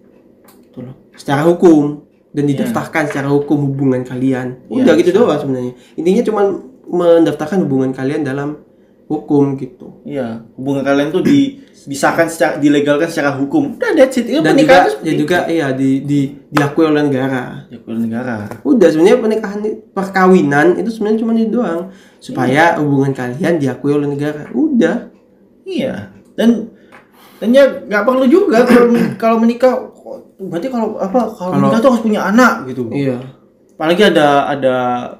gitu 0.65 0.81
loh 0.81 0.97
secara 1.13 1.45
hukum 1.45 2.03
dan 2.36 2.44
didaftarkan 2.52 3.07
secara 3.07 3.32
hukum 3.32 3.72
hubungan 3.72 4.03
kalian 4.03 4.60
udah 4.68 4.91
Iya, 4.91 4.99
gitu 4.99 5.12
doang 5.16 5.40
sebenarnya 5.40 5.74
intinya 5.95 6.24
cuma 6.28 6.41
mendaftarkan 6.86 7.64
hubungan 7.64 7.95
kalian 7.95 8.28
dalam 8.28 8.60
hukum 9.07 9.56
gitu 9.56 10.03
Iya, 10.03 10.44
hubungan 10.60 10.84
kalian 10.84 11.10
tuh 11.16 11.24
di 11.24 11.64
disahkan 11.86 12.26
secara 12.26 12.57
dilegalkan 12.57 13.06
secara 13.06 13.38
hukum. 13.38 13.78
Udah 13.78 13.94
that's 13.94 14.18
it. 14.18 14.26
Itu 14.26 14.41
dan 14.41 14.57
juga 14.57 14.90
ya 15.06 15.14
juga 15.14 15.38
iya 15.45 15.70
di, 15.70 16.02
di 16.02 16.34
diakui 16.49 16.82
oleh 16.82 17.06
negara. 17.06 17.70
Ya, 17.70 17.78
keluar 17.78 18.02
negara. 18.02 18.36
udah 18.66 18.88
sebenarnya 18.90 19.22
pernikahan 19.22 19.60
perkawinan 19.94 20.82
itu 20.82 20.90
sebenarnya 20.90 21.20
cuma 21.22 21.32
itu 21.38 21.53
doang 21.53 21.94
supaya 22.18 22.82
hubungan 22.82 23.14
kalian 23.14 23.62
diakui 23.62 23.94
oleh 23.94 24.10
negara 24.10 24.49
udah 24.49 25.14
Iya. 25.62 26.10
Dan 26.34 26.74
dan 27.38 27.49
ya 27.53 27.64
nggak 27.86 28.03
perlu 28.06 28.26
juga 28.26 28.66
kalau 28.66 28.90
kalau 29.22 29.38
menikah 29.38 29.94
berarti 30.38 30.68
kalau 30.68 30.98
apa 30.98 31.32
kalau 31.32 31.52
Kalau- 31.52 31.62
menikah 31.62 31.80
tuh 31.80 31.90
harus 31.91 32.03
punya 32.03 32.22
anak 32.24 32.53
gitu. 32.68 32.91
iya 32.91 33.18
Apalagi 33.76 34.07
ada 34.07 34.28
ada 34.48 34.76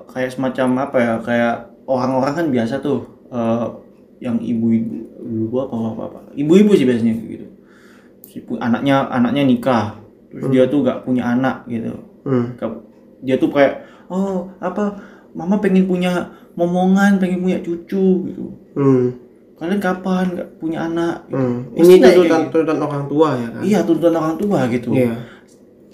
kayak 0.08 0.32
semacam 0.32 0.68
apa 0.82 0.98
ya 0.98 1.14
kayak 1.20 1.56
orang-orang 1.86 2.34
kan 2.34 2.46
biasa 2.48 2.80
tuh 2.80 3.04
eh, 3.28 3.68
yang 4.20 4.40
ibu-ibu 4.40 5.12
ibu 5.20 5.56
apa 5.60 5.76
apa 5.76 6.02
apa 6.06 6.20
ibu-ibu 6.34 6.72
sih 6.72 6.88
biasanya 6.88 7.20
gitu. 7.20 7.46
Anaknya 8.60 9.08
anaknya 9.08 9.44
nikah 9.44 9.86
terus 10.28 10.52
dia 10.52 10.68
tuh 10.68 10.84
nggak 10.84 11.04
punya 11.04 11.24
anak 11.30 11.64
gitu. 11.66 11.96
hmm. 12.24 12.60
Dia 13.24 13.36
tuh 13.36 13.52
kayak 13.52 13.84
oh 14.08 14.52
apa 14.60 15.00
mama 15.32 15.60
pengen 15.60 15.84
punya 15.84 16.32
momongan 16.54 17.20
pengen 17.20 17.40
punya 17.42 17.60
cucu 17.60 18.08
gitu 18.26 18.46
Hmm. 18.72 19.16
Kalian 19.56 19.80
kapan 19.80 20.26
nggak 20.36 20.50
punya 20.60 20.80
anak. 20.84 21.16
Hmm. 21.32 21.72
Ini 21.72 21.94
tuntutan 21.98 22.42
gitu. 22.44 22.52
tuntutan 22.52 22.78
orang 22.78 23.04
tua 23.08 23.30
ya 23.34 23.48
kan? 23.50 23.62
iya 23.64 23.80
tuntutan 23.82 24.14
orang 24.14 24.36
tua 24.36 24.60
gitu 24.68 24.90
Iya. 24.92 25.16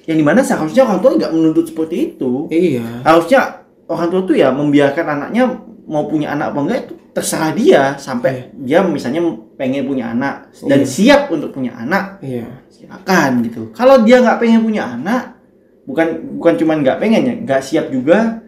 yang 0.10 0.18
di 0.18 0.26
mana 0.26 0.42
seharusnya 0.42 0.82
orang 0.82 1.00
tua 1.00 1.12
nggak 1.14 1.32
menuntut 1.32 1.66
seperti 1.70 1.96
itu 2.10 2.50
Iya. 2.50 3.06
harusnya 3.06 3.62
orang 3.86 4.08
tua 4.10 4.22
tuh 4.26 4.34
ya 4.34 4.50
membiarkan 4.50 5.06
anaknya 5.06 5.44
mau 5.86 6.10
punya 6.10 6.34
anak 6.34 6.52
apa 6.52 6.60
enggak 6.60 6.80
itu 6.82 6.94
terserah 7.12 7.52
dia 7.54 7.82
sampai 7.96 8.50
dia 8.58 8.82
misalnya 8.82 9.22
pengen 9.54 9.86
punya 9.86 10.10
anak 10.10 10.50
dan 10.66 10.82
Iya. 10.82 10.90
siap 10.90 11.22
untuk 11.30 11.54
punya 11.54 11.78
anak 11.78 12.18
Iya. 12.26 12.50
silakan 12.66 13.46
gitu 13.46 13.70
kalau 13.78 14.02
dia 14.02 14.20
nggak 14.20 14.42
pengen 14.42 14.66
punya 14.66 14.90
anak 14.90 15.38
bukan 15.86 16.08
bukan 16.42 16.54
cuman 16.58 16.78
nggak 16.82 16.98
pengen 16.98 17.22
ya 17.22 17.34
nggak 17.38 17.62
siap 17.62 17.94
juga 17.94 18.41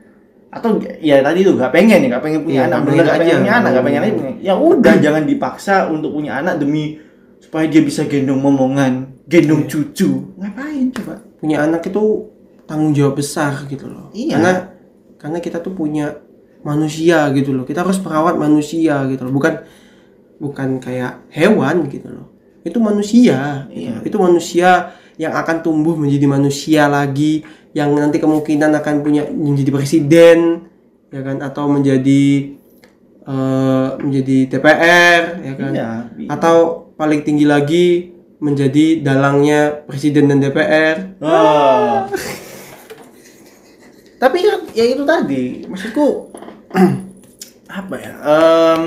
atau 0.53 0.77
ya 1.01 1.19
tadi 1.25 1.41
tuh 1.41 1.57
nggak 1.57 1.71
pengen 1.73 1.99
ya 2.05 2.07
nggak 2.13 2.23
pengen 2.23 2.41
punya 2.45 2.59
Iya, 2.61 2.67
anak 2.69 2.79
bener 2.79 2.85
pengen 2.93 3.03
nggak 3.03 3.17
pengen 3.17 3.37
punya 3.41 3.53
anak 3.53 3.69
nggak 3.73 3.85
pengen 3.85 4.01
aja 4.03 4.21
ya 4.37 4.53
udah 4.53 4.95
jangan 5.01 5.23
dipaksa 5.25 5.75
untuk 5.89 6.09
punya 6.13 6.31
anak 6.37 6.55
demi 6.61 7.01
supaya 7.41 7.65
dia 7.65 7.81
bisa 7.81 8.05
gendong 8.05 8.37
momongan 8.39 9.13
gendong 9.25 9.65
Iya. 9.65 9.69
cucu 9.71 10.09
ngapain 10.37 10.87
coba 10.93 11.15
Punya 11.43 11.59
anak 11.59 11.83
itu 11.83 12.03
tanggung 12.63 12.95
jawab 12.95 13.19
besar 13.19 13.67
gitu 13.67 13.91
loh. 13.91 14.07
Iya. 14.15 14.39
Karena 14.39 14.53
karena 15.19 15.37
kita 15.43 15.59
tuh 15.59 15.75
punya 15.75 16.23
manusia 16.63 17.27
gitu 17.35 17.51
loh. 17.51 17.67
Kita 17.67 17.83
harus 17.83 17.99
merawat 17.99 18.39
manusia 18.39 19.03
gitu 19.11 19.27
loh. 19.27 19.35
Bukan 19.35 19.59
bukan 20.39 20.79
kayak 20.79 21.27
hewan 21.35 21.91
gitu 21.91 22.07
loh. 22.15 22.31
Itu 22.63 22.79
manusia. 22.79 23.67
gitu 23.67 23.75
Iya. 23.75 23.95
Itu 24.07 24.17
manusia 24.23 24.95
yang 25.15 25.33
akan 25.33 25.61
tumbuh 25.61 25.93
menjadi 25.93 26.25
manusia 26.25 26.85
lagi 26.87 27.45
yang 27.73 27.93
nanti 27.93 28.17
kemungkinan 28.17 28.73
akan 28.73 28.95
punya 29.01 29.25
menjadi 29.29 29.69
presiden 29.69 30.69
ya 31.09 31.21
kan 31.21 31.37
atau 31.39 31.69
menjadi 31.69 32.53
eh, 33.23 33.87
menjadi 33.97 34.37
DPR 34.49 35.21
ya 35.41 35.53
kan 35.53 35.71
iya 35.71 35.89
atau 36.27 36.55
paling 36.93 37.21
tinggi 37.21 37.45
lagi 37.45 38.09
menjadi 38.37 38.99
dalangnya 38.99 39.87
presiden 39.87 40.27
dan 40.27 40.43
DPR. 40.43 41.15
Wah. 41.17 42.11
tapi 44.19 44.39
kan 44.39 44.59
ya 44.71 44.83
itu 44.83 45.03
tadi 45.03 45.63
maksudku 45.67 46.31
apa 47.79 47.95
ya 47.97 48.13
Em, 48.19 48.83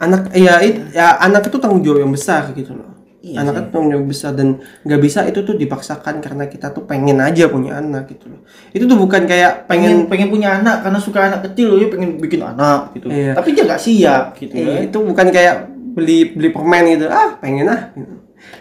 Anak 0.00 0.32
ya 0.32 0.64
it- 0.64 0.96
ya 0.96 1.20
anak 1.20 1.48
itu 1.48 1.60
tanggung 1.60 1.84
jawab 1.84 2.00
yang 2.00 2.12
besar 2.12 2.48
gitu 2.56 2.72
loh. 2.72 2.89
Iya 3.20 3.44
anak 3.44 3.52
itu 3.52 3.68
tanggung 3.68 3.90
jawab 3.92 4.06
besar 4.08 4.32
dan 4.32 4.48
nggak 4.80 5.00
bisa 5.04 5.20
itu 5.28 5.44
tuh 5.44 5.52
dipaksakan 5.52 6.24
karena 6.24 6.48
kita 6.48 6.72
tuh 6.72 6.88
pengen 6.88 7.20
aja 7.20 7.52
punya 7.52 7.76
anak 7.76 8.08
gitu 8.08 8.32
loh. 8.32 8.40
Itu 8.72 8.88
tuh 8.88 8.96
bukan 8.96 9.28
kayak 9.28 9.68
pengen 9.68 10.08
pengen 10.08 10.08
pengen 10.08 10.28
punya 10.32 10.48
anak 10.56 10.80
karena 10.80 10.96
suka 10.96 11.28
anak 11.28 11.40
kecil 11.52 11.76
ya 11.76 11.92
pengen 11.92 12.16
bikin 12.16 12.40
anak 12.40 12.96
gitu 12.96 13.12
Iya. 13.12 13.36
tapi 13.36 13.52
dia 13.52 13.68
nggak 13.68 13.76
siap 13.78 14.24
gitu 14.40 14.56
eh, 14.56 14.64
ya 14.64 14.76
itu 14.88 14.98
bukan 15.04 15.26
kayak 15.28 15.68
beli 15.92 16.32
beli 16.32 16.48
permen 16.48 16.96
gitu. 16.96 17.12
Ah, 17.12 17.36
pengen 17.36 17.68
ah 17.68 17.92
gitu. 17.92 18.14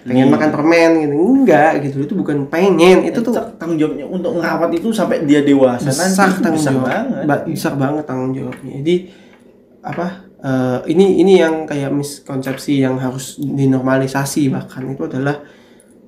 Pengen 0.03 0.27
Iya. 0.27 0.33
makan 0.35 0.49
permen 0.51 0.89
gitu. 1.07 1.13
Enggak 1.15 1.71
gitu. 1.79 1.97
Itu 2.03 2.13
bukan 2.19 2.37
pengen. 2.51 3.07
Itu 3.07 3.23
tuh 3.23 3.31
tanggung 3.55 3.79
jawabnya 3.79 4.11
untuk 4.11 4.43
ngerawat 4.43 4.75
itu 4.75 4.91
sampai 4.91 5.23
dia 5.23 5.39
dewasa 5.39 5.87
besar 5.87 6.35
nanti 6.35 6.43
tanggung 6.43 6.59
besar 6.59 6.73
jawab 6.75 6.83
banget 6.91 7.39
besar 7.47 7.73
banget 7.79 8.03
tanggung 8.03 8.31
jawabnya 8.35 8.71
jadi 8.83 8.95
apa 9.79 10.27
eh, 10.39 10.79
ini 10.87 11.19
ini 11.19 11.33
yang 11.37 11.63
kayak 11.63 11.91
miskonsepsi 11.91 12.79
yang 12.79 12.95
harus 12.95 13.37
dinormalisasi 13.37 14.47
bahkan 14.47 14.87
itu 14.87 15.03
adalah 15.05 15.43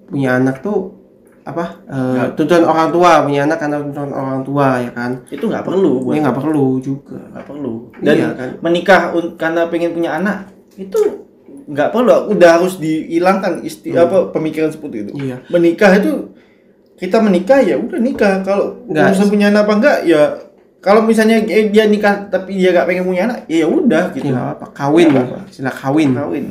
punya 0.08 0.36
anak 0.36 0.60
tuh 0.60 1.00
apa 1.42 1.82
eh, 1.86 2.26
tuntutan 2.36 2.64
orang 2.64 2.90
tua 2.90 3.26
punya 3.26 3.44
anak 3.44 3.58
karena 3.58 3.82
tuntutan 3.82 4.14
orang 4.14 4.42
tua 4.42 4.68
ya 4.80 4.92
kan 4.92 5.12
itu 5.28 5.42
nggak 5.42 5.66
perlu 5.66 5.92
buat 6.00 6.14
ini 6.14 6.22
nggak 6.22 6.38
perlu 6.38 6.66
juga 6.80 7.18
nggak 7.34 7.46
perlu 7.46 7.74
dan 8.00 8.14
Iya, 8.14 8.28
kan? 8.38 8.50
menikah 8.62 9.02
karena 9.36 9.62
pengen 9.66 9.92
punya 9.92 10.12
anak 10.16 10.38
itu 10.78 11.00
nggak 11.66 11.90
perlu 11.90 12.30
udah 12.30 12.50
harus 12.58 12.78
dihilangkan 12.78 13.62
isti 13.62 13.94
apa 13.94 14.30
pemikiran 14.30 14.70
seperti 14.70 14.98
itu 15.02 15.12
Hmm. 15.12 15.24
Iya. 15.24 15.38
menikah 15.50 15.92
itu 15.98 16.12
kita 17.02 17.18
menikah 17.18 17.60
ya 17.66 17.82
udah 17.82 17.98
nikah 17.98 18.46
kalau 18.46 18.78
Nggak. 18.86 19.26
punya 19.26 19.50
anak 19.50 19.66
apa 19.66 19.74
enggak 19.74 19.98
ya 20.06 20.24
kalau 20.82 21.06
misalnya 21.06 21.38
eh, 21.40 21.70
dia 21.70 21.86
nikah 21.86 22.26
tapi 22.26 22.58
dia 22.58 22.74
nggak 22.74 22.86
pengen 22.86 23.06
punya 23.06 23.22
anak 23.26 23.38
ya 23.46 23.64
udah 23.64 24.10
gitu. 24.12 24.28
Ya 24.28 24.34
nggak 24.34 24.48
apa 24.58 24.66
kawin 24.74 25.08
Nggak 25.08 25.24
apa-apa. 25.24 25.40
istilah 25.48 25.76
kawin. 25.76 26.10
Kawin. 26.12 26.46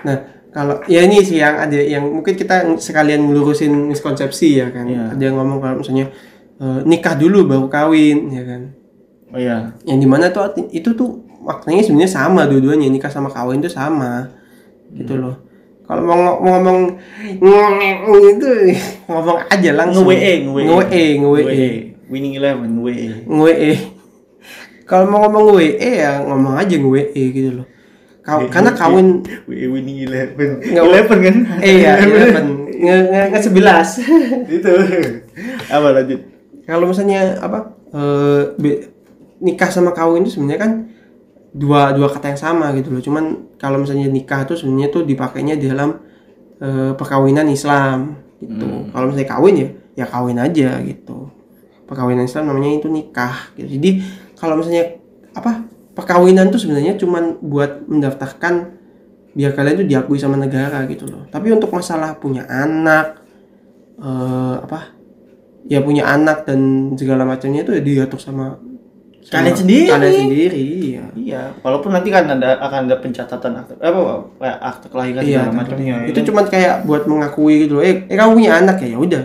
Nah, 0.00 0.16
kalau 0.50 0.76
ya 0.84 1.00
ini 1.00 1.22
sih 1.22 1.38
yang 1.38 1.54
ada 1.54 1.78
yang 1.78 2.02
mungkin 2.02 2.34
kita 2.34 2.56
sekalian 2.76 3.22
ngelurusin 3.22 3.70
miskonsepsi 3.86 4.58
ya 4.58 4.68
kan. 4.68 4.84
Iya. 4.84 5.14
Ada 5.14 5.22
yang 5.22 5.38
ngomong 5.38 5.58
kalau 5.58 5.76
misalnya 5.78 6.10
eh, 6.58 6.80
nikah 6.82 7.14
dulu 7.14 7.46
baru 7.46 7.66
kawin 7.66 8.18
ya 8.28 8.42
kan. 8.42 8.62
Oh 9.30 9.38
iya. 9.38 9.70
yang 9.86 9.96
di 9.96 10.08
mana 10.10 10.26
tuh 10.28 10.50
itu 10.68 10.90
tuh 10.90 11.22
maknanya 11.40 11.86
sebenarnya 11.86 12.10
sama 12.10 12.50
dua-duanya 12.50 12.90
nikah 12.90 13.08
sama 13.08 13.30
kawin 13.30 13.62
itu 13.62 13.70
sama. 13.70 14.26
Gitu 14.90 15.14
loh. 15.14 15.38
Kalau 15.86 16.02
mau, 16.02 16.18
ngo- 16.18 16.38
mau 16.42 16.52
ngomong 16.58 16.78
itu 18.26 18.46
ngomong 19.10 19.38
aja 19.46 19.70
langsung. 19.74 20.06
Nge-WE, 20.06 20.32
nge-WE. 20.42 20.62
nge-WE 20.66 21.04
nge-WE 21.18 21.70
Winning 22.10 22.34
Eleven, 22.34 22.70
WE. 22.76 23.22
nge-WE 23.24 23.72
kalau 24.82 25.06
mau 25.06 25.22
ngomong 25.22 25.54
WE 25.54 25.70
ya 25.78 26.18
ngomong 26.20 26.58
aja 26.58 26.74
nge-WE 26.74 27.22
gitu 27.30 27.50
loh 27.56 27.66
Kaw- 28.20 28.50
karena 28.50 28.74
kawin 28.74 29.22
WE 29.46 29.66
Winning 29.66 30.04
Eleven. 30.04 30.60
Nggak- 30.60 30.84
Eleven 30.84 31.18
kan? 31.20 31.36
eh 31.60 31.74
ya 31.80 31.92
eleven 32.02 32.46
nge 32.74 32.96
nge 33.06 33.20
nge 33.30 33.40
sebelas 33.40 33.88
Itu. 34.56 34.72
Apa 35.68 35.88
lanjut? 35.92 36.20
kalau 36.62 36.86
misalnya 36.86 37.38
apa 37.38 37.58
eh, 37.90 38.42
be- 38.54 38.82
nikah 39.38 39.66
sama 39.66 39.90
kawin 39.90 40.22
itu 40.22 40.34
sebenarnya 40.34 40.60
kan 40.60 40.72
dua 41.50 41.90
dua 41.90 42.06
kata 42.06 42.30
yang 42.30 42.38
sama 42.40 42.70
gitu 42.72 42.90
loh 42.90 43.00
cuman 43.00 43.24
kalau 43.56 43.78
misalnya 43.78 44.06
nikah 44.06 44.44
tuh 44.44 44.54
sebenarnya 44.54 44.86
tuh 44.88 45.02
dipakainya 45.02 45.54
di 45.54 45.66
dalam 45.66 45.98
eh, 46.58 46.92
perkawinan 46.94 47.46
Islam 47.46 48.14
gitu 48.38 48.86
kalau 48.90 49.08
misalnya 49.08 49.28
kawin 49.28 49.54
ya 49.56 49.68
ya 49.96 50.06
kawin 50.06 50.38
aja 50.38 50.78
gitu 50.80 51.26
perkawinan 51.90 52.22
Islam 52.22 52.54
namanya 52.54 52.78
itu 52.78 52.86
nikah 52.86 53.50
gitu. 53.58 53.66
Jadi 53.66 53.90
kalau 54.38 54.54
misalnya 54.62 54.94
apa 55.34 55.66
perkawinan 55.98 56.54
tuh 56.54 56.62
sebenarnya 56.62 56.94
cuman 56.94 57.42
buat 57.42 57.82
mendaftarkan 57.90 58.78
biar 59.34 59.54
kalian 59.58 59.82
tuh 59.82 59.86
diakui 59.90 60.18
sama 60.22 60.38
negara 60.38 60.86
gitu 60.86 61.10
loh. 61.10 61.26
Tapi 61.26 61.50
untuk 61.50 61.74
masalah 61.74 62.14
punya 62.14 62.46
anak 62.46 63.18
eh, 63.98 64.56
apa 64.62 64.94
ya 65.66 65.82
punya 65.82 66.06
anak 66.06 66.46
dan 66.46 66.92
segala 66.94 67.26
macamnya 67.26 67.62
itu 67.66 67.74
ya 67.76 67.82
diatur 67.84 68.18
sama, 68.18 68.56
sama 69.22 69.30
Kalian 69.44 69.54
sendiri. 69.54 69.86
kalian 69.92 70.14
sendiri 70.24 70.56
iya. 70.58 71.04
Iya, 71.14 71.42
walaupun 71.60 71.92
nanti 71.92 72.08
kan 72.08 72.24
ada 72.26 72.56
akan 72.58 72.88
ada 72.88 72.96
pencatatan 72.98 73.52
akte 73.60 73.74
apa 73.78 74.00
kayak 74.40 74.58
akte 74.64 74.86
kelahiran 74.88 75.22
iya 75.22 75.44
segala 75.44 75.58
macamnya. 75.60 75.96
itu 76.08 76.20
cuman 76.26 76.44
kayak 76.48 76.74
buat 76.88 77.04
mengakui 77.04 77.68
gitu 77.68 77.78
loh 77.78 77.84
eh, 77.84 78.02
eh 78.08 78.16
kamu 78.16 78.40
punya 78.40 78.52
anak 78.56 78.80
ya? 78.82 78.96
Ya 78.96 78.98
udah 78.98 79.22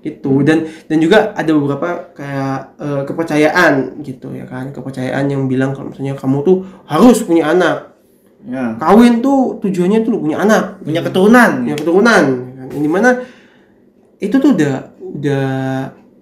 gitu 0.00 0.40
gitu 0.40 0.40
dan 0.40 0.64
dan 0.88 0.96
juga 0.96 1.36
ada 1.36 1.52
beberapa 1.52 2.08
kayak 2.16 2.58
eh, 2.80 3.02
kepercayaan 3.04 4.00
gitu 4.00 4.32
ya 4.32 4.48
kan? 4.48 4.72
Kepercayaan 4.72 5.28
yang 5.28 5.44
bilang 5.44 5.76
kalau 5.76 5.92
misalnya 5.92 6.16
kamu 6.16 6.40
tuh 6.44 6.56
harus 6.88 7.20
punya 7.24 7.52
anak. 7.52 7.92
Ya. 8.40 8.72
kawin 8.80 9.20
tuh 9.20 9.60
tujuannya 9.60 10.00
tuh 10.00 10.16
punya 10.16 10.40
anak. 10.40 10.80
Punya 10.80 11.04
keturunan. 11.04 11.60
punya 11.60 11.76
keturunan 11.76 12.24
ya 12.24 12.52
kan. 12.56 12.66
yang 12.72 12.82
di 12.88 12.90
mana 12.90 13.10
itu 14.16 14.36
tuh 14.40 14.56
udah 14.56 14.74
udah 14.96 15.48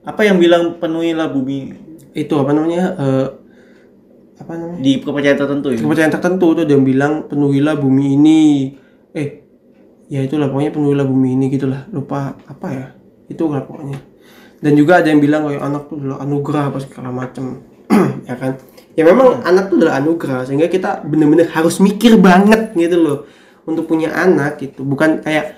Apa 0.09 0.25
yang 0.25 0.41
bilang 0.41 0.81
penuhilah 0.81 1.29
bumi? 1.31 1.77
Itu 2.17 2.41
apa 2.43 2.51
namanya 2.57 2.97
eh, 2.99 3.27
apa 4.43 4.53
namanya? 4.59 4.83
Di 4.83 4.93
kepercayaan 4.99 5.39
tertentu 5.39 5.69
ya? 5.71 5.79
kepercayaan 5.79 6.13
tertentu 6.19 6.47
tuh 6.59 6.63
ada 6.67 6.73
yang 6.75 6.83
bilang 6.83 7.31
penuhilah 7.31 7.79
bumi 7.79 8.19
ini. 8.19 8.43
Eh 9.15 9.47
ya 10.09 10.25
itulah 10.25 10.49
pokoknya 10.49 10.73
penuhilah 10.75 11.07
bumi 11.07 11.37
ini 11.37 11.47
gitulah 11.53 11.85
lupa 11.93 12.35
apa 12.49 12.69
ya 12.73 12.98
itu 13.29 13.43
lah 13.47 13.63
pokoknya. 13.63 13.99
Dan 14.59 14.73
juga 14.75 14.99
ada 14.99 15.07
yang 15.07 15.23
bilang 15.23 15.47
kayak 15.47 15.63
anak 15.63 15.83
tuh 15.87 15.97
adalah 16.03 16.19
anugerah 16.25 16.63
apa 16.75 16.79
segala 16.83 17.09
macem. 17.15 17.45
Ya 18.29 18.37
kan? 18.37 18.61
Ya 18.93 19.07
memang 19.07 19.41
anak 19.41 19.71
tuh 19.73 19.81
adalah 19.81 20.03
anugerah 20.03 20.45
sehingga 20.45 20.67
kita 20.67 21.01
bener-bener 21.07 21.49
harus 21.49 21.79
mikir 21.81 22.19
banget 22.19 22.75
gitu 22.75 22.99
loh 22.99 23.19
untuk 23.65 23.87
punya 23.89 24.11
anak 24.13 24.59
gitu. 24.61 24.83
Bukan 24.85 25.23
kayak 25.25 25.57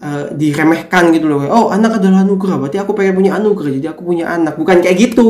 eh, 0.00 0.24
diremehkan 0.32 1.12
gitu 1.12 1.28
loh 1.28 1.44
oh 1.50 1.68
anak 1.68 2.00
adalah 2.00 2.24
anugerah 2.24 2.56
berarti 2.56 2.78
aku 2.80 2.96
pengen 2.96 3.20
punya 3.20 3.32
anugerah 3.36 3.70
jadi 3.76 3.88
aku 3.92 4.06
punya 4.06 4.30
anak. 4.32 4.56
Bukan 4.56 4.80
kayak 4.80 4.96
gitu. 4.96 5.28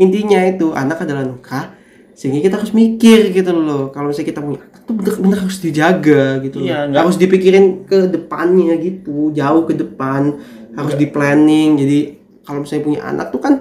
Intinya 0.00 0.40
itu 0.48 0.72
anak 0.72 1.04
adalah 1.04 1.22
anugerah 1.28 1.76
sehingga 2.16 2.40
kita 2.44 2.60
harus 2.60 2.72
mikir 2.76 3.32
gitu 3.32 3.48
loh 3.54 3.88
kalau 3.88 4.12
misalnya 4.12 4.28
kita 4.28 4.40
punya 4.44 4.60
anak 4.60 4.80
tuh 4.84 4.92
bener-bener 4.92 5.38
harus 5.40 5.56
dijaga 5.56 6.22
gitu 6.44 6.60
Iya, 6.60 6.84
loh. 6.84 7.00
harus 7.00 7.16
dipikirin 7.16 7.88
ke 7.88 8.12
depannya 8.12 8.76
gitu 8.76 9.32
jauh 9.32 9.64
ke 9.64 9.72
depan 9.72 10.36
harus 10.76 10.94
di 10.94 11.06
planning. 11.08 11.78
Jadi 11.78 11.98
kalau 12.44 12.64
misalnya 12.64 12.84
punya 12.84 13.00
anak 13.06 13.26
tuh 13.30 13.40
kan 13.40 13.54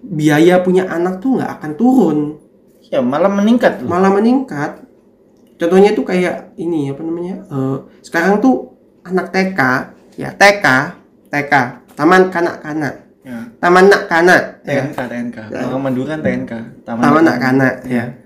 biaya 0.00 0.54
punya 0.64 0.88
anak 0.88 1.20
tuh 1.20 1.38
nggak 1.38 1.50
akan 1.60 1.70
turun. 1.76 2.18
Ya 2.90 2.98
malah 2.98 3.30
meningkat 3.30 3.84
loh. 3.84 3.88
malah 3.90 4.10
meningkat. 4.10 4.82
Contohnya 5.60 5.92
tuh 5.92 6.08
kayak 6.08 6.56
ini 6.56 6.90
apa 6.90 7.02
namanya 7.04 7.34
eh, 7.46 7.76
sekarang 8.00 8.40
tuh 8.40 8.74
anak 9.04 9.30
TK 9.30 9.60
ya 10.16 10.32
TK 10.34 10.66
TK 11.30 11.52
taman 11.94 12.32
kanak-kanak. 12.32 12.94
Ya. 13.20 13.36
taman 13.60 13.92
nak-kanak 13.92 14.64
ya. 14.64 14.88
TNK, 14.88 14.96
TNK. 14.96 15.38
Orang 15.68 15.84
Madura 15.84 16.16
kan 16.16 16.20
TNK. 16.24 16.52
taman 16.88 17.22
nak-kanak 17.22 17.84
ya. 17.84 18.16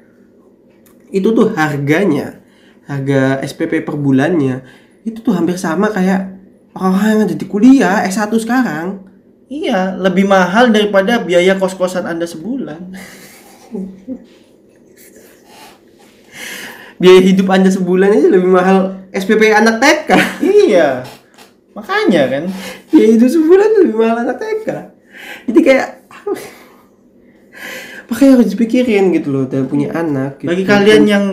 Itu 1.10 1.34
tuh 1.34 1.50
harganya 1.52 2.44
harga 2.86 3.40
SPP 3.42 3.82
per 3.82 3.97
bulannya 3.97 4.62
itu 5.05 5.20
tuh 5.20 5.36
hampir 5.36 5.57
sama 5.60 5.92
kayak 5.92 6.33
orang-orang 6.75 7.09
yang 7.11 7.23
ada 7.31 7.36
di 7.39 7.47
kuliah 7.47 7.97
S1 8.07 8.31
sekarang 8.43 9.15
Iya, 9.44 10.01
lebih 10.01 10.25
mahal 10.25 10.73
daripada 10.73 11.20
biaya 11.20 11.55
kos-kosan 11.61 12.09
Anda 12.09 12.25
sebulan. 12.25 12.81
biaya 16.99 17.20
hidup 17.20 17.47
anda 17.51 17.69
sebulan 17.69 18.17
aja 18.17 18.28
lebih 18.31 18.51
mahal 18.55 19.03
SPP 19.11 19.51
anak 19.51 19.83
TK 19.83 20.11
iya. 20.41 21.03
Makanya 21.75 22.23
kan. 22.31 22.44
biaya 22.94 23.09
hidup 23.19 23.28
sebulan 23.28 23.69
lebih 23.83 23.97
mahal 23.99 24.17
anak 24.23 24.39
TK 24.39 24.67
jadi 25.51 25.61
kayak 25.61 25.89
makanya 28.09 28.31
harus 28.39 28.49
dipikirin 28.55 29.11
gitu 29.12 29.28
loh 29.33 29.44
dan 29.49 29.67
punya 29.67 29.91
anak 29.97 30.39
gitu. 30.41 30.49
Bagi 30.53 30.65
kalian 30.65 31.03
yang 31.09 31.25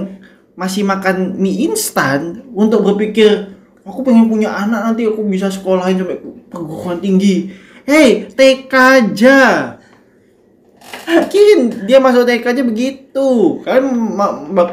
masih 0.56 0.84
makan 0.84 1.40
mie 1.40 1.72
instan 1.72 2.44
untuk 2.52 2.84
berpikir 2.84 3.61
aku 3.82 4.00
pengen 4.06 4.30
punya 4.30 4.50
anak 4.54 4.94
nanti 4.94 5.06
aku 5.10 5.26
bisa 5.26 5.50
sekolahin 5.50 5.98
sampai 6.02 6.18
perguruan 6.50 7.02
tinggi. 7.02 7.50
Hey, 7.82 8.30
TK 8.30 8.74
aja. 8.74 9.40
Mungkin 11.02 11.88
dia 11.90 11.98
masuk 11.98 12.30
TK 12.30 12.46
aja 12.46 12.64
begitu. 12.64 13.30
Kalian 13.66 14.16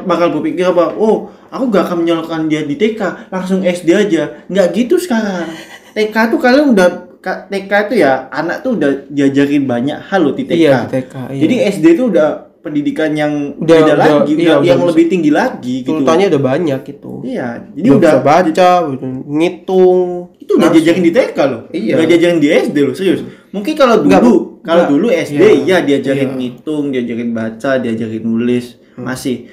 bakal 0.05 0.35
berpikir 0.37 0.69
apa? 0.69 0.93
Oh, 0.93 1.33
aku 1.49 1.73
gak 1.73 1.89
akan 1.89 2.05
menyalurkan 2.05 2.45
dia 2.45 2.61
di 2.63 2.77
TK, 2.77 3.31
langsung 3.33 3.65
SD 3.65 3.89
aja. 3.97 4.45
Nggak 4.45 4.67
gitu 4.77 4.95
sekarang. 5.01 5.49
TK 5.97 6.15
tuh 6.29 6.39
kalian 6.39 6.77
udah 6.77 7.09
TK 7.19 7.71
itu 7.89 7.93
ya 8.05 8.31
anak 8.31 8.63
tuh 8.63 8.77
udah 8.79 9.09
diajarin 9.09 9.67
banyak 9.67 9.99
hal 9.99 10.21
loh 10.23 10.35
di 10.37 10.45
TK. 10.47 10.55
Iya, 10.55 10.77
di 10.85 10.91
TK, 10.95 11.13
iya. 11.33 11.41
Jadi 11.43 11.55
SD 11.75 11.85
tuh 11.97 12.05
udah 12.13 12.29
pendidikan 12.59 13.11
yang 13.11 13.55
Udah- 13.55 13.63
beda 13.79 13.83
udah- 13.85 13.97
lagi, 13.97 14.31
iya, 14.33 14.39
udah 14.39 14.55
udah 14.55 14.67
yang 14.67 14.79
bisa- 14.79 14.89
lebih 14.91 15.05
tinggi 15.07 15.31
lagi 15.31 15.75
gitu. 15.79 15.87
tuntutannya 15.89 16.25
udah 16.27 16.41
banyak 16.43 16.79
gitu 16.83 17.11
Iya, 17.21 17.47
jadi 17.71 17.87
udah, 17.87 17.97
udah 17.97 18.13
bisa 18.13 18.25
baca 18.25 18.69
udah 18.85 19.09
ngitung 19.29 19.99
itu 20.37 20.51
udah 20.53 20.69
diajarin 20.69 21.03
di 21.03 21.11
TK 21.11 21.37
loh. 21.45 21.61
Iya. 21.69 21.93
Udah 21.95 22.05
diajarin 22.05 22.37
di 22.37 22.49
SD 22.49 22.77
loh, 22.81 22.93
serius. 22.93 23.21
Mungkin 23.49 23.73
kalau 23.73 23.95
dulu, 23.99 24.59
kalau 24.59 24.83
Enggak. 24.83 24.91
dulu 24.91 25.07
SD 25.09 25.43
Iya. 25.61 25.65
ya 25.65 25.77
diajarin 25.81 26.29
Iya. 26.29 26.37
ngitung, 26.37 26.85
diajarin 26.89 27.29
baca, 27.31 27.71
diajarin 27.77 28.23
nulis, 28.23 28.65
masih. 28.95 29.47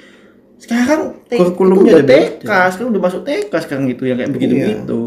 Sekarang 0.57 1.21
Kurikulumnya 1.23 1.81
udah 1.83 1.93
udah 1.93 2.03
beda. 2.03 2.41
TK, 2.41 2.49
sekarang 2.71 2.89
udah 2.89 3.03
masuk 3.03 3.21
TK 3.23 3.51
sekarang 3.61 3.83
gitu 3.85 4.03
yang 4.03 4.17
kayak 4.17 4.31
begitu-begitu. 4.31 5.01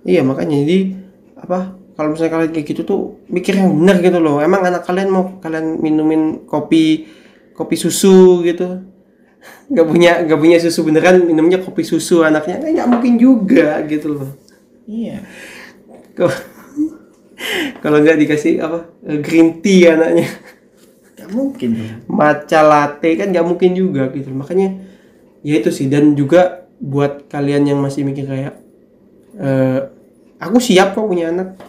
Iya 0.00 0.20
makanya 0.22 0.56
jadi 0.58 0.78
apa 1.36 1.74
kalau 2.00 2.16
misalnya 2.16 2.32
kalian 2.32 2.52
kayak 2.56 2.66
gitu 2.72 2.82
tuh 2.88 3.00
mikir 3.28 3.60
yang 3.60 3.76
benar 3.76 4.00
gitu 4.00 4.16
loh. 4.24 4.40
Emang 4.40 4.64
anak 4.64 4.88
kalian 4.88 5.12
mau 5.12 5.36
kalian 5.36 5.76
minumin 5.84 6.48
kopi 6.48 7.04
kopi 7.52 7.76
susu 7.76 8.40
gitu? 8.40 8.80
Gak 9.76 9.84
punya 9.84 10.24
gak 10.24 10.40
punya 10.40 10.56
susu 10.56 10.80
beneran 10.80 11.20
minumnya 11.28 11.60
kopi 11.60 11.84
susu 11.84 12.24
anaknya 12.24 12.60
kan 12.60 12.72
nggak 12.72 12.88
mungkin 12.88 13.12
juga 13.20 13.84
gitu 13.84 14.16
loh. 14.16 14.32
Iya. 14.88 15.20
Kalau 17.84 18.00
nggak 18.00 18.16
dikasih 18.16 18.64
apa 18.64 18.88
eh, 19.04 19.20
green 19.20 19.60
tea 19.60 19.92
anaknya 19.92 20.28
Gak 21.20 21.30
mungkin 21.36 22.00
matcha 22.08 22.64
latte 22.64 23.12
kan 23.20 23.28
nggak 23.28 23.44
mungkin 23.44 23.76
juga 23.76 24.08
gitu 24.12 24.32
makanya 24.32 24.80
ya 25.44 25.60
itu 25.60 25.68
sih 25.68 25.88
dan 25.88 26.16
juga 26.16 26.64
buat 26.80 27.28
kalian 27.28 27.68
yang 27.68 27.78
masih 27.80 28.08
mikir 28.08 28.24
kayak 28.24 28.56
eh, 29.36 29.80
aku 30.40 30.56
siap 30.58 30.96
kok 30.96 31.04
punya 31.04 31.28
anak 31.28 31.60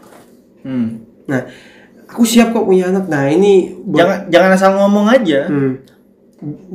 Hmm. 0.61 1.01
nah 1.25 1.41
aku 2.11 2.27
siap 2.27 2.51
kok 2.51 2.67
punya 2.67 2.91
anak. 2.91 3.07
Nah 3.07 3.31
ini 3.31 3.71
buat, 3.71 4.03
Jangan 4.03 4.17
jangan 4.27 4.49
asal 4.51 4.69
ngomong 4.75 5.07
aja. 5.07 5.47
hmm, 5.47 5.73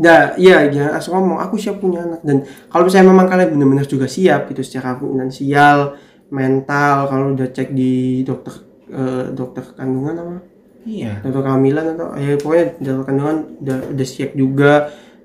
nah 0.01 0.33
iya 0.41 0.65
jangan 0.73 0.93
asal 0.97 1.11
ngomong. 1.21 1.39
Aku 1.45 1.61
siap 1.61 1.77
punya 1.79 2.03
anak. 2.03 2.25
Dan 2.25 2.43
kalau 2.73 2.89
misalnya 2.89 3.13
memang 3.13 3.27
kalian 3.29 3.53
benar-benar 3.53 3.87
juga 3.87 4.09
siap 4.09 4.49
gitu 4.49 4.65
secara 4.65 4.97
finansial 4.97 6.01
mental 6.33 7.07
kalau 7.07 7.37
udah 7.39 7.49
cek 7.55 7.71
di 7.71 8.25
dokter 8.27 8.55
eh, 8.91 9.31
dokter 9.31 9.63
kandungan 9.77 10.15
apa? 10.19 10.37
Iya. 10.87 11.19
dokter 11.19 11.43
kehamilan 11.43 11.99
atau 11.99 12.15
ya 12.15 12.39
pokoknya 12.39 12.67
dokter 12.79 13.05
kandungan 13.11 13.39
udah 13.61 13.79
udah 13.93 14.07
siap 14.07 14.33
juga. 14.35 14.73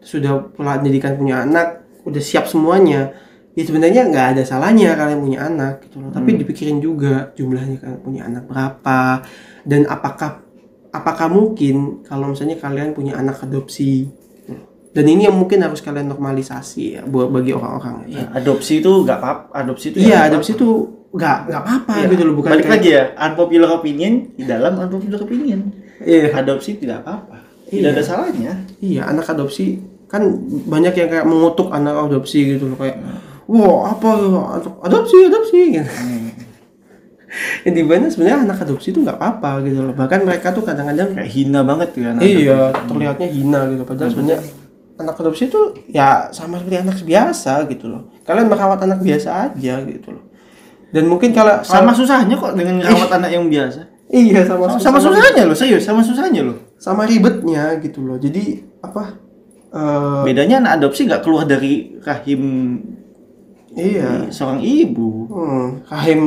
Sudah 0.01 0.49
pendidikan 0.57 1.13
punya 1.13 1.45
anak 1.45 1.85
udah 2.01 2.21
siap 2.21 2.49
semuanya 2.49 3.13
ya 3.51 3.63
sebenarnya 3.63 4.01
nggak 4.05 4.27
ada 4.31 4.43
salahnya 4.43 4.95
kalian 4.95 5.19
punya 5.19 5.39
anak 5.43 5.83
gitu 5.83 5.99
loh. 5.99 6.07
Hmm. 6.07 6.15
tapi 6.15 6.29
dipikirin 6.35 6.79
juga 6.79 7.29
jumlahnya 7.33 7.77
kalian 7.77 7.99
punya 7.99 8.21
anak 8.23 8.43
berapa 8.45 9.27
dan 9.63 9.81
apakah 9.85 10.39
apakah 10.89 11.27
mungkin 11.27 11.75
kalau 12.01 12.31
misalnya 12.31 12.55
kalian 12.55 12.91
punya 12.91 13.15
anak 13.15 13.39
adopsi 13.39 14.07
dan 14.91 15.05
ini 15.05 15.23
yang 15.23 15.35
mungkin 15.35 15.59
harus 15.59 15.79
kalian 15.79 16.07
normalisasi 16.07 16.83
ya 16.93 17.01
buat 17.03 17.27
bagi 17.27 17.51
orang-orang 17.51 18.07
Ya, 18.07 18.27
adopsi 18.33 18.79
itu 18.79 18.91
nggak 19.01 19.17
apa 19.17 19.31
adopsi 19.53 19.85
itu 19.89 19.97
iya 19.97 20.07
ya 20.07 20.15
nggak 20.17 20.27
adopsi 20.29 20.51
itu 20.53 20.69
nggak 21.11 21.37
nggak 21.45 21.61
apa-apa 21.61 21.93
Iya. 21.93 22.07
gitu 22.07 22.23
loh. 22.23 22.33
Bukan 22.35 22.49
balik 22.49 22.65
kayak- 22.65 22.75
lagi 22.75 22.89
ya 22.89 23.03
unpopular 23.21 23.69
opinion 23.73 24.13
di 24.31 24.43
dalam 24.43 24.73
unpopular 24.77 25.19
opinion. 25.19 25.59
Iya. 26.01 26.31
Adopsi 26.33 26.75
tidak 26.75 27.03
apa-apa. 27.03 27.35
Iya. 27.67 27.71
tidak 27.71 27.91
ada 27.91 28.03
salahnya. 28.03 28.51
Iya 28.79 29.01
anak 29.07 29.27
adopsi 29.27 29.79
kan 30.07 30.23
banyak 30.65 30.91
yang 30.93 31.07
kayak 31.09 31.23
mengutuk 31.23 31.67
anak 31.67 31.95
adopsi 32.01 32.43
gitu 32.49 32.67
loh 32.67 32.75
kayak 32.75 32.99
wah 33.51 33.91
apa 33.91 34.09
adopsi 34.87 35.27
adopsi 35.27 35.59
gitu. 35.75 35.91
yang 37.63 37.75
di 37.75 37.83
mana 37.83 38.11
sebenarnya 38.11 38.43
anak 38.43 38.57
adopsi 38.63 38.91
itu 38.91 38.99
nggak 39.03 39.15
apa-apa 39.15 39.63
gitu 39.67 39.79
loh. 39.87 39.95
Bahkan 39.95 40.19
mereka 40.27 40.51
tuh 40.51 40.63
kadang-kadang 40.67 41.15
kayak 41.15 41.29
hina 41.31 41.59
banget 41.63 41.89
ya 41.95 42.07
anak 42.11 42.21
iya. 42.23 42.59
terlihatnya 42.87 43.27
hina 43.31 43.59
gitu. 43.71 43.83
Padahal 43.87 44.09
sebenarnya 44.11 44.39
anak 44.99 45.15
adopsi 45.15 45.43
itu 45.47 45.61
ya 45.91 46.27
sama 46.35 46.59
seperti 46.59 46.77
anak 46.79 46.97
biasa 47.03 47.53
gitu 47.71 47.85
loh. 47.87 48.01
Kalian 48.27 48.47
merawat 48.51 48.79
anak 48.83 48.99
biasa 48.99 49.51
aja 49.51 49.75
gitu 49.87 50.09
loh. 50.11 50.23
Dan 50.91 51.07
mungkin 51.07 51.31
kalau 51.31 51.63
sama 51.63 51.95
susahnya 51.95 52.35
kok 52.35 52.51
dengan 52.55 52.83
merawat 52.83 53.11
anak 53.19 53.31
yang 53.31 53.47
biasa? 53.47 53.87
Iya 54.11 54.43
sama 54.43 54.67
sama, 54.67 54.79
sama 54.83 54.99
susahnya 54.99 55.43
loh 55.47 55.55
serius 55.55 55.83
sama 55.87 56.03
susahnya 56.03 56.41
loh. 56.43 56.57
Sama 56.75 57.07
ribetnya 57.07 57.79
gitu 57.79 58.03
loh. 58.03 58.19
Jadi 58.19 58.59
apa 58.83 59.15
eh, 59.71 60.21
bedanya 60.27 60.67
anak 60.67 60.83
adopsi 60.83 61.07
nggak 61.07 61.23
keluar 61.23 61.47
dari 61.47 61.95
rahim 62.03 62.41
iya. 63.73 64.09
Seorang 64.27 64.59
ibu. 64.59 65.09
Hmm, 65.27 65.65
rahim 65.87 66.21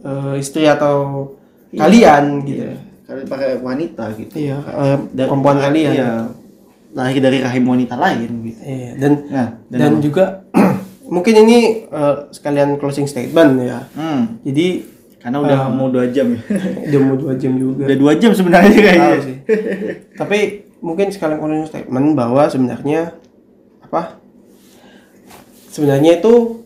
eh, 0.00 0.34
istri 0.36 0.64
atau 0.64 1.28
kalian 1.72 2.44
gitu. 2.44 2.62
Iya. 2.64 2.74
kalian 3.04 3.26
pakai 3.28 3.50
wanita 3.60 4.04
gitu. 4.16 4.32
Iya 4.32 4.56
eh, 4.64 4.96
Dan- 5.12 5.28
perempuan 5.28 5.58
kalian. 5.60 5.92
iya. 5.92 6.12
Lahir 6.94 7.18
dari 7.18 7.42
rahim 7.42 7.64
wanita 7.66 7.98
lain 7.98 8.30
gitu. 8.46 8.60
Iya, 8.62 8.90
dan 8.96 9.12
nah 9.26 9.48
dan, 9.66 9.98
juga 9.98 10.46
mungkin 11.14 11.34
ini 11.42 11.84
eh, 11.84 12.16
sekalian 12.30 12.78
closing 12.78 13.04
statement 13.04 13.60
ya. 13.60 13.82
Hmm, 13.92 14.38
jadi 14.46 14.86
karena 15.18 15.40
udah 15.40 15.60
mau 15.72 15.88
dua 15.88 16.06
jam 16.12 16.36
ya. 16.36 16.40
udah 16.92 17.00
mau 17.00 17.16
dua 17.16 17.34
jam 17.34 17.52
juga. 17.56 17.88
Udah 17.88 17.98
dua 17.98 18.12
jam 18.14 18.30
sebenarnya 18.30 18.76
kayaknya. 18.76 19.08
Tahu 19.08 19.24
sih. 19.24 19.36
Tapi 20.14 20.38
mungkin 20.84 21.06
sekalian 21.10 21.40
closing 21.40 21.66
statement 21.66 22.06
bahwa 22.14 22.44
sebenarnya 22.46 23.16
apa? 23.82 24.20
Sebenarnya 25.68 26.22
itu 26.22 26.63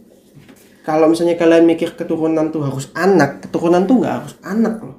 kalau 0.89 1.12
misalnya 1.12 1.36
kalian 1.36 1.68
mikir 1.68 1.92
keturunan 1.92 2.49
tuh 2.49 2.65
harus 2.65 2.89
anak, 2.97 3.44
keturunan 3.44 3.84
tuh 3.84 4.00
nggak 4.00 4.15
harus 4.25 4.34
anak 4.41 4.81
loh. 4.81 4.97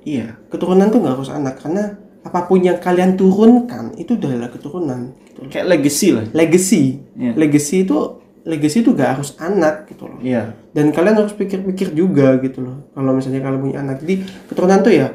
iya 0.00 0.40
Keturunan 0.48 0.88
tuh 0.88 1.04
nggak 1.04 1.14
harus 1.20 1.28
anak 1.28 1.60
karena 1.60 2.00
apa 2.24 2.48
pun 2.48 2.64
yang 2.64 2.80
kalian 2.80 3.20
turunkan 3.20 3.92
itu 4.00 4.16
adalah 4.16 4.48
keturunan. 4.48 5.12
Gitu. 5.28 5.44
loh. 5.44 5.50
kayak 5.52 5.66
legacy 5.68 6.08
lah 6.16 6.24
Legacy, 6.32 6.82
Iya. 7.20 7.32
legacy 7.36 7.76
itu 7.84 7.98
legacy 8.44 8.80
itu 8.80 8.92
gak 8.92 9.20
harus 9.20 9.36
anak 9.36 9.88
gitu 9.92 10.04
loh. 10.08 10.20
iya 10.20 10.52
Dan 10.72 10.92
kalian 10.92 11.16
harus 11.20 11.32
pikir-pikir 11.32 11.92
juga 11.92 12.36
gitu 12.40 12.64
loh. 12.64 12.88
Kalau 12.92 13.12
misalnya 13.12 13.40
kalian 13.40 13.60
punya 13.60 13.76
anak, 13.80 14.00
jadi 14.04 14.14
keturunan 14.48 14.80
tuh 14.80 14.92
ya, 14.92 15.06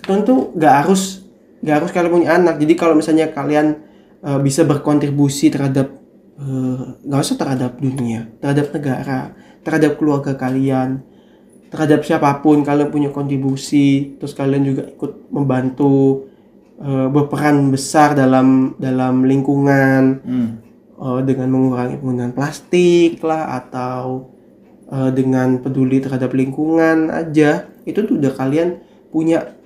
keturunan 0.00 0.22
tuh 0.24 0.38
nggak 0.56 0.74
harus 0.84 1.24
nggak 1.64 1.74
harus 1.84 1.90
kalian 1.92 2.12
punya 2.12 2.28
anak. 2.36 2.54
Jadi 2.60 2.72
kalau 2.76 2.94
misalnya 2.96 3.28
kalian 3.32 3.80
eh, 4.20 4.38
bisa 4.40 4.64
berkontribusi 4.64 5.52
terhadap 5.52 5.97
eh, 6.38 6.82
nggak 7.04 7.20
usah 7.20 7.36
terhadap 7.36 7.72
dunia, 7.82 8.30
terhadap 8.38 8.70
negara, 8.70 9.20
terhadap 9.66 9.98
keluarga 9.98 10.38
kalian, 10.38 11.02
terhadap 11.68 12.00
siapa 12.06 12.40
pun 12.40 12.64
kalian 12.64 12.88
punya 12.88 13.10
kontribusi, 13.12 14.16
terus 14.16 14.32
kalian 14.32 14.64
juga 14.64 14.82
ikut 14.88 15.28
membantu 15.34 16.26
eh, 16.78 17.08
berperan 17.10 17.68
besar 17.74 18.14
dalam 18.14 18.78
dalam 18.78 19.26
lingkungan 19.26 20.02
hmm. 20.22 20.50
eh, 20.96 21.20
dengan 21.26 21.48
mengurangi 21.52 21.98
penggunaan 21.98 22.32
plastik 22.32 23.20
lah 23.20 23.58
atau 23.58 24.30
eh, 24.88 25.10
dengan 25.12 25.58
peduli 25.58 25.98
terhadap 25.98 26.32
lingkungan 26.32 27.10
aja. 27.10 27.66
Itu 27.82 28.06
tuh 28.06 28.20
udah 28.20 28.32
kalian 28.32 28.78
punya 29.10 29.58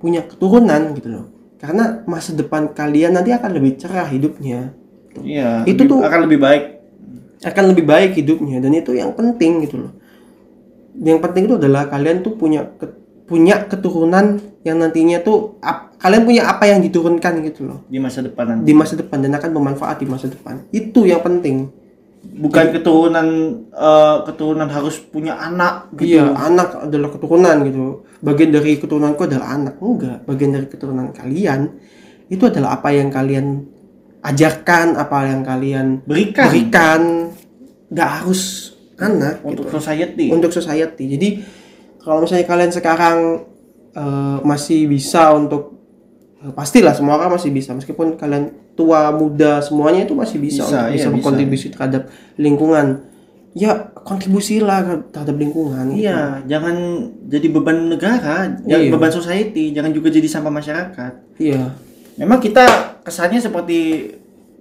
punya 0.00 0.24
keturunan 0.24 0.96
gitu 0.96 1.08
loh. 1.12 1.26
Karena 1.60 2.00
masa 2.08 2.32
depan 2.32 2.72
kalian 2.72 3.20
nanti 3.20 3.36
akan 3.36 3.52
lebih 3.52 3.76
cerah 3.76 4.08
hidupnya 4.08 4.79
iya 5.20 5.62
Itu 5.64 5.84
lebih- 5.84 5.90
tuh- 5.90 6.02
akan 6.02 6.20
lebih 6.24 6.38
baik. 6.38 6.64
akan 7.40 7.64
lebih 7.72 7.84
baik 7.84 8.10
hidupnya 8.14 8.60
dan 8.60 8.72
itu 8.72 8.92
yang 8.92 9.10
penting 9.12 9.64
gitu 9.64 9.80
loh. 9.80 9.92
Yang 10.92 11.18
penting 11.24 11.42
itu 11.48 11.54
adalah 11.56 11.88
kalian 11.88 12.20
tuh 12.20 12.36
punya 12.36 12.68
ke- 12.76 12.92
punya 13.24 13.64
keturunan 13.64 14.36
yang 14.60 14.76
nantinya 14.76 15.22
tuh 15.22 15.56
ap- 15.58 15.96
kalian 15.96 16.26
punya 16.26 16.42
apa 16.44 16.68
yang 16.68 16.82
diturunkan 16.82 17.40
gitu 17.46 17.64
loh. 17.64 17.78
Di 17.86 17.96
masa 17.96 18.20
depan 18.20 18.44
nanti. 18.44 18.68
Di 18.68 18.74
masa 18.74 18.94
depan 18.94 19.24
dan 19.24 19.32
akan 19.32 19.50
bermanfaat 19.50 19.96
di 19.96 20.06
masa 20.06 20.28
depan. 20.28 20.68
Itu 20.68 21.08
yang 21.08 21.22
penting. 21.22 21.70
Bukan 22.20 22.76
keturunan 22.76 23.26
eh, 23.72 24.16
keturunan 24.28 24.68
harus 24.68 25.00
punya 25.00 25.40
anak 25.40 25.88
gitu. 25.96 26.20
Iya, 26.20 26.36
anak 26.36 26.84
adalah 26.84 27.08
keturunan 27.08 27.56
gitu. 27.64 27.84
Bagian 28.20 28.50
dari 28.52 28.76
keturunanku 28.76 29.24
adalah 29.24 29.56
anak. 29.56 29.80
Enggak, 29.80 30.28
bagian 30.28 30.52
dari 30.52 30.66
keturunan 30.68 31.08
kalian 31.10 31.72
itu 32.28 32.44
adalah 32.44 32.76
apa 32.76 32.92
yang 32.92 33.08
kalian 33.08 33.64
ajarkan, 34.20 34.96
apa 35.00 35.18
yang 35.28 35.40
kalian 35.40 35.86
berikan 36.04 36.48
berikan. 36.52 37.00
Enggak 37.90 38.10
harus 38.22 38.72
anak 39.00 39.40
untuk 39.42 39.66
gitu. 39.66 39.76
society 39.80 40.26
Untuk 40.28 40.52
society. 40.52 41.04
Jadi 41.16 41.28
kalau 41.98 42.22
misalnya 42.24 42.46
kalian 42.46 42.72
sekarang 42.72 43.16
eh, 43.96 44.38
masih 44.44 44.86
bisa 44.86 45.32
untuk 45.34 45.80
eh, 46.44 46.52
pastilah 46.52 46.92
semua 46.92 47.16
orang 47.18 47.36
masih 47.40 47.50
bisa 47.50 47.72
meskipun 47.72 48.14
kalian 48.20 48.52
tua 48.76 49.10
muda 49.12 49.60
semuanya 49.60 50.06
itu 50.08 50.14
masih 50.16 50.40
bisa, 50.40 50.64
Bisa, 50.64 50.68
untuk 50.68 50.84
iya, 50.88 50.94
bisa 50.96 51.08
bisa. 51.08 51.14
berkontribusi 51.18 51.66
terhadap 51.74 52.02
lingkungan 52.40 52.86
ya 53.50 53.90
kontribusilah 54.06 55.10
terhadap 55.10 55.34
lingkungan 55.34 55.90
gitu. 55.90 56.06
Iya, 56.06 56.46
jangan 56.46 56.76
jadi 57.26 57.46
beban 57.50 57.90
negara, 57.90 58.46
jangan 58.62 58.86
Iya. 58.86 58.92
beban 58.94 59.10
society, 59.10 59.74
jangan 59.74 59.90
juga 59.90 60.08
jadi 60.14 60.28
sampah 60.30 60.54
masyarakat. 60.54 61.12
iya 61.42 61.74
Memang 62.20 62.38
kita 62.38 62.64
kesannya 63.00 63.40
seperti 63.40 64.12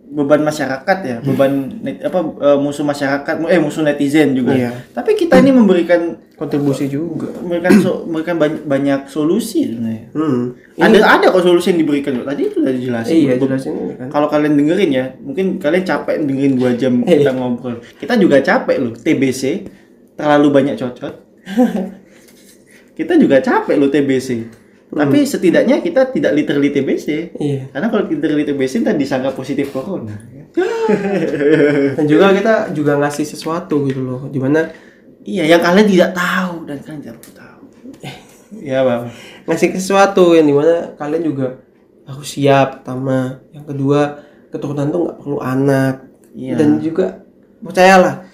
beban 0.10 0.42
masyarakat 0.42 0.98
ya, 1.06 1.22
beban 1.22 1.70
net, 1.84 2.02
apa 2.02 2.18
eh, 2.18 2.58
musuh 2.58 2.82
masyarakat, 2.82 3.46
eh 3.46 3.60
musuh 3.60 3.84
netizen 3.84 4.34
juga. 4.34 4.58
Iya. 4.58 4.72
Tapi 4.90 5.14
kita 5.14 5.38
ini 5.38 5.52
memberikan 5.52 6.18
kontribusi 6.34 6.88
juga 6.88 7.30
memberikan 7.36 7.78
so- 7.78 8.08
memberikan 8.08 8.40
banyak, 8.40 8.64
banyak 8.64 9.00
solusi 9.06 9.70
sebenarnya. 9.70 10.10
hmm. 10.10 10.42
Ada 10.80 10.98
ada 10.98 11.26
kok 11.30 11.44
solusi 11.44 11.70
yang 11.70 11.84
diberikan 11.84 12.16
loh. 12.16 12.26
Tadi 12.26 12.42
itu 12.42 12.58
udah 12.58 12.74
dijelasin. 12.74 13.14
iya 13.14 13.34
Be- 13.36 13.44
jelasin 13.44 13.74
ini 13.76 13.94
kan 13.94 14.08
Kalau 14.10 14.26
kalian 14.26 14.54
dengerin 14.56 14.90
ya, 14.90 15.06
mungkin 15.20 15.46
kalian 15.60 15.84
capek 15.84 16.16
dengerin 16.24 16.54
dua 16.58 16.72
jam 16.74 16.94
Iya. 17.04 17.18
kita 17.20 17.32
ngobrol. 17.36 17.78
Kita 18.00 18.14
juga 18.18 18.38
capek 18.42 18.78
loh, 18.80 18.94
TBC 18.96 19.42
terlalu 20.16 20.48
banyak 20.50 20.76
cocot. 20.76 21.14
kita 22.98 23.14
juga 23.16 23.38
capek 23.40 23.76
loh 23.78 23.88
TBC. 23.88 24.30
Tapi 24.90 25.22
setidaknya 25.22 25.80
kita 25.80 26.10
tidak 26.10 26.34
literally 26.34 26.74
TBC. 26.74 27.38
iya 27.38 27.70
Karena 27.70 27.88
kalau 27.88 28.04
literally 28.06 28.42
TBC 28.42 28.82
ntar 28.82 28.98
disangka 28.98 29.30
positif 29.32 29.70
corona. 29.70 30.18
dan 31.98 32.06
juga 32.06 32.34
kita 32.34 32.54
juga 32.74 32.98
ngasih 32.98 33.22
sesuatu 33.24 33.86
gitu 33.86 34.02
loh 34.02 34.22
di 34.28 34.38
mana 34.38 34.66
Iya, 35.20 35.46
yang 35.46 35.62
kalian 35.62 35.86
tidak 35.86 36.12
tahu 36.16 36.66
dan 36.66 36.78
kalian 36.80 37.02
tidak 37.04 37.16
perlu 37.22 37.34
tahu. 37.36 37.62
Iya, 38.66 38.82
Bang. 38.82 39.14
ngasih 39.46 39.78
sesuatu 39.78 40.34
yang 40.34 40.50
di 40.50 40.56
mana 40.56 40.98
kalian 40.98 41.22
juga 41.22 41.62
harus 42.10 42.26
siap 42.26 42.82
pertama 42.82 43.38
yang 43.54 43.62
kedua 43.62 44.26
keturunan 44.50 44.90
tuh 44.90 45.00
nggak 45.06 45.18
perlu 45.22 45.38
anak 45.38 45.96
Iya. 46.34 46.58
dan 46.58 46.82
juga 46.82 47.22
percayalah 47.62 48.26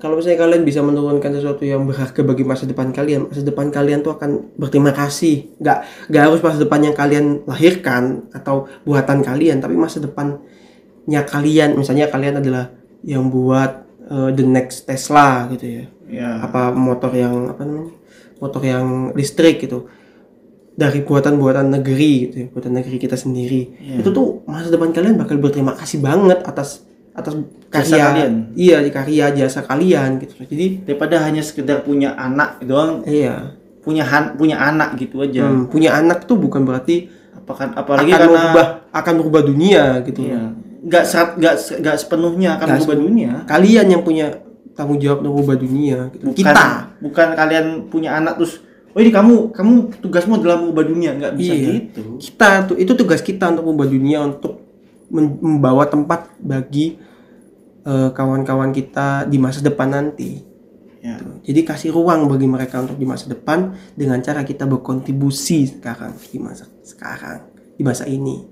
kalau 0.00 0.16
misalnya 0.16 0.40
kalian 0.40 0.62
bisa 0.64 0.80
menurunkan 0.80 1.36
sesuatu 1.36 1.66
yang 1.68 1.84
berharga 1.84 2.20
bagi 2.24 2.44
masa 2.46 2.64
depan 2.64 2.94
kalian 2.94 3.28
masa 3.28 3.42
depan 3.44 3.68
kalian 3.68 4.00
tuh 4.00 4.16
akan 4.16 4.54
berterima 4.56 4.94
kasih. 4.94 5.52
Nggak 5.60 5.78
nggak 6.08 6.22
harus 6.22 6.40
masa 6.40 6.58
depan 6.62 6.80
yang 6.80 6.94
kalian 6.96 7.24
lahirkan 7.44 8.28
atau 8.32 8.70
buatan 8.88 9.20
kalian 9.20 9.60
tapi 9.60 9.76
masa 9.76 10.00
depannya 10.00 11.20
kalian. 11.28 11.76
Misalnya 11.76 12.08
kalian 12.08 12.40
adalah 12.40 12.72
yang 13.04 13.28
buat 13.28 13.84
eh, 14.08 14.30
the 14.32 14.44
next 14.46 14.88
Tesla 14.88 15.50
gitu 15.52 15.66
ya. 15.66 15.84
Iya. 16.12 16.44
apa 16.44 16.76
motor 16.76 17.08
yang 17.16 17.48
apa 17.48 17.64
namanya 17.64 17.96
motor 18.36 18.62
yang 18.64 19.16
listrik 19.16 19.64
gitu. 19.64 19.88
Dari 20.72 21.04
buatan-buatan 21.04 21.68
negeri 21.68 22.12
gitu 22.28 22.36
ya, 22.40 22.46
buatan 22.48 22.72
negeri 22.80 22.96
kita 22.96 23.16
sendiri. 23.16 23.76
Iya. 23.76 24.00
itu 24.00 24.08
tuh 24.08 24.40
masa 24.48 24.72
depan 24.72 24.88
kalian 24.92 25.20
bakal 25.20 25.36
berterima 25.36 25.76
kasih 25.76 26.00
banget 26.00 26.40
atas 26.48 26.88
atas 27.12 27.32
Jasa 27.34 27.72
karya 27.88 28.04
kalian. 28.06 28.32
iya 28.54 28.76
di 28.78 28.90
karya 28.90 29.24
jasa 29.34 29.60
kalian 29.60 30.10
gitu 30.18 30.32
jadi 30.42 30.66
Daripada 30.82 31.20
hanya 31.20 31.40
sekedar 31.40 31.80
punya 31.80 32.12
anak 32.12 32.60
doang, 32.62 33.04
iya 33.04 33.52
punya 33.78 34.02
han, 34.02 34.34
punya 34.34 34.56
anak 34.56 34.94
gitu 34.96 35.18
aja. 35.18 35.42
hmm, 35.42 35.66
punya 35.66 35.92
anak 35.92 36.24
tuh 36.24 36.36
bukan 36.36 36.62
berarti 36.62 37.08
Apakah 37.34 37.74
apalagi 37.74 38.08
akan 38.08 38.20
karena 38.20 38.38
merubah 38.38 38.66
akan 38.90 39.12
merubah 39.16 39.42
dunia 39.42 39.82
gitu 40.02 40.20
Iya. 40.22 40.42
Nggak 40.80 41.04
serat, 41.04 41.30
nggak 41.34 41.54
nggak 41.78 41.96
sepenuhnya 41.96 42.48
akan 42.52 42.66
Nggak 42.66 42.78
berubah 42.80 42.96
dunia. 42.98 43.30
kalian 43.44 43.86
yang 43.88 44.02
punya 44.02 44.26
tanggung 44.72 44.96
jawab 44.96 45.20
untuk 45.20 45.34
ubah 45.38 45.56
dunia 45.56 45.98
gitu. 46.08 46.24
bukan 46.24 46.38
kita 46.38 46.64
bukan 46.98 47.28
kalian 47.34 47.66
punya 47.86 48.10
anak 48.14 48.34
terus 48.34 48.62
oh 48.88 48.98
ini 48.98 49.10
kamu 49.10 49.34
kamu 49.50 49.72
tugasmu 49.98 50.32
adalah 50.34 50.56
mengubah 50.58 50.84
dunia 50.86 51.10
nggak 51.12 51.32
bisa 51.34 51.52
Iya. 51.52 51.66
gitu 51.82 52.00
kita 52.18 52.50
tuh 52.64 52.76
itu 52.76 52.92
tugas 52.94 53.20
kita 53.20 53.50
untuk 53.50 53.68
ubah 53.68 53.84
dunia 53.84 54.22
untuk 54.22 54.64
membawa 55.12 55.84
tempat 55.84 56.32
bagi 56.40 56.96
eh, 57.84 58.10
kawan-kawan 58.10 58.72
kita 58.72 59.28
di 59.28 59.36
masa 59.36 59.60
depan 59.60 59.92
nanti. 59.92 60.40
Ya. 61.02 61.18
Jadi 61.18 61.66
kasih 61.66 61.90
ruang 61.90 62.30
bagi 62.30 62.46
mereka 62.46 62.78
untuk 62.78 62.94
di 62.94 63.02
masa 63.02 63.26
depan 63.26 63.74
dengan 63.98 64.22
cara 64.22 64.46
kita 64.46 64.64
berkontribusi 64.70 65.66
sekarang 65.66 66.14
di 66.30 66.38
masa 66.38 66.70
sekarang 66.86 67.50
di 67.74 67.82
masa 67.82 68.06
ini. 68.06 68.46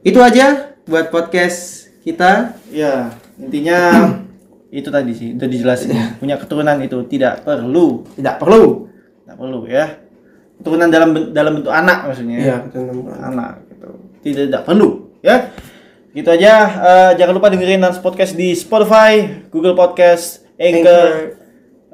Itu 0.00 0.24
aja 0.24 0.72
buat 0.88 1.12
podcast 1.12 1.92
kita. 2.00 2.56
Ya 2.72 3.12
intinya 3.36 4.08
itu 4.80 4.88
tadi 4.88 5.12
sih 5.12 5.36
udah 5.36 5.48
dijelasin. 5.52 6.16
Punya 6.16 6.40
keturunan 6.40 6.80
itu 6.80 6.96
tidak 7.12 7.44
perlu. 7.44 8.08
Tidak 8.16 8.34
perlu. 8.40 8.88
Tidak 9.22 9.36
perlu 9.36 9.60
ya. 9.68 9.84
Keturunan 10.58 10.88
dalam 10.88 11.10
dalam 11.36 11.52
bentuk 11.60 11.76
anak 11.76 12.08
maksudnya. 12.08 12.40
Ya 12.40 12.56
keturunan. 12.64 13.20
anak 13.20 13.68
gitu. 13.68 13.88
Tidak 14.24 14.44
tidak 14.48 14.64
perlu 14.64 15.07
ya. 15.20 15.50
Gitu 16.12 16.28
aja. 16.28 16.52
Eh, 16.66 17.10
jangan 17.20 17.34
lupa 17.36 17.52
dengerin 17.52 17.78
Nans 17.78 18.00
podcast 18.00 18.34
di 18.34 18.56
Spotify 18.56 19.44
Google 19.52 19.76
Podcast 19.76 20.42
Anchor, 20.58 21.38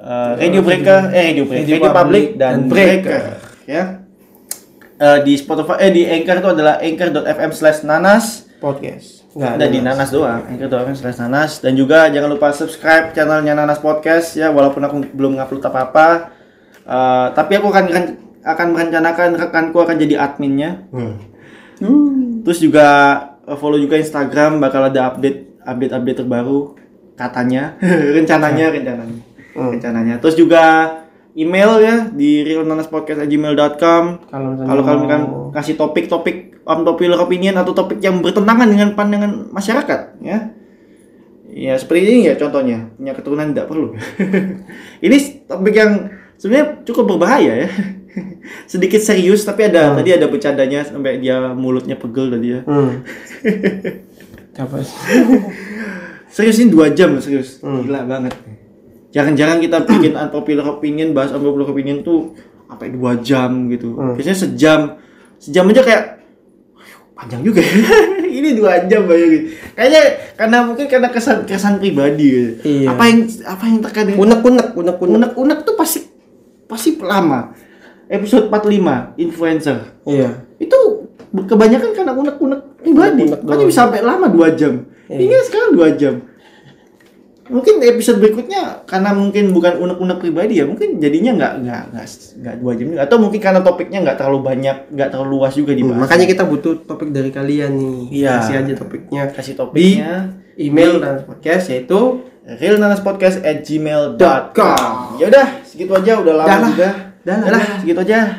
eh, 0.01 0.33
Radio 0.41 0.65
Breaker 0.65 1.13
eh 1.13 1.35
Radio 1.35 1.45
Breaker 1.45 1.67
Radio 1.69 1.77
Radio, 1.83 1.93
Public 1.93 2.25
dan 2.39 2.53
dan 2.65 2.71
Breaker, 2.71 3.03
Breaker. 3.03 3.23
ya. 3.69 3.85
Eh, 4.95 5.19
di 5.27 5.35
Spotify 5.37 5.77
eh 5.85 5.91
di 5.93 6.03
Anchor 6.07 6.37
itu 6.41 6.51
adalah 6.55 6.75
anchor.fm 6.81 7.51
slash 7.53 7.83
nanas. 7.85 8.47
Podcast. 8.63 9.27
Nggak 9.35 9.53
ada 9.61 9.67
di 9.67 9.81
Nanas. 9.83 10.09
doang 10.15 10.47
anchor.fm 10.47 10.95
slash 10.95 11.19
nanas. 11.19 11.59
Dan 11.59 11.75
juga 11.75 12.07
jangan 12.09 12.31
lupa 12.31 12.55
subscribe 12.55 13.11
channelnya 13.13 13.53
Nanas 13.53 13.83
Podcast 13.83 14.39
ya 14.39 14.49
walaupun 14.55 14.81
aku 14.87 14.97
belum 15.11 15.37
ngupload 15.37 15.65
apa-apa. 15.69 16.31
Eh, 16.87 17.27
tapi 17.35 17.59
aku 17.59 17.69
akan 17.69 17.85
akan 18.47 18.67
merencanakan 18.73 19.29
rekanku 19.37 19.77
akan 19.83 19.97
jadi 19.99 20.23
adminnya. 20.23 20.87
Hmm. 20.95 21.34
Terus 22.45 22.59
juga 22.61 22.87
eh, 23.45 23.57
follow 23.57 23.77
juga 23.77 23.97
Instagram 23.97 24.59
bakal 24.59 24.89
ada 24.89 25.13
update 25.13 25.61
update 25.65 25.93
update 25.93 26.19
terbaru 26.25 26.75
katanya. 27.15 27.77
Rencananya 28.17 28.73
rencananya. 28.73 29.21
Hmm. 29.55 29.71
rencananya. 29.71 30.15
Terus 30.19 30.35
juga 30.35 30.65
email 31.35 31.71
ya 31.83 31.97
di 32.11 32.43
realnanaspodcast@gmail.com 32.43 34.05
kalau 34.67 34.83
kalian 34.83 35.07
kan 35.07 35.21
mau- 35.27 35.51
kasih 35.51 35.75
topik-topik 35.75 36.63
unpopular 36.65 37.19
opinion 37.21 37.55
atau 37.59 37.71
topik 37.71 38.01
yang 38.01 38.19
bertentangan 38.19 38.67
dengan 38.67 38.89
pandangan 38.97 39.51
masyarakat 39.51 40.01
ya. 40.23 40.39
Ya 41.55 41.79
seperti 41.79 42.03
ini 42.03 42.27
ya 42.27 42.35
contohnya. 42.35 42.91
Punya 42.99 43.15
keturunan 43.15 43.55
tidak 43.55 43.71
perlu. 43.71 43.95
Ini 45.07 45.17
topik 45.47 45.71
yang 45.71 46.11
sebenarnya 46.35 46.83
cukup 46.83 47.15
berbahaya 47.15 47.53
ya 47.63 47.69
sedikit 48.71 48.99
serius 48.99 49.43
tapi 49.43 49.65
ada 49.65 49.93
tadi 49.93 50.11
ada 50.11 50.27
bercandanya 50.27 50.83
sampai 50.83 51.19
dia 51.19 51.53
mulutnya 51.53 51.95
pegel 51.95 52.31
tadi 52.31 52.49
ya 52.51 52.61
Hmm. 52.63 53.03
Apa 54.57 54.79
sih? 54.81 54.95
serius 56.29 56.59
ini 56.59 56.69
dua 56.69 56.91
jam 56.91 57.15
serius 57.19 57.59
Hmm. 57.59 57.83
gila 57.83 58.03
banget 58.05 58.35
jarang-jarang 59.11 59.59
kita 59.59 59.83
bikin 59.85 60.13
unpopular 60.13 60.67
opinion 60.69 61.11
bahas 61.11 61.31
unpopular 61.31 61.69
opinion 61.69 62.03
tuh 62.03 62.35
apa 62.65 62.85
ya, 62.85 62.91
dua 62.91 63.13
jam 63.21 63.51
gitu 63.69 63.95
Hmm. 63.95 64.15
biasanya 64.15 64.39
sejam 64.41 64.81
sejam 65.37 65.69
aja 65.69 65.83
kayak 65.83 66.03
"Wah, 66.73 66.89
panjang 67.17 67.43
juga 67.43 67.61
ya." 67.61 67.75
ini 68.35 68.51
dua 68.53 68.83
jam 68.85 69.07
bayangin 69.07 69.47
kayaknya 69.73 70.03
karena 70.35 70.57
mungkin 70.65 70.87
karena 70.89 71.09
kesan 71.09 71.43
kesan 71.45 71.79
pribadi 71.79 72.27
gitu. 72.27 72.53
Iya. 72.65 72.89
apa 72.91 73.03
yang 73.05 73.19
apa 73.45 73.65
yang 73.65 73.79
terkait 73.81 74.05
dengan 74.09 74.19
unek-unek 74.25 74.67
unek-unek 74.73 75.13
unek-unek 75.13 75.59
tuh 75.63 75.75
pasti 75.75 76.01
pasti 76.65 76.97
lama 76.97 77.55
episode 78.09 78.49
45 78.49 79.17
influencer. 79.17 79.79
Iya. 80.05 80.31
Itu 80.61 81.09
kebanyakan 81.35 81.91
karena 81.93 82.13
unek-unek 82.15 82.61
pribadi. 82.79 83.25
Makanya 83.31 83.65
bisa 83.67 83.81
sampai 83.87 84.01
lama 84.05 84.27
dua 84.31 84.55
jam. 84.55 84.87
Iya. 85.11 85.19
ini 85.21 85.35
sekarang 85.45 85.71
dua 85.77 85.91
jam. 85.95 86.15
Mungkin 87.45 87.77
episode 87.85 88.25
berikutnya 88.25 88.89
karena 88.89 89.13
mungkin 89.13 89.53
bukan 89.53 89.77
unek-unek 89.77 90.17
pribadi 90.17 90.57
ya 90.57 90.65
mungkin 90.65 90.97
jadinya 90.97 91.37
nggak 91.37 91.53
nggak 91.61 91.83
nggak 92.41 92.55
dua 92.57 92.73
jam 92.73 92.87
atau 92.97 93.17
mungkin 93.21 93.37
karena 93.37 93.61
topiknya 93.61 94.01
nggak 94.01 94.17
terlalu 94.17 94.41
banyak 94.41 94.77
nggak 94.89 95.09
terlalu 95.13 95.29
luas 95.37 95.53
juga 95.53 95.77
Hmm, 95.77 95.81
dibahas. 95.85 96.01
Makanya 96.09 96.25
kita 96.25 96.45
butuh 96.49 96.73
topik 96.89 97.13
dari 97.13 97.29
kalian 97.29 97.77
nih. 97.77 98.01
Iya. 98.25 98.33
kasih 98.41 98.55
aja 98.65 98.73
topiknya 98.81 99.23
kasih 99.29 99.55
topiknya 99.61 100.13
email 100.57 100.97
dan 101.05 101.21
podcast 101.29 101.69
yaitu 101.69 102.25
realnanaspodcast 102.45 103.45
at 103.45 103.61
gmail.com 103.61 104.53
com. 104.57 105.21
ya 105.21 105.29
udah 105.29 105.47
segitu 105.69 105.93
aja 105.93 106.21
udah 106.21 106.35
lama 106.41 106.49
Dah 106.49 106.59
lah. 106.61 106.69
juga 106.73 106.89
Dah 107.25 107.41
lah, 107.41 107.81
segitu 107.81 108.05
aja. 108.05 108.37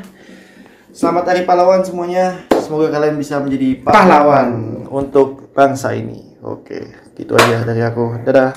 Selamat 0.94 1.34
hari 1.34 1.42
pahlawan 1.42 1.82
semuanya. 1.82 2.46
Semoga 2.62 2.94
kalian 2.94 3.18
bisa 3.18 3.42
menjadi 3.42 3.82
Pahlawan. 3.82 3.98
pahlawan 3.98 4.50
untuk 4.94 5.50
bangsa 5.58 5.98
ini. 5.98 6.38
Oke 6.46 6.94
gitu 7.18 7.34
aja 7.34 7.66
dari 7.66 7.82
aku. 7.82 8.22
Dadah 8.22 8.54